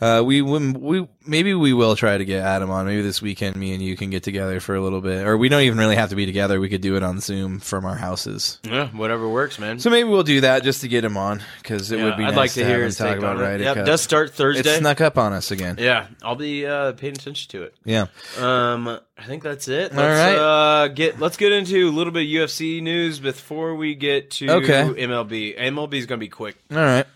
Uh, 0.00 0.22
we 0.24 0.42
we 0.42 0.72
we 0.72 1.08
maybe 1.26 1.54
we 1.54 1.72
will 1.72 1.96
try 1.96 2.16
to 2.18 2.24
get 2.24 2.42
Adam 2.42 2.70
on. 2.70 2.86
Maybe 2.86 3.02
this 3.02 3.22
weekend, 3.22 3.56
me 3.56 3.72
and 3.74 3.82
you 3.82 3.96
can 3.96 4.10
get 4.10 4.22
together 4.22 4.60
for 4.60 4.74
a 4.74 4.80
little 4.80 5.00
bit, 5.00 5.26
or 5.26 5.36
we 5.36 5.48
don't 5.48 5.62
even 5.62 5.78
really 5.78 5.96
have 5.96 6.10
to 6.10 6.16
be 6.16 6.26
together. 6.26 6.58
We 6.60 6.68
could 6.68 6.80
do 6.80 6.96
it 6.96 7.02
on 7.02 7.20
Zoom 7.20 7.60
from 7.60 7.84
our 7.84 7.96
houses. 7.96 8.58
yeah, 8.64 8.88
whatever 8.88 9.28
works, 9.28 9.58
man. 9.58 9.78
So 9.78 9.90
maybe 9.90 10.08
we'll 10.08 10.22
do 10.22 10.40
that 10.42 10.62
just 10.64 10.80
to 10.82 10.88
get 10.88 11.04
him 11.04 11.16
on 11.16 11.42
because 11.62 11.90
it 11.92 11.98
Yeah, 11.98 12.04
would 12.06 12.16
be. 12.16 12.24
I'd 12.24 12.28
nice 12.30 12.36
like 12.36 12.52
to, 12.52 12.60
have 12.60 12.68
hear 12.68 12.78
him 12.80 12.84
his 12.86 12.96
talk 12.98 13.08
take 13.08 13.18
about 13.18 13.36
on 13.36 13.42
it. 13.42 13.46
Ryder 13.46 13.64
Yep, 13.64 13.74
Cup. 13.76 13.86
Does 13.92 14.00
start 14.00 14.32
Thursday. 14.32 14.74
It 14.74 14.78
snuck 14.78 15.00
up 15.00 15.18
on 15.18 15.32
us 15.32 15.50
again. 15.50 15.76
yeah, 15.78 16.06
I'll 16.22 16.34
be 16.34 16.66
uh, 16.66 16.92
paying 16.92 17.12
attention 17.12 17.50
to 17.50 17.64
it. 17.64 17.74
Yeah. 17.84 18.06
Um, 18.38 18.88
I 18.88 19.24
think 19.24 19.42
that's 19.42 19.68
it. 19.68 19.92
All 19.92 19.98
Let's, 19.98 20.36
right. 20.36 20.38
Uh, 20.84 20.88
get 20.88 21.20
let's 21.20 21.36
get 21.36 21.52
into 21.52 21.88
a 21.88 21.92
little 21.92 22.12
bit 22.12 22.22
of 22.22 22.28
UFC 22.50 22.82
news 22.82 23.20
before 23.20 23.74
we 23.74 23.94
get 23.94 24.30
to 24.32 24.48
Okay. 24.50 24.82
MLB. 24.82 25.58
MLB 25.58 25.94
is 25.94 26.06
gonna 26.06 26.18
be 26.18 26.28
quick. 26.28 26.56
All 26.70 26.78
right. 26.78 27.06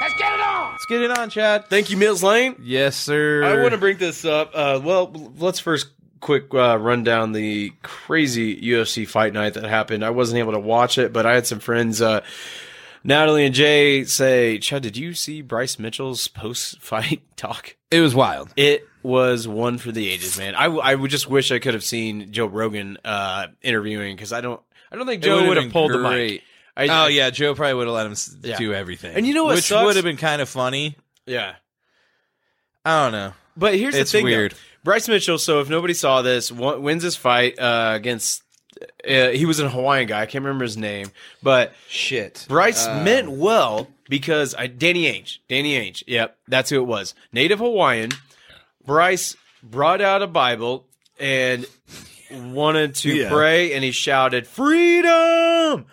Let's 0.00 0.14
get 0.14 0.32
it 0.32 0.40
on! 0.40 0.72
Let's 0.72 0.86
get 0.86 1.02
it 1.02 1.18
on, 1.18 1.28
Chad. 1.28 1.66
Thank 1.68 1.90
you, 1.90 1.98
Mills 1.98 2.22
Lane. 2.22 2.56
Yes, 2.62 2.96
sir. 2.96 3.44
I 3.44 3.60
want 3.60 3.72
to 3.72 3.78
bring 3.78 3.98
this 3.98 4.24
up. 4.24 4.52
Uh, 4.54 4.80
well, 4.82 5.12
let's 5.38 5.60
first 5.60 5.88
quick 6.20 6.54
uh, 6.54 6.78
run 6.78 7.04
down 7.04 7.32
the 7.32 7.72
crazy 7.82 8.58
UFC 8.62 9.06
fight 9.06 9.34
night 9.34 9.54
that 9.54 9.64
happened. 9.64 10.02
I 10.02 10.10
wasn't 10.10 10.38
able 10.38 10.52
to 10.52 10.58
watch 10.58 10.96
it, 10.96 11.12
but 11.12 11.26
I 11.26 11.34
had 11.34 11.46
some 11.46 11.60
friends, 11.60 12.00
uh, 12.00 12.22
Natalie 13.02 13.46
and 13.46 13.54
Jay, 13.54 14.04
say, 14.04 14.58
"Chad, 14.58 14.82
did 14.82 14.96
you 14.96 15.14
see 15.14 15.40
Bryce 15.42 15.78
Mitchell's 15.78 16.28
post-fight 16.28 17.22
talk?" 17.36 17.76
It 17.90 18.00
was 18.00 18.14
wild. 18.14 18.50
It 18.56 18.86
was 19.02 19.48
one 19.48 19.78
for 19.78 19.90
the 19.92 20.08
ages, 20.10 20.38
man. 20.38 20.54
I, 20.54 20.64
w- 20.64 20.82
I 20.82 20.94
would 20.94 21.10
just 21.10 21.28
wish 21.28 21.50
I 21.50 21.58
could 21.58 21.74
have 21.74 21.82
seen 21.84 22.32
Joe 22.32 22.46
Rogan 22.46 22.98
uh, 23.04 23.46
interviewing 23.62 24.14
because 24.14 24.32
I 24.32 24.40
don't 24.42 24.60
I 24.92 24.96
don't 24.96 25.06
think 25.06 25.22
Joe 25.22 25.48
would 25.48 25.56
have 25.56 25.72
pulled 25.72 25.92
the 25.92 25.98
mic. 25.98 26.42
I, 26.76 26.88
Oh 26.88 27.06
yeah, 27.08 27.30
Joe 27.30 27.54
probably 27.54 27.74
would 27.74 27.86
have 27.86 27.94
let 27.94 28.06
him 28.06 28.14
Yeah. 28.42 28.56
do 28.58 28.72
everything. 28.74 29.16
And 29.16 29.26
you 29.26 29.34
know 29.34 29.44
what 29.44 29.56
Which 29.56 29.70
would 29.70 29.96
have 29.96 30.04
been 30.04 30.16
kind 30.16 30.40
of 30.42 30.48
funny. 30.48 30.96
yeah. 31.26 31.54
I 32.84 33.02
don't 33.04 33.12
know. 33.12 33.32
But 33.56 33.74
here's 33.74 33.94
It's 33.94 34.10
the 34.12 34.18
thing, 34.18 34.24
though. 34.26 34.30
weird. 34.30 34.54
Bryce 34.84 35.06
Mitchell. 35.08 35.38
So 35.38 35.60
if 35.60 35.68
nobody 35.68 35.92
saw 35.92 36.22
this, 36.22 36.50
wins 36.50 37.02
his 37.02 37.16
fight 37.16 37.58
uh, 37.58 37.92
against. 37.94 38.42
Uh, 39.08 39.28
he 39.30 39.44
was 39.46 39.60
a 39.60 39.68
Hawaiian 39.68 40.06
guy. 40.08 40.22
I 40.22 40.26
can't 40.26 40.44
remember 40.44 40.64
his 40.64 40.76
name, 40.76 41.10
but 41.42 41.72
Shit. 41.88 42.46
Bryce 42.48 42.86
meant 42.86 43.30
well 43.30 43.88
because 44.08 44.54
I 44.54 44.66
Dan 44.66 44.94
Ige. 44.94 45.38
Dan 45.48 45.64
Ige. 45.64 46.02
Yep, 46.06 46.36
that's 46.48 46.70
who 46.70 46.76
it 46.76 46.86
was. 46.86 47.14
Native 47.32 47.58
Hawaiian. 47.58 48.10
Bryce 48.84 49.36
brought 49.62 50.00
out 50.00 50.22
a 50.22 50.26
Bible 50.26 50.86
and 51.18 51.66
wanted 52.30 52.94
to 52.96 53.12
Yeah. 53.14 53.28
pray, 53.30 53.72
and 53.74 53.84
he 53.84 53.90
shouted 53.92 54.46
"Freedom!" 54.46 55.86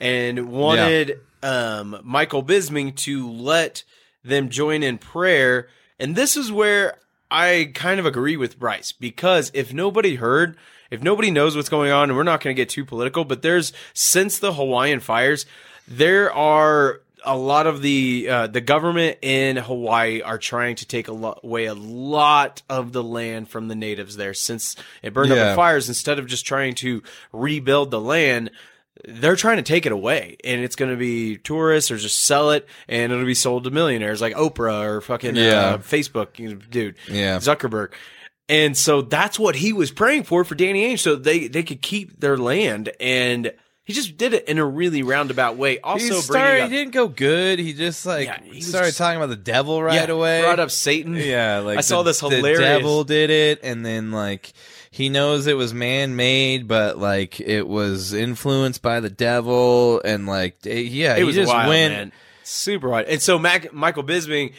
and 0.00 0.48
wanted 0.50 1.20
um, 1.42 2.00
Michael 2.02 2.42
Bisping 2.42 2.94
to 2.96 3.30
let 3.30 3.84
them 4.24 4.48
join 4.48 4.82
in 4.82 4.98
prayer. 4.98 5.68
And 5.98 6.14
this 6.16 6.36
is 6.36 6.50
where 6.52 6.98
I 7.30 7.70
kind 7.74 7.98
of 8.00 8.06
agree 8.06 8.36
with 8.36 8.58
Bryce 8.58 8.92
because 8.92 9.50
if 9.54 9.72
nobody 9.72 10.16
heard, 10.16 10.56
if 10.92 11.02
nobody 11.02 11.30
knows 11.32 11.56
what's 11.56 11.68
going 11.68 11.90
on, 11.90 12.10
and 12.10 12.16
we're 12.16 12.22
not 12.22 12.40
going 12.40 12.54
to 12.54 12.60
get 12.60 12.68
too 12.68 12.84
political, 12.84 13.24
but 13.24 13.42
there's 13.42 13.72
since 13.94 14.38
the 14.38 14.52
Hawaiian 14.52 15.00
fires, 15.00 15.46
there 15.88 16.32
are 16.32 17.00
a 17.24 17.36
lot 17.36 17.66
of 17.68 17.82
the 17.82 18.28
uh, 18.28 18.46
the 18.48 18.60
government 18.60 19.16
in 19.22 19.56
Hawaii 19.56 20.22
are 20.22 20.38
trying 20.38 20.74
to 20.76 20.86
take 20.86 21.06
away 21.08 21.66
a 21.66 21.74
lot 21.74 22.62
of 22.68 22.92
the 22.92 23.02
land 23.02 23.48
from 23.48 23.68
the 23.68 23.76
natives 23.76 24.16
there 24.16 24.34
since 24.34 24.74
it 25.02 25.14
burned 25.14 25.30
up 25.32 25.38
Yeah. 25.38 25.50
in 25.50 25.56
fires. 25.56 25.88
Instead 25.88 26.18
of 26.18 26.26
just 26.26 26.44
trying 26.46 26.74
to 26.76 27.02
rebuild 27.32 27.90
the 27.92 28.00
land, 28.00 28.50
they're 29.06 29.36
trying 29.36 29.56
to 29.58 29.62
take 29.62 29.86
it 29.86 29.92
away, 29.92 30.36
and 30.44 30.62
it's 30.62 30.74
going 30.76 30.90
to 30.90 30.96
be 30.96 31.36
tourists 31.38 31.90
or 31.92 31.96
just 31.96 32.24
sell 32.24 32.50
it, 32.50 32.68
and 32.88 33.12
it'll 33.12 33.24
be 33.24 33.34
sold 33.34 33.64
to 33.64 33.70
millionaires 33.70 34.20
like 34.20 34.34
Oprah 34.34 34.84
or 34.84 35.00
fucking 35.00 35.36
Yeah. 35.36 35.60
uh, 35.60 35.78
Facebook, 35.78 36.34
dude, 36.70 36.96
Yeah. 37.08 37.36
Zuckerberg. 37.38 37.92
And 38.52 38.76
so 38.76 39.02
that's 39.02 39.38
what 39.38 39.56
he 39.56 39.72
was 39.72 39.90
praying 39.90 40.24
for 40.24 40.44
for 40.44 40.54
Dan 40.54 40.74
Ige, 40.74 40.98
so 40.98 41.16
they 41.16 41.48
they 41.48 41.62
could 41.62 41.80
keep 41.80 42.20
their 42.20 42.36
land, 42.36 42.90
and 43.00 43.52
he 43.84 43.92
just 43.94 44.16
did 44.16 44.32
it 44.34 44.46
in 44.48 44.58
a 44.58 44.64
really 44.64 45.02
roundabout 45.02 45.56
way. 45.56 45.80
Also, 45.80 46.14
he 46.16 46.20
started. 46.20 46.62
up, 46.64 46.70
He 46.70 46.76
didn't 46.76 46.92
go 46.92 47.08
good. 47.08 47.58
He 47.58 47.72
just 47.72 48.04
like 48.06 48.26
Yeah, 48.26 48.38
he 48.44 48.60
started 48.60 48.88
just- 48.88 48.98
talking 48.98 49.16
about 49.16 49.30
the 49.30 49.36
devil 49.36 49.82
right 49.82 50.06
yeah, 50.08 50.14
away. 50.14 50.42
brought 50.42 50.60
up 50.60 50.70
Satan. 50.70 51.14
Yeah, 51.14 51.58
like 51.60 51.78
I 51.78 51.80
saw 51.80 52.02
this 52.02 52.20
hilarious. 52.20 52.58
The 52.58 52.64
devil 52.64 53.04
did 53.04 53.30
it, 53.30 53.60
and 53.62 53.84
then 53.86 54.10
like 54.12 54.52
he 54.90 55.08
knows 55.08 55.46
it 55.46 55.56
was 55.56 55.72
man 55.72 56.14
made, 56.16 56.68
but 56.68 56.98
like 56.98 57.40
it 57.40 57.66
was 57.66 58.12
influenced 58.12 58.82
by 58.82 59.00
the 59.00 59.10
devil, 59.10 60.02
and 60.04 60.26
like 60.26 60.58
yeah, 60.64 61.14
it 61.14 61.18
he 61.18 61.24
was 61.24 61.34
just 61.34 61.48
wild, 61.50 61.68
went. 61.70 61.94
man. 61.94 62.12
super 62.44 62.88
wild. 62.90 63.06
And 63.08 63.22
so 63.22 63.38
Mac, 63.38 63.72
Michael 63.72 64.04
Bisping 64.04 64.52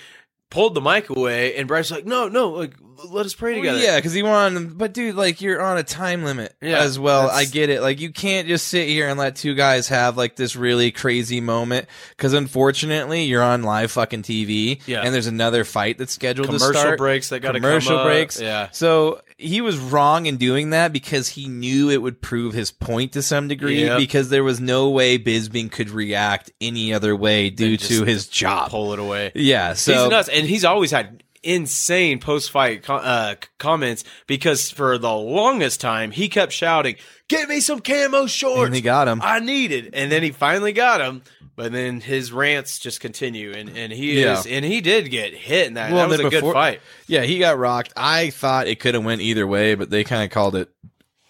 pulled 0.53 0.75
the 0.75 0.81
mic 0.81 1.09
away, 1.09 1.55
and 1.55 1.67
Bryce 1.67 1.89
was 1.89 1.97
like, 1.97 2.05
"No, 2.05 2.27
no, 2.27 2.51
like 2.51 2.73
let 3.09 3.25
us 3.25 3.33
pray 3.33 3.55
together." 3.55 3.79
Yeah, 3.79 3.95
because 3.97 4.13
he 4.13 4.21
wanted, 4.23 4.77
but 4.77 4.93
dude, 4.93 5.15
like 5.15 5.41
you're 5.41 5.59
on 5.61 5.77
a 5.79 5.83
time 5.83 6.23
limit 6.23 6.55
Yeah, 6.61 6.79
as 6.79 6.99
well. 6.99 7.29
I 7.29 7.45
get 7.45 7.69
it. 7.69 7.81
Like 7.81 7.99
you 7.99 8.11
can't 8.11 8.47
just 8.47 8.67
sit 8.67 8.87
here 8.87 9.09
and 9.09 9.17
let 9.19 9.35
two 9.35 9.55
guys 9.55 9.87
have 9.89 10.15
like 10.15 10.35
this 10.35 10.55
really 10.55 10.91
crazy 10.91 11.41
moment. 11.41 11.87
Because 12.15 12.33
unfortunately, 12.33 13.23
you're 13.23 13.41
on 13.43 13.63
live 13.63 13.91
fucking 13.91 14.21
TV, 14.21 14.79
Yeah. 14.85 15.01
and 15.01 15.13
there's 15.13 15.27
another 15.27 15.63
fight 15.63 15.97
that's 15.97 16.13
scheduled 16.13 16.49
to 16.51 16.57
Commercial 16.57 16.95
breaks 16.97 17.29
that 17.29 17.41
come 17.41 17.55
commercial 17.55 17.97
up, 17.97 18.05
breaks. 18.05 18.39
yeah. 18.39 18.69
So 18.71 19.21
he 19.43 19.61
was 19.61 19.77
wrong 19.77 20.25
in 20.25 20.37
doing 20.37 20.71
that 20.71 20.93
because 20.93 21.27
he 21.29 21.47
knew 21.47 21.89
it 21.89 22.01
would 22.01 22.21
prove 22.21 22.53
his 22.53 22.71
point 22.71 23.11
to 23.13 23.21
some 23.21 23.47
degree. 23.47 23.83
Yep. 23.83 23.97
Because 23.99 24.29
there 24.29 24.43
was 24.43 24.59
no 24.59 24.89
way 24.89 25.19
Bisping 25.19 25.71
could 25.71 25.89
react 25.89 26.51
any 26.61 26.93
other 26.93 27.15
way 27.15 27.49
due 27.49 27.77
to 27.77 28.03
his 28.05 28.27
job. 28.27 28.69
pull 28.69 28.93
it 28.93 28.99
away. 28.99 29.31
Yeah, 29.35 29.73
so 29.73 29.93
he's 29.93 30.09
nuts, 30.09 30.29
and 30.29 30.47
he's 30.47 30.65
always 30.65 30.91
had 30.91 31.23
insane 31.45 32.19
post-fight 32.19 32.83
co- 32.83 32.95
uh, 32.95 33.35
comments 33.57 34.05
because 34.27 34.71
for 34.71 34.97
the 34.97 35.11
longest 35.13 35.81
time 35.81 36.11
he 36.11 36.29
kept 36.29 36.53
shouting, 36.53 36.95
"Get 37.27 37.49
me 37.49 37.59
some 37.59 37.81
camo 37.81 38.27
shorts!" 38.27 38.67
And 38.67 38.73
he 38.75 38.79
got 38.81 39.09
'em. 39.09 39.19
I 39.21 39.39
need 39.39 39.71
it, 39.73 39.89
and 39.93 40.09
then 40.11 40.23
he 40.23 40.31
finally 40.31 40.71
got 40.71 41.01
him. 41.01 41.21
But 41.55 41.71
then 41.71 42.01
his 42.01 42.31
rants 42.31 42.79
just 42.79 42.99
continue, 42.99 43.51
and, 43.53 43.69
and 43.69 43.93
he 43.93 44.21
Yeah. 44.21 44.39
is, 44.39 44.47
and 44.47 44.65
he 44.65 44.81
did 44.81 45.11
get 45.11 45.33
hit 45.35 45.67
in 45.67 45.75
that. 45.75 45.91
Well, 45.91 46.09
that 46.09 46.17
was 46.23 46.33
a 46.33 46.41
good 46.41 46.51
fight. 46.51 46.81
Yeah, 47.05 47.21
he 47.23 47.37
got 47.37 47.59
rocked. 47.59 47.93
I 47.95 48.31
thought 48.31 48.67
it 48.67 48.79
could 48.79 48.95
have 48.95 49.05
went 49.05 49.21
either 49.21 49.45
way, 49.45 49.75
but 49.75 49.91
they 49.91 50.03
kind 50.03 50.23
of 50.23 50.31
called 50.31 50.55
it 50.55 50.69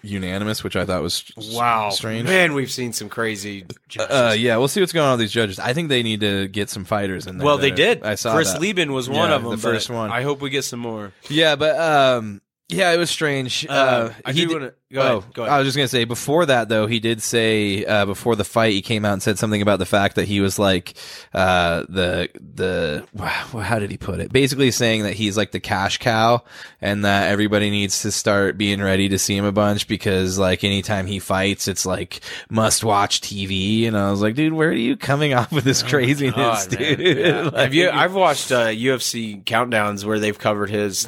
unanimous, 0.02 0.64
which 0.64 0.76
I 0.76 0.86
thought 0.86 1.02
was 1.02 1.32
Wow, 1.52 1.90
strange. 1.90 2.26
man, 2.28 2.54
we've 2.54 2.72
seen 2.72 2.94
some 2.94 3.10
crazy. 3.10 3.66
Judges. 3.88 4.12
Uh, 4.16 4.36
yeah, 4.38 4.58
we'll 4.58 4.68
see 4.68 4.80
what's 4.82 4.92
going 4.94 5.06
on 5.08 5.14
with 5.14 5.22
these 5.22 5.32
judges. 5.32 5.60
I 5.60 5.74
think 5.74 5.90
they 5.90 6.04
need 6.04 6.20
to 6.22 6.48
get 6.48 6.70
some 6.70 6.86
fighters 6.86 7.26
in 7.28 7.38
there. 7.38 7.46
well, 7.46 7.58
they 7.58 7.72
did. 7.72 8.04
I 8.04 8.16
saw 8.16 8.34
Chris 8.34 8.52
that. 8.54 8.62
Lieben 8.62 8.92
was 8.94 9.10
one 9.10 9.30
Yeah, 9.30 9.36
of 9.36 9.44
them. 9.44 9.52
the 9.52 9.58
first 9.58 9.90
one. 9.90 10.12
I 10.12 10.22
hope 10.24 10.42
we 10.42 10.50
get 10.50 10.64
some 10.64 10.80
more. 10.80 11.12
Yeah, 11.30 11.56
but 11.56 11.78
um, 11.80 12.42
yeah, 12.70 12.92
it 12.92 12.98
was 12.98 13.10
strange. 13.10 13.66
Uh, 13.70 13.72
Uh, 13.74 14.14
I 14.26 14.32
he 14.32 14.42
do 14.42 14.48
did- 14.48 14.54
wanna- 14.54 14.72
go 14.92 15.00
ahead, 15.00 15.12
oh, 15.12 15.24
go 15.34 15.42
ahead. 15.44 15.54
I 15.54 15.58
was 15.58 15.68
just 15.68 15.76
gonna 15.78 15.88
say 15.88 16.04
before 16.06 16.46
that 16.46 16.70
though, 16.70 16.86
he 16.88 17.00
did 17.00 17.22
say 17.22 17.84
uh, 17.86 18.06
before 18.06 18.36
the 18.36 18.44
fight, 18.44 18.74
he 18.74 18.82
came 18.82 19.06
out 19.06 19.14
and 19.14 19.24
said 19.24 19.38
something 19.40 19.62
about 19.62 19.80
the 19.80 19.86
fact 19.88 20.16
that 20.16 20.28
he 20.28 20.40
was 20.40 20.58
like 20.60 20.94
uh, 21.34 21.84
the 21.90 22.30
the 22.40 23.04
wow, 23.14 23.28
how 23.62 23.80
did 23.80 23.90
he 23.92 23.98
put 23.98 24.20
it? 24.20 24.32
Basically 24.32 24.70
saying 24.72 25.04
that 25.04 25.14
he's 25.14 25.36
like 25.36 25.52
the 25.52 25.60
cash 25.60 25.98
cow, 25.98 26.44
and 26.82 27.04
that 27.06 27.32
everybody 27.32 27.70
needs 27.72 28.02
to 28.04 28.12
start 28.12 28.58
being 28.58 28.82
ready 28.82 29.10
to 29.10 29.18
see 29.20 29.36
him 29.36 29.46
a 29.46 29.52
bunch 29.52 29.88
because 29.88 30.38
like 30.38 30.64
anytime 30.64 31.08
he 31.08 31.20
fights, 31.20 31.68
it's 31.68 31.86
like 31.86 32.20
must 32.50 32.84
watch 32.84 33.22
TV. 33.22 33.88
And 33.88 33.98
I 33.98 34.12
was 34.12 34.22
like, 34.22 34.36
dude, 34.36 34.54
where 34.54 34.70
are 34.70 34.74
you 34.74 34.96
coming 34.96 35.34
off 35.34 35.52
with 35.52 35.64
this 35.64 35.82
craziness, 35.84 36.36
Oh, 36.38 36.42
God, 36.70 36.70
dude? 36.70 37.00
Yeah. 37.18 37.42
Like- 37.46 37.56
Have 37.56 37.74
you? 37.74 37.90
I've 37.90 38.14
watched 38.14 38.52
uh, 38.52 38.68
UFC 38.68 39.44
countdowns 39.44 40.06
where 40.06 40.20
they've 40.20 40.38
covered 40.38 40.70
his 40.70 41.08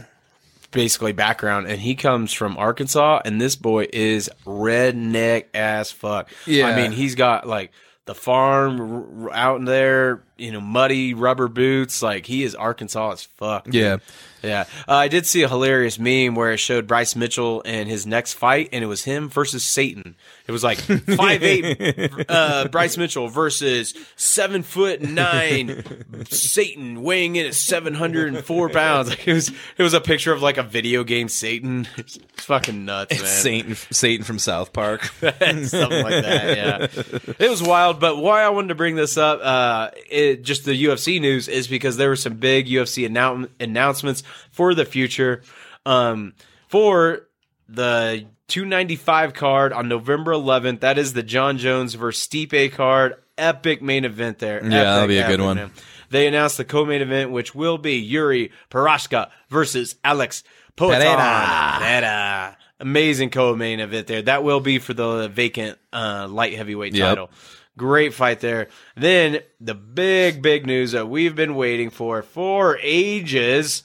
basically 0.76 1.14
background, 1.14 1.66
and 1.68 1.80
he 1.80 1.96
comes 1.96 2.32
from 2.32 2.56
Arkansas, 2.58 3.22
and 3.26 3.42
this 3.42 3.56
boy 3.56 3.88
is 3.92 4.30
redneck 4.46 5.46
as 5.56 5.92
fuck. 5.92 6.30
Yeah. 6.46 6.68
I 6.68 6.76
mean, 6.76 6.92
he's 6.92 7.16
got 7.16 7.48
like 7.48 7.72
the 8.06 8.14
farm 8.14 9.24
r- 9.26 9.34
out 9.34 9.58
in 9.58 9.66
there, 9.66 10.22
you 10.38 10.52
know, 10.52 10.62
muddy 10.62 11.14
rubber 11.14 11.48
boots. 11.48 12.02
Like 12.02 12.26
he 12.26 12.44
is 12.44 12.56
Arkansas 12.56 13.12
as 13.12 13.24
fuck. 13.24 13.68
yeah. 13.72 13.98
Yeah, 14.46 14.66
uh, 14.88 14.94
I 14.94 15.08
did 15.08 15.26
see 15.26 15.42
a 15.42 15.50
hilarious 15.50 15.98
meme 15.98 16.36
where 16.36 16.52
it 16.52 16.58
showed 16.58 16.86
Bryce 16.88 17.16
Mitchell 17.16 17.64
and 17.66 17.90
his 17.90 18.06
next 18.06 18.34
fight, 18.34 18.70
and 18.72 18.84
it 18.84 18.88
was 18.88 19.04
him 19.04 19.28
versus 19.30 19.64
Satan. 19.64 20.16
It 20.48 20.52
was 20.52 20.64
like 20.64 20.78
five 21.18 21.42
eight 21.42 22.26
uh, 22.30 22.68
Bryce 22.68 22.98
Mitchell 22.98 23.28
versus 23.28 23.96
seven 24.16 24.62
foot 24.62 25.02
nine 25.02 25.84
Satan, 26.30 27.02
weighing 27.02 27.36
in 27.36 27.48
at 27.48 27.56
seven 27.56 27.96
hundred 27.96 28.36
and 28.36 28.46
four 28.46 28.70
pounds. 28.70 29.10
Like, 29.10 29.28
it 29.28 29.34
was 29.34 29.50
it 29.78 29.84
was 29.84 29.96
a 29.96 30.02
picture 30.02 30.32
of 30.32 30.44
like 30.44 30.58
a 30.58 30.64
video 30.64 31.04
game 31.04 31.28
Satan. 31.28 31.88
It's 31.98 32.20
fucking 32.36 32.86
nuts, 32.86 33.20
man. 33.20 33.26
Satan, 33.28 33.76
Satan 33.76 34.24
from 34.24 34.38
South 34.38 34.74
Park. 34.74 35.04
something 35.06 35.40
like 35.42 36.24
that. 36.24 36.58
Yeah, 36.58 37.34
it 37.40 37.50
was 37.50 37.64
wild. 37.64 38.00
But 38.00 38.18
why 38.18 38.44
I 38.44 38.50
wanted 38.50 38.68
to 38.68 38.76
bring 38.76 38.96
this 38.96 39.18
up 39.18 39.40
uh, 39.42 39.90
is 40.12 40.25
it, 40.32 40.44
just 40.44 40.66
the 40.66 40.72
UFC 40.86 41.20
news 41.22 41.48
is 41.48 41.68
because 41.68 41.98
there 41.98 42.10
were 42.10 42.16
some 42.16 42.36
big 42.36 42.68
UFC 42.68 43.08
annou- 43.10 43.50
announcements 43.60 44.24
for 44.52 44.74
the 44.74 44.86
future. 44.86 45.42
Um, 45.86 46.34
for 46.68 47.28
the 47.70 48.26
295 48.48 49.34
card 49.34 49.74
on 49.74 49.88
November 49.88 50.32
11th, 50.34 50.82
that 50.82 50.98
is 50.98 51.14
the 51.14 51.24
Jon 51.24 51.58
Jones 51.58 51.94
versus 51.94 52.28
Stipe 52.28 52.72
card. 52.74 53.16
Epic 53.38 53.82
main 53.82 54.06
event 54.06 54.40
there. 54.40 54.64
Yeah, 54.64 54.84
that'll 54.84 55.08
be 55.08 55.18
a 55.18 55.28
good 55.28 55.42
one. 55.42 55.58
man. 55.58 55.72
They 56.10 56.28
announced 56.28 56.58
the 56.58 56.64
co-main 56.66 57.02
event, 57.02 57.32
which 57.32 57.54
will 57.54 57.78
be 57.78 58.10
Jiri 58.10 58.52
Prochazka 58.72 59.30
versus 59.50 59.96
Alex. 60.04 60.44
Pereira. 60.78 61.78
Pereira. 61.80 62.58
Amazing 62.80 63.30
co-main 63.32 63.80
event 63.80 64.08
there. 64.08 64.22
That 64.22 64.44
will 64.44 64.60
be 64.60 64.80
for 64.80 64.94
the 64.94 65.28
vacant 65.30 65.78
uh, 65.94 66.28
light 66.30 66.54
heavyweight 66.54 66.94
Yep. 66.94 67.08
title. 67.10 67.30
Great 67.78 68.14
fight 68.14 68.40
there. 68.40 68.70
Then 68.96 69.40
the 69.60 69.76
big, 69.76 70.42
big 70.42 70.66
news 70.66 70.94
that 70.94 71.10
we've 71.10 71.36
been 71.36 71.56
waiting 71.56 71.90
for 71.90 72.22
for 72.22 72.78
ages. 72.82 73.84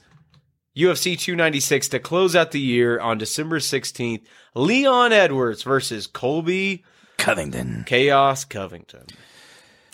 UFC 0.77 1.19
296 1.19 1.89
to 1.89 1.99
close 1.99 2.37
out 2.37 2.53
the 2.53 2.61
year 2.61 3.01
on 3.01 3.19
December 3.19 3.59
16th. 3.59 4.25
Leon 4.55 5.13
Edwards 5.13 5.65
versus 5.65 6.07
Colby 6.07 6.85
Covington. 7.19 7.85
Chaos 7.87 8.45
Covington. 8.45 9.07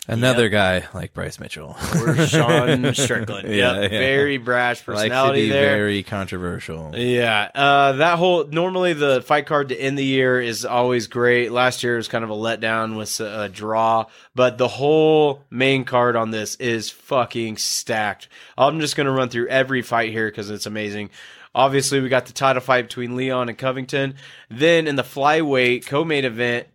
Another 0.09 0.47
guy 0.47 0.85
like 0.93 1.13
Bryce 1.13 1.37
Mitchell. 1.37 1.75
Or 2.01 2.15
Sean 2.27 2.93
Strickland. 2.93 3.49
Yeah, 3.49 3.81
yep. 3.81 3.91
yeah. 3.91 3.99
Very 3.99 4.37
brash 4.37 4.85
personality 4.85 5.43
be 5.43 5.49
there. 5.49 5.75
very 5.75 6.01
controversial. 6.01 6.93
Yeah, 6.95 7.49
uh, 7.53 7.91
that 7.93 8.17
whole 8.17 8.45
normally 8.45 8.93
the 8.93 9.21
fight 9.21 9.45
card 9.45 9.69
to 9.69 9.75
end 9.75 9.97
the 9.97 10.05
year 10.05 10.39
is 10.39 10.63
always 10.63 11.07
great. 11.07 11.51
Last 11.51 11.83
year 11.83 11.97
was 11.97 12.07
kind 12.07 12.23
of 12.23 12.29
a 12.29 12.35
letdown 12.35 12.97
with 12.97 13.19
a, 13.19 13.43
a 13.43 13.49
draw, 13.49 14.05
but 14.33 14.57
the 14.57 14.69
whole 14.69 15.43
main 15.49 15.83
card 15.83 16.15
on 16.15 16.31
this 16.31 16.55
is 16.55 16.89
fucking 16.89 17.57
stacked. 17.57 18.29
I'm 18.57 18.79
just 18.79 18.95
gonna 18.95 19.11
run 19.11 19.27
through 19.27 19.49
every 19.49 19.81
fight 19.81 20.11
here 20.11 20.29
because 20.29 20.49
it's 20.49 20.65
amazing. 20.65 21.09
Obviously, 21.53 21.99
we 21.99 22.07
got 22.07 22.27
the 22.27 22.33
title 22.33 22.61
fight 22.61 22.83
between 22.83 23.15
Leon 23.15 23.49
and 23.49 23.57
Covington. 23.57 24.15
Then 24.49 24.87
in 24.87 24.95
the 24.95 25.03
flyweight 25.03 25.87
co-main 25.87 26.23
event, 26.23 26.67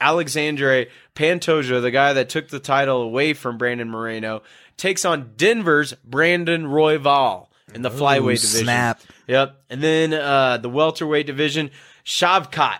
Alexandre 0.00 0.86
Pantoja, 1.14 1.82
the 1.82 1.90
guy 1.90 2.12
that 2.12 2.28
took 2.28 2.48
the 2.48 2.60
title 2.60 3.02
away 3.02 3.34
from 3.34 3.58
Brandon 3.58 3.88
Moreno, 3.88 4.42
takes 4.76 5.04
on 5.04 5.32
Denver's 5.36 5.92
Brandon 6.04 6.64
Royval 6.64 7.48
in 7.74 7.82
the 7.82 7.90
flyweight 7.90 8.40
division. 8.40 8.64
snap. 8.64 9.00
Yep. 9.26 9.62
And 9.70 9.82
then 9.82 10.14
uh, 10.14 10.58
the 10.58 10.70
welterweight 10.70 11.26
division, 11.26 11.70
Shavkat. 12.04 12.78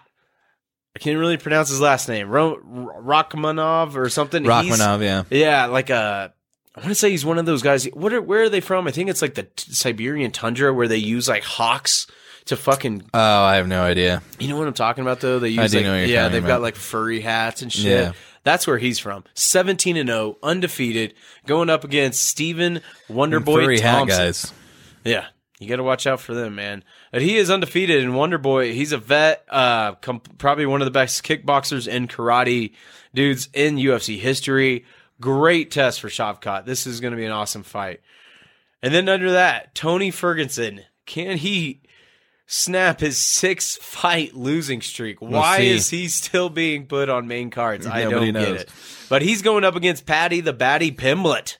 I 0.97 0.99
can't 0.99 1.19
really 1.19 1.37
pronounce 1.37 1.69
his 1.69 1.81
last 1.81 2.09
name. 2.09 2.29
Ro- 2.29 2.57
Rakhmonov 2.57 3.95
or 3.95 4.09
something. 4.09 4.45
Rakhmonov, 4.45 5.03
yeah. 5.03 5.25
yeah, 5.31 5.67
like 5.67 5.91
a. 5.91 6.33
I 6.75 6.81
want 6.81 6.91
to 6.91 6.95
say 6.95 7.11
he's 7.11 7.25
one 7.25 7.39
of 7.39 7.47
those 7.47 7.63
guys. 7.63 7.85
What 7.87 8.13
are 8.13 8.23
where 8.23 8.43
are 8.43 8.49
they 8.49 8.61
from? 8.61 8.87
I 8.87 8.91
think 8.93 9.11
it's 9.11 9.23
like 9.23 9.35
the 9.35 9.45
t- 9.45 9.73
Siberian 9.73 10.31
tundra 10.31 10.73
where 10.73 10.89
they 10.89 10.97
use 10.97 11.29
like 11.29 11.43
hawks 11.43 12.07
to 12.49 12.57
fucking. 12.57 13.03
Oh, 13.15 13.19
I 13.43 13.57
have 13.57 13.69
no 13.69 13.83
idea. 13.83 14.23
You 14.39 14.49
know 14.49 14.57
what 14.57 14.67
I'm 14.69 14.75
talking 14.75 15.03
about 15.03 15.21
though? 15.21 15.39
They 15.39 15.49
use 15.51 15.71
do 15.71 15.79
like, 15.79 15.85
know 15.87 15.93
what 15.93 15.99
you're 15.99 16.07
yeah, 16.09 16.23
talking 16.23 16.33
they've 16.33 16.45
about. 16.45 16.57
got 16.57 16.63
like 16.63 16.77
furry 16.77 17.21
hats 17.21 17.63
and 17.63 17.73
shit. 17.73 17.85
Yeah. 17.85 18.13
That's 18.45 18.67
where 18.67 18.79
he's 18.79 18.99
from. 18.99 19.25
17 19.35 19.97
and 19.97 20.09
0, 20.09 20.39
undefeated, 20.43 21.15
going 21.47 21.69
up 21.69 21.85
against 21.85 22.25
Stephen 22.25 22.81
Wonderboy 23.09 23.65
Furry 23.65 23.81
hat 23.81 23.99
Thompson. 23.99 24.19
guys. 24.19 24.53
Yeah, 25.05 25.27
you 25.59 25.69
got 25.69 25.77
to 25.77 25.83
watch 25.83 26.07
out 26.07 26.21
for 26.21 26.35
them, 26.35 26.55
man. 26.55 26.83
But 27.13 27.23
he 27.23 27.37
is 27.37 27.51
undefeated, 27.51 28.03
and 28.03 28.15
Wonderboy, 28.15 28.73
he's 28.73 28.93
a 28.93 28.99
vet, 28.99 29.45
uh, 29.51 29.95
com- 29.97 30.21
probably 30.39 30.67
one 30.67 30.81
of 30.81 30.87
the 30.87 30.91
best 30.93 31.25
kickboxers 31.25 31.91
and 31.93 32.09
karate 32.09 32.73
dudes 33.13 33.49
in 33.53 33.77
UFC 33.77 34.19
history. 34.19 34.85
Great 35.21 35.71
test 35.71 36.01
for 36.01 36.09
Shavkat. 36.09 36.65
This 36.65 36.87
is 36.87 37.01
going 37.01 37.11
to 37.11 37.17
be 37.17 37.25
an 37.25 37.33
awesome 37.33 37.65
fight. 37.65 38.01
And 38.83 38.95
then 38.95 39.09
under 39.09 39.33
that, 39.33 39.75
Tony 39.75 40.11
Ferguson. 40.11 40.83
Can 41.05 41.39
he 41.39 41.81
snap 42.49 42.99
his 42.99 43.19
six 43.19 43.77
fight 43.77 44.35
losing 44.35 44.81
streak? 44.81 45.21
Why 45.21 45.59
see. 45.59 45.71
is 45.71 45.91
he 45.91 46.09
still 46.09 46.49
being 46.49 46.87
put 46.87 47.09
on 47.09 47.29
main 47.29 47.51
cards? 47.51 47.87
I 47.87 48.05
Nobody 48.05 48.33
don't 48.33 48.43
get 48.45 48.61
it. 48.63 48.71
But 49.09 49.23
he's 49.23 49.43
going 49.43 49.63
up 49.63 49.77
against 49.77 50.07
Paddy 50.07 50.41
the 50.41 50.55
Baddy 50.55 50.97
Pimblett. 50.97 51.59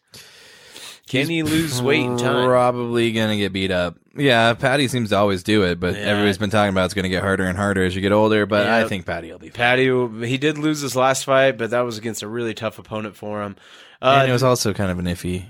Can 1.09 1.29
he 1.29 1.43
lose 1.43 1.81
weight 1.81 2.05
in 2.05 2.19
time? 2.19 2.47
Probably 2.47 3.13
gonna 3.13 3.37
get 3.37 3.53
beat 3.53 3.71
up. 3.71 3.97
Yeah, 4.15 4.53
Paddy 4.55 4.89
seems 4.89 5.11
to 5.11 5.17
always 5.17 5.43
do 5.43 5.63
it, 5.65 5.79
but 5.81 5.95
Yeah. 5.95 6.01
everybody's 6.03 6.39
been 6.39 6.51
talking 6.51 6.71
about 6.71 6.87
it's 6.87 6.95
gonna 6.95 7.09
get 7.09 7.23
harder 7.23 7.45
and 7.45 7.57
harder 7.57 7.85
as 7.85 7.95
you 7.95 8.03
get 8.03 8.13
older. 8.13 8.45
But 8.47 8.67
I 8.67 8.87
think 8.89 9.07
Paddy 9.07 9.31
will 9.31 9.39
be 9.39 9.49
fine. 9.49 9.55
Paddy, 9.55 10.27
he 10.27 10.37
did 10.37 10.59
lose 10.59 10.81
his 10.81 10.97
last 10.97 11.25
fight, 11.25 11.57
but 11.57 11.71
that 11.71 11.81
was 11.83 11.97
against 11.97 12.23
a 12.23 12.29
really 12.29 12.53
tough 12.53 12.79
opponent 12.79 13.17
for 13.17 13.43
him. 13.43 13.57
Uh, 14.03 14.19
and 14.21 14.31
it 14.31 14.33
was 14.33 14.43
also 14.43 14.73
kind 14.75 14.91
of 14.91 14.99
an 14.99 15.07
iffy. 15.07 15.45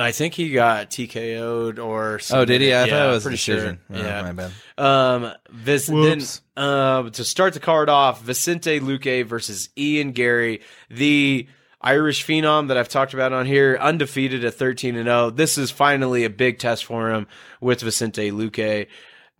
I 0.00 0.12
think 0.12 0.34
he 0.34 0.50
got 0.52 0.90
TKO'd 0.90 1.78
or 1.78 2.20
Oh, 2.32 2.44
did 2.44 2.60
he? 2.60 2.72
I 2.72 2.84
yeah, 2.84 2.90
thought 2.90 3.08
it 3.08 3.12
was 3.12 3.24
a 3.24 3.28
pretty 3.28 3.36
decision. 3.36 3.78
Sure. 3.90 3.96
Oh, 3.98 4.06
yeah. 4.06 4.22
my 4.22 4.32
bad. 4.32 4.52
Um, 4.78 5.32
Vis- 5.50 5.86
then, 5.86 6.20
uh, 6.56 7.10
to 7.10 7.24
start 7.24 7.54
the 7.54 7.60
card 7.60 7.88
off, 7.88 8.22
Vicente 8.22 8.80
Luque 8.80 9.24
versus 9.24 9.68
Ian 9.76 10.12
Garry, 10.12 10.60
the 10.90 11.46
Irish 11.80 12.26
phenom 12.26 12.68
that 12.68 12.76
I've 12.76 12.88
talked 12.88 13.14
about 13.14 13.32
on 13.32 13.46
here, 13.46 13.78
undefeated 13.80 14.44
at 14.44 14.54
13 14.54 14.96
and 14.96 15.06
0. 15.06 15.30
This 15.30 15.58
is 15.58 15.70
finally 15.70 16.24
a 16.24 16.30
big 16.30 16.58
test 16.58 16.84
for 16.84 17.10
him 17.10 17.26
with 17.60 17.80
Vicente 17.82 18.30
Luque. 18.30 18.86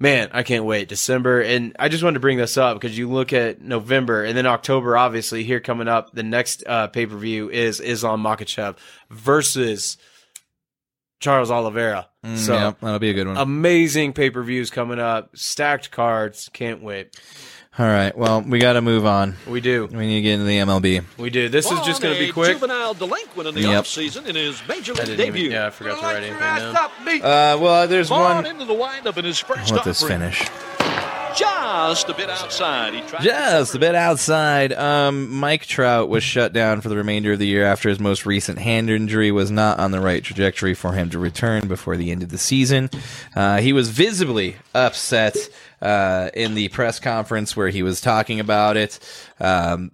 Man, 0.00 0.28
I 0.32 0.44
can't 0.44 0.64
wait. 0.64 0.88
December. 0.88 1.40
And 1.40 1.74
I 1.80 1.88
just 1.88 2.04
wanted 2.04 2.14
to 2.14 2.20
bring 2.20 2.38
this 2.38 2.56
up 2.56 2.76
because 2.78 2.96
you 2.96 3.10
look 3.10 3.32
at 3.32 3.60
November 3.60 4.22
and 4.22 4.36
then 4.36 4.46
October, 4.46 4.96
obviously, 4.96 5.42
here 5.42 5.58
coming 5.58 5.88
up, 5.88 6.12
the 6.12 6.22
next 6.22 6.62
uh, 6.66 6.86
pay 6.86 7.06
per 7.06 7.16
view 7.16 7.50
is 7.50 7.80
Islam 7.80 8.22
Makhachev 8.22 8.76
versus 9.10 9.96
Charles 11.20 11.50
Oliveira. 11.50 12.08
so 12.36 12.54
yeah, 12.54 12.72
that'll 12.80 12.98
be 12.98 13.10
a 13.10 13.14
good 13.14 13.26
one. 13.26 13.36
amazing 13.36 14.12
pay 14.12 14.30
per 14.30 14.42
views 14.42 14.70
coming 14.70 14.98
up, 14.98 15.36
stacked 15.36 15.90
cards. 15.90 16.48
Can't 16.52 16.82
wait. 16.82 17.16
All 17.78 17.86
right. 17.86 18.16
Well, 18.18 18.40
we 18.42 18.58
got 18.58 18.72
to 18.72 18.82
move 18.82 19.06
on. 19.06 19.36
We 19.46 19.60
do. 19.60 19.86
We 19.86 20.06
need 20.06 20.16
to 20.16 20.22
get 20.22 20.32
into 20.34 20.46
the 20.46 20.58
MLB. 20.58 21.04
We 21.16 21.30
do. 21.30 21.48
This 21.48 21.70
is 21.70 21.78
just 21.82 22.02
going 22.02 22.12
to 22.14 22.18
be 22.20 22.32
quick. 22.32 22.54
Juvenile 22.54 22.94
delinquent 22.94 23.48
in 23.50 23.54
the 23.54 23.60
Yep. 23.60 23.84
offseason 23.84 24.26
in 24.26 24.34
his 24.34 24.60
major 24.66 24.94
league 24.94 25.06
didn't 25.06 25.20
even, 25.20 25.32
debut. 25.34 25.50
yeah, 25.52 25.68
I 25.68 25.70
forgot 25.70 26.00
to 26.00 26.02
write 26.04 26.16
anything 26.24 26.40
down. 26.40 26.74
Uh, 26.74 27.58
well, 27.60 27.86
there's 27.86 28.10
On 28.10 28.20
one. 28.36 28.46
into 28.46 28.64
the 28.64 28.74
windup 28.74 29.16
in 29.16 29.24
his 29.24 29.38
first 29.38 29.70
Let 29.70 29.84
this 29.84 30.02
offering. 30.02 30.20
finish. 30.20 30.48
Just 31.38 32.08
a 32.08 32.14
bit 32.14 32.28
outside. 32.28 33.04
Just 33.22 33.74
a 33.74 33.78
bit 33.78 33.94
outside. 33.94 34.72
Um, 34.72 35.30
Mike 35.30 35.66
Trout 35.66 36.08
was 36.08 36.24
shut 36.24 36.52
down 36.52 36.80
for 36.80 36.88
the 36.88 36.96
remainder 36.96 37.32
of 37.32 37.38
the 37.38 37.46
year 37.46 37.64
after 37.64 37.88
his 37.88 38.00
most 38.00 38.26
recent 38.26 38.58
hand 38.58 38.90
injury 38.90 39.30
was 39.30 39.50
not 39.50 39.78
on 39.78 39.92
the 39.92 40.00
right 40.00 40.22
trajectory 40.24 40.74
for 40.74 40.92
him 40.92 41.10
to 41.10 41.18
return 41.18 41.68
before 41.68 41.96
the 41.96 42.10
end 42.10 42.22
of 42.24 42.30
the 42.30 42.38
season. 42.38 42.90
Uh, 43.36 43.58
he 43.58 43.72
was 43.72 43.90
visibly 43.90 44.56
upset 44.74 45.36
uh, 45.80 46.30
in 46.34 46.54
the 46.54 46.68
press 46.70 46.98
conference 46.98 47.56
where 47.56 47.68
he 47.68 47.82
was 47.84 48.00
talking 48.00 48.40
about 48.40 48.76
it. 48.76 48.98
Um, 49.38 49.92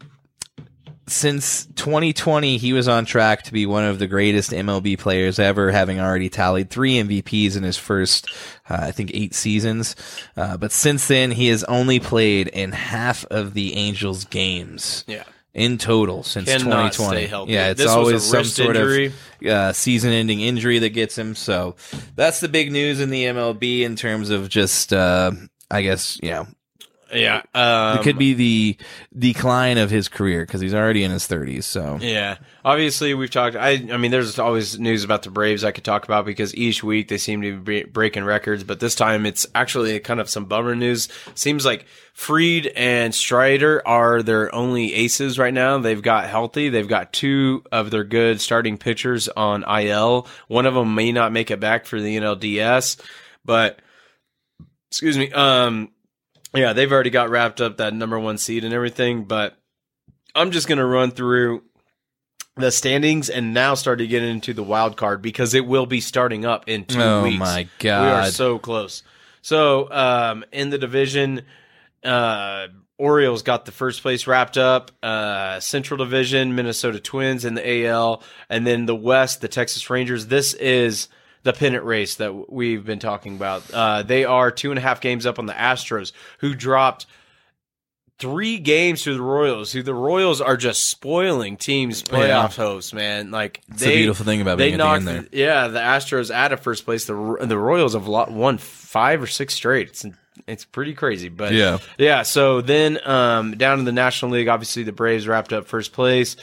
since 1.07 1.67
2020, 1.67 2.57
he 2.57 2.73
was 2.73 2.89
on 2.89 3.05
track 3.05 3.43
to 3.45 3.53
be 3.53 3.67
one 3.67 3.85
of 3.85 3.99
the 3.99 4.07
greatest 4.07 4.51
MLB 4.51 4.99
players 4.99 5.39
ever, 5.39 5.71
having 5.71 6.01
already 6.01 6.29
tallied 6.29 6.71
three 6.71 6.95
MVPs 6.95 7.57
in 7.57 7.63
his 7.63 7.77
first, 7.77 8.31
uh, 8.71 8.79
I 8.81 8.91
think, 8.91 9.11
eight 9.15 9.35
seasons. 9.35 9.97
Uh, 10.37 10.57
but 10.57 10.73
since 10.73 11.07
then, 11.09 11.31
he 11.31 11.49
has 11.49 11.63
only 11.65 12.01
played 12.01 12.49
in 12.49 12.73
half 12.73 13.25
of 13.27 13.55
the 13.55 13.75
Angels' 13.75 14.25
games. 14.25 15.05
Yeah. 15.07 15.25
In 15.53 15.79
total 15.79 16.25
since 16.25 16.49
Cannot 16.49 16.93
2020. 16.93 17.17
stay 17.17 17.27
healthy. 17.29 17.53
Yeah, 17.53 17.69
it's 17.71 17.81
This 17.81 17.89
always 17.91 18.25
some 18.25 18.43
sort 18.43 18.75
injury. 18.75 19.07
of 19.07 19.47
uh, 19.47 19.73
season-ending 19.73 20.41
injury 20.41 20.81
that 20.81 20.89
gets 20.91 21.17
him. 21.17 21.37
So 21.37 21.77
that's 22.17 22.41
the 22.41 22.49
big 22.49 22.73
news 22.73 22.99
in 22.99 23.11
the 23.11 23.27
MLB 23.27 23.83
in 23.83 23.95
terms 23.95 24.31
of 24.31 24.49
just, 24.49 24.93
uh, 24.93 25.31
I 25.71 25.83
guess, 25.83 26.19
you 26.25 26.31
know, 26.31 26.49
Yeah. 27.15 27.43
Um, 27.55 27.99
it 27.99 28.03
could 28.03 28.19
be 28.19 28.35
the 28.35 28.77
decline 29.17 29.79
of 29.79 29.91
his 29.91 30.09
career 30.09 30.45
because 30.45 30.61
he's 30.61 30.75
already 30.75 31.03
in 31.05 31.11
his 31.11 31.27
30s. 31.27 31.65
So 31.65 31.99
Yeah. 32.01 32.39
Obviously, 32.65 33.15
we've 33.15 33.31
talked. 33.31 33.57
I. 33.57 33.73
I 33.93 33.97
mean, 33.99 34.11
there's 34.11 34.39
always 34.39 34.79
news 34.79 35.05
about 35.05 35.23
the 35.23 35.31
Braves 35.31 35.65
I 35.65 35.71
could 35.73 35.85
talk 35.85 36.05
about 36.05 36.25
because 36.25 36.55
each 36.55 36.83
week 36.83 37.09
they 37.09 37.19
seem 37.19 37.43
to 37.43 37.59
be 37.59 37.85
breaking 37.85 38.25
records. 38.25 38.65
But 38.65 38.81
this 38.81 38.95
time, 38.95 39.27
it's 39.27 39.47
actually 39.55 39.99
kind 40.01 40.19
of 40.19 40.31
some 40.31 40.47
bummer 40.47 40.75
news. 40.75 41.09
Seems 41.35 41.67
like 41.67 41.85
Fried 42.15 42.69
and 42.69 43.15
Strider 43.15 43.87
are 43.87 44.23
their 44.23 44.55
only 44.55 44.95
aces 44.95 45.39
right 45.39 45.53
now. 45.53 45.77
They've 45.79 46.01
got 46.01 46.27
healthy. 46.29 46.71
They've 46.71 46.89
got 46.89 47.13
two 47.13 47.63
of 47.71 47.91
their 47.91 48.05
good 48.05 48.41
starting 48.41 48.79
pitchers 48.79 49.29
on 49.29 49.65
IL. 49.65 50.27
One 50.49 50.65
of 50.65 50.75
them 50.75 50.95
may 50.95 51.13
not 51.13 51.33
make 51.33 51.51
it 51.51 51.61
back 51.61 51.85
for 51.85 52.01
the 52.01 52.17
NLDS, 52.17 52.99
but 53.45 53.81
excuse 54.91 55.19
me. 55.19 55.31
Um, 55.33 55.91
yeah, 56.55 56.73
they've 56.73 56.91
already 56.91 57.11
got 57.11 57.31
wrapped 57.31 57.61
up 57.61 57.79
that 57.79 57.95
number 57.95 58.19
one 58.19 58.39
seed 58.39 58.65
and 58.65 58.75
everything. 58.75 59.25
But 59.25 59.57
I'm 60.35 60.51
just 60.51 60.69
gonna 60.69 60.87
run 60.87 61.11
through 61.11 61.63
the 62.57 62.71
standings 62.71 63.31
and 63.31 63.53
now 63.53 63.75
start 63.75 63.99
to 63.99 64.07
get 64.07 64.23
into 64.23 64.55
the 64.55 64.63
wild 64.63 64.97
card 64.97 65.21
because 65.23 65.55
it 65.55 65.67
will 65.67 65.87
be 65.87 66.01
starting 66.01 66.45
up 66.45 66.69
in 66.69 66.85
two 66.85 67.01
Oh 67.01 67.23
weeks. 67.25 67.37
Oh 67.37 67.39
my 67.39 67.69
god, 67.79 68.03
We 68.03 68.09
are 68.11 68.31
so 68.31 68.59
close. 68.59 69.03
So 69.43 69.91
um, 69.91 70.45
in 70.53 70.71
the 70.71 70.79
division, 70.79 71.43
uh, 72.05 72.69
Orioles 72.97 73.43
got 73.43 73.65
the 73.65 73.73
first 73.73 74.03
place 74.03 74.27
wrapped 74.27 74.57
up. 74.57 74.93
Uh, 75.03 75.59
Central 75.59 75.99
Division, 75.99 76.55
Minnesota 76.55 77.01
Twins 77.01 77.45
in 77.45 77.55
the 77.55 77.87
AL, 77.87 78.23
and 78.49 78.67
then 78.67 78.87
the 78.87 78.95
West, 78.95 79.41
the 79.41 79.49
Texas 79.49 79.91
Rangers. 79.91 80.29
This 80.29 80.55
is 80.55 81.09
the 81.45 81.53
pennant 81.53 81.85
race 81.85 82.17
that 82.17 82.51
we've 82.53 82.85
been 82.85 82.99
talking 82.99 83.37
about. 83.37 83.63
Uh, 83.73 84.03
they 84.03 84.25
are 84.25 84.51
two 84.51 84.71
and 84.71 84.79
a 84.79 84.83
half 84.83 85.01
games 85.01 85.25
up 85.27 85.39
on 85.39 85.47
the 85.47 85.53
Astros, 85.53 86.13
who 86.39 86.55
dropped 86.55 87.07
three 88.19 88.59
games 88.59 89.03
to 89.03 89.15
the 89.15 89.23
Royals. 89.23 89.73
Who 89.73 89.83
the 89.83 89.95
Royals 89.95 90.41
are 90.41 90.57
just 90.57 90.89
spoiling 90.89 91.57
teams' 91.57 92.03
playoff 92.03 92.57
hopes, 92.57 92.93
man. 92.93 93.31
Like 93.31 93.61
It's 93.71 93.81
the 93.81 93.95
beautiful 93.95 94.25
thing 94.25 94.41
about 94.41 94.59
they 94.59 94.71
being 94.71 94.81
at 94.81 95.05
the 95.05 95.29
yeah, 95.33 95.69
the 95.69 95.81
Astros 95.81 96.31
out 96.31 96.53
of 96.53 96.61
first 96.61 96.85
place. 96.85 97.07
The 97.07 97.37
the 97.41 97.59
Royals 97.59 97.95
have 97.95 98.07
won 98.09 98.59
five 98.59 99.23
or 99.23 99.27
six 99.27 99.55
straight. 99.55 99.89
It's 99.89 100.07
it's 100.47 100.65
pretty 100.65 100.95
crazy, 100.95 101.29
but 101.29 101.53
Yeah. 101.53 101.79
yeah. 101.99 102.23
So 102.23 102.61
then 102.61 102.99
um, 103.07 103.57
down 103.57 103.79
in 103.79 103.85
the 103.85 103.93
National 103.93 104.33
League, 104.33 104.49
obviously 104.49 104.83
the 104.83 104.93
Braves 104.93 105.27
wrapped 105.29 105.53
up 105.53 105.67
first 105.67 105.93
place. 105.93 106.37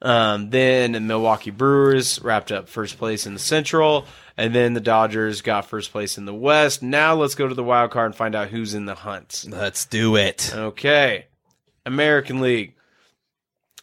Um, 0.00 0.50
then 0.50 0.92
the 0.92 1.00
Milwaukee 1.00 1.50
Brewers 1.50 2.22
wrapped 2.22 2.52
up 2.52 2.68
first 2.68 2.98
place 2.98 3.26
in 3.26 3.34
the 3.34 3.40
Central, 3.40 4.06
and 4.38 4.54
then 4.54 4.72
the 4.72 4.80
Dodgers 4.80 5.42
got 5.42 5.66
first 5.66 5.90
place 5.90 6.16
in 6.16 6.24
the 6.24 6.32
West. 6.32 6.80
Now 6.80 7.16
let's 7.16 7.34
go 7.34 7.48
to 7.48 7.54
the 7.54 7.64
wild 7.64 7.90
card 7.90 8.06
and 8.06 8.14
find 8.14 8.36
out 8.36 8.48
who's 8.48 8.72
in 8.72 8.86
the 8.86 8.94
hunt. 8.94 9.44
Let's 9.48 9.84
do 9.84 10.14
it. 10.14 10.52
Okay. 10.54 11.26
American 11.84 12.40
League. 12.40 12.76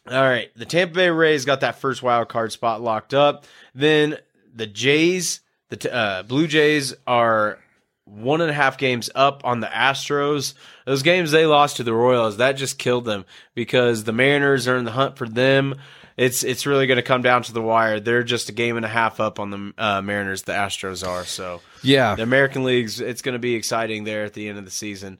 All 0.09 0.21
right. 0.21 0.49
The 0.55 0.65
Tampa 0.65 0.93
Bay 0.93 1.09
Rays 1.09 1.43
got 1.43 1.59
that 1.59 1.79
first 1.79 2.01
wild 2.01 2.29
card 2.29 2.53
spot 2.53 2.81
locked 2.81 3.13
up. 3.13 3.45
Then 3.75 4.17
the 4.55 4.65
Jays, 4.65 5.41
the 5.67 5.93
uh, 5.93 6.23
Blue 6.23 6.47
Jays 6.47 6.95
are 7.05 7.59
one 8.05 8.39
and 8.39 8.49
a 8.49 8.53
half 8.53 8.77
games 8.77 9.09
up 9.13 9.41
on 9.43 9.59
the 9.59 9.67
Astros. 9.67 10.53
Those 10.85 11.03
games 11.03 11.31
they 11.31 11.45
lost 11.45 11.77
to 11.77 11.83
the 11.83 11.93
Royals, 11.93 12.37
that 12.37 12.53
just 12.53 12.77
killed 12.77 13.03
them 13.03 13.25
because 13.55 14.05
the 14.05 14.13
Mariners 14.13 14.69
are 14.69 14.77
in 14.77 14.85
the 14.85 14.91
hunt 14.91 15.17
for 15.17 15.27
them. 15.27 15.75
It's 16.17 16.43
it's 16.43 16.65
really 16.65 16.87
going 16.87 16.97
to 16.97 17.03
come 17.03 17.21
down 17.21 17.43
to 17.43 17.53
the 17.53 17.61
wire. 17.61 17.99
They're 17.99 18.23
just 18.23 18.49
a 18.49 18.53
game 18.53 18.77
and 18.77 18.85
a 18.85 18.89
half 18.89 19.19
up 19.19 19.39
on 19.39 19.49
the 19.51 19.73
uh, 19.77 20.01
Mariners. 20.01 20.43
The 20.43 20.53
Astros 20.53 21.05
are 21.05 21.25
so. 21.25 21.61
Yeah. 21.83 22.15
The 22.15 22.23
American 22.23 22.63
League's 22.63 23.01
it's 23.01 23.21
going 23.21 23.33
to 23.33 23.39
be 23.39 23.55
exciting 23.55 24.05
there 24.05 24.23
at 24.23 24.33
the 24.33 24.47
end 24.47 24.57
of 24.57 24.65
the 24.65 24.71
season. 24.71 25.19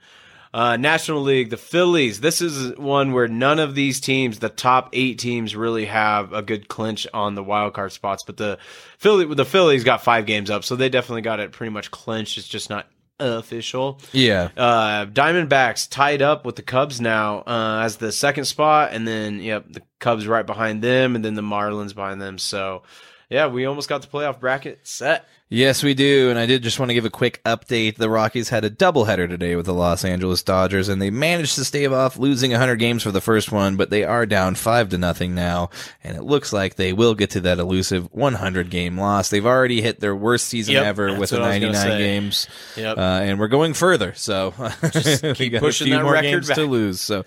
Uh, 0.53 0.77
National 0.77 1.21
League, 1.21 1.49
the 1.49 1.57
Phillies. 1.57 2.21
This 2.21 2.39
is 2.39 2.77
one 2.77 3.11
where 3.11 3.27
none 3.27 3.59
of 3.59 3.75
these 3.75 3.99
teams, 3.99 4.39
the 4.39 4.47
top 4.47 4.87
eight 4.93 5.19
teams, 5.19 5.53
really 5.53 5.83
have 5.83 6.31
a 6.31 6.41
good 6.41 6.69
clinch 6.69 7.05
on 7.13 7.35
the 7.35 7.43
wild 7.43 7.73
card 7.73 7.91
spots. 7.91 8.23
But 8.23 8.37
the 8.37 8.57
Philly, 8.97 9.25
the 9.35 9.43
Phillies 9.43 9.83
got 9.83 10.01
five 10.01 10.25
games 10.25 10.49
up, 10.49 10.63
so 10.63 10.77
they 10.77 10.87
definitely 10.87 11.23
got 11.23 11.41
it 11.41 11.51
pretty 11.51 11.71
much 11.71 11.91
clinched. 11.91 12.37
It's 12.37 12.47
just 12.47 12.69
not 12.69 12.87
official. 13.19 13.99
Yeah. 14.11 14.49
Uh, 14.55 15.05
Diamondbacks 15.05 15.89
tied 15.89 16.21
up 16.21 16.45
with 16.45 16.55
the 16.55 16.61
Cubs 16.61 16.99
now 16.99 17.39
uh, 17.39 17.81
as 17.83 17.97
the 17.97 18.11
second 18.11 18.45
spot, 18.45 18.91
and 18.93 19.07
then 19.07 19.39
yep, 19.39 19.65
the 19.69 19.81
Cubs 19.99 20.27
right 20.27 20.45
behind 20.45 20.81
them, 20.81 21.15
and 21.15 21.23
then 21.23 21.35
the 21.35 21.41
Marlins 21.41 21.95
behind 21.95 22.21
them. 22.21 22.37
So 22.37 22.83
yeah, 23.29 23.47
we 23.47 23.65
almost 23.65 23.89
got 23.89 24.01
the 24.01 24.07
playoff 24.07 24.39
bracket 24.39 24.85
set. 24.87 25.27
Yes, 25.47 25.83
we 25.83 25.93
do. 25.93 26.31
And 26.31 26.39
I 26.39 26.47
did 26.47 26.63
just 26.63 26.79
want 26.79 26.89
to 26.89 26.95
give 26.95 27.05
a 27.05 27.09
quick 27.11 27.39
update. 27.43 27.97
The 27.97 28.09
Rockies 28.09 28.49
had 28.49 28.65
a 28.65 28.69
doubleheader 28.69 29.29
today 29.29 29.55
with 29.55 29.67
the 29.67 29.75
Los 29.75 30.03
Angeles 30.03 30.41
Dodgers, 30.41 30.89
and 30.89 30.99
they 30.99 31.11
managed 31.11 31.53
to 31.55 31.63
stave 31.63 31.93
off 31.93 32.17
losing 32.17 32.49
100 32.49 32.77
games 32.77 33.03
for 33.03 33.11
the 33.11 33.21
first 33.21 33.51
one, 33.51 33.75
but 33.75 33.91
they 33.91 34.03
are 34.03 34.25
down 34.25 34.55
5 34.55 34.89
to 34.89 34.97
nothing 34.97 35.35
now. 35.35 35.69
And 36.03 36.17
it 36.17 36.23
looks 36.23 36.51
like 36.51 36.75
they 36.75 36.93
will 36.93 37.13
get 37.13 37.29
to 37.31 37.41
that 37.41 37.59
elusive 37.59 38.11
100 38.11 38.71
game 38.71 38.97
loss. 38.99 39.29
They've 39.29 39.45
already 39.45 39.81
hit 39.81 39.99
their 39.99 40.15
worst 40.15 40.47
season 40.47 40.73
Yep, 40.73 40.83
ever 40.83 41.19
with 41.19 41.29
the 41.29 41.37
I 41.37 41.59
was 41.59 41.59
gonna 41.59 41.73
99 41.73 41.97
games. 41.99 42.47
Yep. 42.75 42.97
Uh, 42.97 43.01
and 43.01 43.39
we're 43.39 43.47
going 43.47 43.75
further. 43.75 44.15
So 44.15 44.51
we 45.21 45.33
keep 45.35 45.51
got 45.51 45.61
pushing 45.61 45.85
a 45.85 45.89
few 45.89 45.95
that 45.97 46.03
more 46.03 46.13
record 46.13 46.31
games 46.31 46.47
back. 46.47 46.57
to 46.57 46.65
lose. 46.65 46.99
So, 47.01 47.19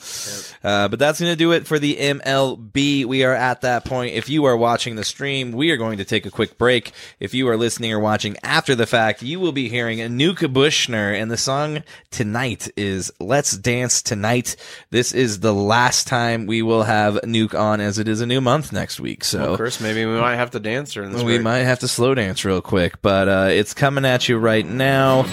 uh, 0.64 0.88
but 0.88 0.98
that's 0.98 1.20
going 1.20 1.30
to 1.32 1.36
do 1.36 1.52
it 1.52 1.68
for 1.68 1.78
the 1.78 1.94
MLB. 1.94 3.04
We 3.04 3.22
are 3.22 3.34
at 3.34 3.60
that 3.60 3.84
point. 3.84 4.14
If 4.14 4.28
you 4.28 4.46
are 4.46 4.56
watching 4.56 4.96
the 4.96 5.04
stream, 5.04 5.52
we 5.52 5.70
are 5.70 5.76
going 5.76 5.98
to 5.98 6.04
take 6.04 6.26
a 6.26 6.32
quick 6.32 6.58
break. 6.58 6.90
If 7.20 7.32
you 7.32 7.48
are 7.48 7.56
listening 7.56 7.92
or 7.92 8.00
watching 8.00 8.07
after 8.42 8.74
the 8.74 8.86
fact, 8.86 9.22
you 9.22 9.38
will 9.38 9.52
be 9.52 9.68
hearing 9.68 9.98
Nuke 9.98 10.52
Bushner, 10.52 11.12
and 11.12 11.30
the 11.30 11.36
song 11.36 11.82
tonight 12.10 12.68
is 12.76 13.12
"Let's 13.20 13.56
Dance 13.56 14.02
Tonight." 14.02 14.56
This 14.90 15.12
is 15.12 15.40
the 15.40 15.54
last 15.54 16.06
time 16.06 16.46
we 16.46 16.62
will 16.62 16.84
have 16.84 17.14
Nuke 17.24 17.58
on, 17.58 17.80
as 17.80 17.98
it 17.98 18.08
is 18.08 18.20
a 18.20 18.26
new 18.26 18.40
month 18.40 18.72
next 18.72 18.98
week. 18.98 19.24
So. 19.24 19.40
Well, 19.40 19.56
Chris, 19.56 19.80
maybe 19.80 20.04
we 20.06 20.18
might 20.18 20.36
have 20.36 20.52
to 20.52 20.60
dance 20.60 20.92
during 20.92 21.12
this. 21.12 21.22
We 21.22 21.34
break. 21.34 21.42
might 21.42 21.58
have 21.58 21.80
to 21.80 21.88
slow 21.88 22.14
dance 22.14 22.44
real 22.44 22.62
quick, 22.62 23.02
but 23.02 23.28
uh, 23.28 23.48
it's 23.50 23.74
coming 23.74 24.04
at 24.04 24.28
you 24.28 24.38
right 24.38 24.66
now. 24.66 25.24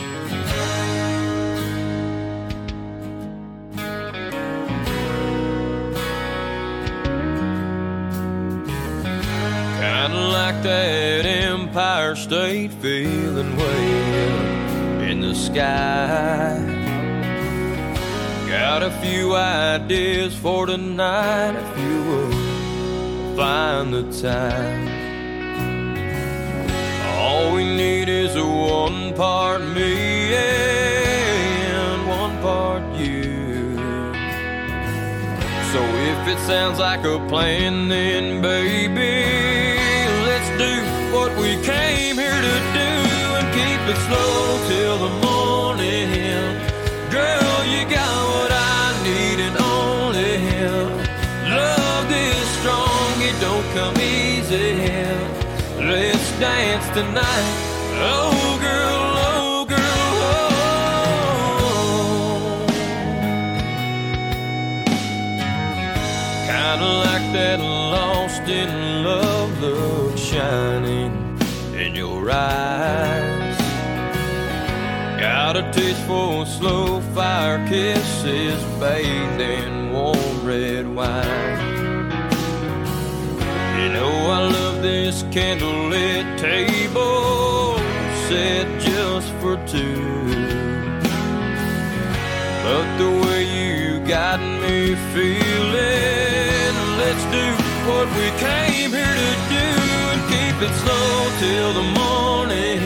Empire 12.15 12.23
State 12.23 12.71
feeling 12.81 13.53
up 13.53 15.01
in 15.09 15.21
the 15.21 15.35
sky. 15.35 16.55
Got 18.47 18.83
a 18.83 18.91
few 19.01 19.35
ideas 19.35 20.33
for 20.35 20.65
tonight 20.65 21.55
if 21.55 21.77
you 21.77 22.03
will 22.03 23.35
find 23.35 23.93
the 23.93 24.03
time. 24.21 24.87
All 27.17 27.53
we 27.53 27.63
need 27.65 28.07
is 28.07 28.35
a 28.35 28.45
one 28.45 29.13
part 29.15 29.61
me 29.61 30.33
and 30.35 32.07
one 32.07 32.37
part 32.41 32.83
you. 32.97 33.75
So 35.73 35.81
if 35.83 36.27
it 36.27 36.39
sounds 36.47 36.79
like 36.79 37.03
a 37.03 37.19
plan, 37.27 37.89
then 37.89 38.41
baby, 38.41 39.64
we 41.37 41.57
came 41.63 42.15
here 42.15 42.41
to 42.49 42.55
do 42.79 42.91
and 43.37 43.47
keep 43.53 43.81
it 43.91 43.97
slow 44.07 44.59
till 44.69 44.97
the 44.97 45.13
morning. 45.25 46.09
Girl, 47.11 47.65
you 47.65 47.81
got 47.89 48.15
what 48.33 48.51
I 48.51 49.03
need 49.03 49.39
and 49.47 49.57
only 49.57 50.37
him. 50.37 50.87
Love 51.49 52.07
this 52.09 52.47
strong, 52.59 53.21
it 53.29 53.37
don't 53.41 53.67
come 53.73 53.97
easy. 53.99 54.75
Let's 55.77 56.31
dance 56.39 56.87
tonight. 56.93 57.47
Oh, 57.97 58.57
girl, 58.61 59.17
oh, 59.27 59.65
girl, 59.65 60.13
oh. 60.31 60.55
Kinda 66.47 66.89
like 67.05 67.27
that 67.33 67.59
lost 67.59 68.47
in 68.47 69.03
love 69.03 69.61
look 69.61 70.17
shining 70.17 71.24
eyes. 72.31 73.57
Got 75.19 75.57
a 75.57 75.71
taste 75.71 76.01
for 76.01 76.45
slow 76.45 77.01
fire 77.13 77.65
kisses 77.67 78.63
bathed 78.79 79.41
in 79.41 79.91
warm 79.91 80.45
red 80.45 80.87
wine. 80.87 81.75
You 83.79 83.89
know 83.93 84.13
I 84.37 84.39
love 84.57 84.81
this 84.81 85.23
candlelit 85.23 86.37
table 86.37 87.77
set 88.27 88.67
just 88.81 89.31
for 89.41 89.55
two. 89.67 90.15
But 92.63 92.97
the 92.97 93.11
way 93.23 93.43
you 93.43 93.99
got 94.07 94.39
me 94.39 94.95
feeling, 95.13 96.73
let's 97.01 97.25
do 97.37 97.47
what 97.87 98.07
we 98.17 98.27
came 98.39 98.91
here 98.91 99.15
to 99.23 99.31
do 99.49 99.84
keep 100.55 100.69
it 100.69 100.75
slow 100.75 101.29
till 101.39 101.73
the 101.73 101.87
morning. 101.99 102.79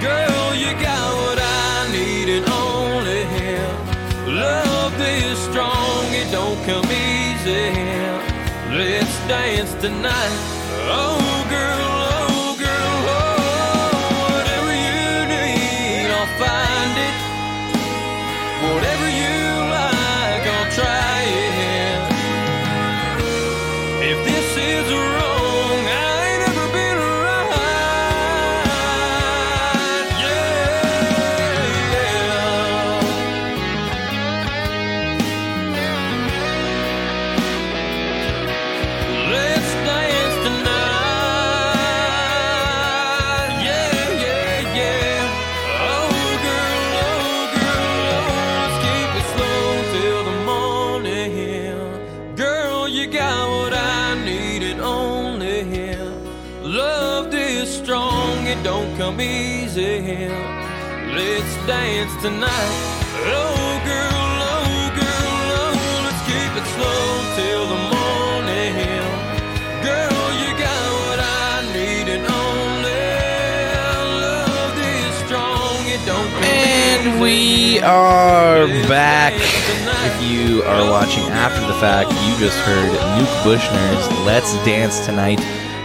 Girl, 0.00 0.54
you 0.54 0.72
got 0.80 1.14
what 1.22 1.38
I 1.40 1.88
need 1.92 2.28
and 2.28 2.46
only 2.48 3.24
him. 3.24 3.70
Love 4.26 4.96
this 4.96 5.38
strong, 5.50 6.04
it 6.12 6.30
don't 6.30 6.58
come 6.64 6.86
easy. 6.86 7.72
Let's 8.70 9.16
dance 9.26 9.74
tonight. 9.80 10.38
Oh, 10.86 11.19
Let's 59.80 61.56
dance 61.66 62.14
tonight. 62.20 62.76
Oh, 63.24 63.80
girl, 63.82 64.12
oh, 64.12 64.92
girl, 64.92 65.32
oh, 65.56 65.72
let's 66.04 66.20
keep 66.28 66.52
it 66.52 66.66
slow 66.76 67.00
till 67.40 67.64
the 67.64 67.80
morning. 67.88 68.76
Girl, 69.80 70.20
you 70.36 70.52
got 70.60 70.84
what 71.00 71.18
I 71.24 71.64
need 71.72 72.12
and 72.12 72.26
only 72.28 72.92
love 74.20 74.76
this 74.76 75.16
strong. 75.24 75.80
It 75.88 76.04
don't 76.04 76.28
And 76.44 77.18
we 77.22 77.80
are 77.80 78.66
back. 78.86 79.32
If 79.32 80.30
you 80.30 80.62
are 80.64 80.90
watching 80.90 81.24
after 81.32 81.66
the 81.66 81.80
fact, 81.80 82.12
you 82.12 82.36
just 82.38 82.58
heard 82.58 82.92
Nuke 83.16 83.44
Bushner's 83.44 84.26
Let's 84.26 84.52
Dance 84.62 85.06
Tonight. 85.06 85.40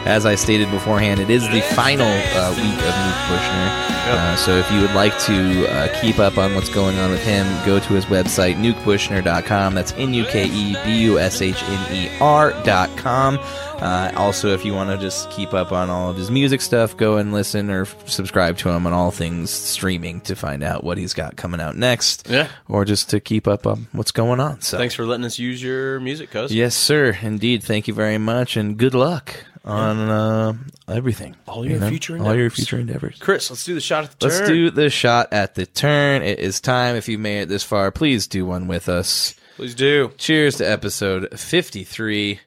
As 0.06 0.26
I 0.28 0.36
stated 0.36 0.70
beforehand, 0.70 1.20
it 1.20 1.32
is 1.32 1.42
the 1.50 1.62
final 1.62 2.06
uh, 2.08 2.52
week 2.52 2.78
of 2.78 2.94
Nuke 2.94 3.28
Bushner. 3.28 3.72
Uh, 4.08 4.36
so 4.36 4.56
if 4.56 4.72
you 4.72 4.82
would 4.82 4.94
like 4.94 5.18
to 5.22 5.66
uh, 5.68 6.00
keep 6.00 6.20
up 6.20 6.38
on 6.38 6.54
what's 6.54 6.70
going 6.70 6.96
on 7.00 7.10
with 7.10 7.24
him, 7.26 7.44
go 7.66 7.80
to 7.80 7.94
his 7.94 8.06
website, 8.06 8.54
nukebushner.com. 8.56 9.74
That's 9.74 9.94
N 9.94 10.14
U 10.14 10.24
K 10.26 10.46
E 10.46 10.76
B 10.86 11.02
U 11.06 11.18
S 11.18 11.42
H 11.42 11.62
N 11.64 11.92
E 11.96 12.10
R.com. 12.22 13.40
Uh, 13.40 14.12
also, 14.16 14.50
if 14.54 14.64
you 14.64 14.74
want 14.74 14.92
to 14.92 14.98
just 14.98 15.30
keep 15.32 15.56
up 15.56 15.72
on 15.72 15.90
all 15.90 16.12
of 16.12 16.18
his 16.18 16.30
music 16.30 16.62
stuff, 16.62 16.96
go 16.96 17.18
and 17.18 17.34
listen 17.34 17.72
or 17.72 17.82
f- 17.82 18.08
subscribe 18.08 18.58
to 18.60 18.70
him 18.70 18.86
on 18.86 18.94
all 18.94 19.10
things 19.10 19.50
streaming 19.50 20.22
to 20.22 20.36
find 20.36 20.64
out 20.64 20.84
what 20.84 21.00
he's 21.00 21.16
got 21.16 21.36
coming 21.36 21.60
out 21.60 21.76
next. 21.76 22.28
Yeah. 22.30 22.48
Or 22.70 22.86
just 22.86 23.10
to 23.10 23.20
keep 23.20 23.48
up 23.48 23.66
on 23.66 23.88
what's 23.92 24.12
going 24.12 24.40
on. 24.40 24.62
So, 24.62 24.78
Thanks 24.78 24.94
for 24.94 25.06
letting 25.08 25.26
us 25.26 25.40
use 25.40 25.64
your 25.64 26.00
music, 26.00 26.30
cuz. 26.30 26.54
yes, 26.54 26.76
sir. 26.76 27.18
Indeed. 27.24 27.64
Thank 27.64 27.88
you 27.88 27.94
very 27.96 28.20
much, 28.20 28.56
and 28.56 28.78
good 28.78 28.94
luck 28.94 29.36
on 29.66 29.98
uh, 30.10 30.54
everything. 30.88 31.36
All 31.48 31.66
your 31.68 31.80
future 31.90 32.14
all 32.14 32.26
your 32.36 32.46
endeavors. 32.46 32.56
future 32.56 32.78
endeavors. 32.80 33.18
Chris, 33.20 33.50
let's 33.50 33.66
do 33.66 33.74
the 33.74 33.82
shot 33.82 34.04
at 34.06 34.12
the 34.12 34.18
turn. 34.18 34.30
Let's 34.30 34.40
turn. 34.48 34.50
do 34.56 34.70
the 34.72 34.90
shot 34.90 35.34
at 35.34 35.56
the 35.56 35.66
turn. 35.66 36.22
It 36.22 36.40
is 36.40 36.62
time. 36.62 36.96
If 36.96 37.10
you 37.10 37.18
made 37.18 37.42
it 37.42 37.50
this 37.50 37.64
far, 37.64 37.92
please 37.92 38.28
do 38.28 38.46
one 38.46 38.68
with 38.68 38.88
us. 38.88 39.36
Please 39.56 39.74
do. 39.76 40.12
Cheers 40.18 40.58
to 40.58 40.70
episode 40.70 41.38
53. 41.40 42.40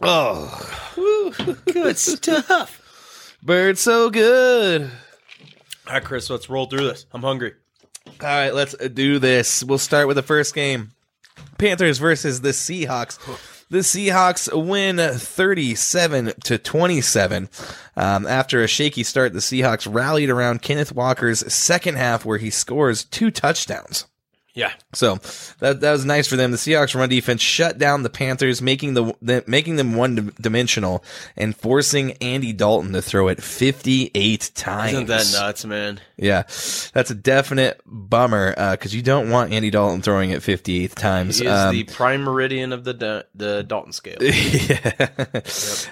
Oh, 0.00 1.34
Good 1.72 1.98
stuff. 1.98 3.36
bird 3.42 3.78
so 3.78 4.10
good. 4.10 4.82
All 5.86 5.94
right, 5.94 6.04
Chris, 6.04 6.30
let's 6.30 6.48
roll 6.48 6.66
through 6.66 6.84
this. 6.86 7.06
I'm 7.12 7.22
hungry. 7.22 7.54
All 8.06 8.12
right, 8.20 8.54
let's 8.54 8.74
do 8.76 9.18
this. 9.18 9.64
We'll 9.64 9.78
start 9.78 10.06
with 10.06 10.16
the 10.16 10.22
first 10.22 10.54
game 10.54 10.92
Panthers 11.58 11.98
versus 11.98 12.40
the 12.40 12.50
Seahawks. 12.50 13.18
The 13.72 13.78
Seahawks 13.78 14.52
win 14.52 14.98
37 14.98 16.34
to 16.44 16.58
27. 16.58 17.48
Um, 17.96 18.26
after 18.26 18.62
a 18.62 18.66
shaky 18.66 19.02
start, 19.02 19.32
the 19.32 19.38
Seahawks 19.38 19.90
rallied 19.90 20.28
around 20.28 20.60
Kenneth 20.60 20.94
Walker's 20.94 21.50
second 21.50 21.94
half, 21.94 22.26
where 22.26 22.36
he 22.36 22.50
scores 22.50 23.04
two 23.04 23.30
touchdowns. 23.30 24.04
Yeah. 24.52 24.72
So 24.92 25.20
that 25.60 25.80
that 25.80 25.90
was 25.90 26.04
nice 26.04 26.28
for 26.28 26.36
them. 26.36 26.50
The 26.50 26.58
Seahawks 26.58 26.94
run 26.94 27.08
defense 27.08 27.40
shut 27.40 27.78
down 27.78 28.02
the 28.02 28.10
Panthers, 28.10 28.60
making 28.60 28.92
the, 28.92 29.14
the 29.22 29.42
making 29.46 29.76
them 29.76 29.94
one 29.94 30.34
dimensional 30.38 31.02
and 31.34 31.56
forcing 31.56 32.12
Andy 32.20 32.52
Dalton 32.52 32.92
to 32.92 33.00
throw 33.00 33.28
it 33.28 33.42
58 33.42 34.50
times. 34.54 34.92
Isn't 34.92 35.06
that 35.06 35.32
nuts, 35.32 35.64
man? 35.64 35.98
Yeah, 36.22 36.42
that's 36.94 37.10
a 37.10 37.14
definite 37.14 37.80
bummer 37.84 38.54
because 38.72 38.94
you 38.94 39.02
don't 39.02 39.28
want 39.28 39.52
Andy 39.52 39.70
Dalton 39.70 40.02
throwing 40.02 40.30
it 40.30 40.42
58 40.42 40.94
times. 40.94 41.38
He 41.38 41.46
is 41.46 41.50
Um, 41.52 41.72
the 41.74 41.84
prime 41.84 42.22
meridian 42.22 42.72
of 42.72 42.84
the 42.84 42.94
Da- 42.94 43.22
the 43.34 43.62
Dalton 43.64 43.92
scale. 43.92 44.18
yeah. 44.20 45.08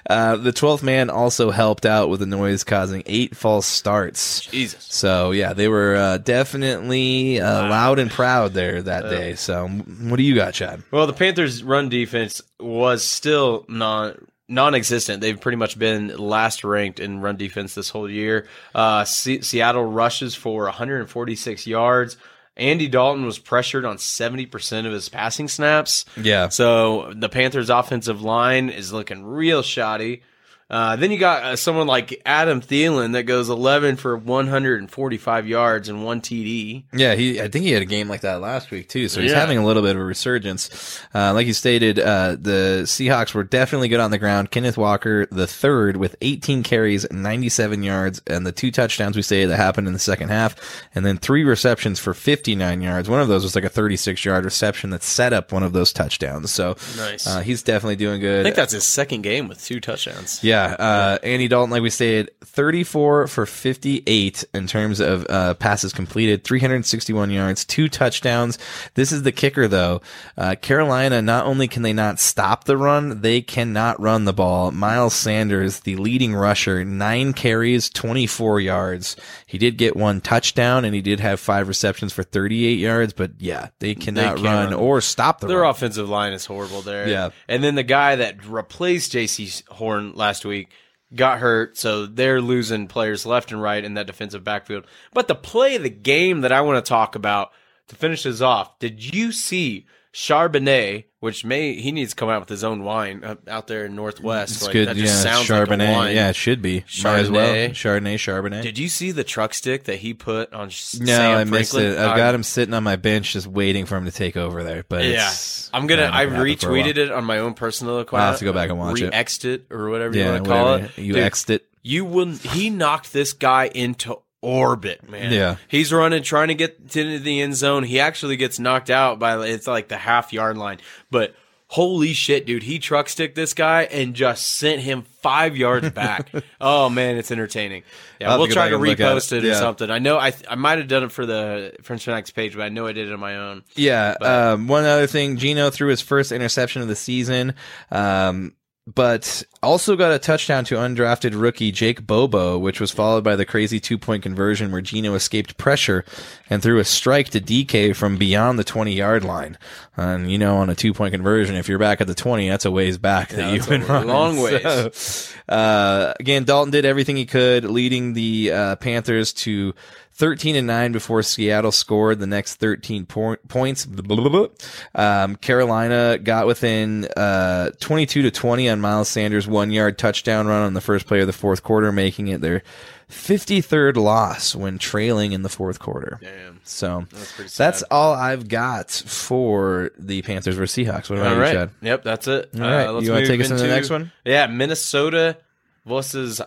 Uh, 0.08 0.36
the 0.36 0.52
12th 0.52 0.82
man 0.82 1.10
also 1.10 1.50
helped 1.50 1.84
out 1.84 2.08
with 2.08 2.20
the 2.20 2.26
noise, 2.26 2.62
causing 2.64 3.02
eight 3.06 3.36
false 3.36 3.66
starts. 3.66 4.42
Jesus. 4.42 4.86
So 4.88 5.32
yeah, 5.32 5.52
they 5.52 5.68
were 5.68 5.96
uh, 5.96 6.18
definitely 6.18 7.40
uh, 7.40 7.68
loud 7.68 7.98
and 7.98 8.10
proud 8.10 8.54
there 8.54 8.82
that 8.82 9.10
day. 9.10 9.34
So 9.34 9.66
what 9.68 10.16
do 10.16 10.22
you 10.22 10.34
got, 10.34 10.54
Chad? 10.54 10.82
Well, 10.90 11.06
the 11.06 11.12
Panthers' 11.12 11.62
run 11.64 11.88
defense 11.88 12.40
was 12.58 13.02
still 13.04 13.64
non 13.68 14.26
non-existent. 14.50 15.20
They've 15.20 15.40
pretty 15.40 15.56
much 15.56 15.78
been 15.78 16.08
last 16.18 16.64
ranked 16.64 17.00
in 17.00 17.20
run 17.20 17.36
defense 17.36 17.74
this 17.74 17.88
whole 17.90 18.10
year. 18.10 18.46
Uh, 18.74 19.04
Se- 19.04 19.40
Seattle 19.42 19.84
rushes 19.84 20.34
for 20.34 20.64
146 20.64 21.66
yards. 21.66 22.16
Andy 22.56 22.88
Dalton 22.88 23.24
was 23.24 23.38
pressured 23.38 23.84
on 23.86 23.96
70% 23.96 24.86
of 24.86 24.92
his 24.92 25.08
passing 25.08 25.48
snaps. 25.48 26.04
Yeah. 26.20 26.48
So 26.48 27.12
the 27.14 27.28
Panthers' 27.28 27.70
offensive 27.70 28.20
line 28.22 28.68
is 28.68 28.92
looking 28.92 29.24
real 29.24 29.62
shoddy. 29.62 30.22
Uh, 30.70 30.94
then 30.96 31.10
you 31.10 31.18
got 31.18 31.42
uh, 31.42 31.56
someone 31.56 31.86
like 31.88 32.22
Adam 32.24 32.60
Thielen 32.60 33.12
that 33.14 33.24
goes 33.24 33.48
11 33.48 33.96
for 33.96 34.16
145 34.16 35.46
yards 35.48 35.88
and 35.88 36.04
one 36.04 36.20
TD. 36.20 36.84
Yeah, 36.92 37.14
he. 37.14 37.40
I 37.40 37.48
think 37.48 37.64
he 37.64 37.72
had 37.72 37.82
a 37.82 37.86
game 37.86 38.08
like 38.08 38.20
that 38.20 38.40
last 38.40 38.70
week 38.70 38.88
too. 38.88 39.08
So 39.08 39.20
he's 39.20 39.32
Yeah. 39.32 39.40
having 39.40 39.58
a 39.58 39.64
little 39.66 39.82
bit 39.82 39.96
of 39.96 40.02
a 40.02 40.04
resurgence. 40.04 41.00
Uh, 41.14 41.34
like 41.34 41.46
you 41.46 41.52
stated, 41.54 41.98
uh, 41.98 42.36
the 42.40 42.82
Seahawks 42.84 43.34
were 43.34 43.42
definitely 43.44 43.88
good 43.88 44.00
on 44.00 44.10
the 44.10 44.18
ground. 44.18 44.50
Kenneth 44.50 44.78
Walker, 44.78 45.26
the 45.30 45.46
third, 45.46 45.96
with 45.96 46.16
18 46.20 46.62
carries, 46.62 47.10
97 47.10 47.82
yards, 47.82 48.22
and 48.26 48.46
the 48.46 48.52
two 48.52 48.70
touchdowns 48.70 49.16
we 49.16 49.22
say 49.22 49.44
that 49.46 49.56
happened 49.56 49.86
in 49.86 49.92
the 49.92 49.98
second 49.98 50.28
half, 50.28 50.54
and 50.94 51.04
then 51.04 51.16
three 51.18 51.42
receptions 51.44 51.98
for 51.98 52.14
59 52.14 52.80
yards. 52.80 53.08
One 53.08 53.20
of 53.20 53.28
those 53.28 53.42
was 53.42 53.54
like 53.54 53.64
a 53.64 53.68
36 53.68 54.24
yard 54.24 54.44
reception 54.44 54.90
that 54.90 55.02
set 55.02 55.32
up 55.32 55.52
one 55.52 55.62
of 55.62 55.72
those 55.72 55.92
touchdowns. 55.92 56.50
So 56.52 56.76
Nice. 56.96 57.26
uh, 57.26 57.40
he's 57.40 57.62
definitely 57.62 57.96
doing 57.96 58.20
good. 58.20 58.40
I 58.40 58.42
think 58.44 58.56
that's 58.56 58.72
his 58.72 58.86
second 58.86 59.22
game 59.22 59.48
with 59.48 59.64
two 59.64 59.80
touchdowns. 59.80 60.38
Yeah, 60.42 60.59
uh, 60.60 61.18
Andy 61.22 61.48
Dalton, 61.48 61.70
like 61.70 61.82
we 61.82 61.90
stated, 61.90 62.30
34 62.42 63.26
for 63.26 63.46
58 63.46 64.44
in 64.54 64.66
terms 64.66 65.00
of 65.00 65.26
uh, 65.28 65.54
passes 65.54 65.92
completed, 65.92 66.44
361 66.44 67.30
yards, 67.30 67.64
two 67.64 67.88
touchdowns. 67.88 68.58
This 68.94 69.12
is 69.12 69.22
the 69.22 69.32
kicker, 69.32 69.68
though. 69.68 70.02
Uh, 70.36 70.56
Carolina, 70.56 71.22
not 71.22 71.46
only 71.46 71.68
can 71.68 71.82
they 71.82 71.92
not 71.92 72.18
stop 72.18 72.64
the 72.64 72.76
run, 72.76 73.20
they 73.20 73.40
cannot 73.40 74.00
run 74.00 74.24
the 74.24 74.32
ball. 74.32 74.70
Miles 74.70 75.14
Sanders, 75.14 75.80
the 75.80 75.96
leading 75.96 76.34
rusher, 76.34 76.84
nine 76.84 77.32
carries, 77.32 77.88
24 77.90 78.60
yards. 78.60 79.16
He 79.50 79.58
did 79.58 79.76
get 79.78 79.96
one 79.96 80.20
touchdown, 80.20 80.84
and 80.84 80.94
he 80.94 81.00
did 81.02 81.18
have 81.18 81.40
five 81.40 81.66
receptions 81.66 82.12
for 82.12 82.22
38 82.22 82.78
yards, 82.78 83.12
but 83.12 83.32
yeah, 83.40 83.70
they 83.80 83.96
cannot 83.96 84.36
can't 84.36 84.40
run, 84.44 84.64
run. 84.66 84.74
or 84.74 85.00
stop 85.00 85.40
the 85.40 85.48
Their 85.48 85.62
run. 85.62 85.70
offensive 85.70 86.08
line 86.08 86.32
is 86.32 86.46
horrible 86.46 86.82
there. 86.82 87.08
Yeah. 87.08 87.30
And 87.48 87.64
then 87.64 87.74
the 87.74 87.82
guy 87.82 88.14
that 88.14 88.46
replaced 88.46 89.12
Jaycee 89.12 89.66
Horn 89.68 90.14
last 90.14 90.44
week 90.44 90.70
got 91.12 91.40
hurt, 91.40 91.76
so 91.76 92.06
they're 92.06 92.40
losing 92.40 92.86
players 92.86 93.26
left 93.26 93.50
and 93.50 93.60
right 93.60 93.84
in 93.84 93.94
that 93.94 94.06
defensive 94.06 94.44
backfield. 94.44 94.86
But 95.12 95.26
the 95.26 95.34
play 95.34 95.74
of 95.74 95.82
the 95.82 95.90
game 95.90 96.42
that 96.42 96.52
I 96.52 96.60
want 96.60 96.84
to 96.84 96.88
talk 96.88 97.16
about 97.16 97.50
to 97.88 97.96
finish 97.96 98.22
this 98.22 98.40
off, 98.40 98.78
did 98.78 99.12
you 99.12 99.32
see 99.32 99.86
Charbonnet, 100.12 101.04
which 101.20 101.44
may 101.44 101.74
he 101.74 101.92
needs 101.92 102.10
to 102.10 102.16
come 102.16 102.28
out 102.28 102.40
with 102.40 102.48
his 102.48 102.64
own 102.64 102.82
wine 102.82 103.22
uh, 103.22 103.36
out 103.46 103.66
there 103.68 103.84
in 103.84 103.94
Northwest. 103.94 104.52
It's 104.56 104.62
like, 104.64 104.72
good, 104.72 104.88
That 104.88 104.96
yeah. 104.96 105.04
just 105.04 105.22
sounds 105.22 105.48
like 105.48 105.68
a 105.68 105.76
wine. 105.76 106.14
yeah, 106.16 106.30
it 106.30 106.36
should 106.36 106.60
be. 106.62 106.84
Might 107.04 107.20
as 107.20 107.30
well. 107.30 107.46
Chardonnay. 107.54 107.70
Chardonnay, 107.70 108.14
Chardonnay. 108.16 108.62
Did 108.62 108.78
you 108.78 108.88
see 108.88 109.12
the 109.12 109.22
truck 109.24 109.54
stick 109.54 109.84
that 109.84 109.96
he 109.96 110.14
put 110.14 110.52
on 110.52 110.66
No, 110.66 110.70
Sam 110.70 111.38
I 111.38 111.44
missed 111.44 111.72
Franklin? 111.72 111.92
it. 111.94 111.98
I've 111.98 112.10
I- 112.12 112.16
got 112.16 112.34
him 112.34 112.42
sitting 112.42 112.74
on 112.74 112.82
my 112.82 112.96
bench, 112.96 113.32
just 113.32 113.46
waiting 113.46 113.86
for 113.86 113.96
him 113.96 114.04
to 114.06 114.12
take 114.12 114.36
over 114.36 114.62
there. 114.64 114.84
But 114.88 115.04
Yeah, 115.04 115.28
it's 115.28 115.70
I'm 115.72 115.86
gonna. 115.86 116.02
I 116.12 116.24
gonna 116.26 116.36
happen 116.38 116.56
for 116.58 116.68
a 116.68 116.72
while. 116.72 116.82
retweeted 116.84 116.96
it 116.98 117.12
on 117.12 117.24
my 117.24 117.38
own 117.38 117.54
personal 117.54 118.00
account. 118.00 118.20
I'll 118.22 118.30
have 118.30 118.38
to 118.40 118.44
go 118.44 118.52
back 118.52 118.70
and 118.70 118.78
watch 118.78 119.00
it. 119.00 119.12
Re-exed 119.12 119.44
it 119.44 119.66
or 119.70 119.90
whatever 119.90 120.16
you 120.16 120.24
want 120.24 120.44
to 120.44 120.50
call 120.50 120.74
it. 120.74 120.98
You 120.98 121.12
Dude, 121.14 121.22
exed 121.22 121.50
it. 121.50 121.66
You 121.82 122.04
wouldn't. 122.04 122.40
He 122.42 122.68
knocked 122.68 123.12
this 123.12 123.32
guy 123.32 123.70
into 123.72 124.18
orbit, 124.42 125.08
man. 125.08 125.32
Yeah. 125.32 125.56
he's 125.68 125.92
running 125.92 126.22
trying 126.22 126.48
to 126.48 126.54
get 126.54 126.78
into 126.80 127.18
the 127.18 127.40
end 127.40 127.56
zone. 127.56 127.82
He 127.84 128.00
actually 128.00 128.36
gets 128.36 128.58
knocked 128.58 128.90
out 128.90 129.18
by 129.18 129.46
it's 129.46 129.66
like 129.66 129.88
the 129.88 129.96
half 129.98 130.32
yard 130.32 130.56
line, 130.56 130.78
but. 131.10 131.34
Holy 131.74 132.14
shit, 132.14 132.46
dude! 132.46 132.64
He 132.64 132.80
truck 132.80 133.08
stick 133.08 133.36
this 133.36 133.54
guy 133.54 133.82
and 133.82 134.12
just 134.12 134.44
sent 134.56 134.82
him 134.82 135.02
five 135.02 135.56
yards 135.56 135.88
back. 135.90 136.28
oh 136.60 136.90
man, 136.90 137.16
it's 137.16 137.30
entertaining. 137.30 137.84
I'll 138.20 138.26
Yeah, 138.26 138.36
we'll 138.38 138.48
to 138.48 138.52
try 138.52 138.68
to 138.70 138.74
and 138.74 138.84
look 138.84 138.98
at 138.98 139.16
repost 139.16 139.30
it. 139.30 139.44
it, 139.44 139.50
or 139.50 139.54
something. 139.54 139.88
I 139.88 140.00
know 140.00 140.18
I 140.18 140.32
I 140.48 140.56
might 140.56 140.78
have 140.78 140.88
done 140.88 141.04
it 141.04 141.12
for 141.12 141.24
the 141.24 141.74
Fringe 141.82 142.02
Fanatics 142.02 142.32
page, 142.32 142.56
but 142.56 142.62
I 142.62 142.70
know 142.70 142.88
I 142.88 142.92
did 142.92 143.06
it 143.06 143.12
on 143.12 143.20
my 143.20 143.36
own. 143.36 143.62
Yeah. 143.76 144.16
Um, 144.20 144.66
one 144.66 144.84
other 144.84 145.06
thing, 145.06 145.36
Gino 145.36 145.70
threw 145.70 145.90
his 145.90 146.00
first 146.00 146.32
interception 146.32 146.82
of 146.82 146.88
the 146.88 146.96
season, 146.96 147.54
um, 147.92 148.52
but 148.86 149.42
also 149.62 149.94
got 149.94 150.12
a 150.12 150.18
touchdown 150.18 150.64
to 150.64 150.74
undrafted 150.74 151.40
rookie 151.40 151.70
Jake 151.70 152.06
Bobo, 152.06 152.58
which 152.58 152.80
was 152.80 152.90
followed 152.90 153.22
by 153.22 153.36
the 153.36 153.44
crazy 153.44 153.78
two 153.78 153.98
point 153.98 154.22
conversion 154.22 154.72
where 154.72 154.80
Gino 154.80 155.14
escaped 155.14 155.56
pressure 155.56 156.04
and 156.48 156.62
threw 156.62 156.78
a 156.78 156.84
strike 156.84 157.28
to 157.30 157.40
DK 157.40 157.94
from 157.94 158.16
beyond 158.16 158.58
the 158.58 158.64
20 158.64 158.92
yard 158.92 159.22
line. 159.24 159.58
And 159.96 160.30
you 160.32 160.38
know, 160.38 160.56
on 160.56 160.70
a 160.70 160.74
two 160.74 160.92
point 160.92 161.12
conversion, 161.12 161.54
if 161.56 161.68
you're 161.68 161.78
back 161.78 162.00
at 162.00 162.06
the 162.06 162.14
20, 162.14 162.48
that's 162.48 162.64
a 162.64 162.70
ways 162.70 162.98
back 162.98 163.28
that 163.30 163.38
Yeah, 163.38 163.52
you've 163.52 163.68
been 163.68 163.84
running. 163.86 164.08
long 164.08 164.38
ways. 164.40 164.62
So, 164.96 165.36
uh, 165.48 166.14
again, 166.18 166.44
Dalton 166.44 166.72
did 166.72 166.84
everything 166.84 167.16
he 167.16 167.26
could, 167.26 167.64
leading 167.64 168.14
the 168.14 168.50
uh, 168.52 168.76
Panthers 168.76 169.32
to 169.34 169.74
13 170.20 170.54
and 170.54 170.66
9 170.66 170.92
before 170.92 171.22
Seattle 171.22 171.72
scored 171.72 172.18
the 172.20 172.26
next 172.26 172.56
13 172.56 173.06
po- 173.06 173.36
points. 173.48 173.86
Blah, 173.86 174.16
blah, 174.16 174.28
blah. 174.28 174.46
Um, 174.94 175.36
Carolina 175.36 176.18
got 176.18 176.46
within 176.46 177.06
uh, 177.16 177.70
22 177.80 178.22
to 178.22 178.30
20 178.30 178.68
on 178.68 178.80
Miles 178.80 179.08
Sanders' 179.08 179.48
one 179.48 179.70
yard 179.70 179.98
touchdown 179.98 180.46
run 180.46 180.62
on 180.62 180.74
the 180.74 180.80
first 180.82 181.06
play 181.06 181.20
of 181.20 181.26
the 181.26 181.32
fourth 181.32 181.62
quarter, 181.62 181.90
making 181.90 182.28
it 182.28 182.40
their 182.42 182.62
53rd 183.10 183.96
loss 183.96 184.54
when 184.54 184.78
trailing 184.78 185.32
in 185.32 185.42
the 185.42 185.48
fourth 185.48 185.78
quarter. 185.78 186.18
Damn. 186.22 186.60
So 186.64 187.06
That's 187.10 187.56
that's 187.56 187.82
all 187.90 188.12
I've 188.12 188.46
got 188.46 188.90
for 188.90 189.90
the 189.98 190.22
Panthers 190.22 190.54
versus 190.54 190.76
Seahawks. 190.86 191.10
What 191.10 191.18
about 191.18 191.36
All 191.38 191.46
you. 191.46 191.52
Chad? 191.52 191.70
Yep, 191.82 192.02
that's 192.04 192.28
it. 192.28 192.50
Uh, 192.56 192.62
All 192.62 192.70
right. 192.70 192.88
let's 192.90 193.06
You 193.06 193.12
wanna 193.12 193.26
take 193.26 193.40
us 193.40 193.50
into 193.50 193.62
the 193.62 193.68
next 193.68 193.90
one? 193.90 194.12
Yeah, 194.24 194.46
Minnesota 194.46 195.38
versus 195.86 196.40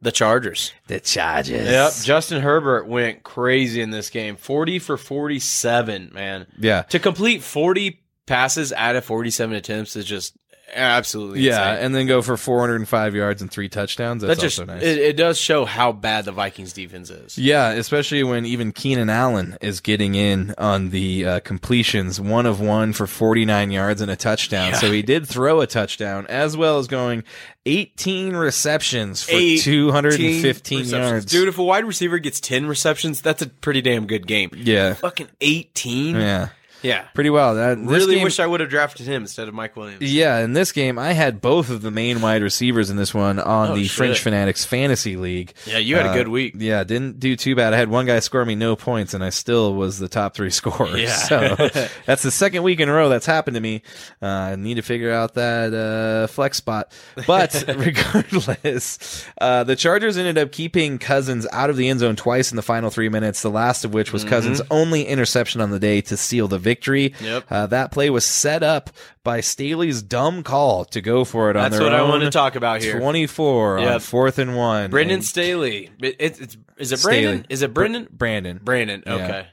the 0.00 0.12
Chargers. 0.12 0.72
The 0.86 1.00
Chargers. 1.00 1.68
Yep, 1.68 1.92
Justin 2.04 2.42
Herbert 2.42 2.86
went 2.86 3.22
crazy 3.22 3.80
in 3.80 3.90
this 3.90 4.10
game. 4.10 4.36
40 4.36 4.78
for 4.78 4.96
47, 4.96 6.10
man. 6.12 6.46
Yeah. 6.58 6.82
To 6.82 6.98
complete 6.98 7.42
40 7.42 8.00
passes 8.26 8.72
out 8.72 8.96
of 8.96 9.04
47 9.04 9.56
attempts 9.56 9.96
is 9.96 10.04
just 10.04 10.36
absolutely 10.74 11.40
Yeah, 11.40 11.70
insane. 11.72 11.84
and 11.86 11.94
then 11.94 12.06
go 12.06 12.22
for 12.22 12.36
405 12.36 13.14
yards 13.14 13.42
and 13.42 13.50
three 13.50 13.68
touchdowns. 13.68 14.22
That's 14.22 14.38
that 14.38 14.42
just 14.44 14.58
also 14.60 14.72
nice. 14.72 14.82
it, 14.82 14.98
it 14.98 15.16
does 15.16 15.38
show 15.38 15.64
how 15.64 15.92
bad 15.92 16.24
the 16.24 16.32
Vikings 16.32 16.72
defense 16.72 17.10
is. 17.10 17.38
Yeah, 17.38 17.70
especially 17.70 18.22
when 18.24 18.44
even 18.46 18.72
Keenan 18.72 19.10
Allen 19.10 19.56
is 19.60 19.80
getting 19.80 20.14
in 20.14 20.54
on 20.58 20.90
the 20.90 21.26
uh, 21.26 21.40
completions, 21.40 22.20
one 22.20 22.46
of 22.46 22.60
one 22.60 22.92
for 22.92 23.06
49 23.06 23.70
yards 23.70 24.00
and 24.00 24.10
a 24.10 24.16
touchdown. 24.16 24.74
So 24.74 24.92
he 24.92 25.02
did 25.02 25.26
throw 25.26 25.60
a 25.60 25.66
touchdown 25.66 26.26
as 26.28 26.56
well 26.56 26.78
as 26.78 26.86
going 26.86 27.24
18 27.66 28.34
receptions 28.34 29.22
for 29.22 29.32
18 29.32 29.58
215 29.62 30.78
receptions. 30.78 30.90
yards. 30.92 31.26
Dude, 31.26 31.48
if 31.48 31.58
a 31.58 31.64
wide 31.64 31.84
receiver 31.84 32.18
gets 32.18 32.40
10 32.40 32.66
receptions, 32.66 33.20
that's 33.20 33.42
a 33.42 33.46
pretty 33.48 33.82
damn 33.82 34.06
good 34.06 34.26
game. 34.26 34.50
Yeah. 34.54 34.94
Fucking 34.94 35.28
18? 35.40 36.16
Yeah. 36.16 36.48
Yeah. 36.82 37.02
Pretty 37.14 37.30
well. 37.30 37.54
That 37.56 37.78
this 37.78 37.86
Really 37.88 38.14
game- 38.16 38.24
wish 38.24 38.38
I 38.40 38.46
would 38.46 38.60
have 38.60 38.70
drafted 38.70 39.06
him 39.06 39.22
instead 39.22 39.48
of 39.48 39.54
Mike 39.54 39.76
Williams. 39.76 40.00
Yeah, 40.02 40.38
in 40.38 40.52
this 40.52 40.72
game, 40.72 40.98
I 40.98 41.12
had 41.12 41.40
both 41.40 41.70
of 41.70 41.82
the 41.82 41.90
main 41.90 42.20
wide 42.20 42.42
receivers 42.42 42.88
in 42.90 42.96
this 42.96 43.12
one 43.12 43.38
on 43.40 43.70
Oh, 43.70 43.74
the 43.74 43.84
shit. 43.84 43.90
Fringe 43.92 44.18
Fanatics 44.20 44.64
Fantasy 44.64 45.16
League. 45.16 45.54
Yeah, 45.66 45.78
you 45.78 45.96
had 45.96 46.06
a 46.06 46.10
Uh, 46.10 46.14
good 46.14 46.28
week. 46.28 46.54
Yeah, 46.56 46.84
didn't 46.84 47.18
do 47.20 47.34
too 47.36 47.56
bad. 47.56 47.74
I 47.74 47.76
had 47.78 47.88
one 47.88 48.06
guy 48.06 48.20
score 48.20 48.44
me 48.44 48.54
no 48.54 48.76
points, 48.76 49.14
and 49.14 49.24
I 49.24 49.30
still 49.30 49.74
was 49.74 49.98
the 49.98 50.08
top 50.08 50.34
three 50.34 50.50
scorer. 50.58 50.96
Yeah. 50.96 51.14
So 51.16 51.56
that's 52.06 52.22
the 52.22 52.30
second 52.30 52.62
week 52.62 52.80
in 52.80 52.88
a 52.88 52.92
row 52.92 53.08
that's 53.08 53.26
happened 53.26 53.54
to 53.56 53.60
me. 53.60 53.82
Uh, 54.22 54.26
I 54.26 54.56
need 54.56 54.74
to 54.74 54.82
figure 54.82 55.12
out 55.12 55.34
that 55.34 55.74
uh, 55.74 56.26
flex 56.28 56.58
spot. 56.58 56.92
But 57.26 57.64
regardless, 57.76 59.24
uh, 59.40 59.64
the 59.64 59.76
Chargers 59.76 60.16
ended 60.16 60.38
up 60.38 60.52
keeping 60.52 60.98
Cousins 60.98 61.46
out 61.52 61.70
of 61.70 61.76
the 61.76 61.88
end 61.88 62.00
zone 62.00 62.16
twice 62.16 62.50
in 62.52 62.56
the 62.56 62.62
final 62.62 62.90
three 62.90 63.08
minutes, 63.08 63.42
the 63.42 63.50
last 63.50 63.84
of 63.84 63.94
which 63.94 64.12
was 64.12 64.24
Cousins' 64.24 64.60
only 64.70 65.04
interception 65.06 65.60
on 65.60 65.70
the 65.70 65.78
day 65.80 66.00
to 66.02 66.16
seal 66.16 66.48
the 66.48 66.58
victory. 66.68 67.14
Yep. 67.20 67.44
Uh, 67.50 67.66
that 67.68 67.90
play 67.92 68.10
was 68.10 68.24
set 68.24 68.62
up 68.62 68.90
by 69.24 69.40
Staley's 69.40 70.02
dumb 70.02 70.42
call 70.42 70.84
to 70.86 71.00
go 71.00 71.24
for 71.24 71.50
it 71.50 71.56
on 71.56 71.64
That's 71.64 71.76
their 71.76 71.84
what 71.84 71.94
I 71.94 72.02
want 72.02 72.22
to 72.24 72.30
talk 72.30 72.56
about 72.56 72.82
here. 72.82 72.98
24 72.98 73.78
on 73.78 74.00
fourth 74.00 74.38
and 74.38 74.56
one. 74.56 74.90
Brendan 74.90 75.16
And- 75.16 75.24
Staley. 75.24 75.90
It, 76.00 76.16
it, 76.18 76.40
it's, 76.40 76.56
is 76.76 76.92
it 76.92 76.98
Staley. 76.98 77.22
Brandon? 77.22 77.46
Is 77.48 77.62
it 77.62 77.74
Brendan? 77.74 78.04
Br- 78.04 78.10
Brandon. 78.16 78.60
Brandon. 78.62 79.02
Yeah. 79.06 79.44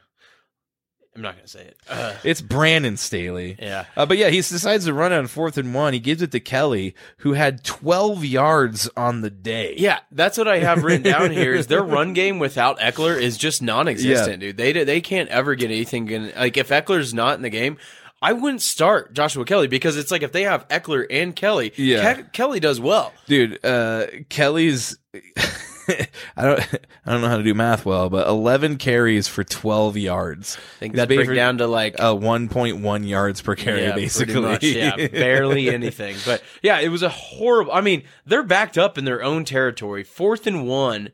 I'm 1.16 1.22
not 1.22 1.36
going 1.36 1.46
to 1.46 1.50
say 1.52 1.62
it. 1.62 1.78
Uh, 1.90 2.14
It's 2.26 2.42
Brandon 2.42 2.98
Staley. 2.98 3.56
Yeah. 3.58 3.86
Uh, 3.96 4.06
but 4.06 4.18
yeah, 4.18 4.28
he 4.30 4.38
decides 4.38 4.84
to 4.84 4.94
run 4.94 5.14
on 5.14 5.28
fourth 5.28 5.58
and 5.58 5.74
one. 5.74 5.94
He 5.94 6.00
gives 6.00 6.22
it 6.22 6.32
to 6.32 6.42
Kelley, 6.42 6.94
who 7.20 7.34
had 7.34 7.64
12 7.64 8.26
yards 8.26 8.90
on 8.98 9.22
the 9.22 9.30
day. 9.30 9.76
yeah, 9.78 10.00
that's 10.12 10.38
what 10.38 10.48
I 10.50 10.60
have 10.60 10.84
written 10.84 11.04
down 11.04 11.32
here. 11.32 11.54
Is 11.54 11.68
their 11.68 11.84
run 11.84 12.14
game 12.14 12.38
without 12.40 12.80
Ekeler 12.80 13.18
is 13.20 13.38
just 13.38 13.62
non-existent, 13.62 14.42
dude. 14.42 14.58
They 14.58 14.74
they 14.84 15.00
can't 15.00 15.30
ever 15.30 15.56
get 15.56 15.72
anything. 15.72 16.06
Gonna, 16.06 16.32
like 16.36 16.58
if 16.58 16.68
Ekeler's 16.70 17.14
not 17.14 17.36
in 17.38 17.44
the 17.44 17.50
game, 17.50 17.78
I 18.22 18.34
wouldn't 18.34 18.62
start 18.62 19.14
Joshua 19.14 19.46
Kelley 19.46 19.68
because 19.68 19.96
it's 19.98 20.12
like 20.12 20.22
if 20.24 20.32
they 20.34 20.44
have 20.44 20.68
Ekeler 20.68 21.06
and 21.10 21.34
Kelley, 21.36 21.72
Yeah. 21.78 22.14
Ke- 22.24 22.34
Kelley 22.34 22.60
does 22.60 22.80
well. 22.82 23.14
Dude, 23.28 23.64
uh, 23.64 24.08
Kelley's. 24.30 24.98
I 26.38 26.44
don't. 26.46 26.60
I 27.06 27.12
don't 27.12 27.22
know 27.22 27.28
how 27.30 27.38
to 27.38 27.44
do 27.44 27.54
math 27.54 27.86
well, 27.86 28.10
but 28.10 28.28
11 28.28 28.78
carries 28.78 29.28
for 29.28 29.44
12 29.44 29.98
yards. 29.98 30.58
I 30.58 30.80
think 30.80 30.96
that 30.96 31.08
basically- 31.08 31.36
down 31.36 31.60
to 31.60 31.68
like 31.68 31.96
uh, 32.00 32.14
1.1 32.16 33.08
yards 33.08 33.42
per 33.42 33.56
carry, 33.56 33.84
Yeah, 33.84 33.96
basically. 33.96 34.42
much, 34.42 34.64
yeah, 34.64 34.96
barely 35.08 35.70
anything. 35.70 36.16
But 36.26 36.42
yeah, 36.62 36.80
it 36.80 36.90
was 36.90 37.04
a 37.04 37.10
horrible. 37.10 37.72
I 37.72 37.82
mean, 37.82 38.04
they're 38.26 38.44
backed 38.44 38.78
up 38.78 38.98
in 38.98 39.06
their 39.06 39.24
own 39.24 39.46
territory, 39.46 40.04
fourth 40.04 40.48
and 40.48 40.68
one, 40.68 41.10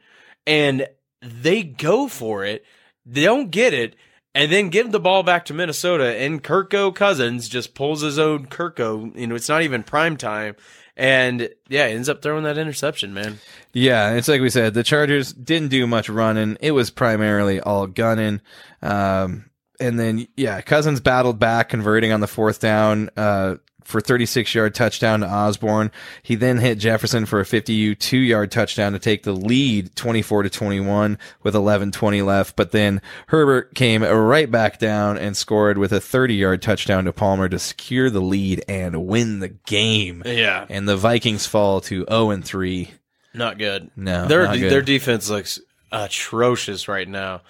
and 0.48 0.88
they 1.22 1.64
go 1.64 2.07
for 2.07 2.45
it. 2.45 2.65
They 3.06 3.23
don't 3.23 3.52
get 3.52 3.73
it, 3.73 3.95
and 4.34 4.52
then 4.52 4.69
give 4.69 4.91
the 4.91 4.99
ball 4.99 5.23
back 5.23 5.45
to 5.45 5.53
Minnesota. 5.53 6.15
And 6.18 6.43
Kirko 6.43 6.93
Cousins 6.95 7.49
just 7.49 7.73
pulls 7.76 8.02
his 8.02 8.18
own 8.19 8.45
Kirko. 8.48 9.15
You 9.19 9.27
know, 9.27 9.35
it's 9.35 9.49
not 9.49 9.64
even 9.64 9.84
prime 9.84 10.18
time, 10.18 10.56
and 10.96 11.50
yeah, 11.70 11.84
ends 11.84 12.10
up 12.10 12.22
throwing 12.22 12.44
that 12.44 12.58
interception, 12.58 13.14
man. 13.14 13.40
Yeah, 13.74 14.14
it's 14.14 14.28
like 14.28 14.42
we 14.42 14.50
said, 14.50 14.74
the 14.74 14.84
Chargers 14.84 15.34
didn't 15.34 15.70
do 15.70 15.88
much 15.88 16.10
running. 16.10 16.58
It 16.60 16.72
was 16.72 16.92
primarily 16.92 17.60
all 17.60 17.88
gunning. 17.88 18.42
Um, 18.82 19.50
and 19.80 20.00
then, 20.00 20.28
yeah, 20.38 20.62
Cousins 20.62 21.00
battled 21.00 21.40
back, 21.40 21.70
converting 21.70 22.12
on 22.12 22.20
the 22.20 22.28
fourth 22.28 22.60
down, 22.60 23.10
uh, 23.18 23.56
for 23.84 23.99
36 24.02 24.53
yard 24.56 24.74
touchdown 24.76 25.22
to 25.22 25.28
Osborn. 25.28 25.91
He 26.24 26.36
then 26.36 26.58
hit 26.60 26.78
Jefferson 26.78 27.26
for 27.26 27.40
a 27.40 27.45
52 27.45 28.18
yard 28.18 28.52
touchdown 28.52 28.94
to 28.94 28.99
take 28.99 29.24
the 29.24 29.34
lead 29.34 29.95
24 29.95 30.44
to 30.44 30.49
21 30.49 31.18
with 31.44 31.53
11:20 31.56 32.24
left. 32.26 32.56
But 32.56 32.72
then 32.72 33.02
Herbert 33.28 33.76
came 33.76 34.03
right 34.03 34.49
back 34.49 34.80
down 34.80 35.18
and 35.18 35.36
scored 35.36 35.78
with 35.78 35.91
a 35.91 35.99
30 35.99 36.36
yard 36.36 36.62
touchdown 36.62 37.06
to 37.06 37.14
Palmer 37.14 37.49
to 37.49 37.60
secure 37.60 38.10
the 38.10 38.22
lead 38.22 38.64
and 38.68 39.06
win 39.08 39.40
the 39.40 39.49
game. 39.49 40.24
Yeah, 40.26 40.66
And 40.70 40.88
the 40.88 40.98
Vikings 40.98 41.45
fall 41.45 41.82
to 41.82 42.06
0 42.10 42.30
and 42.32 42.45
3. 42.45 42.91
not 43.34 43.58
good. 43.58 43.90
No, 43.95 44.26
their 44.28 44.45
not 44.45 44.58
good. 44.58 44.72
their 44.72 44.82
defense 44.82 45.30
looks 45.30 45.60
atrocious 45.91 46.88
right 46.88 47.08
now. 47.08 47.41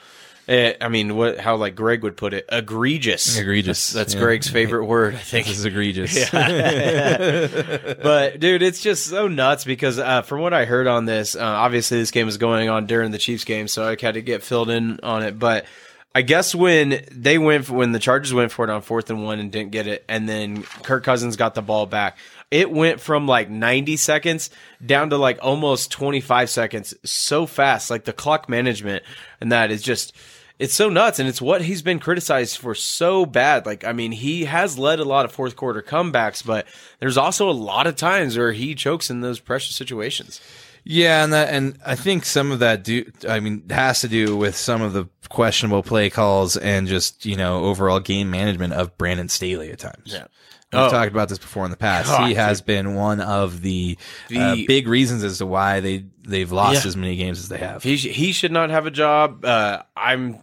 Eh, 0.48 0.74
I 0.82 0.90
mean, 0.90 1.16
what? 1.16 1.40
How 1.40 1.56
like 1.56 1.76
Greg 1.76 2.04
would 2.04 2.18
put 2.18 2.34
it, 2.34 2.46
egregious. 2.52 3.38
Egregious, 3.38 3.92
That's, 3.92 3.94
that's 3.94 4.14
yeah. 4.16 4.22
Greg's 4.22 4.50
favorite 4.50 4.86
word, 4.92 5.16
I 5.16 5.20
think. 5.20 5.48
This 5.48 5.60
is 5.60 5.66
egregious. 5.66 6.30
but 6.32 8.40
dude, 8.40 8.64
it's 8.64 8.82
just 8.82 9.06
so 9.06 9.28
nuts 9.28 9.64
because 9.64 10.00
uh, 10.00 10.24
from 10.24 10.42
what 10.42 10.54
I 10.54 10.66
heard 10.66 10.88
on 10.88 11.06
this, 11.06 11.36
uh, 11.36 11.42
obviously 11.42 12.00
this 12.00 12.12
game 12.12 12.26
was 12.26 12.38
going 12.38 12.70
on 12.70 12.88
during 12.88 13.12
the 13.12 13.18
Chiefs 13.18 13.46
game, 13.46 13.68
so 13.68 13.88
I 13.88 13.96
had 14.02 14.16
to 14.16 14.22
get 14.22 14.44
filled 14.44 14.70
in 14.70 15.00
on 15.04 15.24
it. 15.24 15.38
But 15.38 15.66
I 16.14 16.24
guess 16.24 16.54
when 16.54 17.06
they 17.12 17.38
went 17.38 17.66
for, 17.66 17.74
when 17.74 17.92
the 17.92 18.00
Chargers 18.00 18.34
went 18.34 18.52
for 18.52 18.66
it 18.66 18.72
on 18.72 18.82
fourth 18.82 19.10
and 19.10 19.24
one 19.24 19.40
and 19.40 19.52
didn't 19.52 19.72
get 19.72 19.88
it, 19.88 20.04
and 20.10 20.28
then 20.28 20.64
Kirk 20.64 21.04
Cousins 21.04 21.38
got 21.38 21.56
the 21.56 21.62
ball 21.62 21.86
back, 21.86 22.18
it 22.52 22.70
went 22.70 23.00
from 23.00 23.28
like 23.28 23.50
90 23.50 23.98
seconds 23.98 24.50
down 24.86 25.10
to 25.10 25.18
like 25.18 25.40
almost 25.42 25.90
25 25.92 26.50
seconds 26.50 26.94
so 27.04 27.46
fast. 27.46 27.90
Like 27.90 28.04
the 28.04 28.14
clock 28.14 28.50
management 28.50 29.04
and 29.40 29.52
that 29.52 29.72
is 29.72 29.82
just 29.82 30.14
it's 30.60 30.76
so 30.76 30.90
nuts 30.90 31.18
and 31.18 31.28
it's 31.28 31.42
what 31.42 31.64
he's 31.64 31.82
been 31.82 31.98
criticized 31.98 32.58
for 32.58 32.76
so 32.76 33.26
bad 33.26 33.66
like 33.66 33.84
i 33.84 33.92
mean 33.92 34.12
he 34.12 34.46
has 34.46 34.78
led 34.78 35.00
a 35.00 35.04
lot 35.04 35.26
of 35.26 35.32
fourth 35.32 35.56
quarter 35.56 35.82
comebacks 35.82 36.46
but 36.46 36.68
there's 37.00 37.18
also 37.18 37.50
a 37.50 37.52
lot 37.52 37.88
of 37.88 37.96
times 37.96 38.38
where 38.38 38.52
he 38.52 38.76
chokes 38.76 39.10
in 39.10 39.22
those 39.22 39.40
pressure 39.40 39.74
situations 39.74 40.40
Yeah, 40.84 41.24
and 41.24 41.34
that, 41.34 41.54
and 41.54 41.78
I 41.86 41.96
think 41.96 42.26
some 42.26 42.52
of 42.52 42.60
that 42.60 42.84
do. 42.84 43.10
I 43.30 43.40
mean, 43.40 43.64
has 43.70 44.02
to 44.02 44.08
do 44.08 44.36
with 44.36 44.56
some 44.56 44.82
of 44.82 44.94
the 44.94 45.08
questionable 45.30 45.84
play 45.84 46.10
calls 46.10 46.58
and 46.58 46.88
just 46.88 47.26
you 47.26 47.36
know 47.38 47.64
overall 47.66 48.00
game 48.00 48.32
management 48.32 48.74
of 48.74 48.98
Brandon 48.98 49.30
Staley 49.30 49.72
at 49.72 49.80
times. 49.80 50.04
Yeah. 50.14 50.26
We've 50.74 50.84
Oh. 50.84 50.90
talked 50.90 51.12
about 51.12 51.28
this 51.28 51.38
before 51.38 51.66
in 51.66 51.72
the 51.72 51.76
past. 51.78 52.08
God, 52.08 52.30
he 52.30 52.34
has 52.36 52.62
been 52.62 52.96
one 52.96 53.20
of 53.20 53.62
the, 53.62 53.98
uh, 54.34 54.56
The- 54.56 54.66
big 54.68 54.88
reasons 54.88 55.22
as 55.22 55.40
to 55.40 55.46
why 55.46 55.82
they 55.82 56.06
they've 56.26 56.50
lost 56.52 56.84
Yeah. 56.86 56.88
as 56.88 56.96
many 56.96 57.18
games 57.18 57.40
as 57.40 57.50
they 57.50 57.58
have. 57.58 57.84
he, 57.84 57.98
sh- 57.98 58.08
he 58.16 58.32
should 58.32 58.54
not 58.54 58.70
have 58.70 58.86
a 58.86 58.92
job 58.92 59.44
uh, 59.44 59.82
i'm 59.98 60.38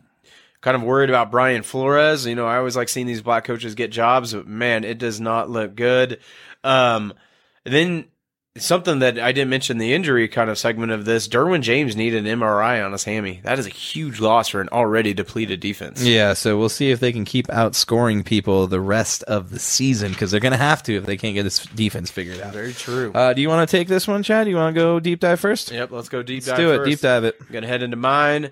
kind 0.60 0.74
of 0.74 0.82
worried 0.82 1.09
about 1.09 1.31
brian 1.31 1.62
flores 1.62 2.27
you 2.27 2.35
know 2.35 2.47
i 2.47 2.56
always 2.59 2.77
like 2.77 2.89
seeing 2.90 3.06
these 3.06 3.23
black 3.23 3.44
coaches 3.44 3.74
get 3.77 3.90
jobs 3.93 4.35
but 4.35 4.47
man 4.47 4.82
it 4.85 4.98
does 4.98 5.19
not 5.20 5.48
look 5.48 5.74
good 5.77 6.19
um, 6.65 7.15
then 7.65 8.05
something 8.60 8.98
that 9.01 9.18
I 9.18 9.32
didn't 9.32 9.51
mention 9.51 9.78
the 9.78 9.93
injury 9.94 10.28
kind 10.28 10.48
of 10.51 10.59
segment 10.59 10.93
of 10.93 11.05
this. 11.05 11.26
Derwin 11.28 11.60
James 11.62 11.97
needed 11.97 12.26
an 12.26 12.39
MRI 12.40 12.85
on 12.85 12.93
his 12.93 13.05
hammy. 13.05 13.40
That 13.44 13.59
is 13.59 13.66
a 13.66 13.70
huge 13.70 14.20
loss 14.20 14.48
for 14.48 14.60
an 14.60 14.68
already 14.70 15.14
depleted 15.14 15.60
defense. 15.60 16.02
Yeah, 16.02 16.32
so 16.35 16.59
we'll 16.59 16.68
see 16.68 16.90
if 16.90 17.01
they 17.01 17.12
can 17.12 17.24
keep 17.24 17.47
outscoring 17.48 18.24
people 18.24 18.66
the 18.66 18.80
rest 18.80 19.22
of 19.24 19.51
the 19.51 19.59
season 19.59 20.12
because 20.12 20.30
they're 20.30 20.40
going 20.40 20.52
to 20.52 20.59
have 20.59 20.82
to 20.85 20.94
if 20.97 21.06
they 21.06 21.16
can't 21.16 21.35
get 21.35 21.43
this 21.44 21.64
defense 21.66 22.10
figured 22.10 22.40
out. 22.40 22.52
Very 22.52 22.72
true. 22.72 23.12
Uh, 23.12 23.32
do 23.32 23.40
you 23.43 23.48
want 23.48 23.68
to 23.68 23.76
take 23.76 23.89
this 23.89 24.06
one, 24.09 24.22
Chad? 24.22 24.44
Do 24.44 24.51
you 24.51 24.56
want 24.56 24.74
to 24.74 24.80
go 24.80 25.01
deep 25.01 25.20
dive 25.20 25.40
first? 25.40 25.70
yep, 25.70 25.90
let's 25.90 26.09
go 26.09 26.22
deep 26.22 26.39
Let's 26.39 26.47
dive. 26.48 26.56
do 26.59 26.72
it. 26.72 26.76
first. 26.78 26.90
Deep 26.90 27.01
dive 27.01 27.24
it. 27.24 27.36
I'm 27.40 27.52
gonna 27.52 27.66
head 27.66 27.82
into 27.82 27.97
mine. 27.97 28.51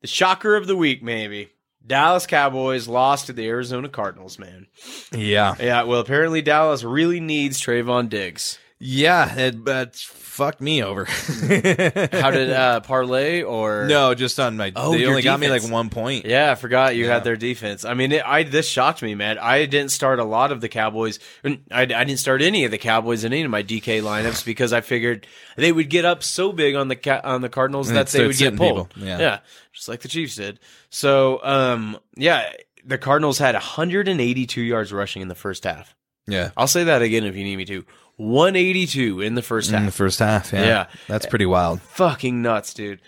The 0.00 0.06
shocker 0.08 0.56
of 0.56 0.66
the 0.66 0.76
week, 0.76 1.02
maybe. 1.02 1.50
Dallas 1.84 2.26
Cowboys 2.26 2.86
lost 2.86 3.26
to 3.26 3.32
the 3.32 3.46
Arizona 3.48 3.88
Cardinals, 3.88 4.38
man. 4.38 4.68
Yeah. 5.12 5.54
Yeah, 5.58 5.82
well, 5.82 5.98
apparently 6.00 6.40
Dallas 6.40 6.84
really 6.84 7.18
needs 7.18 7.60
Trevon 7.60 8.08
Diggs. 8.08 8.58
Yeah, 8.84 9.32
it, 9.38 9.62
but 9.64 9.94
fucked 9.94 10.60
me 10.60 10.82
over. 10.82 11.04
How 11.06 12.30
did 12.32 12.50
uh, 12.50 12.80
parlay 12.80 13.42
or 13.42 13.86
no, 13.86 14.12
just 14.14 14.40
on 14.40 14.56
my. 14.56 14.72
Oh, 14.74 14.92
they 14.92 15.00
your 15.02 15.10
only 15.10 15.22
got 15.22 15.38
me 15.38 15.46
defense. 15.46 15.64
like 15.64 15.72
one 15.72 15.88
point. 15.88 16.26
Yeah, 16.26 16.50
I 16.50 16.56
forgot 16.56 16.96
you 16.96 17.06
had 17.06 17.22
their 17.22 17.36
defense. 17.36 17.84
I 17.84 17.94
mean, 17.94 18.10
it, 18.10 18.22
I 18.26 18.42
this 18.42 18.66
shocked 18.68 19.00
me, 19.00 19.14
man. 19.14 19.38
I 19.38 19.66
didn't 19.66 19.92
start 19.92 20.18
a 20.18 20.24
lot 20.24 20.50
of 20.50 20.60
the 20.60 20.68
Cowboys. 20.68 21.20
I, 21.44 21.58
I 21.70 21.84
didn't 21.84 22.16
start 22.16 22.42
any 22.42 22.64
of 22.64 22.72
the 22.72 22.78
Cowboys 22.78 23.22
in 23.22 23.32
any 23.32 23.42
of 23.42 23.50
my 23.52 23.62
DK 23.62 24.02
lineups 24.02 24.44
because 24.44 24.72
I 24.72 24.80
figured 24.80 25.28
they 25.56 25.70
would 25.70 25.88
get 25.88 26.04
up 26.04 26.24
so 26.24 26.50
big 26.52 26.74
on 26.74 26.88
the 26.88 26.96
ca- 26.96 27.20
on 27.22 27.40
the 27.40 27.48
Cardinals 27.48 27.88
And 27.88 27.96
that 27.96 28.08
they 28.08 28.22
would 28.26 28.30
get 28.36 28.38
sitting 28.38 28.58
pulled. 28.58 28.90
people. 28.94 29.06
Yeah. 29.06 29.38
just 29.72 29.88
like 29.88 30.00
the 30.00 30.08
Chiefs 30.08 30.34
did. 30.34 30.58
So, 30.90 31.38
um, 31.44 31.98
yeah, 32.16 32.50
the 32.84 32.98
Cardinals 32.98 33.38
had 33.38 33.54
182 33.54 34.60
yards 34.60 34.92
rushing 34.92 35.22
in 35.22 35.28
the 35.28 35.34
first 35.36 35.62
half. 35.62 35.94
Yeah. 36.26 36.50
I'll 36.56 36.66
say 36.68 36.84
that 36.84 37.02
again 37.02 37.24
if 37.24 37.36
you 37.36 37.44
need 37.44 37.56
me 37.56 37.64
to. 37.66 37.84
182 38.22 39.20
in 39.20 39.34
the 39.34 39.42
first 39.42 39.70
half. 39.70 39.80
In 39.80 39.86
the 39.86 39.92
first 39.92 40.18
half, 40.18 40.52
yeah. 40.52 40.64
Yeah. 40.64 40.86
That's 41.08 41.26
pretty 41.26 41.46
wild. 41.46 41.80
fucking 41.82 42.42
nuts, 42.42 42.74
dude. 42.74 43.00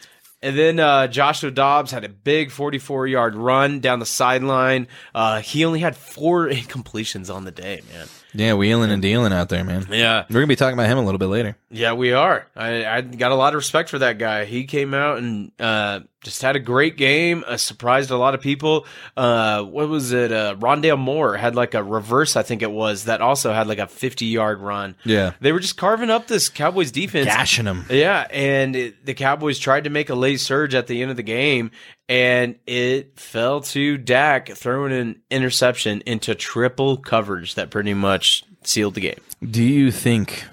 And 0.42 0.58
then 0.58 0.78
uh, 0.78 1.06
Joshua 1.06 1.50
Dobbs 1.50 1.90
had 1.90 2.04
a 2.04 2.08
big 2.10 2.50
44 2.50 3.06
yard 3.06 3.34
run 3.34 3.80
down 3.80 3.98
the 3.98 4.04
sideline. 4.04 4.88
Uh, 5.14 5.40
he 5.40 5.64
only 5.64 5.80
had 5.80 5.96
four 5.96 6.48
incompletions 6.50 7.34
on 7.34 7.44
the 7.44 7.50
day, 7.50 7.80
man. 7.92 8.06
Yeah, 8.34 8.52
wheeling 8.54 8.90
and 8.90 9.00
dealing 9.00 9.32
out 9.32 9.48
there, 9.48 9.64
man. 9.64 9.86
Yeah. 9.90 10.24
We're 10.28 10.34
going 10.34 10.44
to 10.44 10.48
be 10.48 10.56
talking 10.56 10.74
about 10.74 10.88
him 10.88 10.98
a 10.98 11.02
little 11.04 11.18
bit 11.18 11.28
later. 11.28 11.56
Yeah, 11.70 11.94
we 11.94 12.12
are. 12.12 12.46
I, 12.54 12.84
I 12.84 13.00
got 13.00 13.32
a 13.32 13.36
lot 13.36 13.54
of 13.54 13.58
respect 13.58 13.88
for 13.88 14.00
that 14.00 14.18
guy. 14.18 14.44
He 14.44 14.64
came 14.64 14.92
out 14.92 15.16
and 15.18 15.50
uh, 15.58 16.00
just 16.24 16.42
had 16.42 16.56
a 16.56 16.60
great 16.60 16.96
game. 16.96 17.44
Uh, 17.46 17.56
surprised 17.56 18.10
a 18.10 18.16
lot 18.16 18.34
of 18.34 18.40
people. 18.40 18.86
Uh, 19.16 19.62
what 19.62 19.88
was 19.88 20.12
it? 20.12 20.32
Uh, 20.32 20.56
Rondale 20.56 20.98
Moore 20.98 21.36
had 21.36 21.54
like 21.54 21.74
a 21.74 21.82
reverse, 21.82 22.34
I 22.34 22.42
think 22.42 22.62
it 22.62 22.70
was, 22.70 23.04
that 23.04 23.20
also 23.20 23.52
had 23.52 23.68
like 23.68 23.78
a 23.78 23.86
50 23.86 24.26
yard 24.26 24.60
run. 24.60 24.96
Yeah. 25.04 25.32
They 25.40 25.52
were 25.52 25.60
just 25.60 25.76
carving 25.76 26.10
up 26.10 26.26
this 26.26 26.48
Cowboys 26.48 26.90
defense. 26.90 27.26
Gashing 27.26 27.66
them. 27.66 27.84
Yeah, 27.88 28.26
and 28.30 28.74
it, 28.74 29.06
the 29.06 29.14
Cowboys 29.14 29.58
tried 29.58 29.84
to 29.84 29.90
make 29.90 30.10
a 30.10 30.14
late 30.14 30.40
surge 30.40 30.74
at 30.74 30.86
the 30.86 31.02
end 31.02 31.10
of 31.10 31.16
the 31.16 31.22
game, 31.22 31.70
and 32.08 32.56
it 32.66 33.18
fell 33.20 33.60
to 33.60 33.98
Dak 33.98 34.48
throwing 34.48 34.92
an 34.92 35.22
interception 35.30 36.02
into 36.06 36.34
triple 36.34 36.96
coverage 36.96 37.54
that 37.54 37.70
pretty 37.70 37.94
much 37.94 38.44
sealed 38.64 38.94
the 38.94 39.00
game. 39.00 39.20
Do 39.42 39.62
you 39.62 39.90
think 39.90 40.44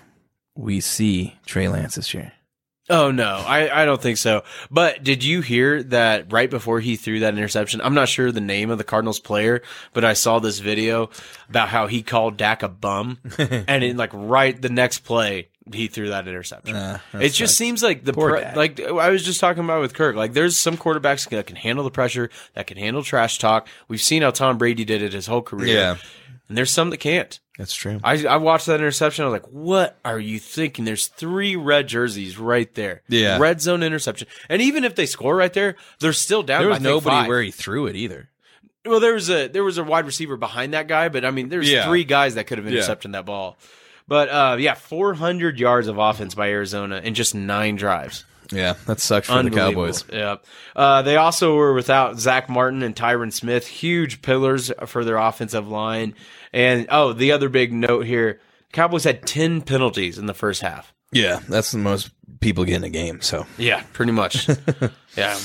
we 0.56 0.82
see 0.82 1.38
Trey 1.46 1.68
Lance 1.68 1.96
this 1.96 2.14
year? 2.14 2.34
Oh 2.90 3.12
no, 3.12 3.36
I, 3.48 3.84
I 3.84 3.86
don't 3.86 4.02
think 4.02 4.18
so. 4.18 4.44
But 4.70 5.04
did 5.04 5.24
you 5.24 5.42
hear 5.42 5.82
that 5.84 6.32
right 6.34 6.50
before 6.50 6.80
he 6.80 6.96
threw 6.96 7.20
that 7.20 7.38
interception? 7.38 7.80
I'm 7.82 7.94
not 7.94 8.10
sure 8.10 8.32
the 8.32 8.42
name 8.42 8.70
of 8.70 8.78
the 8.78 8.84
Cardinals 8.84 9.20
player, 9.20 9.62
but 9.94 10.04
I 10.04 10.14
saw 10.14 10.40
this 10.40 10.60
video 10.60 11.10
about 11.50 11.70
how 11.70 11.88
he 11.88 12.02
called 12.04 12.38
Dak 12.38 12.64
a 12.64 12.68
bum, 12.68 13.20
and 13.38 13.84
in 13.84 13.98
like 13.98 14.12
right 14.14 14.60
the 14.60 14.70
next 14.70 15.00
play 15.00 15.48
he 15.72 15.88
threw 15.88 16.10
that 16.10 16.28
interception. 16.28 16.76
Uh, 16.76 17.00
it 17.14 17.30
just 17.30 17.52
sucks. 17.54 17.58
seems 17.58 17.84
like 17.84 18.04
the 18.04 18.14
pre- 18.14 18.44
like 18.56 18.80
I 18.82 19.10
was 19.10 19.24
just 19.24 19.40
talking 19.40 19.64
about 19.64 19.82
with 19.82 19.94
Kirk. 19.94 20.16
Like 20.16 20.34
there's 20.34 20.58
some 20.58 20.76
quarterbacks 20.76 21.30
that 21.30 21.46
can 21.46 21.56
handle 21.56 21.84
the 21.84 21.92
pressure, 21.92 22.30
that 22.56 22.68
can 22.68 22.78
handle 22.78 23.04
trash 23.04 23.38
talk. 23.38 23.68
We've 23.88 24.02
seen 24.02 24.24
how 24.24 24.32
Tom 24.32 24.58
Brady 24.58 24.86
did 24.86 25.02
it 25.02 25.14
his 25.14 25.28
whole 25.28 25.44
career. 25.44 25.76
Yeah. 25.76 25.98
and 26.50 26.58
there's 26.58 26.72
some 26.72 26.90
that 26.90 26.98
can't. 26.98 27.40
That's 27.62 27.76
true. 27.76 28.00
I, 28.04 28.26
I 28.26 28.38
watched 28.38 28.66
that 28.66 28.80
interception. 28.80 29.24
I 29.24 29.28
was 29.28 29.34
like, 29.34 29.52
what 29.52 30.00
are 30.04 30.20
you 30.20 30.40
thinking? 30.40 30.84
There's 30.84 31.06
three 31.06 31.56
red 31.56 31.88
jerseys 31.88 32.40
right 32.40 32.74
there. 32.74 33.04
Yeah. 33.08 33.38
Red 33.38 33.62
zone 33.62 33.84
interception. 33.84 34.28
And 34.50 34.64
even 34.64 34.84
if 34.84 34.96
they 34.96 35.06
score 35.06 35.36
right 35.36 35.54
there, 35.54 35.76
they're 36.00 36.12
still 36.12 36.42
down 36.42 36.62
there 36.62 36.70
was 36.70 36.80
nobody 36.82 37.16
five. 37.18 37.28
where 37.28 37.42
he 37.44 37.52
threw 37.52 37.86
it 37.86 37.96
either. 37.96 38.30
Well, 38.84 39.00
there 39.00 39.14
was 39.14 39.30
a 39.30 39.48
there 39.48 39.64
was 39.64 39.78
a 39.78 39.84
wide 39.84 40.08
receiver 40.08 40.38
behind 40.38 40.74
that 40.74 40.88
guy, 40.88 41.10
but 41.10 41.24
I 41.24 41.30
mean, 41.30 41.50
there's 41.50 41.70
Yeah. 41.70 41.86
three 41.86 42.04
guys 42.04 42.34
that 42.34 42.48
could 42.48 42.58
have 42.58 42.66
intercepted 42.66 43.12
that 43.12 43.26
ball. 43.26 43.58
But 44.08 44.30
uh, 44.30 44.56
yeah, 44.60 44.74
400 44.74 45.60
yards 45.60 45.86
of 45.88 46.00
offense 46.00 46.34
by 46.34 46.50
Arizona 46.50 47.00
in 47.04 47.14
just 47.14 47.36
nine 47.36 47.76
drives. 47.76 48.26
Yeah, 48.52 48.74
that 48.88 49.00
sucks 49.00 49.28
for 49.30 49.42
the 49.44 49.50
Cowboys. 49.50 50.04
Yeah. 50.12 50.38
Uh, 50.76 51.04
they 51.04 51.16
also 51.16 51.56
were 51.56 51.74
without 51.74 52.20
Zack 52.20 52.50
Martin 52.50 52.84
and 52.84 52.94
Tyron 52.94 53.32
Smith, 53.32 53.66
huge 53.66 54.22
pillars 54.22 54.72
for 54.88 55.06
their 55.06 55.16
offensive 55.16 55.70
line. 55.70 56.16
And 56.54 56.88
oh, 56.90 57.14
the 57.14 57.32
other 57.32 57.50
big 57.50 57.72
note 57.74 58.06
here 58.06 58.40
Cowboys 58.72 59.04
had 59.04 59.26
10 59.26 59.62
penalties 59.62 60.18
in 60.18 60.26
the 60.26 60.34
first 60.34 60.62
half. 60.62 60.94
Yeah, 61.12 61.42
that's 61.50 61.72
the 61.72 61.78
most 61.78 62.10
people 62.40 62.64
get 62.64 62.78
in 62.78 62.84
a 62.84 62.90
game. 62.90 63.22
So, 63.22 63.46
Yeah, 63.58 63.84
pretty 63.94 64.14
much. 64.14 64.48
yeah. 65.18 65.38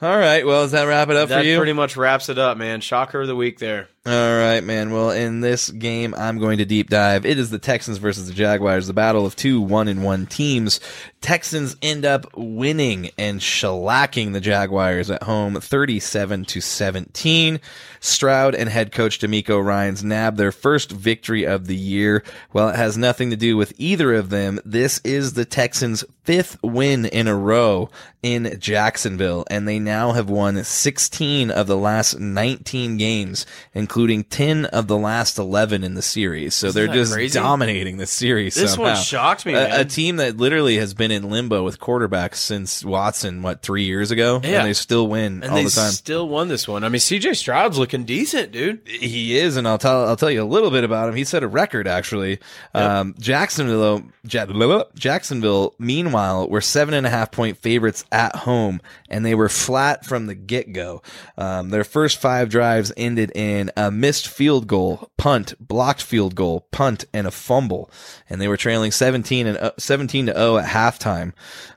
all 0.00 0.16
right. 0.16 0.46
Well, 0.46 0.62
does 0.62 0.72
that 0.72 0.84
wrap 0.84 1.08
it 1.08 1.16
up 1.16 1.28
That 1.30 1.40
for 1.40 1.44
you? 1.44 1.54
That 1.54 1.58
pretty 1.58 1.72
much 1.72 1.96
wraps 1.96 2.28
it 2.28 2.38
up, 2.38 2.56
man. 2.56 2.80
Shocker 2.80 3.22
of 3.22 3.26
the 3.26 3.34
week 3.34 3.58
there. 3.58 3.88
All 4.06 4.12
right, 4.38 4.64
man. 4.64 4.92
Well, 4.92 5.10
in 5.10 5.42
this 5.42 5.68
game, 5.68 6.14
I'm 6.16 6.38
going 6.38 6.56
to 6.56 6.64
deep 6.64 6.88
dive. 6.88 7.26
It 7.26 7.38
is 7.38 7.50
the 7.50 7.58
Texans 7.58 7.98
versus 7.98 8.28
the 8.28 8.32
Jaguars, 8.32 8.86
the 8.86 8.94
battle 8.94 9.26
of 9.26 9.36
two 9.36 9.60
one 9.60 9.88
and 9.88 10.02
one 10.02 10.24
teams. 10.24 10.80
Texans 11.20 11.76
end 11.82 12.06
up 12.06 12.26
winning 12.34 13.10
and 13.18 13.40
shellacking 13.40 14.32
the 14.32 14.40
Jaguars 14.40 15.10
at 15.10 15.24
home, 15.24 15.60
37 15.60 16.46
to 16.46 16.62
17. 16.62 17.60
Stroud 18.02 18.54
and 18.54 18.70
head 18.70 18.90
coach 18.90 19.18
DeMeco 19.18 19.62
Ryans 19.62 20.02
nab 20.02 20.38
their 20.38 20.52
first 20.52 20.90
victory 20.90 21.44
of 21.44 21.66
the 21.66 21.76
year. 21.76 22.24
While 22.52 22.70
it 22.70 22.76
has 22.76 22.96
nothing 22.96 23.28
to 23.28 23.36
do 23.36 23.58
with 23.58 23.74
either 23.76 24.14
of 24.14 24.30
them, 24.30 24.60
this 24.64 24.98
is 25.04 25.34
the 25.34 25.44
Texans' 25.44 26.02
fifth 26.24 26.56
win 26.62 27.04
in 27.04 27.28
a 27.28 27.36
row 27.36 27.90
in 28.22 28.58
Jacksonville, 28.58 29.44
and 29.50 29.68
they 29.68 29.78
now 29.78 30.12
have 30.12 30.30
won 30.30 30.62
16 30.64 31.50
of 31.50 31.66
the 31.66 31.76
last 31.76 32.18
19 32.18 32.96
games, 32.96 33.44
including 33.74 33.90
10 34.06 34.64
of 34.66 34.86
the 34.86 34.96
last 34.96 35.38
11 35.38 35.84
in 35.84 35.94
the 35.94 36.02
series. 36.02 36.54
So 36.54 36.72
they're 36.72 36.86
just 36.88 37.12
crazy? 37.12 37.38
dominating 37.38 37.96
the 37.98 38.06
series. 38.06 38.54
This 38.54 38.76
one 38.78 38.88
somehow. 38.96 39.00
shocked 39.02 39.46
me, 39.46 39.52
A, 39.52 39.56
man. 39.56 39.80
a 39.80 39.84
team 39.84 40.16
that 40.16 40.36
literally 40.36 40.76
has 40.78 40.94
been 40.94 41.10
in 41.10 41.30
limbo 41.30 41.62
with 41.62 41.78
quarterbacks 41.78 42.36
since 42.36 42.84
Watson, 42.84 43.42
what 43.42 43.62
three 43.62 43.84
years 43.84 44.10
ago, 44.10 44.40
Yeah. 44.42 44.60
and 44.60 44.68
they 44.68 44.72
still 44.72 45.06
win 45.08 45.42
And 45.42 45.52
all 45.52 45.62
the 45.62 45.70
time. 45.70 45.90
still 45.92 46.28
won 46.28 46.48
this 46.48 46.66
one. 46.66 46.84
I 46.84 46.88
mean, 46.88 47.00
CJ 47.00 47.34
Stroud's 47.36 47.78
looking 47.78 48.04
decent, 48.04 48.52
dude. 48.52 48.80
He 48.86 49.36
is, 49.38 49.56
and 49.56 49.66
I'll 49.68 49.78
tell 49.78 50.06
I'll 50.08 50.16
tell 50.16 50.30
you 50.30 50.42
a 50.42 50.44
little 50.44 50.70
bit 50.70 50.84
about 50.84 51.08
him. 51.08 51.14
He 51.14 51.24
set 51.24 51.42
a 51.42 51.48
record 51.48 51.86
actually. 51.86 52.38
Um, 52.74 53.14
Jacksonville, 53.18 54.02
Ja- 54.28 54.84
Jacksonville, 54.94 55.74
meanwhile, 55.78 56.48
were 56.48 56.60
seven 56.60 56.94
and 56.94 57.06
a 57.06 57.10
half 57.10 57.30
point 57.30 57.58
favorites 57.58 58.04
at 58.12 58.34
home, 58.36 58.80
and 59.08 59.24
they 59.24 59.34
were 59.34 59.48
flat 59.48 60.04
from 60.06 60.26
the 60.26 60.34
get 60.34 60.72
go. 60.72 61.02
Um, 61.36 61.70
their 61.70 61.84
first 61.84 62.20
five 62.20 62.48
drives 62.48 62.92
ended 62.96 63.32
in 63.34 63.70
a 63.86 63.90
missed 63.90 64.28
field 64.28 64.66
goal, 64.66 65.10
punt, 65.16 65.54
blocked 65.60 66.02
field 66.02 66.34
goal, 66.34 66.66
punt, 66.70 67.04
and 67.14 67.26
a 67.26 67.30
fumble, 67.30 67.90
and 68.28 68.40
they 68.40 68.48
were 68.48 68.56
trailing 68.56 68.90
seventeen 68.90 69.46
and 69.46 69.58
uh, 69.58 69.72
seventeen 69.78 70.26
to 70.26 70.32
zero 70.32 70.58
at 70.58 70.66
halftime. 70.66 71.32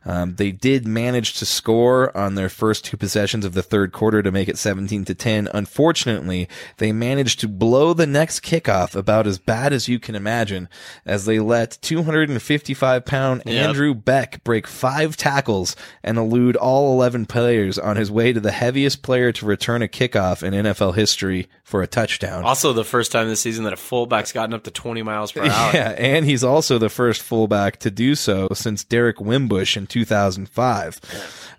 Um, 0.05 0.35
they 0.35 0.51
did 0.51 0.85
manage 0.85 1.35
to 1.35 1.45
score 1.45 2.15
on 2.15 2.35
their 2.35 2.49
first 2.49 2.83
two 2.85 2.97
possessions 2.97 3.45
of 3.45 3.53
the 3.53 3.63
third 3.63 3.93
quarter 3.93 4.21
to 4.21 4.31
make 4.31 4.49
it 4.49 4.57
17 4.57 5.05
to 5.05 5.15
10. 5.15 5.47
Unfortunately, 5.53 6.49
they 6.77 6.91
managed 6.91 7.39
to 7.39 7.47
blow 7.47 7.93
the 7.93 8.05
next 8.05 8.41
kickoff 8.41 8.95
about 8.95 9.27
as 9.27 9.39
bad 9.39 9.71
as 9.71 9.87
you 9.87 9.99
can 9.99 10.15
imagine 10.15 10.67
as 11.05 11.23
they 11.25 11.39
let 11.39 11.77
255 11.81 13.05
pound 13.05 13.43
Yep. 13.45 13.69
Andrew 13.69 13.93
Beck 13.93 14.43
break 14.43 14.67
five 14.67 15.15
tackles 15.15 15.75
and 16.03 16.17
elude 16.17 16.55
all 16.55 16.93
11 16.93 17.25
players 17.25 17.79
on 17.79 17.95
his 17.95 18.11
way 18.11 18.33
to 18.33 18.39
the 18.39 18.51
heaviest 18.51 19.03
player 19.03 19.31
to 19.31 19.45
return 19.45 19.81
a 19.81 19.87
kickoff 19.87 20.43
in 20.43 20.53
NFL 20.53 20.95
history 20.95 21.47
for 21.73 21.81
a 21.81 21.87
touchdown. 21.87 22.43
Also, 22.43 22.71
the 22.71 22.83
first 22.83 23.11
time 23.11 23.27
this 23.27 23.39
season 23.39 23.63
that 23.63 23.73
a 23.73 23.77
fullback's 23.77 24.31
gotten 24.31 24.53
up 24.53 24.61
to 24.61 24.69
20 24.69 25.01
miles 25.01 25.31
per 25.31 25.41
hour. 25.41 25.49
Yeah, 25.73 25.95
and 25.97 26.23
he's 26.23 26.43
also 26.43 26.77
the 26.77 26.87
first 26.87 27.23
fullback 27.23 27.77
to 27.77 27.89
do 27.89 28.13
so 28.13 28.47
since 28.53 28.83
Derek 28.83 29.19
Wimbush 29.19 29.75
in 29.75 29.87
2005. 29.87 30.99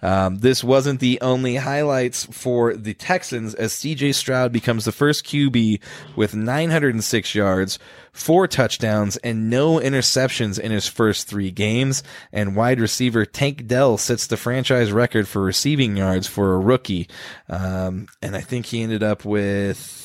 Um, 0.03 0.37
this 0.37 0.63
wasn't 0.63 1.01
the 1.01 1.19
only 1.21 1.57
highlights 1.57 2.27
for 2.27 2.77
the 2.77 2.95
Texans 2.95 3.55
as 3.55 3.73
CJ 3.73 4.15
Stroud 4.15 4.53
becomes 4.53 4.85
the 4.85 4.93
first 4.93 5.25
QB 5.25 5.81
with 6.15 6.35
906 6.35 7.35
yards, 7.35 7.79
four 8.13 8.47
touchdowns, 8.47 9.17
and 9.17 9.49
no 9.49 9.79
interceptions 9.79 10.61
in 10.61 10.71
his 10.71 10.87
first 10.87 11.27
three 11.27 11.51
games. 11.51 12.03
And 12.33 12.55
wide 12.55 12.81
receiver 12.81 13.25
Tank 13.25 13.67
Dell 13.67 13.97
sets 13.97 14.27
the 14.27 14.37
franchise 14.37 14.93
record 14.93 15.27
for 15.27 15.43
receiving 15.43 15.97
yards 15.97 16.29
for 16.29 16.53
a 16.53 16.59
rookie. 16.59 17.09
Um, 17.49 18.07
and 18.23 18.37
I 18.37 18.43
think 18.43 18.67
he 18.67 18.83
ended 18.83 19.03
up 19.03 19.25
with 19.25 20.04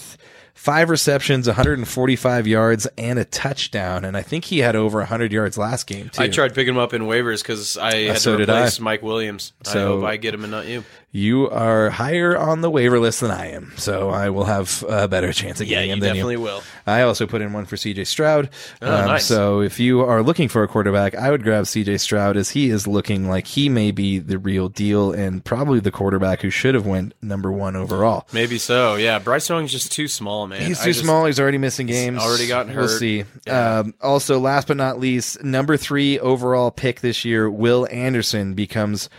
five 0.60 0.90
receptions, 0.90 1.48
145 1.48 2.46
yards, 2.46 2.86
and 2.98 3.18
a 3.18 3.24
touchdown. 3.24 4.04
And 4.04 4.18
I 4.18 4.22
think 4.22 4.44
he 4.46 4.60
had 4.60 4.76
over 4.76 5.00
100 5.00 5.32
yards 5.32 5.58
last 5.58 5.88
game 5.88 6.10
too. 6.10 6.22
I 6.22 6.28
tried 6.28 6.54
picking 6.54 6.74
him 6.74 6.80
up 6.80 6.94
in 6.94 7.04
waivers 7.04 7.42
because 7.42 7.78
I 7.78 7.96
had 8.08 8.18
so 8.20 8.36
to 8.36 8.44
replace 8.44 8.80
I. 8.80 8.84
Mike 8.84 9.02
Williams. 9.02 9.54
I 9.66 9.72
So- 9.72 9.88
hope 10.00 10.06
I 10.06 10.18
get 10.18 10.34
him 10.34 10.44
and 10.44 10.52
not 10.52 10.68
you. 10.68 10.84
You 11.12 11.50
are 11.50 11.90
higher 11.90 12.38
on 12.38 12.62
the 12.62 12.70
waiver 12.70 13.00
list 13.00 13.22
than 13.22 13.32
I 13.32 13.48
am, 13.54 13.74
so 13.78 14.12
I 14.12 14.30
will 14.30 14.44
have 14.44 14.86
a 14.88 15.08
better 15.08 15.34
chance 15.34 15.60
of 15.60 15.66
Yeah, 15.66 15.78
getting 15.78 15.90
him 15.90 16.00
than 16.02 16.10
definitely 16.10 16.36
you. 16.36 16.42
will. 16.42 16.62
I 16.86 17.02
also 17.02 17.26
put 17.26 17.42
in 17.42 17.52
one 17.52 17.66
for 17.66 17.78
CJ 17.78 18.06
Stroud. 18.06 18.48
Oh, 18.80 18.94
Um, 18.96 19.06
nice. 19.08 19.26
So 19.26 19.60
if 19.62 19.80
you 19.80 20.02
are 20.02 20.22
looking 20.22 20.50
for 20.50 20.62
a 20.62 20.68
quarterback, 20.68 21.16
I 21.16 21.32
would 21.32 21.42
grab 21.42 21.66
CJ 21.66 21.98
Stroud 21.98 22.38
as 22.38 22.52
he 22.52 22.70
is 22.70 22.86
looking 22.86 23.28
like 23.28 23.48
he 23.48 23.70
may 23.70 23.90
be 23.90 24.20
the 24.20 24.38
real 24.38 24.70
deal 24.70 25.12
and 25.12 25.44
probably 25.44 25.80
the 25.80 25.90
quarterback 25.90 26.44
who 26.44 26.52
should 26.52 26.76
have 26.76 26.86
went 26.86 27.16
number 27.24 27.52
one 27.52 27.76
overall. 27.76 28.28
Maybe 28.32 28.60
so. 28.60 28.94
Yeah, 28.94 29.18
Bryce 29.18 29.50
Young's 29.50 29.72
just 29.72 29.92
too 29.92 30.08
small, 30.08 30.46
man. 30.50 30.62
He's 30.62 30.80
too 30.80 30.90
just- 30.90 31.02
small. 31.02 31.26
He's 31.26 31.40
already 31.40 31.58
missing 31.58 31.88
games. 31.88 32.20
already 32.20 32.48
gotten 32.48 32.74
hurt. 32.74 32.82
We'll 32.82 32.88
see. 32.90 33.24
Yeah. 33.48 33.80
Um, 33.80 33.94
also, 34.02 34.40
last 34.40 34.68
but 34.68 34.78
not 34.78 35.00
least, 35.00 35.44
number 35.44 35.78
three 35.78 36.20
overall 36.20 36.72
pick 36.72 37.00
this 37.02 37.24
year, 37.24 37.50
Will 37.50 37.88
Anderson 37.92 38.54
becomes 38.54 39.10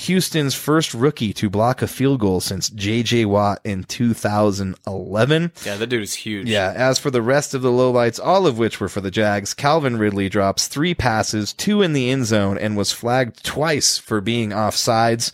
Houston's 0.00 0.54
first 0.54 0.92
rookie 0.92 1.32
to 1.32 1.48
block 1.48 1.80
a 1.80 1.86
field 1.86 2.20
goal 2.20 2.40
since 2.40 2.68
J.J. 2.68 3.24
Watt 3.24 3.60
in 3.64 3.82
2011. 3.84 5.52
Yeah, 5.64 5.76
that 5.76 5.86
dude 5.86 6.02
is 6.02 6.12
huge. 6.12 6.48
Yeah, 6.50 6.70
as 6.76 6.98
for 6.98 7.10
the 7.10 7.22
rest 7.22 7.54
of 7.54 7.62
the 7.62 7.70
lowlights, 7.70 8.20
all 8.22 8.46
of 8.46 8.58
which 8.58 8.78
were 8.78 8.90
for 8.90 9.00
the 9.00 9.10
Jags, 9.10 9.54
Calvin 9.54 9.96
Ridley 9.96 10.28
drops 10.28 10.68
three 10.68 10.94
passes, 10.94 11.54
two 11.54 11.80
in 11.80 11.94
the 11.94 12.10
end 12.10 12.26
zone, 12.26 12.58
and 12.58 12.76
was 12.76 12.92
flagged 12.92 13.42
twice 13.42 13.96
for 13.96 14.20
being 14.20 14.50
offsides. 14.50 15.32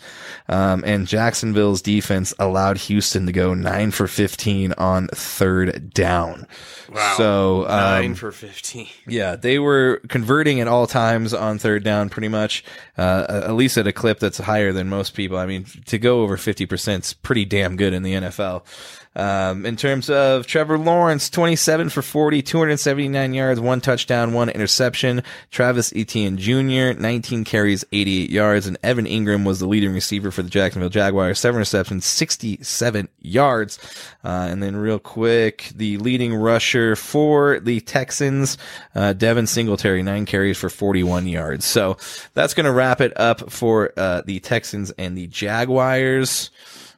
Um, 0.48 0.84
and 0.86 1.08
Jacksonville's 1.08 1.82
defense 1.82 2.32
allowed 2.38 2.78
Houston 2.78 3.26
to 3.26 3.32
go 3.32 3.54
nine 3.54 3.90
for 3.90 4.06
15 4.06 4.74
on 4.74 5.08
third 5.08 5.92
down. 5.92 6.46
Wow. 6.92 7.14
So, 7.16 7.62
um, 7.62 7.68
nine 7.68 8.14
for 8.14 8.32
fifteen. 8.32 8.86
yeah, 9.08 9.34
they 9.34 9.58
were 9.58 10.02
converting 10.08 10.60
at 10.60 10.68
all 10.68 10.86
times 10.86 11.32
on 11.32 11.58
third 11.58 11.82
down, 11.84 12.10
pretty 12.10 12.28
much, 12.28 12.62
uh, 12.98 13.24
at 13.28 13.54
least 13.54 13.78
at 13.78 13.86
a 13.86 13.92
clip 13.92 14.18
that's 14.18 14.38
higher 14.52 14.72
than 14.72 14.86
most 14.86 15.14
people. 15.14 15.38
I 15.38 15.46
mean, 15.46 15.64
to 15.86 15.96
go 15.98 16.20
over 16.20 16.36
50% 16.36 16.98
is 16.98 17.14
pretty 17.14 17.46
damn 17.46 17.76
good 17.76 17.94
in 17.94 18.02
the 18.02 18.12
NFL. 18.12 18.64
Um, 19.14 19.66
in 19.66 19.76
terms 19.76 20.08
of 20.08 20.46
Trevor 20.46 20.78
Lawrence, 20.78 21.28
27 21.28 21.90
for 21.90 22.00
40, 22.00 22.40
279 22.42 23.34
yards, 23.34 23.60
one 23.60 23.80
touchdown, 23.80 24.32
one 24.32 24.48
interception. 24.48 25.22
Travis 25.50 25.92
Etienne 25.94 26.38
Jr., 26.38 26.98
19 26.98 27.44
carries, 27.44 27.84
88 27.92 28.30
yards, 28.30 28.66
and 28.66 28.78
Evan 28.82 29.04
Engram 29.04 29.44
was 29.44 29.60
the 29.60 29.66
leading 29.66 29.92
receiver 29.92 30.30
for 30.30 30.42
the 30.42 30.48
Jacksonville 30.48 30.88
Jaguars, 30.88 31.38
seven 31.38 31.58
receptions, 31.58 32.06
67 32.06 33.08
yards. 33.20 33.78
Uh, 34.24 34.48
and 34.50 34.62
then 34.62 34.76
real 34.76 34.98
quick, 34.98 35.72
the 35.74 35.98
leading 35.98 36.34
rusher 36.34 36.96
for 36.96 37.60
the 37.60 37.80
Texans, 37.80 38.56
uh, 38.94 39.12
Devin 39.12 39.46
Singletary, 39.46 40.02
nine 40.02 40.24
carries 40.24 40.56
for 40.56 40.70
41 40.70 41.26
yards. 41.26 41.66
So 41.66 41.98
that's 42.32 42.54
going 42.54 42.66
to 42.66 42.72
wrap 42.72 43.02
it 43.02 43.12
up 43.20 43.50
for, 43.50 43.92
uh, 43.98 44.22
the 44.24 44.40
Texans 44.40 44.90
and 44.92 45.18
the 45.18 45.26
Jaguars. 45.26 46.50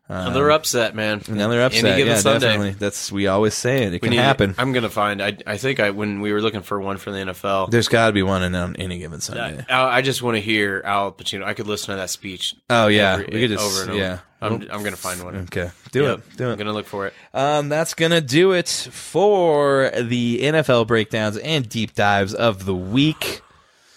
Another 0.07 0.51
upset, 0.51 0.95
man. 0.95 1.23
Another 1.29 1.63
upset. 1.63 1.85
Any 1.87 1.97
given 1.97 2.13
yeah, 2.13 2.19
Sunday. 2.21 2.47
definitely. 2.47 2.71
That's, 2.73 3.11
we 3.11 3.27
always 3.27 3.55
say 3.55 3.85
it. 3.85 3.89
It 3.89 3.93
We 3.95 3.99
can 4.01 4.11
need- 4.11 4.17
happen. 4.19 4.55
I'm 4.59 4.73
gonna 4.73 4.91
find. 4.91 5.23
I 5.23 5.37
I 5.47 5.57
think 5.57 5.81
I 5.81 5.91
when 5.91 6.21
we 6.21 6.31
were 6.33 6.43
looking 6.43 6.61
for 6.61 6.79
one 6.79 6.99
for 6.99 7.11
the 7.11 7.19
NFL. 7.19 7.71
There's 7.71 7.89
got 7.89 8.09
to 8.09 8.13
be 8.13 8.23
one 8.23 8.43
in 8.43 8.55
on 8.55 8.77
any 8.77 8.99
given 8.99 9.21
Sunday. 9.23 9.65
I, 9.69 9.99
I 9.99 10.03
just 10.03 10.23
want 10.23 10.37
to 10.37 10.41
hear 10.43 10.83
Al 10.85 11.11
Pacino. 11.11 11.45
I 11.45 11.55
could 11.55 11.67
listen 11.67 11.95
to 11.95 11.97
that 11.97 12.11
speech. 12.11 12.55
Oh, 12.69 12.89
yeah. 12.89 13.15
every- 13.15 13.25
We 13.33 13.41
could 13.41 13.51
just- 13.51 13.65
over 13.65 13.83
and 13.83 13.91
over. 13.93 13.99
yeah. 14.01 14.19
I'm, 14.43 14.53
I'm 14.71 14.83
gonna 14.85 14.95
find 14.95 15.25
one. 15.25 15.37
Okay. 15.51 15.71
Do 15.91 16.03
Yep. 16.03 16.19
it. 16.19 16.37
Do 16.37 16.47
I'm 16.49 16.53
it. 16.53 16.59
gonna 16.59 16.75
look 16.75 16.85
for 16.87 17.07
it. 17.07 17.15
Um, 17.33 17.71
that's 17.71 17.95
gonna 17.95 18.21
do 18.21 18.53
it 18.53 18.69
for 18.69 19.91
the 19.99 20.41
NFL 20.43 20.87
breakdowns 20.87 21.39
and 21.39 21.67
deep 21.67 21.95
dives 21.95 22.35
of 22.35 22.67
the 22.67 22.75
week. 22.75 23.41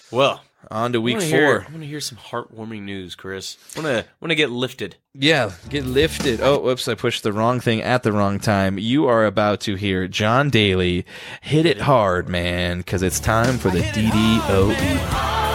Well, 0.10 0.42
On 0.70 0.92
to 0.92 1.00
I 1.00 1.02
week 1.02 1.18
wanna 1.18 1.30
four. 1.30 1.40
Hear, 1.40 1.66
I 1.68 1.72
want 1.72 1.82
to 1.82 1.88
hear 1.88 2.02
some 2.02 2.18
heartwarming 2.18 2.82
news, 2.82 3.16
Chris. 3.16 3.58
I 3.76 3.80
want 3.80 3.88
to 3.88 4.06
want 4.20 4.32
to 4.32 4.36
get 4.36 4.50
lifted. 4.50 4.98
Yeah, 5.14 5.52
get 5.70 5.86
lifted. 5.86 6.42
Oh, 6.42 6.60
whoops, 6.60 6.88
I 6.88 6.96
pushed 6.96 7.24
the 7.24 7.32
wrong 7.34 7.60
thing 7.60 7.82
at 7.82 8.04
the 8.04 8.12
wrong 8.12 8.40
time. 8.40 8.78
You 8.78 9.08
are 9.08 9.26
about 9.26 9.62
to 9.62 9.76
hear 9.76 10.08
John 10.08 10.50
Daly 10.50 11.06
hit 11.42 11.66
it 11.66 11.82
hard, 11.82 12.28
man, 12.28 12.80
because 12.80 13.02
it's 13.02 13.20
time 13.20 13.58
for 13.58 13.70
the 13.70 13.80
DDOE. 13.82 15.47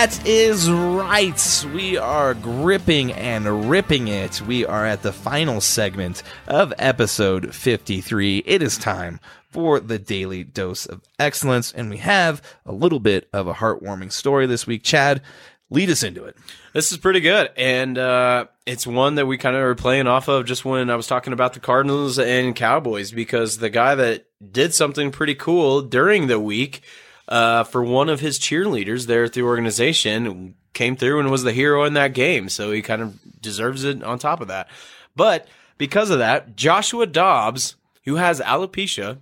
That 0.00 0.24
is 0.28 0.70
right. 0.70 1.66
We 1.74 1.96
are 1.96 2.32
gripping 2.32 3.12
and 3.14 3.68
ripping 3.68 4.06
it. 4.06 4.40
We 4.40 4.64
are 4.64 4.86
at 4.86 5.02
the 5.02 5.12
final 5.12 5.60
segment 5.60 6.22
of 6.46 6.72
episode 6.78 7.52
53. 7.52 8.44
It 8.46 8.62
is 8.62 8.78
time 8.78 9.18
for 9.50 9.80
the 9.80 9.98
daily 9.98 10.44
dose 10.44 10.86
of 10.86 11.02
excellence, 11.18 11.72
and 11.72 11.90
we 11.90 11.96
have 11.96 12.40
a 12.64 12.70
little 12.70 13.00
bit 13.00 13.28
of 13.32 13.48
a 13.48 13.54
heartwarming 13.54 14.12
story 14.12 14.46
this 14.46 14.68
week. 14.68 14.84
Chad, 14.84 15.20
lead 15.68 15.90
us 15.90 16.04
into 16.04 16.24
it. 16.26 16.36
This 16.72 16.92
is 16.92 16.98
pretty 16.98 17.18
good, 17.18 17.50
and 17.56 17.98
uh, 17.98 18.46
it's 18.66 18.86
one 18.86 19.16
that 19.16 19.26
we 19.26 19.36
kind 19.36 19.56
of 19.56 19.62
are 19.62 19.74
playing 19.74 20.06
off 20.06 20.28
of 20.28 20.46
just 20.46 20.64
when 20.64 20.90
I 20.90 20.94
was 20.96 21.08
talking 21.08 21.32
about 21.32 21.54
the 21.54 21.60
Cardinals 21.60 22.20
and 22.20 22.54
Cowboys 22.54 23.10
because 23.10 23.58
the 23.58 23.68
guy 23.68 23.96
that 23.96 24.26
did 24.52 24.74
something 24.74 25.10
pretty 25.10 25.34
cool 25.34 25.82
during 25.82 26.28
the 26.28 26.38
week 26.38 26.82
uh, 27.28 27.64
for 27.64 27.82
one 27.84 28.08
of 28.08 28.20
his 28.20 28.38
cheerleaders 28.38 29.06
there 29.06 29.24
at 29.24 29.34
the 29.34 29.42
organization 29.42 30.54
came 30.72 30.96
through 30.96 31.20
and 31.20 31.30
was 31.30 31.42
the 31.42 31.52
hero 31.52 31.84
in 31.84 31.94
that 31.94 32.14
game, 32.14 32.48
so 32.48 32.72
he 32.72 32.82
kind 32.82 33.02
of 33.02 33.40
deserves 33.40 33.84
it 33.84 34.02
on 34.02 34.18
top 34.18 34.40
of 34.40 34.48
that. 34.48 34.68
But 35.14 35.46
because 35.76 36.10
of 36.10 36.18
that, 36.18 36.56
Joshua 36.56 37.06
Dobbs, 37.06 37.76
who 38.04 38.16
has 38.16 38.40
alopecia, 38.40 39.18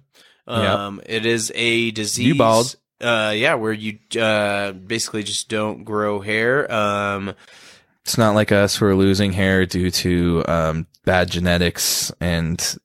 um, 0.47 1.01
it 1.07 1.27
is 1.27 1.51
a 1.55 1.91
disease. 1.91 2.27
You 2.27 2.35
bald. 2.37 2.77
Uh, 3.01 3.35
yeah, 3.37 3.55
where 3.55 3.73
you 3.73 3.99
uh, 4.19 4.73
basically 4.73 5.23
just 5.23 5.49
don't 5.49 5.85
grow 5.85 6.21
hair. 6.21 6.73
Um, 6.73 7.35
It's 8.05 8.17
not 8.17 8.35
like 8.35 8.53
us 8.53 8.77
who 8.77 8.87
are 8.87 8.95
losing 8.95 9.33
hair 9.33 9.67
due 9.67 9.91
to 9.91 10.45
um, 10.47 10.87
bad 11.05 11.29
genetics 11.31 12.13
and 12.21 12.79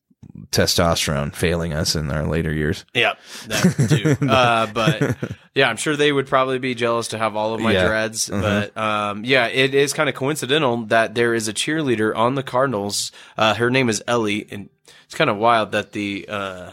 testosterone 0.52 1.34
failing 1.34 1.74
us 1.74 1.96
in 1.96 2.12
our 2.12 2.26
later 2.26 2.54
years. 2.54 2.86
yeah, 2.94 3.14
that 3.48 4.18
too. 4.20 4.28
uh, 4.28 4.68
but 4.68 5.18
yeah, 5.56 5.70
I'm 5.70 5.78
sure 5.78 5.96
they 5.96 6.12
would 6.12 6.28
probably 6.28 6.60
be 6.60 6.76
jealous 6.76 7.10
to 7.10 7.18
have 7.18 7.36
all 7.36 7.54
of 7.54 7.62
my 7.62 7.72
Yeah. 7.74 7.88
dreads. 7.88 8.30
Mhm. 8.30 8.42
But 8.42 8.78
um, 8.78 9.24
yeah, 9.26 9.48
it 9.48 9.74
is 9.74 9.94
kind 9.94 10.10
of 10.10 10.16
coincidental 10.16 10.86
that 10.88 11.16
there 11.16 11.34
is 11.34 11.48
a 11.48 11.54
cheerleader 11.54 12.16
on 12.16 12.36
the 12.36 12.44
Cardinals. 12.44 13.12
Uh, 13.38 13.54
her 13.56 13.70
name 13.70 13.88
is 13.90 14.04
Ellie, 14.08 14.48
and 14.52 14.70
it's 15.06 15.16
kind 15.16 15.30
of 15.30 15.38
wild 15.38 15.72
that 15.72 15.94
the 15.94 16.26
uh, 16.30 16.72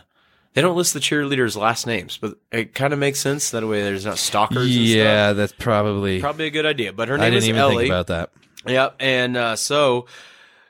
they 0.54 0.62
don't 0.62 0.76
list 0.76 0.92
the 0.94 1.00
cheerleaders' 1.00 1.56
last 1.56 1.86
names, 1.86 2.16
but 2.20 2.36
it 2.50 2.74
kind 2.74 2.92
of 2.92 2.98
makes 2.98 3.20
sense 3.20 3.50
that 3.50 3.64
way. 3.66 3.82
There's 3.82 4.04
not 4.06 4.18
stalkers. 4.18 4.64
and 4.64 4.72
stuff. 4.74 4.96
Yeah, 4.96 5.32
that's 5.34 5.52
probably. 5.52 6.20
probably 6.20 6.46
a 6.46 6.50
good 6.50 6.66
idea. 6.66 6.92
But 6.92 7.06
her 7.08 7.16
name 7.16 7.26
I 7.26 7.30
didn't 7.30 7.38
is 7.44 7.48
even 7.50 7.60
Ellie. 7.60 7.76
think 7.84 7.90
about 7.90 8.08
that. 8.08 8.30
Yep. 8.66 8.96
And 8.98 9.36
uh, 9.36 9.54
so 9.56 10.06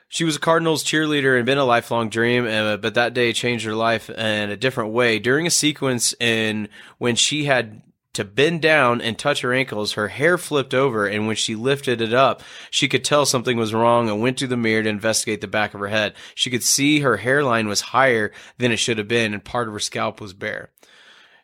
she 0.09 0.23
was 0.23 0.35
a 0.35 0.39
Cardinals 0.39 0.83
cheerleader 0.83 1.37
and 1.37 1.45
been 1.45 1.59
a 1.59 1.63
lifelong 1.63 2.09
dream, 2.09 2.45
uh, 2.45 2.77
but 2.77 2.95
that 2.95 3.13
day 3.13 3.31
changed 3.31 3.65
her 3.65 3.75
life 3.75 4.09
in 4.09 4.49
a 4.49 4.57
different 4.57 4.91
way. 4.91 5.19
During 5.19 5.45
a 5.45 5.51
sequence 5.51 6.15
in 6.19 6.67
when 6.97 7.15
she 7.15 7.45
had 7.45 7.83
to 8.13 8.25
bend 8.25 8.61
down 8.61 9.01
and 9.01 9.17
touch 9.17 9.41
her 9.41 9.53
ankles, 9.53 9.93
her 9.93 10.07
hair 10.07 10.39
flipped 10.39 10.73
over, 10.73 11.05
and 11.05 11.27
when 11.27 11.35
she 11.35 11.55
lifted 11.55 12.01
it 12.01 12.11
up, 12.11 12.41
she 12.71 12.87
could 12.87 13.03
tell 13.05 13.25
something 13.25 13.55
was 13.55 13.73
wrong 13.73 14.09
and 14.09 14.19
went 14.19 14.39
to 14.39 14.47
the 14.47 14.57
mirror 14.57 14.81
to 14.81 14.89
investigate 14.89 15.41
the 15.41 15.47
back 15.47 15.75
of 15.75 15.79
her 15.79 15.87
head. 15.87 16.15
She 16.33 16.49
could 16.49 16.63
see 16.63 17.01
her 17.01 17.17
hairline 17.17 17.67
was 17.67 17.81
higher 17.81 18.31
than 18.57 18.71
it 18.71 18.77
should 18.77 18.97
have 18.97 19.07
been, 19.07 19.33
and 19.33 19.43
part 19.43 19.67
of 19.67 19.73
her 19.73 19.79
scalp 19.79 20.19
was 20.19 20.33
bare. 20.33 20.71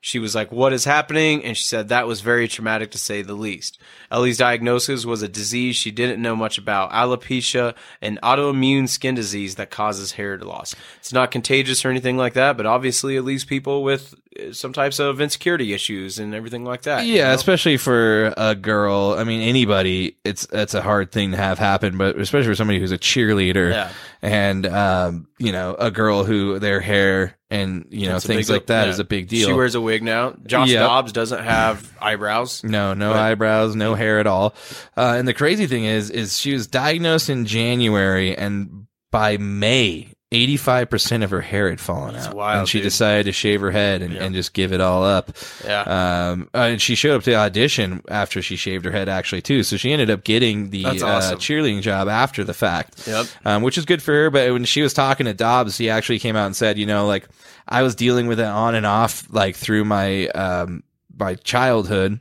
She 0.05 0.19
was 0.19 0.35
like, 0.35 0.51
What 0.51 0.71
is 0.71 0.85
happening? 0.85 1.43
And 1.43 1.57
she 1.57 1.63
said 1.63 1.89
that 1.89 2.05
was 2.05 2.21
very 2.21 2.47
traumatic 2.47 2.91
to 2.91 2.99
say 2.99 3.23
the 3.23 3.33
least. 3.33 3.79
Ellie's 4.11 4.37
diagnosis 4.37 5.03
was 5.03 5.23
a 5.23 5.27
disease 5.27 5.75
she 5.75 5.89
didn't 5.89 6.21
know 6.21 6.35
much 6.35 6.59
about 6.59 6.91
alopecia, 6.91 7.73
an 8.03 8.19
autoimmune 8.21 8.87
skin 8.87 9.15
disease 9.15 9.55
that 9.55 9.71
causes 9.71 10.11
hair 10.11 10.37
loss. 10.37 10.75
It's 10.97 11.11
not 11.11 11.31
contagious 11.31 11.83
or 11.83 11.89
anything 11.89 12.17
like 12.17 12.33
that, 12.33 12.55
but 12.55 12.67
obviously 12.67 13.15
it 13.15 13.23
leaves 13.23 13.45
people 13.45 13.81
with 13.81 14.13
some 14.51 14.73
types 14.73 14.99
of 14.99 15.21
insecurity 15.21 15.73
issues 15.73 16.19
and 16.19 16.33
everything 16.35 16.63
like 16.65 16.81
that. 16.83 17.05
you 17.05 17.15
Yeah, 17.15 17.27
know? 17.29 17.33
especially 17.35 17.77
for 17.77 18.33
a 18.37 18.55
girl. 18.55 19.15
I 19.17 19.23
mean, 19.23 19.41
anybody, 19.41 20.17
it's 20.23 20.47
it's 20.51 20.73
a 20.73 20.81
hard 20.81 21.11
thing 21.11 21.31
to 21.31 21.37
have 21.37 21.57
happen, 21.59 21.97
but 21.97 22.19
especially 22.19 22.47
for 22.47 22.55
somebody 22.55 22.79
who's 22.79 22.91
a 22.91 22.97
cheerleader 22.97 23.71
Yeah. 23.71 23.91
and 24.21 24.65
um, 24.65 25.27
you 25.39 25.51
know, 25.51 25.75
a 25.77 25.91
girl 25.91 26.23
who 26.23 26.59
their 26.59 26.79
hair 26.79 27.37
and 27.49 27.85
you 27.91 28.07
know 28.09 28.15
It's 28.17 28.25
things 28.25 28.49
like 28.49 28.65
that 28.67 28.85
yeah. 28.85 28.89
is 28.91 28.99
a 28.99 29.03
big 29.03 29.27
deal. 29.27 29.47
She 29.47 29.53
wears 29.53 29.75
a 29.75 29.81
wig 29.81 30.03
now. 30.03 30.33
Josh 30.45 30.69
Yep. 30.71 30.79
Dobbs 30.81 31.11
doesn't 31.13 31.43
have 31.43 31.93
eyebrows. 32.01 32.63
No, 32.75 32.93
no 32.93 33.11
But- 33.13 33.19
eyebrows, 33.19 33.75
no 33.75 33.93
hair 33.95 34.19
at 34.19 34.27
all. 34.27 34.53
Uh, 34.97 35.15
and 35.17 35.27
the 35.27 35.33
crazy 35.33 35.67
thing 35.67 35.85
is, 35.85 36.09
is 36.09 36.37
she 36.37 36.53
was 36.53 36.67
diagnosed 36.67 37.29
in 37.29 37.45
January, 37.45 38.35
and 38.35 38.87
by 39.11 39.37
May, 39.37 40.11
eighty-five 40.31 40.89
percent 40.89 41.23
of 41.23 41.29
her 41.29 41.41
hair 41.41 41.69
had 41.69 41.79
fallen 41.79 42.15
out, 42.15 42.33
wild, 42.33 42.59
and 42.59 42.67
she 42.67 42.79
dude. 42.79 42.85
decided 42.85 43.25
to 43.25 43.31
shave 43.31 43.61
her 43.61 43.71
head 43.71 44.01
and, 44.01 44.15
and 44.15 44.35
just 44.35 44.53
give 44.53 44.73
it 44.73 44.81
all 44.81 45.03
up. 45.03 45.31
Yeah. 45.63 45.81
Um, 45.81 46.49
uh, 46.53 46.57
and 46.57 46.81
she 46.81 46.95
showed 46.95 47.15
up 47.15 47.23
to 47.23 47.29
the 47.29 47.35
audition 47.35 48.01
after 48.09 48.41
she 48.41 48.55
shaved 48.55 48.85
her 48.85 48.91
head, 48.91 49.07
actually 49.07 49.41
too. 49.41 49.63
So 49.63 49.77
she 49.77 49.93
ended 49.93 50.09
up 50.09 50.23
getting 50.23 50.71
the 50.71 50.83
That's 50.83 51.03
uh, 51.03 51.35
cheerleading 51.35 51.81
job 51.81 52.07
after 52.07 52.43
the 52.43 52.53
fact. 52.53 53.07
Yep. 53.07 53.27
Um, 53.45 53.61
which 53.61 53.77
is 53.77 53.85
good 53.85 54.01
for 54.01 54.13
her. 54.13 54.29
But 54.29 54.51
when 54.51 54.65
she 54.65 54.81
was 54.81 54.93
talking 54.93 55.27
to 55.27 55.33
Dobbs, 55.33 55.77
he 55.77 55.89
actually 55.89 56.19
came 56.19 56.35
out 56.35 56.47
and 56.47 56.55
said, 56.55 56.77
you 56.77 56.85
know, 56.85 57.05
like 57.05 57.27
I 57.67 57.83
was 57.83 57.95
dealing 57.95 58.27
with 58.27 58.39
it 58.39 58.45
on 58.45 58.75
and 58.75 58.85
off, 58.85 59.27
like 59.31 59.55
through 59.55 59.85
my 59.85 60.27
um 60.29 60.83
my 61.17 61.35
childhood 61.35 62.19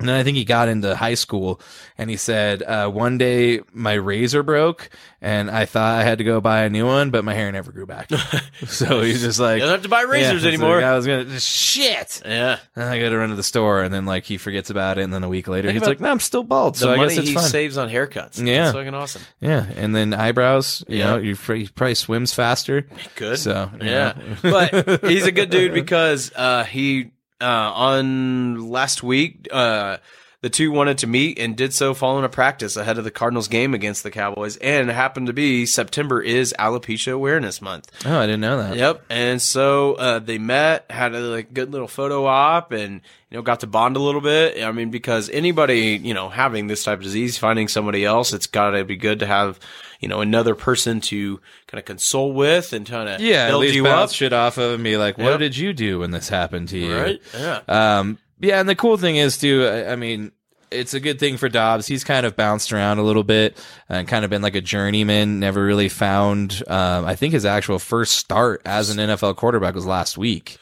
And 0.00 0.08
then 0.08 0.16
I 0.16 0.24
think 0.24 0.36
he 0.36 0.44
got 0.44 0.68
into 0.68 0.96
high 0.96 1.14
school 1.14 1.60
and 1.98 2.10
he 2.10 2.16
said, 2.16 2.62
uh, 2.62 2.88
one 2.88 3.18
day 3.18 3.60
my 3.72 3.92
razor 3.92 4.42
broke 4.42 4.90
and 5.20 5.50
I 5.50 5.66
thought 5.66 5.98
I 6.00 6.02
had 6.02 6.18
to 6.18 6.24
go 6.24 6.40
buy 6.40 6.62
a 6.62 6.70
new 6.70 6.86
one, 6.86 7.10
but 7.10 7.24
my 7.24 7.34
hair 7.34 7.52
never 7.52 7.70
grew 7.70 7.86
back. 7.86 8.10
so 8.66 9.02
he's 9.02 9.20
just 9.20 9.38
like, 9.38 9.56
You 9.56 9.60
don't 9.66 9.70
have 9.72 9.82
to 9.82 9.88
buy 9.88 10.02
razors 10.02 10.42
Yeah, 10.42 10.48
anymore. 10.48 10.76
like, 10.76 10.84
I 10.84 10.96
was 10.96 11.06
going 11.06 11.26
to, 11.28 11.38
shit. 11.38 12.22
yeah. 12.24 12.58
And 12.74 12.84
I 12.86 12.98
got 12.98 13.10
to 13.10 13.18
run 13.18 13.28
to 13.28 13.34
the 13.36 13.42
store 13.42 13.82
and 13.82 13.92
then 13.92 14.06
like 14.06 14.24
he 14.24 14.38
forgets 14.38 14.70
about 14.70 14.98
it. 14.98 15.02
And 15.02 15.12
then 15.12 15.22
a 15.22 15.28
week 15.28 15.46
later, 15.46 15.68
Think 15.68 15.80
he's 15.80 15.88
like, 15.88 16.00
no, 16.00 16.10
I'm 16.10 16.18
still 16.20 16.42
bald. 16.42 16.74
The 16.74 16.78
So 16.80 16.92
I 16.92 16.96
money 16.96 17.10
guess 17.10 17.18
it's 17.18 17.28
he 17.28 17.34
fine. 17.34 17.44
saves 17.44 17.76
on 17.76 17.88
haircuts. 17.90 18.44
Yeah. 18.44 18.68
It's 18.68 18.72
fucking 18.74 18.94
awesome. 18.94 19.22
yeah. 19.40 19.66
And 19.76 19.94
then 19.94 20.14
eyebrows, 20.14 20.82
you 20.88 20.98
Yeah. 20.98 21.10
know, 21.10 21.16
you 21.18 21.34
he 21.34 21.68
probably 21.68 21.94
swims 21.94 22.32
faster. 22.32 22.86
Good. 23.16 23.38
So, 23.38 23.70
yeah, 23.82 24.14
know. 24.42 24.70
but 24.72 25.04
he's 25.04 25.26
a 25.26 25.32
good 25.32 25.50
dude 25.50 25.74
because 25.74 26.32
uh, 26.34 26.64
he 26.64 27.10
uh, 27.40 27.72
on 27.74 28.70
last 28.70 29.02
week 29.02 29.48
uh, 29.50 29.98
the 30.42 30.48
two 30.50 30.70
wanted 30.72 30.96
to 30.98 31.06
meet 31.06 31.38
and 31.38 31.54
did 31.56 31.74
so 31.74 31.92
following 31.92 32.24
a 32.24 32.28
practice 32.28 32.76
ahead 32.76 32.96
of 32.96 33.04
the 33.04 33.10
Cardinals 33.10 33.46
game 33.48 33.74
against 33.74 34.02
the 34.02 34.10
Cowboys, 34.10 34.56
and 34.56 34.88
it 34.88 34.92
happened 34.94 35.26
to 35.26 35.32
be 35.34 35.66
September 35.66 36.22
is 36.22 36.54
Alopecia 36.58 37.12
Awareness 37.12 37.60
Month. 37.60 37.90
Oh, 38.06 38.18
I 38.18 38.26
didn't 38.26 38.40
know 38.40 38.56
that. 38.56 38.76
Yep, 38.76 39.04
and 39.10 39.42
so 39.42 39.94
uh, 39.94 40.18
they 40.18 40.38
met, 40.38 40.86
had 40.90 41.14
a 41.14 41.20
like 41.20 41.52
good 41.52 41.70
little 41.72 41.88
photo 41.88 42.24
op, 42.26 42.72
and 42.72 43.02
you 43.30 43.36
know 43.36 43.42
got 43.42 43.60
to 43.60 43.66
bond 43.66 43.96
a 43.96 44.00
little 44.00 44.22
bit. 44.22 44.62
I 44.64 44.72
mean, 44.72 44.90
because 44.90 45.28
anybody 45.28 46.00
you 46.02 46.14
know 46.14 46.28
having 46.30 46.68
this 46.68 46.84
type 46.84 46.98
of 46.98 47.04
disease, 47.04 47.36
finding 47.36 47.68
somebody 47.68 48.04
else, 48.04 48.32
it's 48.32 48.46
got 48.46 48.70
to 48.70 48.84
be 48.84 48.96
good 48.96 49.18
to 49.18 49.26
have 49.26 49.60
you 50.00 50.08
know 50.08 50.22
another 50.22 50.54
person 50.54 51.02
to 51.02 51.38
kind 51.66 51.78
of 51.78 51.84
console 51.84 52.32
with 52.32 52.72
and 52.72 52.86
kind 52.86 53.10
of 53.10 53.20
Yeah, 53.20 53.44
at 53.44 53.48
build 53.48 53.60
least 53.60 53.74
you 53.74 53.82
bounce 53.84 54.12
up. 54.12 54.16
shit 54.16 54.32
off 54.32 54.56
of 54.56 54.72
and 54.72 54.82
be 54.84 54.96
like, 54.96 55.18
what 55.18 55.32
Yep. 55.32 55.38
did 55.40 55.56
you 55.58 55.74
do 55.74 55.98
when 55.98 56.10
this 56.12 56.30
happened 56.30 56.70
to 56.70 56.78
you? 56.78 56.96
Right? 56.96 57.20
Yeah. 57.34 57.60
Um, 57.68 58.16
yeah, 58.40 58.60
and 58.60 58.68
the 58.68 58.74
cool 58.74 58.96
thing 58.96 59.16
is 59.16 59.38
too. 59.38 59.66
I, 59.66 59.92
I 59.92 59.96
mean, 59.96 60.32
it's 60.70 60.94
a 60.94 61.00
good 61.00 61.18
thing 61.18 61.36
for 61.36 61.48
Dobbs. 61.48 61.86
He's 61.86 62.04
kind 62.04 62.24
of 62.24 62.36
bounced 62.36 62.72
around 62.72 62.98
a 62.98 63.02
little 63.02 63.24
bit 63.24 63.62
and 63.88 64.06
kind 64.06 64.24
of 64.24 64.30
been 64.30 64.42
like 64.42 64.54
a 64.54 64.60
journeyman. 64.60 65.40
Never 65.40 65.64
really 65.64 65.88
found. 65.88 66.62
Um, 66.66 67.04
I 67.04 67.16
think 67.16 67.32
his 67.32 67.44
actual 67.44 67.78
first 67.78 68.16
start 68.16 68.62
as 68.64 68.90
an 68.90 68.98
NFL 68.98 69.36
quarterback 69.36 69.74
was 69.74 69.86
last 69.86 70.16
week, 70.16 70.58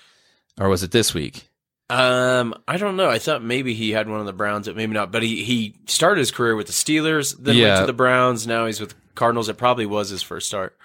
or 0.58 0.68
was 0.68 0.82
it 0.82 0.90
this 0.90 1.14
week? 1.14 1.48
Um, 1.90 2.54
I 2.66 2.76
don't 2.76 2.96
know. 2.96 3.08
I 3.08 3.18
thought 3.18 3.42
maybe 3.42 3.72
he 3.72 3.90
had 3.90 4.08
one 4.08 4.20
of 4.20 4.26
the 4.26 4.32
Browns, 4.32 4.66
but 4.66 4.76
maybe 4.76 4.92
not. 4.92 5.10
But 5.10 5.22
he 5.22 5.42
he 5.42 5.76
started 5.86 6.20
his 6.20 6.30
career 6.30 6.54
with 6.54 6.66
the 6.66 6.72
Steelers, 6.72 7.36
then 7.38 7.56
went 7.60 7.80
to 7.80 7.86
the 7.86 7.92
Browns. 7.94 8.46
Now 8.46 8.66
he's 8.66 8.80
with 8.80 8.94
Cardinals. 9.14 9.48
It 9.48 9.56
probably 9.56 9.86
was 9.86 10.10
his 10.10 10.22
first 10.22 10.48
start. 10.48 10.76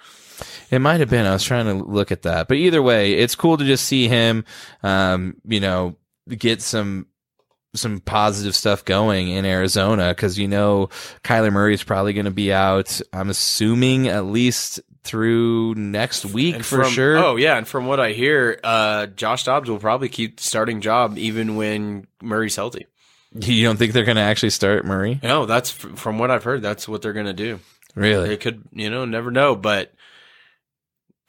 It 0.70 0.80
might 0.80 1.00
have 1.00 1.10
been. 1.10 1.26
I 1.26 1.32
was 1.32 1.44
trying 1.44 1.66
to 1.66 1.74
look 1.74 2.10
at 2.10 2.22
that, 2.22 2.48
but 2.48 2.56
either 2.56 2.82
way, 2.82 3.14
it's 3.14 3.34
cool 3.34 3.56
to 3.56 3.64
just 3.64 3.84
see 3.84 4.08
him. 4.08 4.44
Um, 4.82 5.36
you 5.44 5.60
know, 5.60 5.96
get 6.28 6.62
some 6.62 7.06
some 7.74 7.98
positive 8.00 8.54
stuff 8.54 8.84
going 8.84 9.28
in 9.28 9.44
Arizona 9.44 10.10
because 10.10 10.38
you 10.38 10.46
know 10.48 10.88
Kyler 11.24 11.52
Murray 11.52 11.74
is 11.74 11.82
probably 11.82 12.12
going 12.12 12.24
to 12.26 12.30
be 12.30 12.52
out. 12.52 13.00
I'm 13.12 13.30
assuming 13.30 14.06
at 14.08 14.24
least 14.26 14.80
through 15.02 15.74
next 15.74 16.24
week 16.24 16.54
And 16.56 16.64
for 16.64 16.84
from- 16.84 16.92
sure. 16.92 17.16
Oh 17.18 17.36
yeah, 17.36 17.56
and 17.58 17.66
from 17.68 17.86
what 17.86 18.00
I 18.00 18.12
hear, 18.12 18.58
uh, 18.64 19.06
Josh 19.06 19.44
Dobbs 19.44 19.68
will 19.68 19.78
probably 19.78 20.08
keep 20.08 20.40
starting 20.40 20.80
job 20.80 21.18
even 21.18 21.56
when 21.56 22.06
Murray's 22.22 22.56
healthy. 22.56 22.86
You 23.36 23.66
don't 23.66 23.76
think 23.76 23.92
they're 23.92 24.04
going 24.04 24.14
to 24.16 24.22
actually 24.22 24.50
start 24.50 24.84
Murray? 24.84 25.18
No, 25.20 25.44
that's 25.44 25.68
from 25.72 26.18
what 26.20 26.30
I've 26.30 26.44
heard. 26.44 26.62
That's 26.62 26.86
what 26.88 27.02
they're 27.02 27.12
going 27.12 27.26
to 27.26 27.32
do. 27.32 27.58
Really? 27.96 28.28
They 28.28 28.36
could, 28.36 28.62
you 28.70 28.88
know, 28.90 29.04
never 29.06 29.32
know. 29.32 29.56
But 29.56 29.92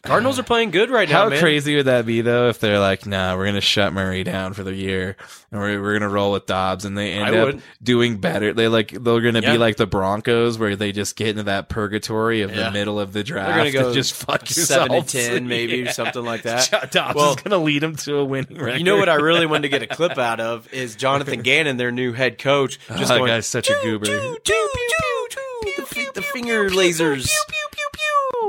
Cardinals 0.06 0.38
are 0.40 0.44
playing 0.44 0.72
good 0.72 0.90
right 0.90 1.10
now. 1.10 1.24
How 1.24 1.30
man. 1.30 1.40
crazy 1.40 1.76
would 1.76 1.86
that 1.88 2.06
be 2.06 2.22
though 2.22 2.48
if 2.50 2.60
they're 2.60 2.80
like, 2.80 3.06
nah, 3.06 3.36
we're 3.36 3.46
gonna 3.46 3.60
shut 3.62 3.92
Murray 3.92 4.24
down 4.24 4.54
for 4.54 4.64
the 4.64 4.74
year 4.74 5.18
and 5.52 5.60
we're 5.60 5.82
we're 5.82 5.94
gonna 5.98 6.12
roll 6.12 6.32
with 6.32 6.46
Dobbs 6.46 6.86
and 6.86 6.98
they 6.98 7.12
end 7.14 7.26
I 7.36 7.38
up 7.40 7.46
would. 7.48 7.62
doing 7.82 8.18
better. 8.18 8.54
They 8.54 8.68
like 8.68 8.92
they're 8.92 9.20
gonna 9.22 9.42
Yeah. 9.42 9.54
be 9.54 9.58
like 9.58 9.78
the 9.78 9.88
Broncos 9.88 10.60
where 10.60 10.76
they 10.76 10.92
just 10.92 11.16
get 11.16 11.30
into 11.30 11.44
that 11.44 11.70
purgatory 11.70 12.42
of 12.42 12.52
Yeah. 12.56 12.66
the 12.66 12.72
middle 12.72 13.00
of 13.00 13.14
the 13.14 13.24
draft. 13.24 13.48
They're 13.48 13.56
draft 13.56 13.74
going 13.74 13.74
to 13.74 13.80
go 13.80 13.86
and 13.88 13.94
just 13.96 14.14
fuck 14.14 14.46
seven 14.48 14.92
yourself. 14.94 15.08
to 15.08 15.30
ten, 15.30 15.48
maybe 15.48 15.88
something 15.88 16.24
like 16.24 16.44
that. 16.44 16.92
Dobbs 16.92 17.16
Well, 17.16 17.30
is 17.32 17.42
gonna 17.42 17.58
lead 17.64 17.82
them 17.82 17.96
to 17.98 18.18
a 18.18 18.26
winning 18.26 18.58
record. 18.58 18.78
You 18.78 18.84
know 18.84 18.98
what 18.98 19.10
I 19.10 19.16
really 19.16 19.46
wanted 19.48 19.64
to 19.64 19.70
get 19.70 19.82
a 19.82 19.88
clip 19.88 20.18
out 20.20 20.40
of 20.40 20.72
is 20.72 20.96
Jonathan 20.96 21.42
Gannon, 21.42 21.78
their 21.78 21.92
new 21.92 22.14
head 22.14 22.38
coach, 22.38 22.78
just 22.90 23.06
oh, 23.12 23.16
that 23.16 23.18
going 23.18 23.30
guy's 23.32 23.48
such 23.48 23.70
a 23.70 23.76
goober. 23.84 24.06
"Choo, 24.06 24.38
choo, 24.44 24.70
choo, 24.76 25.28
choo," 25.30 25.72
the, 25.78 25.86
fi- 25.88 26.10
the 26.14 26.22
finger 26.22 26.70
lasers, 26.70 27.28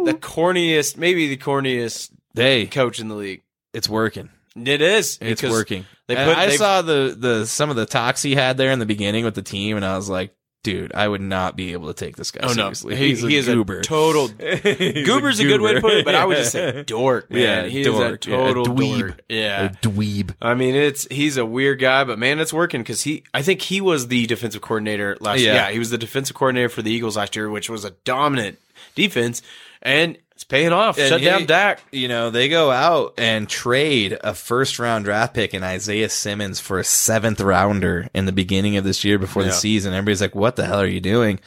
the 0.07 0.15
corniest, 0.15 0.97
maybe 0.97 1.29
the 1.29 1.37
corniest 1.37 2.11
Hey, 2.35 2.67
coach 2.67 3.01
in 3.01 3.09
the 3.09 3.15
league. 3.15 3.43
it's 3.73 3.89
working. 3.89 4.31
It 4.57 4.81
is. 4.81 5.19
It's 5.21 5.43
working. 5.43 5.85
They 6.07 6.17
And 6.17 6.29
put. 6.31 6.39
I 6.39 6.57
saw 6.57 6.81
the 6.83 7.15
the 7.19 7.45
some 7.47 7.69
of 7.71 7.77
the 7.77 7.85
talks 7.87 8.23
he 8.23 8.35
had 8.35 8.57
there 8.57 8.71
in 8.71 8.79
the 8.79 8.87
beginning 8.87 9.25
with 9.25 9.35
the 9.35 9.43
team, 9.43 9.77
and 9.77 9.85
I 9.85 9.97
was 9.97 10.09
like, 10.09 10.35
dude, 10.65 10.95
I 10.95 11.07
would 11.07 11.21
not 11.21 11.57
be 11.57 11.73
able 11.75 11.93
to 11.93 11.95
take 11.95 12.17
this 12.17 12.31
guy 12.31 12.41
Oh 12.43 12.49
no, 12.49 12.73
seriously. 12.73 12.97
he, 12.97 13.09
He's 13.09 13.23
a 13.25 13.29
he 13.29 13.37
is 13.37 13.47
goober. 13.47 13.79
a 13.81 13.83
total. 13.83 14.29
Goober's 14.29 15.41
a, 15.41 15.45
good 15.45 15.61
way 15.61 15.75
to 15.75 15.81
put 15.83 15.93
it, 15.93 16.05
but 16.07 16.15
I 16.15 16.25
would 16.25 16.37
just 16.39 16.53
say 16.53 16.83
dork. 16.87 17.31
Man. 17.31 17.41
Yeah, 17.43 17.65
he 17.67 17.83
dork. 17.83 18.25
is 18.25 18.29
a 18.29 18.31
Yeah, 18.31 18.37
a 18.37 18.45
total 18.45 18.67
dweeb. 18.67 18.99
dork. 19.01 19.21
Yeah, 19.29 19.65
a 19.65 19.69
dweeb. 19.71 20.35
I 20.41 20.55
mean, 20.55 20.75
it's 20.75 21.07
he's 21.11 21.37
a 21.37 21.45
weird 21.45 21.79
guy, 21.79 22.05
but 22.05 22.19
man, 22.19 22.39
it's 22.41 22.53
working 22.53 22.81
because 22.81 23.03
he. 23.03 23.25
I 23.35 23.43
think 23.43 23.61
he 23.63 23.81
was 23.83 24.09
the 24.09 24.27
defensive 24.27 24.63
coordinator 24.63 25.17
last. 25.21 25.41
Yeah. 25.41 25.45
year. 25.47 25.55
Yeah, 25.55 25.71
he 25.71 25.79
was 25.79 25.91
the 25.91 25.99
defensive 25.99 26.35
coordinator 26.37 26.69
for 26.71 26.81
the 26.83 26.91
Eagles 26.93 27.17
last 27.17 27.37
year, 27.37 27.51
which 27.51 27.69
was 27.69 27.85
a 27.85 27.91
dominant 28.05 28.59
defense, 28.95 29.43
and 29.87 30.19
it's 30.33 30.45
paying 30.45 30.73
off. 30.73 30.99
And 30.99 31.09
Shut 31.09 31.21
he- 31.21 31.27
down 31.27 31.47
Dak. 31.47 31.81
You 31.93 32.09
know, 32.09 32.29
they 32.29 32.51
go 32.51 32.71
out 32.71 33.15
and 33.17 33.49
trade 33.49 34.19
a 34.23 34.35
first 34.35 34.79
round 34.79 35.07
draft 35.07 35.33
pick 35.33 35.55
in 35.55 35.65
Isaiah 35.65 36.11
Simmons 36.11 36.61
for 36.61 36.79
a 36.79 36.85
seventh 36.85 37.41
rounder 37.41 38.11
in 38.13 38.27
the 38.27 38.33
beginning 38.33 38.77
of 38.77 38.85
this 38.85 39.03
year 39.03 39.19
before 39.19 39.45
the 39.45 39.53
season. 39.53 39.95
Everybody's 39.95 40.21
like, 40.21 40.35
what 40.35 40.57
the 40.57 40.67
hell 40.67 40.81
are 40.81 40.87
you 40.87 41.01
doing? 41.01 41.41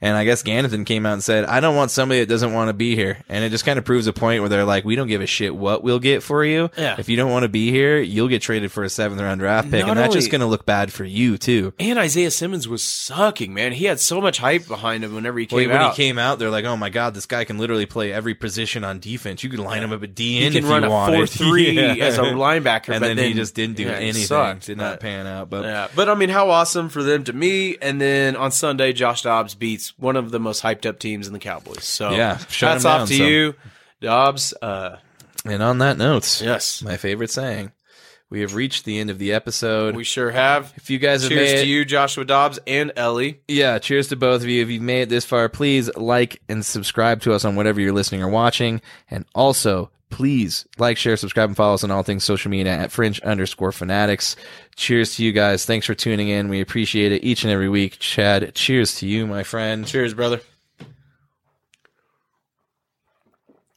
And 0.00 0.16
I 0.16 0.24
guess 0.24 0.42
Gannathan 0.42 0.84
came 0.84 1.06
out 1.06 1.14
and 1.14 1.24
said, 1.24 1.44
I 1.44 1.60
don't 1.60 1.74
want 1.76 1.90
somebody 1.90 2.20
that 2.20 2.28
doesn't 2.28 2.52
want 2.52 2.68
to 2.68 2.74
be 2.74 2.94
here. 2.94 3.18
And 3.28 3.44
it 3.44 3.50
just 3.50 3.64
kind 3.64 3.78
of 3.78 3.84
proves 3.84 4.06
a 4.06 4.12
point 4.12 4.40
where 4.42 4.48
they're 4.48 4.64
like, 4.64 4.84
we 4.84 4.94
don't 4.96 5.08
give 5.08 5.20
a 5.22 5.26
shit 5.26 5.54
what 5.54 5.82
we'll 5.82 5.98
get 5.98 6.22
for 6.22 6.44
you. 6.44 6.70
Yeah. 6.76 6.96
If 6.98 7.08
you 7.08 7.16
don't 7.16 7.30
want 7.30 7.44
to 7.44 7.48
be 7.48 7.70
here, 7.70 7.98
you'll 7.98 8.28
get 8.28 8.42
traded 8.42 8.70
for 8.72 8.84
a 8.84 8.90
seventh 8.90 9.20
round 9.20 9.40
draft 9.40 9.70
pick. 9.70 9.80
Not 9.86 9.90
and 9.90 9.98
that's 9.98 10.14
just 10.14 10.30
going 10.30 10.40
to 10.42 10.46
look 10.46 10.66
bad 10.66 10.92
for 10.92 11.04
you, 11.04 11.38
too. 11.38 11.72
And 11.78 11.98
Isaiah 11.98 12.30
Simmons 12.30 12.68
was 12.68 12.82
sucking, 12.82 13.54
man. 13.54 13.72
He 13.72 13.86
had 13.86 13.98
so 14.00 14.20
much 14.20 14.38
hype 14.38 14.66
behind 14.66 15.04
him 15.04 15.14
whenever 15.14 15.38
he 15.38 15.48
Well, 15.50 15.60
came 15.60 15.70
when 15.70 15.78
out. 15.78 15.82
When 15.86 15.90
he 15.92 15.96
came 15.96 16.18
out, 16.18 16.38
they're 16.38 16.50
like, 16.50 16.64
"Oh 16.64 16.76
my 16.76 16.90
god, 16.90 17.14
this 17.14 17.26
guy 17.26 17.44
can 17.44 17.58
literally 17.58 17.86
play 17.86 18.12
every 18.12 18.34
position 18.34 18.84
on 18.84 18.98
defense. 18.98 19.42
You 19.44 19.50
could 19.50 19.60
line 19.60 19.82
him 19.82 19.92
up 19.92 20.02
at 20.02 20.18
he 20.18 20.40
DN 20.40 20.52
can 20.52 20.64
if 20.64 20.70
run 20.70 20.82
you 20.82 20.88
a 20.88 20.90
wanted." 20.90 21.16
four 21.16 21.26
three 21.26 21.70
Yeah. 21.70 22.04
as 22.04 22.18
a 22.18 22.22
linebacker, 22.22 22.90
and 22.90 23.00
but 23.00 23.16
then, 23.16 23.18
he 23.18 23.34
just 23.34 23.54
didn't 23.54 23.76
do 23.76 23.84
yeah, 23.84 23.92
anything. 23.92 24.22
sucked. 24.24 24.66
Did 24.66 24.78
not 24.78 25.00
pan 25.00 25.26
out. 25.26 25.48
But 25.50 25.64
Yeah, 25.64 25.88
but 25.94 26.08
I 26.08 26.14
mean, 26.14 26.28
how 26.28 26.50
awesome 26.50 26.88
for 26.88 27.02
them 27.02 27.24
to 27.24 27.32
meet, 27.32 27.78
and 27.80 28.00
then 28.00 28.36
on 28.36 28.50
Sunday, 28.52 28.92
Josh 28.92 29.22
Dobbs 29.22 29.54
beats 29.54 29.85
one 29.98 30.16
of 30.16 30.30
the 30.30 30.40
most 30.40 30.62
hyped 30.62 30.86
up 30.86 30.98
teams 30.98 31.26
in 31.26 31.32
the 31.32 31.38
Cowboys. 31.38 31.84
So 31.84 32.10
Yeah, 32.10 32.36
hats 32.38 32.60
him 32.60 32.68
off 32.68 32.82
down, 32.82 33.06
to 33.08 33.16
so. 33.16 33.24
you, 33.24 33.54
Dobbs. 34.00 34.54
Uh, 34.60 34.96
and 35.44 35.62
on 35.62 35.78
that 35.78 35.96
note, 35.98 36.40
yes, 36.42 36.82
my 36.82 36.96
favorite 36.96 37.30
saying, 37.30 37.72
we 38.28 38.40
have 38.40 38.54
reached 38.56 38.84
the 38.84 38.98
end 38.98 39.08
of 39.10 39.18
the 39.18 39.32
episode. 39.32 39.94
we 39.94 40.02
sure 40.04 40.32
have. 40.32 40.72
if 40.76 40.90
you 40.90 40.98
guys 40.98 41.22
have 41.22 41.30
Cheers 41.30 41.40
made 41.52 41.56
to 41.58 41.62
it, 41.62 41.68
you, 41.68 41.84
Joshua 41.84 42.24
Dobbs 42.24 42.58
and 42.66 42.92
Ellie. 42.96 43.40
yeah, 43.46 43.78
cheers 43.78 44.08
to 44.08 44.16
both 44.16 44.42
of 44.42 44.48
you. 44.48 44.62
If 44.62 44.68
you've 44.70 44.82
made 44.82 45.02
it 45.02 45.08
this 45.08 45.24
far, 45.24 45.48
please 45.48 45.94
like 45.96 46.42
and 46.48 46.66
subscribe 46.66 47.20
to 47.22 47.32
us 47.32 47.44
on 47.44 47.54
whatever 47.54 47.80
you're 47.80 47.92
listening 47.92 48.22
or 48.22 48.28
watching, 48.28 48.80
and 49.10 49.24
also. 49.34 49.90
Please 50.16 50.66
like, 50.78 50.96
share, 50.96 51.14
subscribe, 51.18 51.50
and 51.50 51.56
follow 51.58 51.74
us 51.74 51.84
on 51.84 51.90
all 51.90 52.02
things 52.02 52.24
social 52.24 52.50
media 52.50 52.72
at 52.72 52.90
fringe 52.90 53.20
underscore 53.20 53.70
fanatics. 53.70 54.34
Cheers 54.74 55.16
to 55.16 55.22
you 55.22 55.30
guys. 55.30 55.66
Thanks 55.66 55.84
for 55.84 55.94
tuning 55.94 56.30
in. 56.30 56.48
We 56.48 56.62
appreciate 56.62 57.12
it 57.12 57.22
each 57.22 57.44
and 57.44 57.52
every 57.52 57.68
week. 57.68 57.98
Chad, 57.98 58.54
cheers 58.54 58.94
to 59.00 59.06
you, 59.06 59.26
my 59.26 59.42
friend. 59.42 59.86
Cheers, 59.86 60.14
brother. 60.14 60.40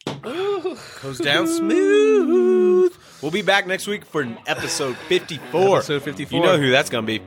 Goes 1.02 1.18
down 1.18 1.46
smooth. 1.46 2.96
We'll 3.22 3.32
be 3.32 3.42
back 3.42 3.68
next 3.68 3.86
week 3.88 4.06
for 4.06 4.22
an 4.22 4.38
episode 4.48 4.96
54. 4.96 5.80
Episode 5.80 6.04
54. 6.04 6.40
You 6.40 6.46
know 6.46 6.58
who 6.58 6.72
that's 6.72 6.90
going 6.90 7.06
to 7.06 7.20
be. 7.20 7.22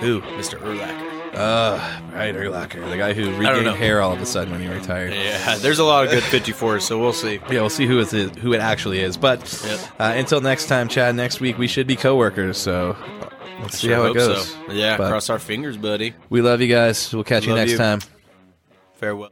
Who? 0.00 0.20
Mr. 0.20 0.58
Urlacher. 0.58 1.15
Uh, 1.36 2.00
right, 2.14 2.34
Urlacher, 2.34 2.88
the 2.88 2.96
guy 2.96 3.12
who 3.12 3.30
know. 3.30 3.38
regained 3.38 3.76
hair 3.76 4.00
all 4.00 4.12
of 4.12 4.20
a 4.22 4.26
sudden 4.26 4.52
when 4.52 4.62
he 4.62 4.68
retired. 4.68 5.12
Yeah, 5.12 5.56
there's 5.58 5.78
a 5.78 5.84
lot 5.84 6.04
of 6.04 6.10
good 6.10 6.22
54s, 6.22 6.80
so 6.82 6.98
we'll 6.98 7.12
see. 7.12 7.34
Yeah, 7.50 7.60
we'll 7.60 7.68
see 7.68 7.86
who 7.86 7.98
it 8.00 8.12
is, 8.14 8.30
who 8.38 8.54
it 8.54 8.60
actually 8.60 9.00
is. 9.00 9.16
But 9.18 9.40
Yep. 9.66 9.80
uh, 10.00 10.12
until 10.16 10.40
next 10.40 10.66
time, 10.66 10.88
Chad. 10.88 11.14
Next 11.14 11.40
week 11.40 11.58
we 11.58 11.66
should 11.66 11.86
be 11.86 11.94
coworkers. 11.96 12.56
So 12.56 12.96
let's 13.60 13.78
see 13.78 13.88
Sure 13.88 13.96
how 13.96 14.04
it 14.06 14.14
goes. 14.14 14.48
so. 14.48 14.72
Yeah, 14.72 14.96
But 14.96 15.10
cross 15.10 15.28
our 15.28 15.38
fingers, 15.38 15.76
buddy. 15.76 16.14
we 16.30 16.40
love 16.40 16.62
you 16.62 16.68
guys. 16.68 17.12
We'll 17.12 17.22
catch 17.24 17.46
you 17.46 17.54
next 17.54 17.72
you. 17.72 17.78
time. 17.78 18.00
Farewell. 18.94 19.30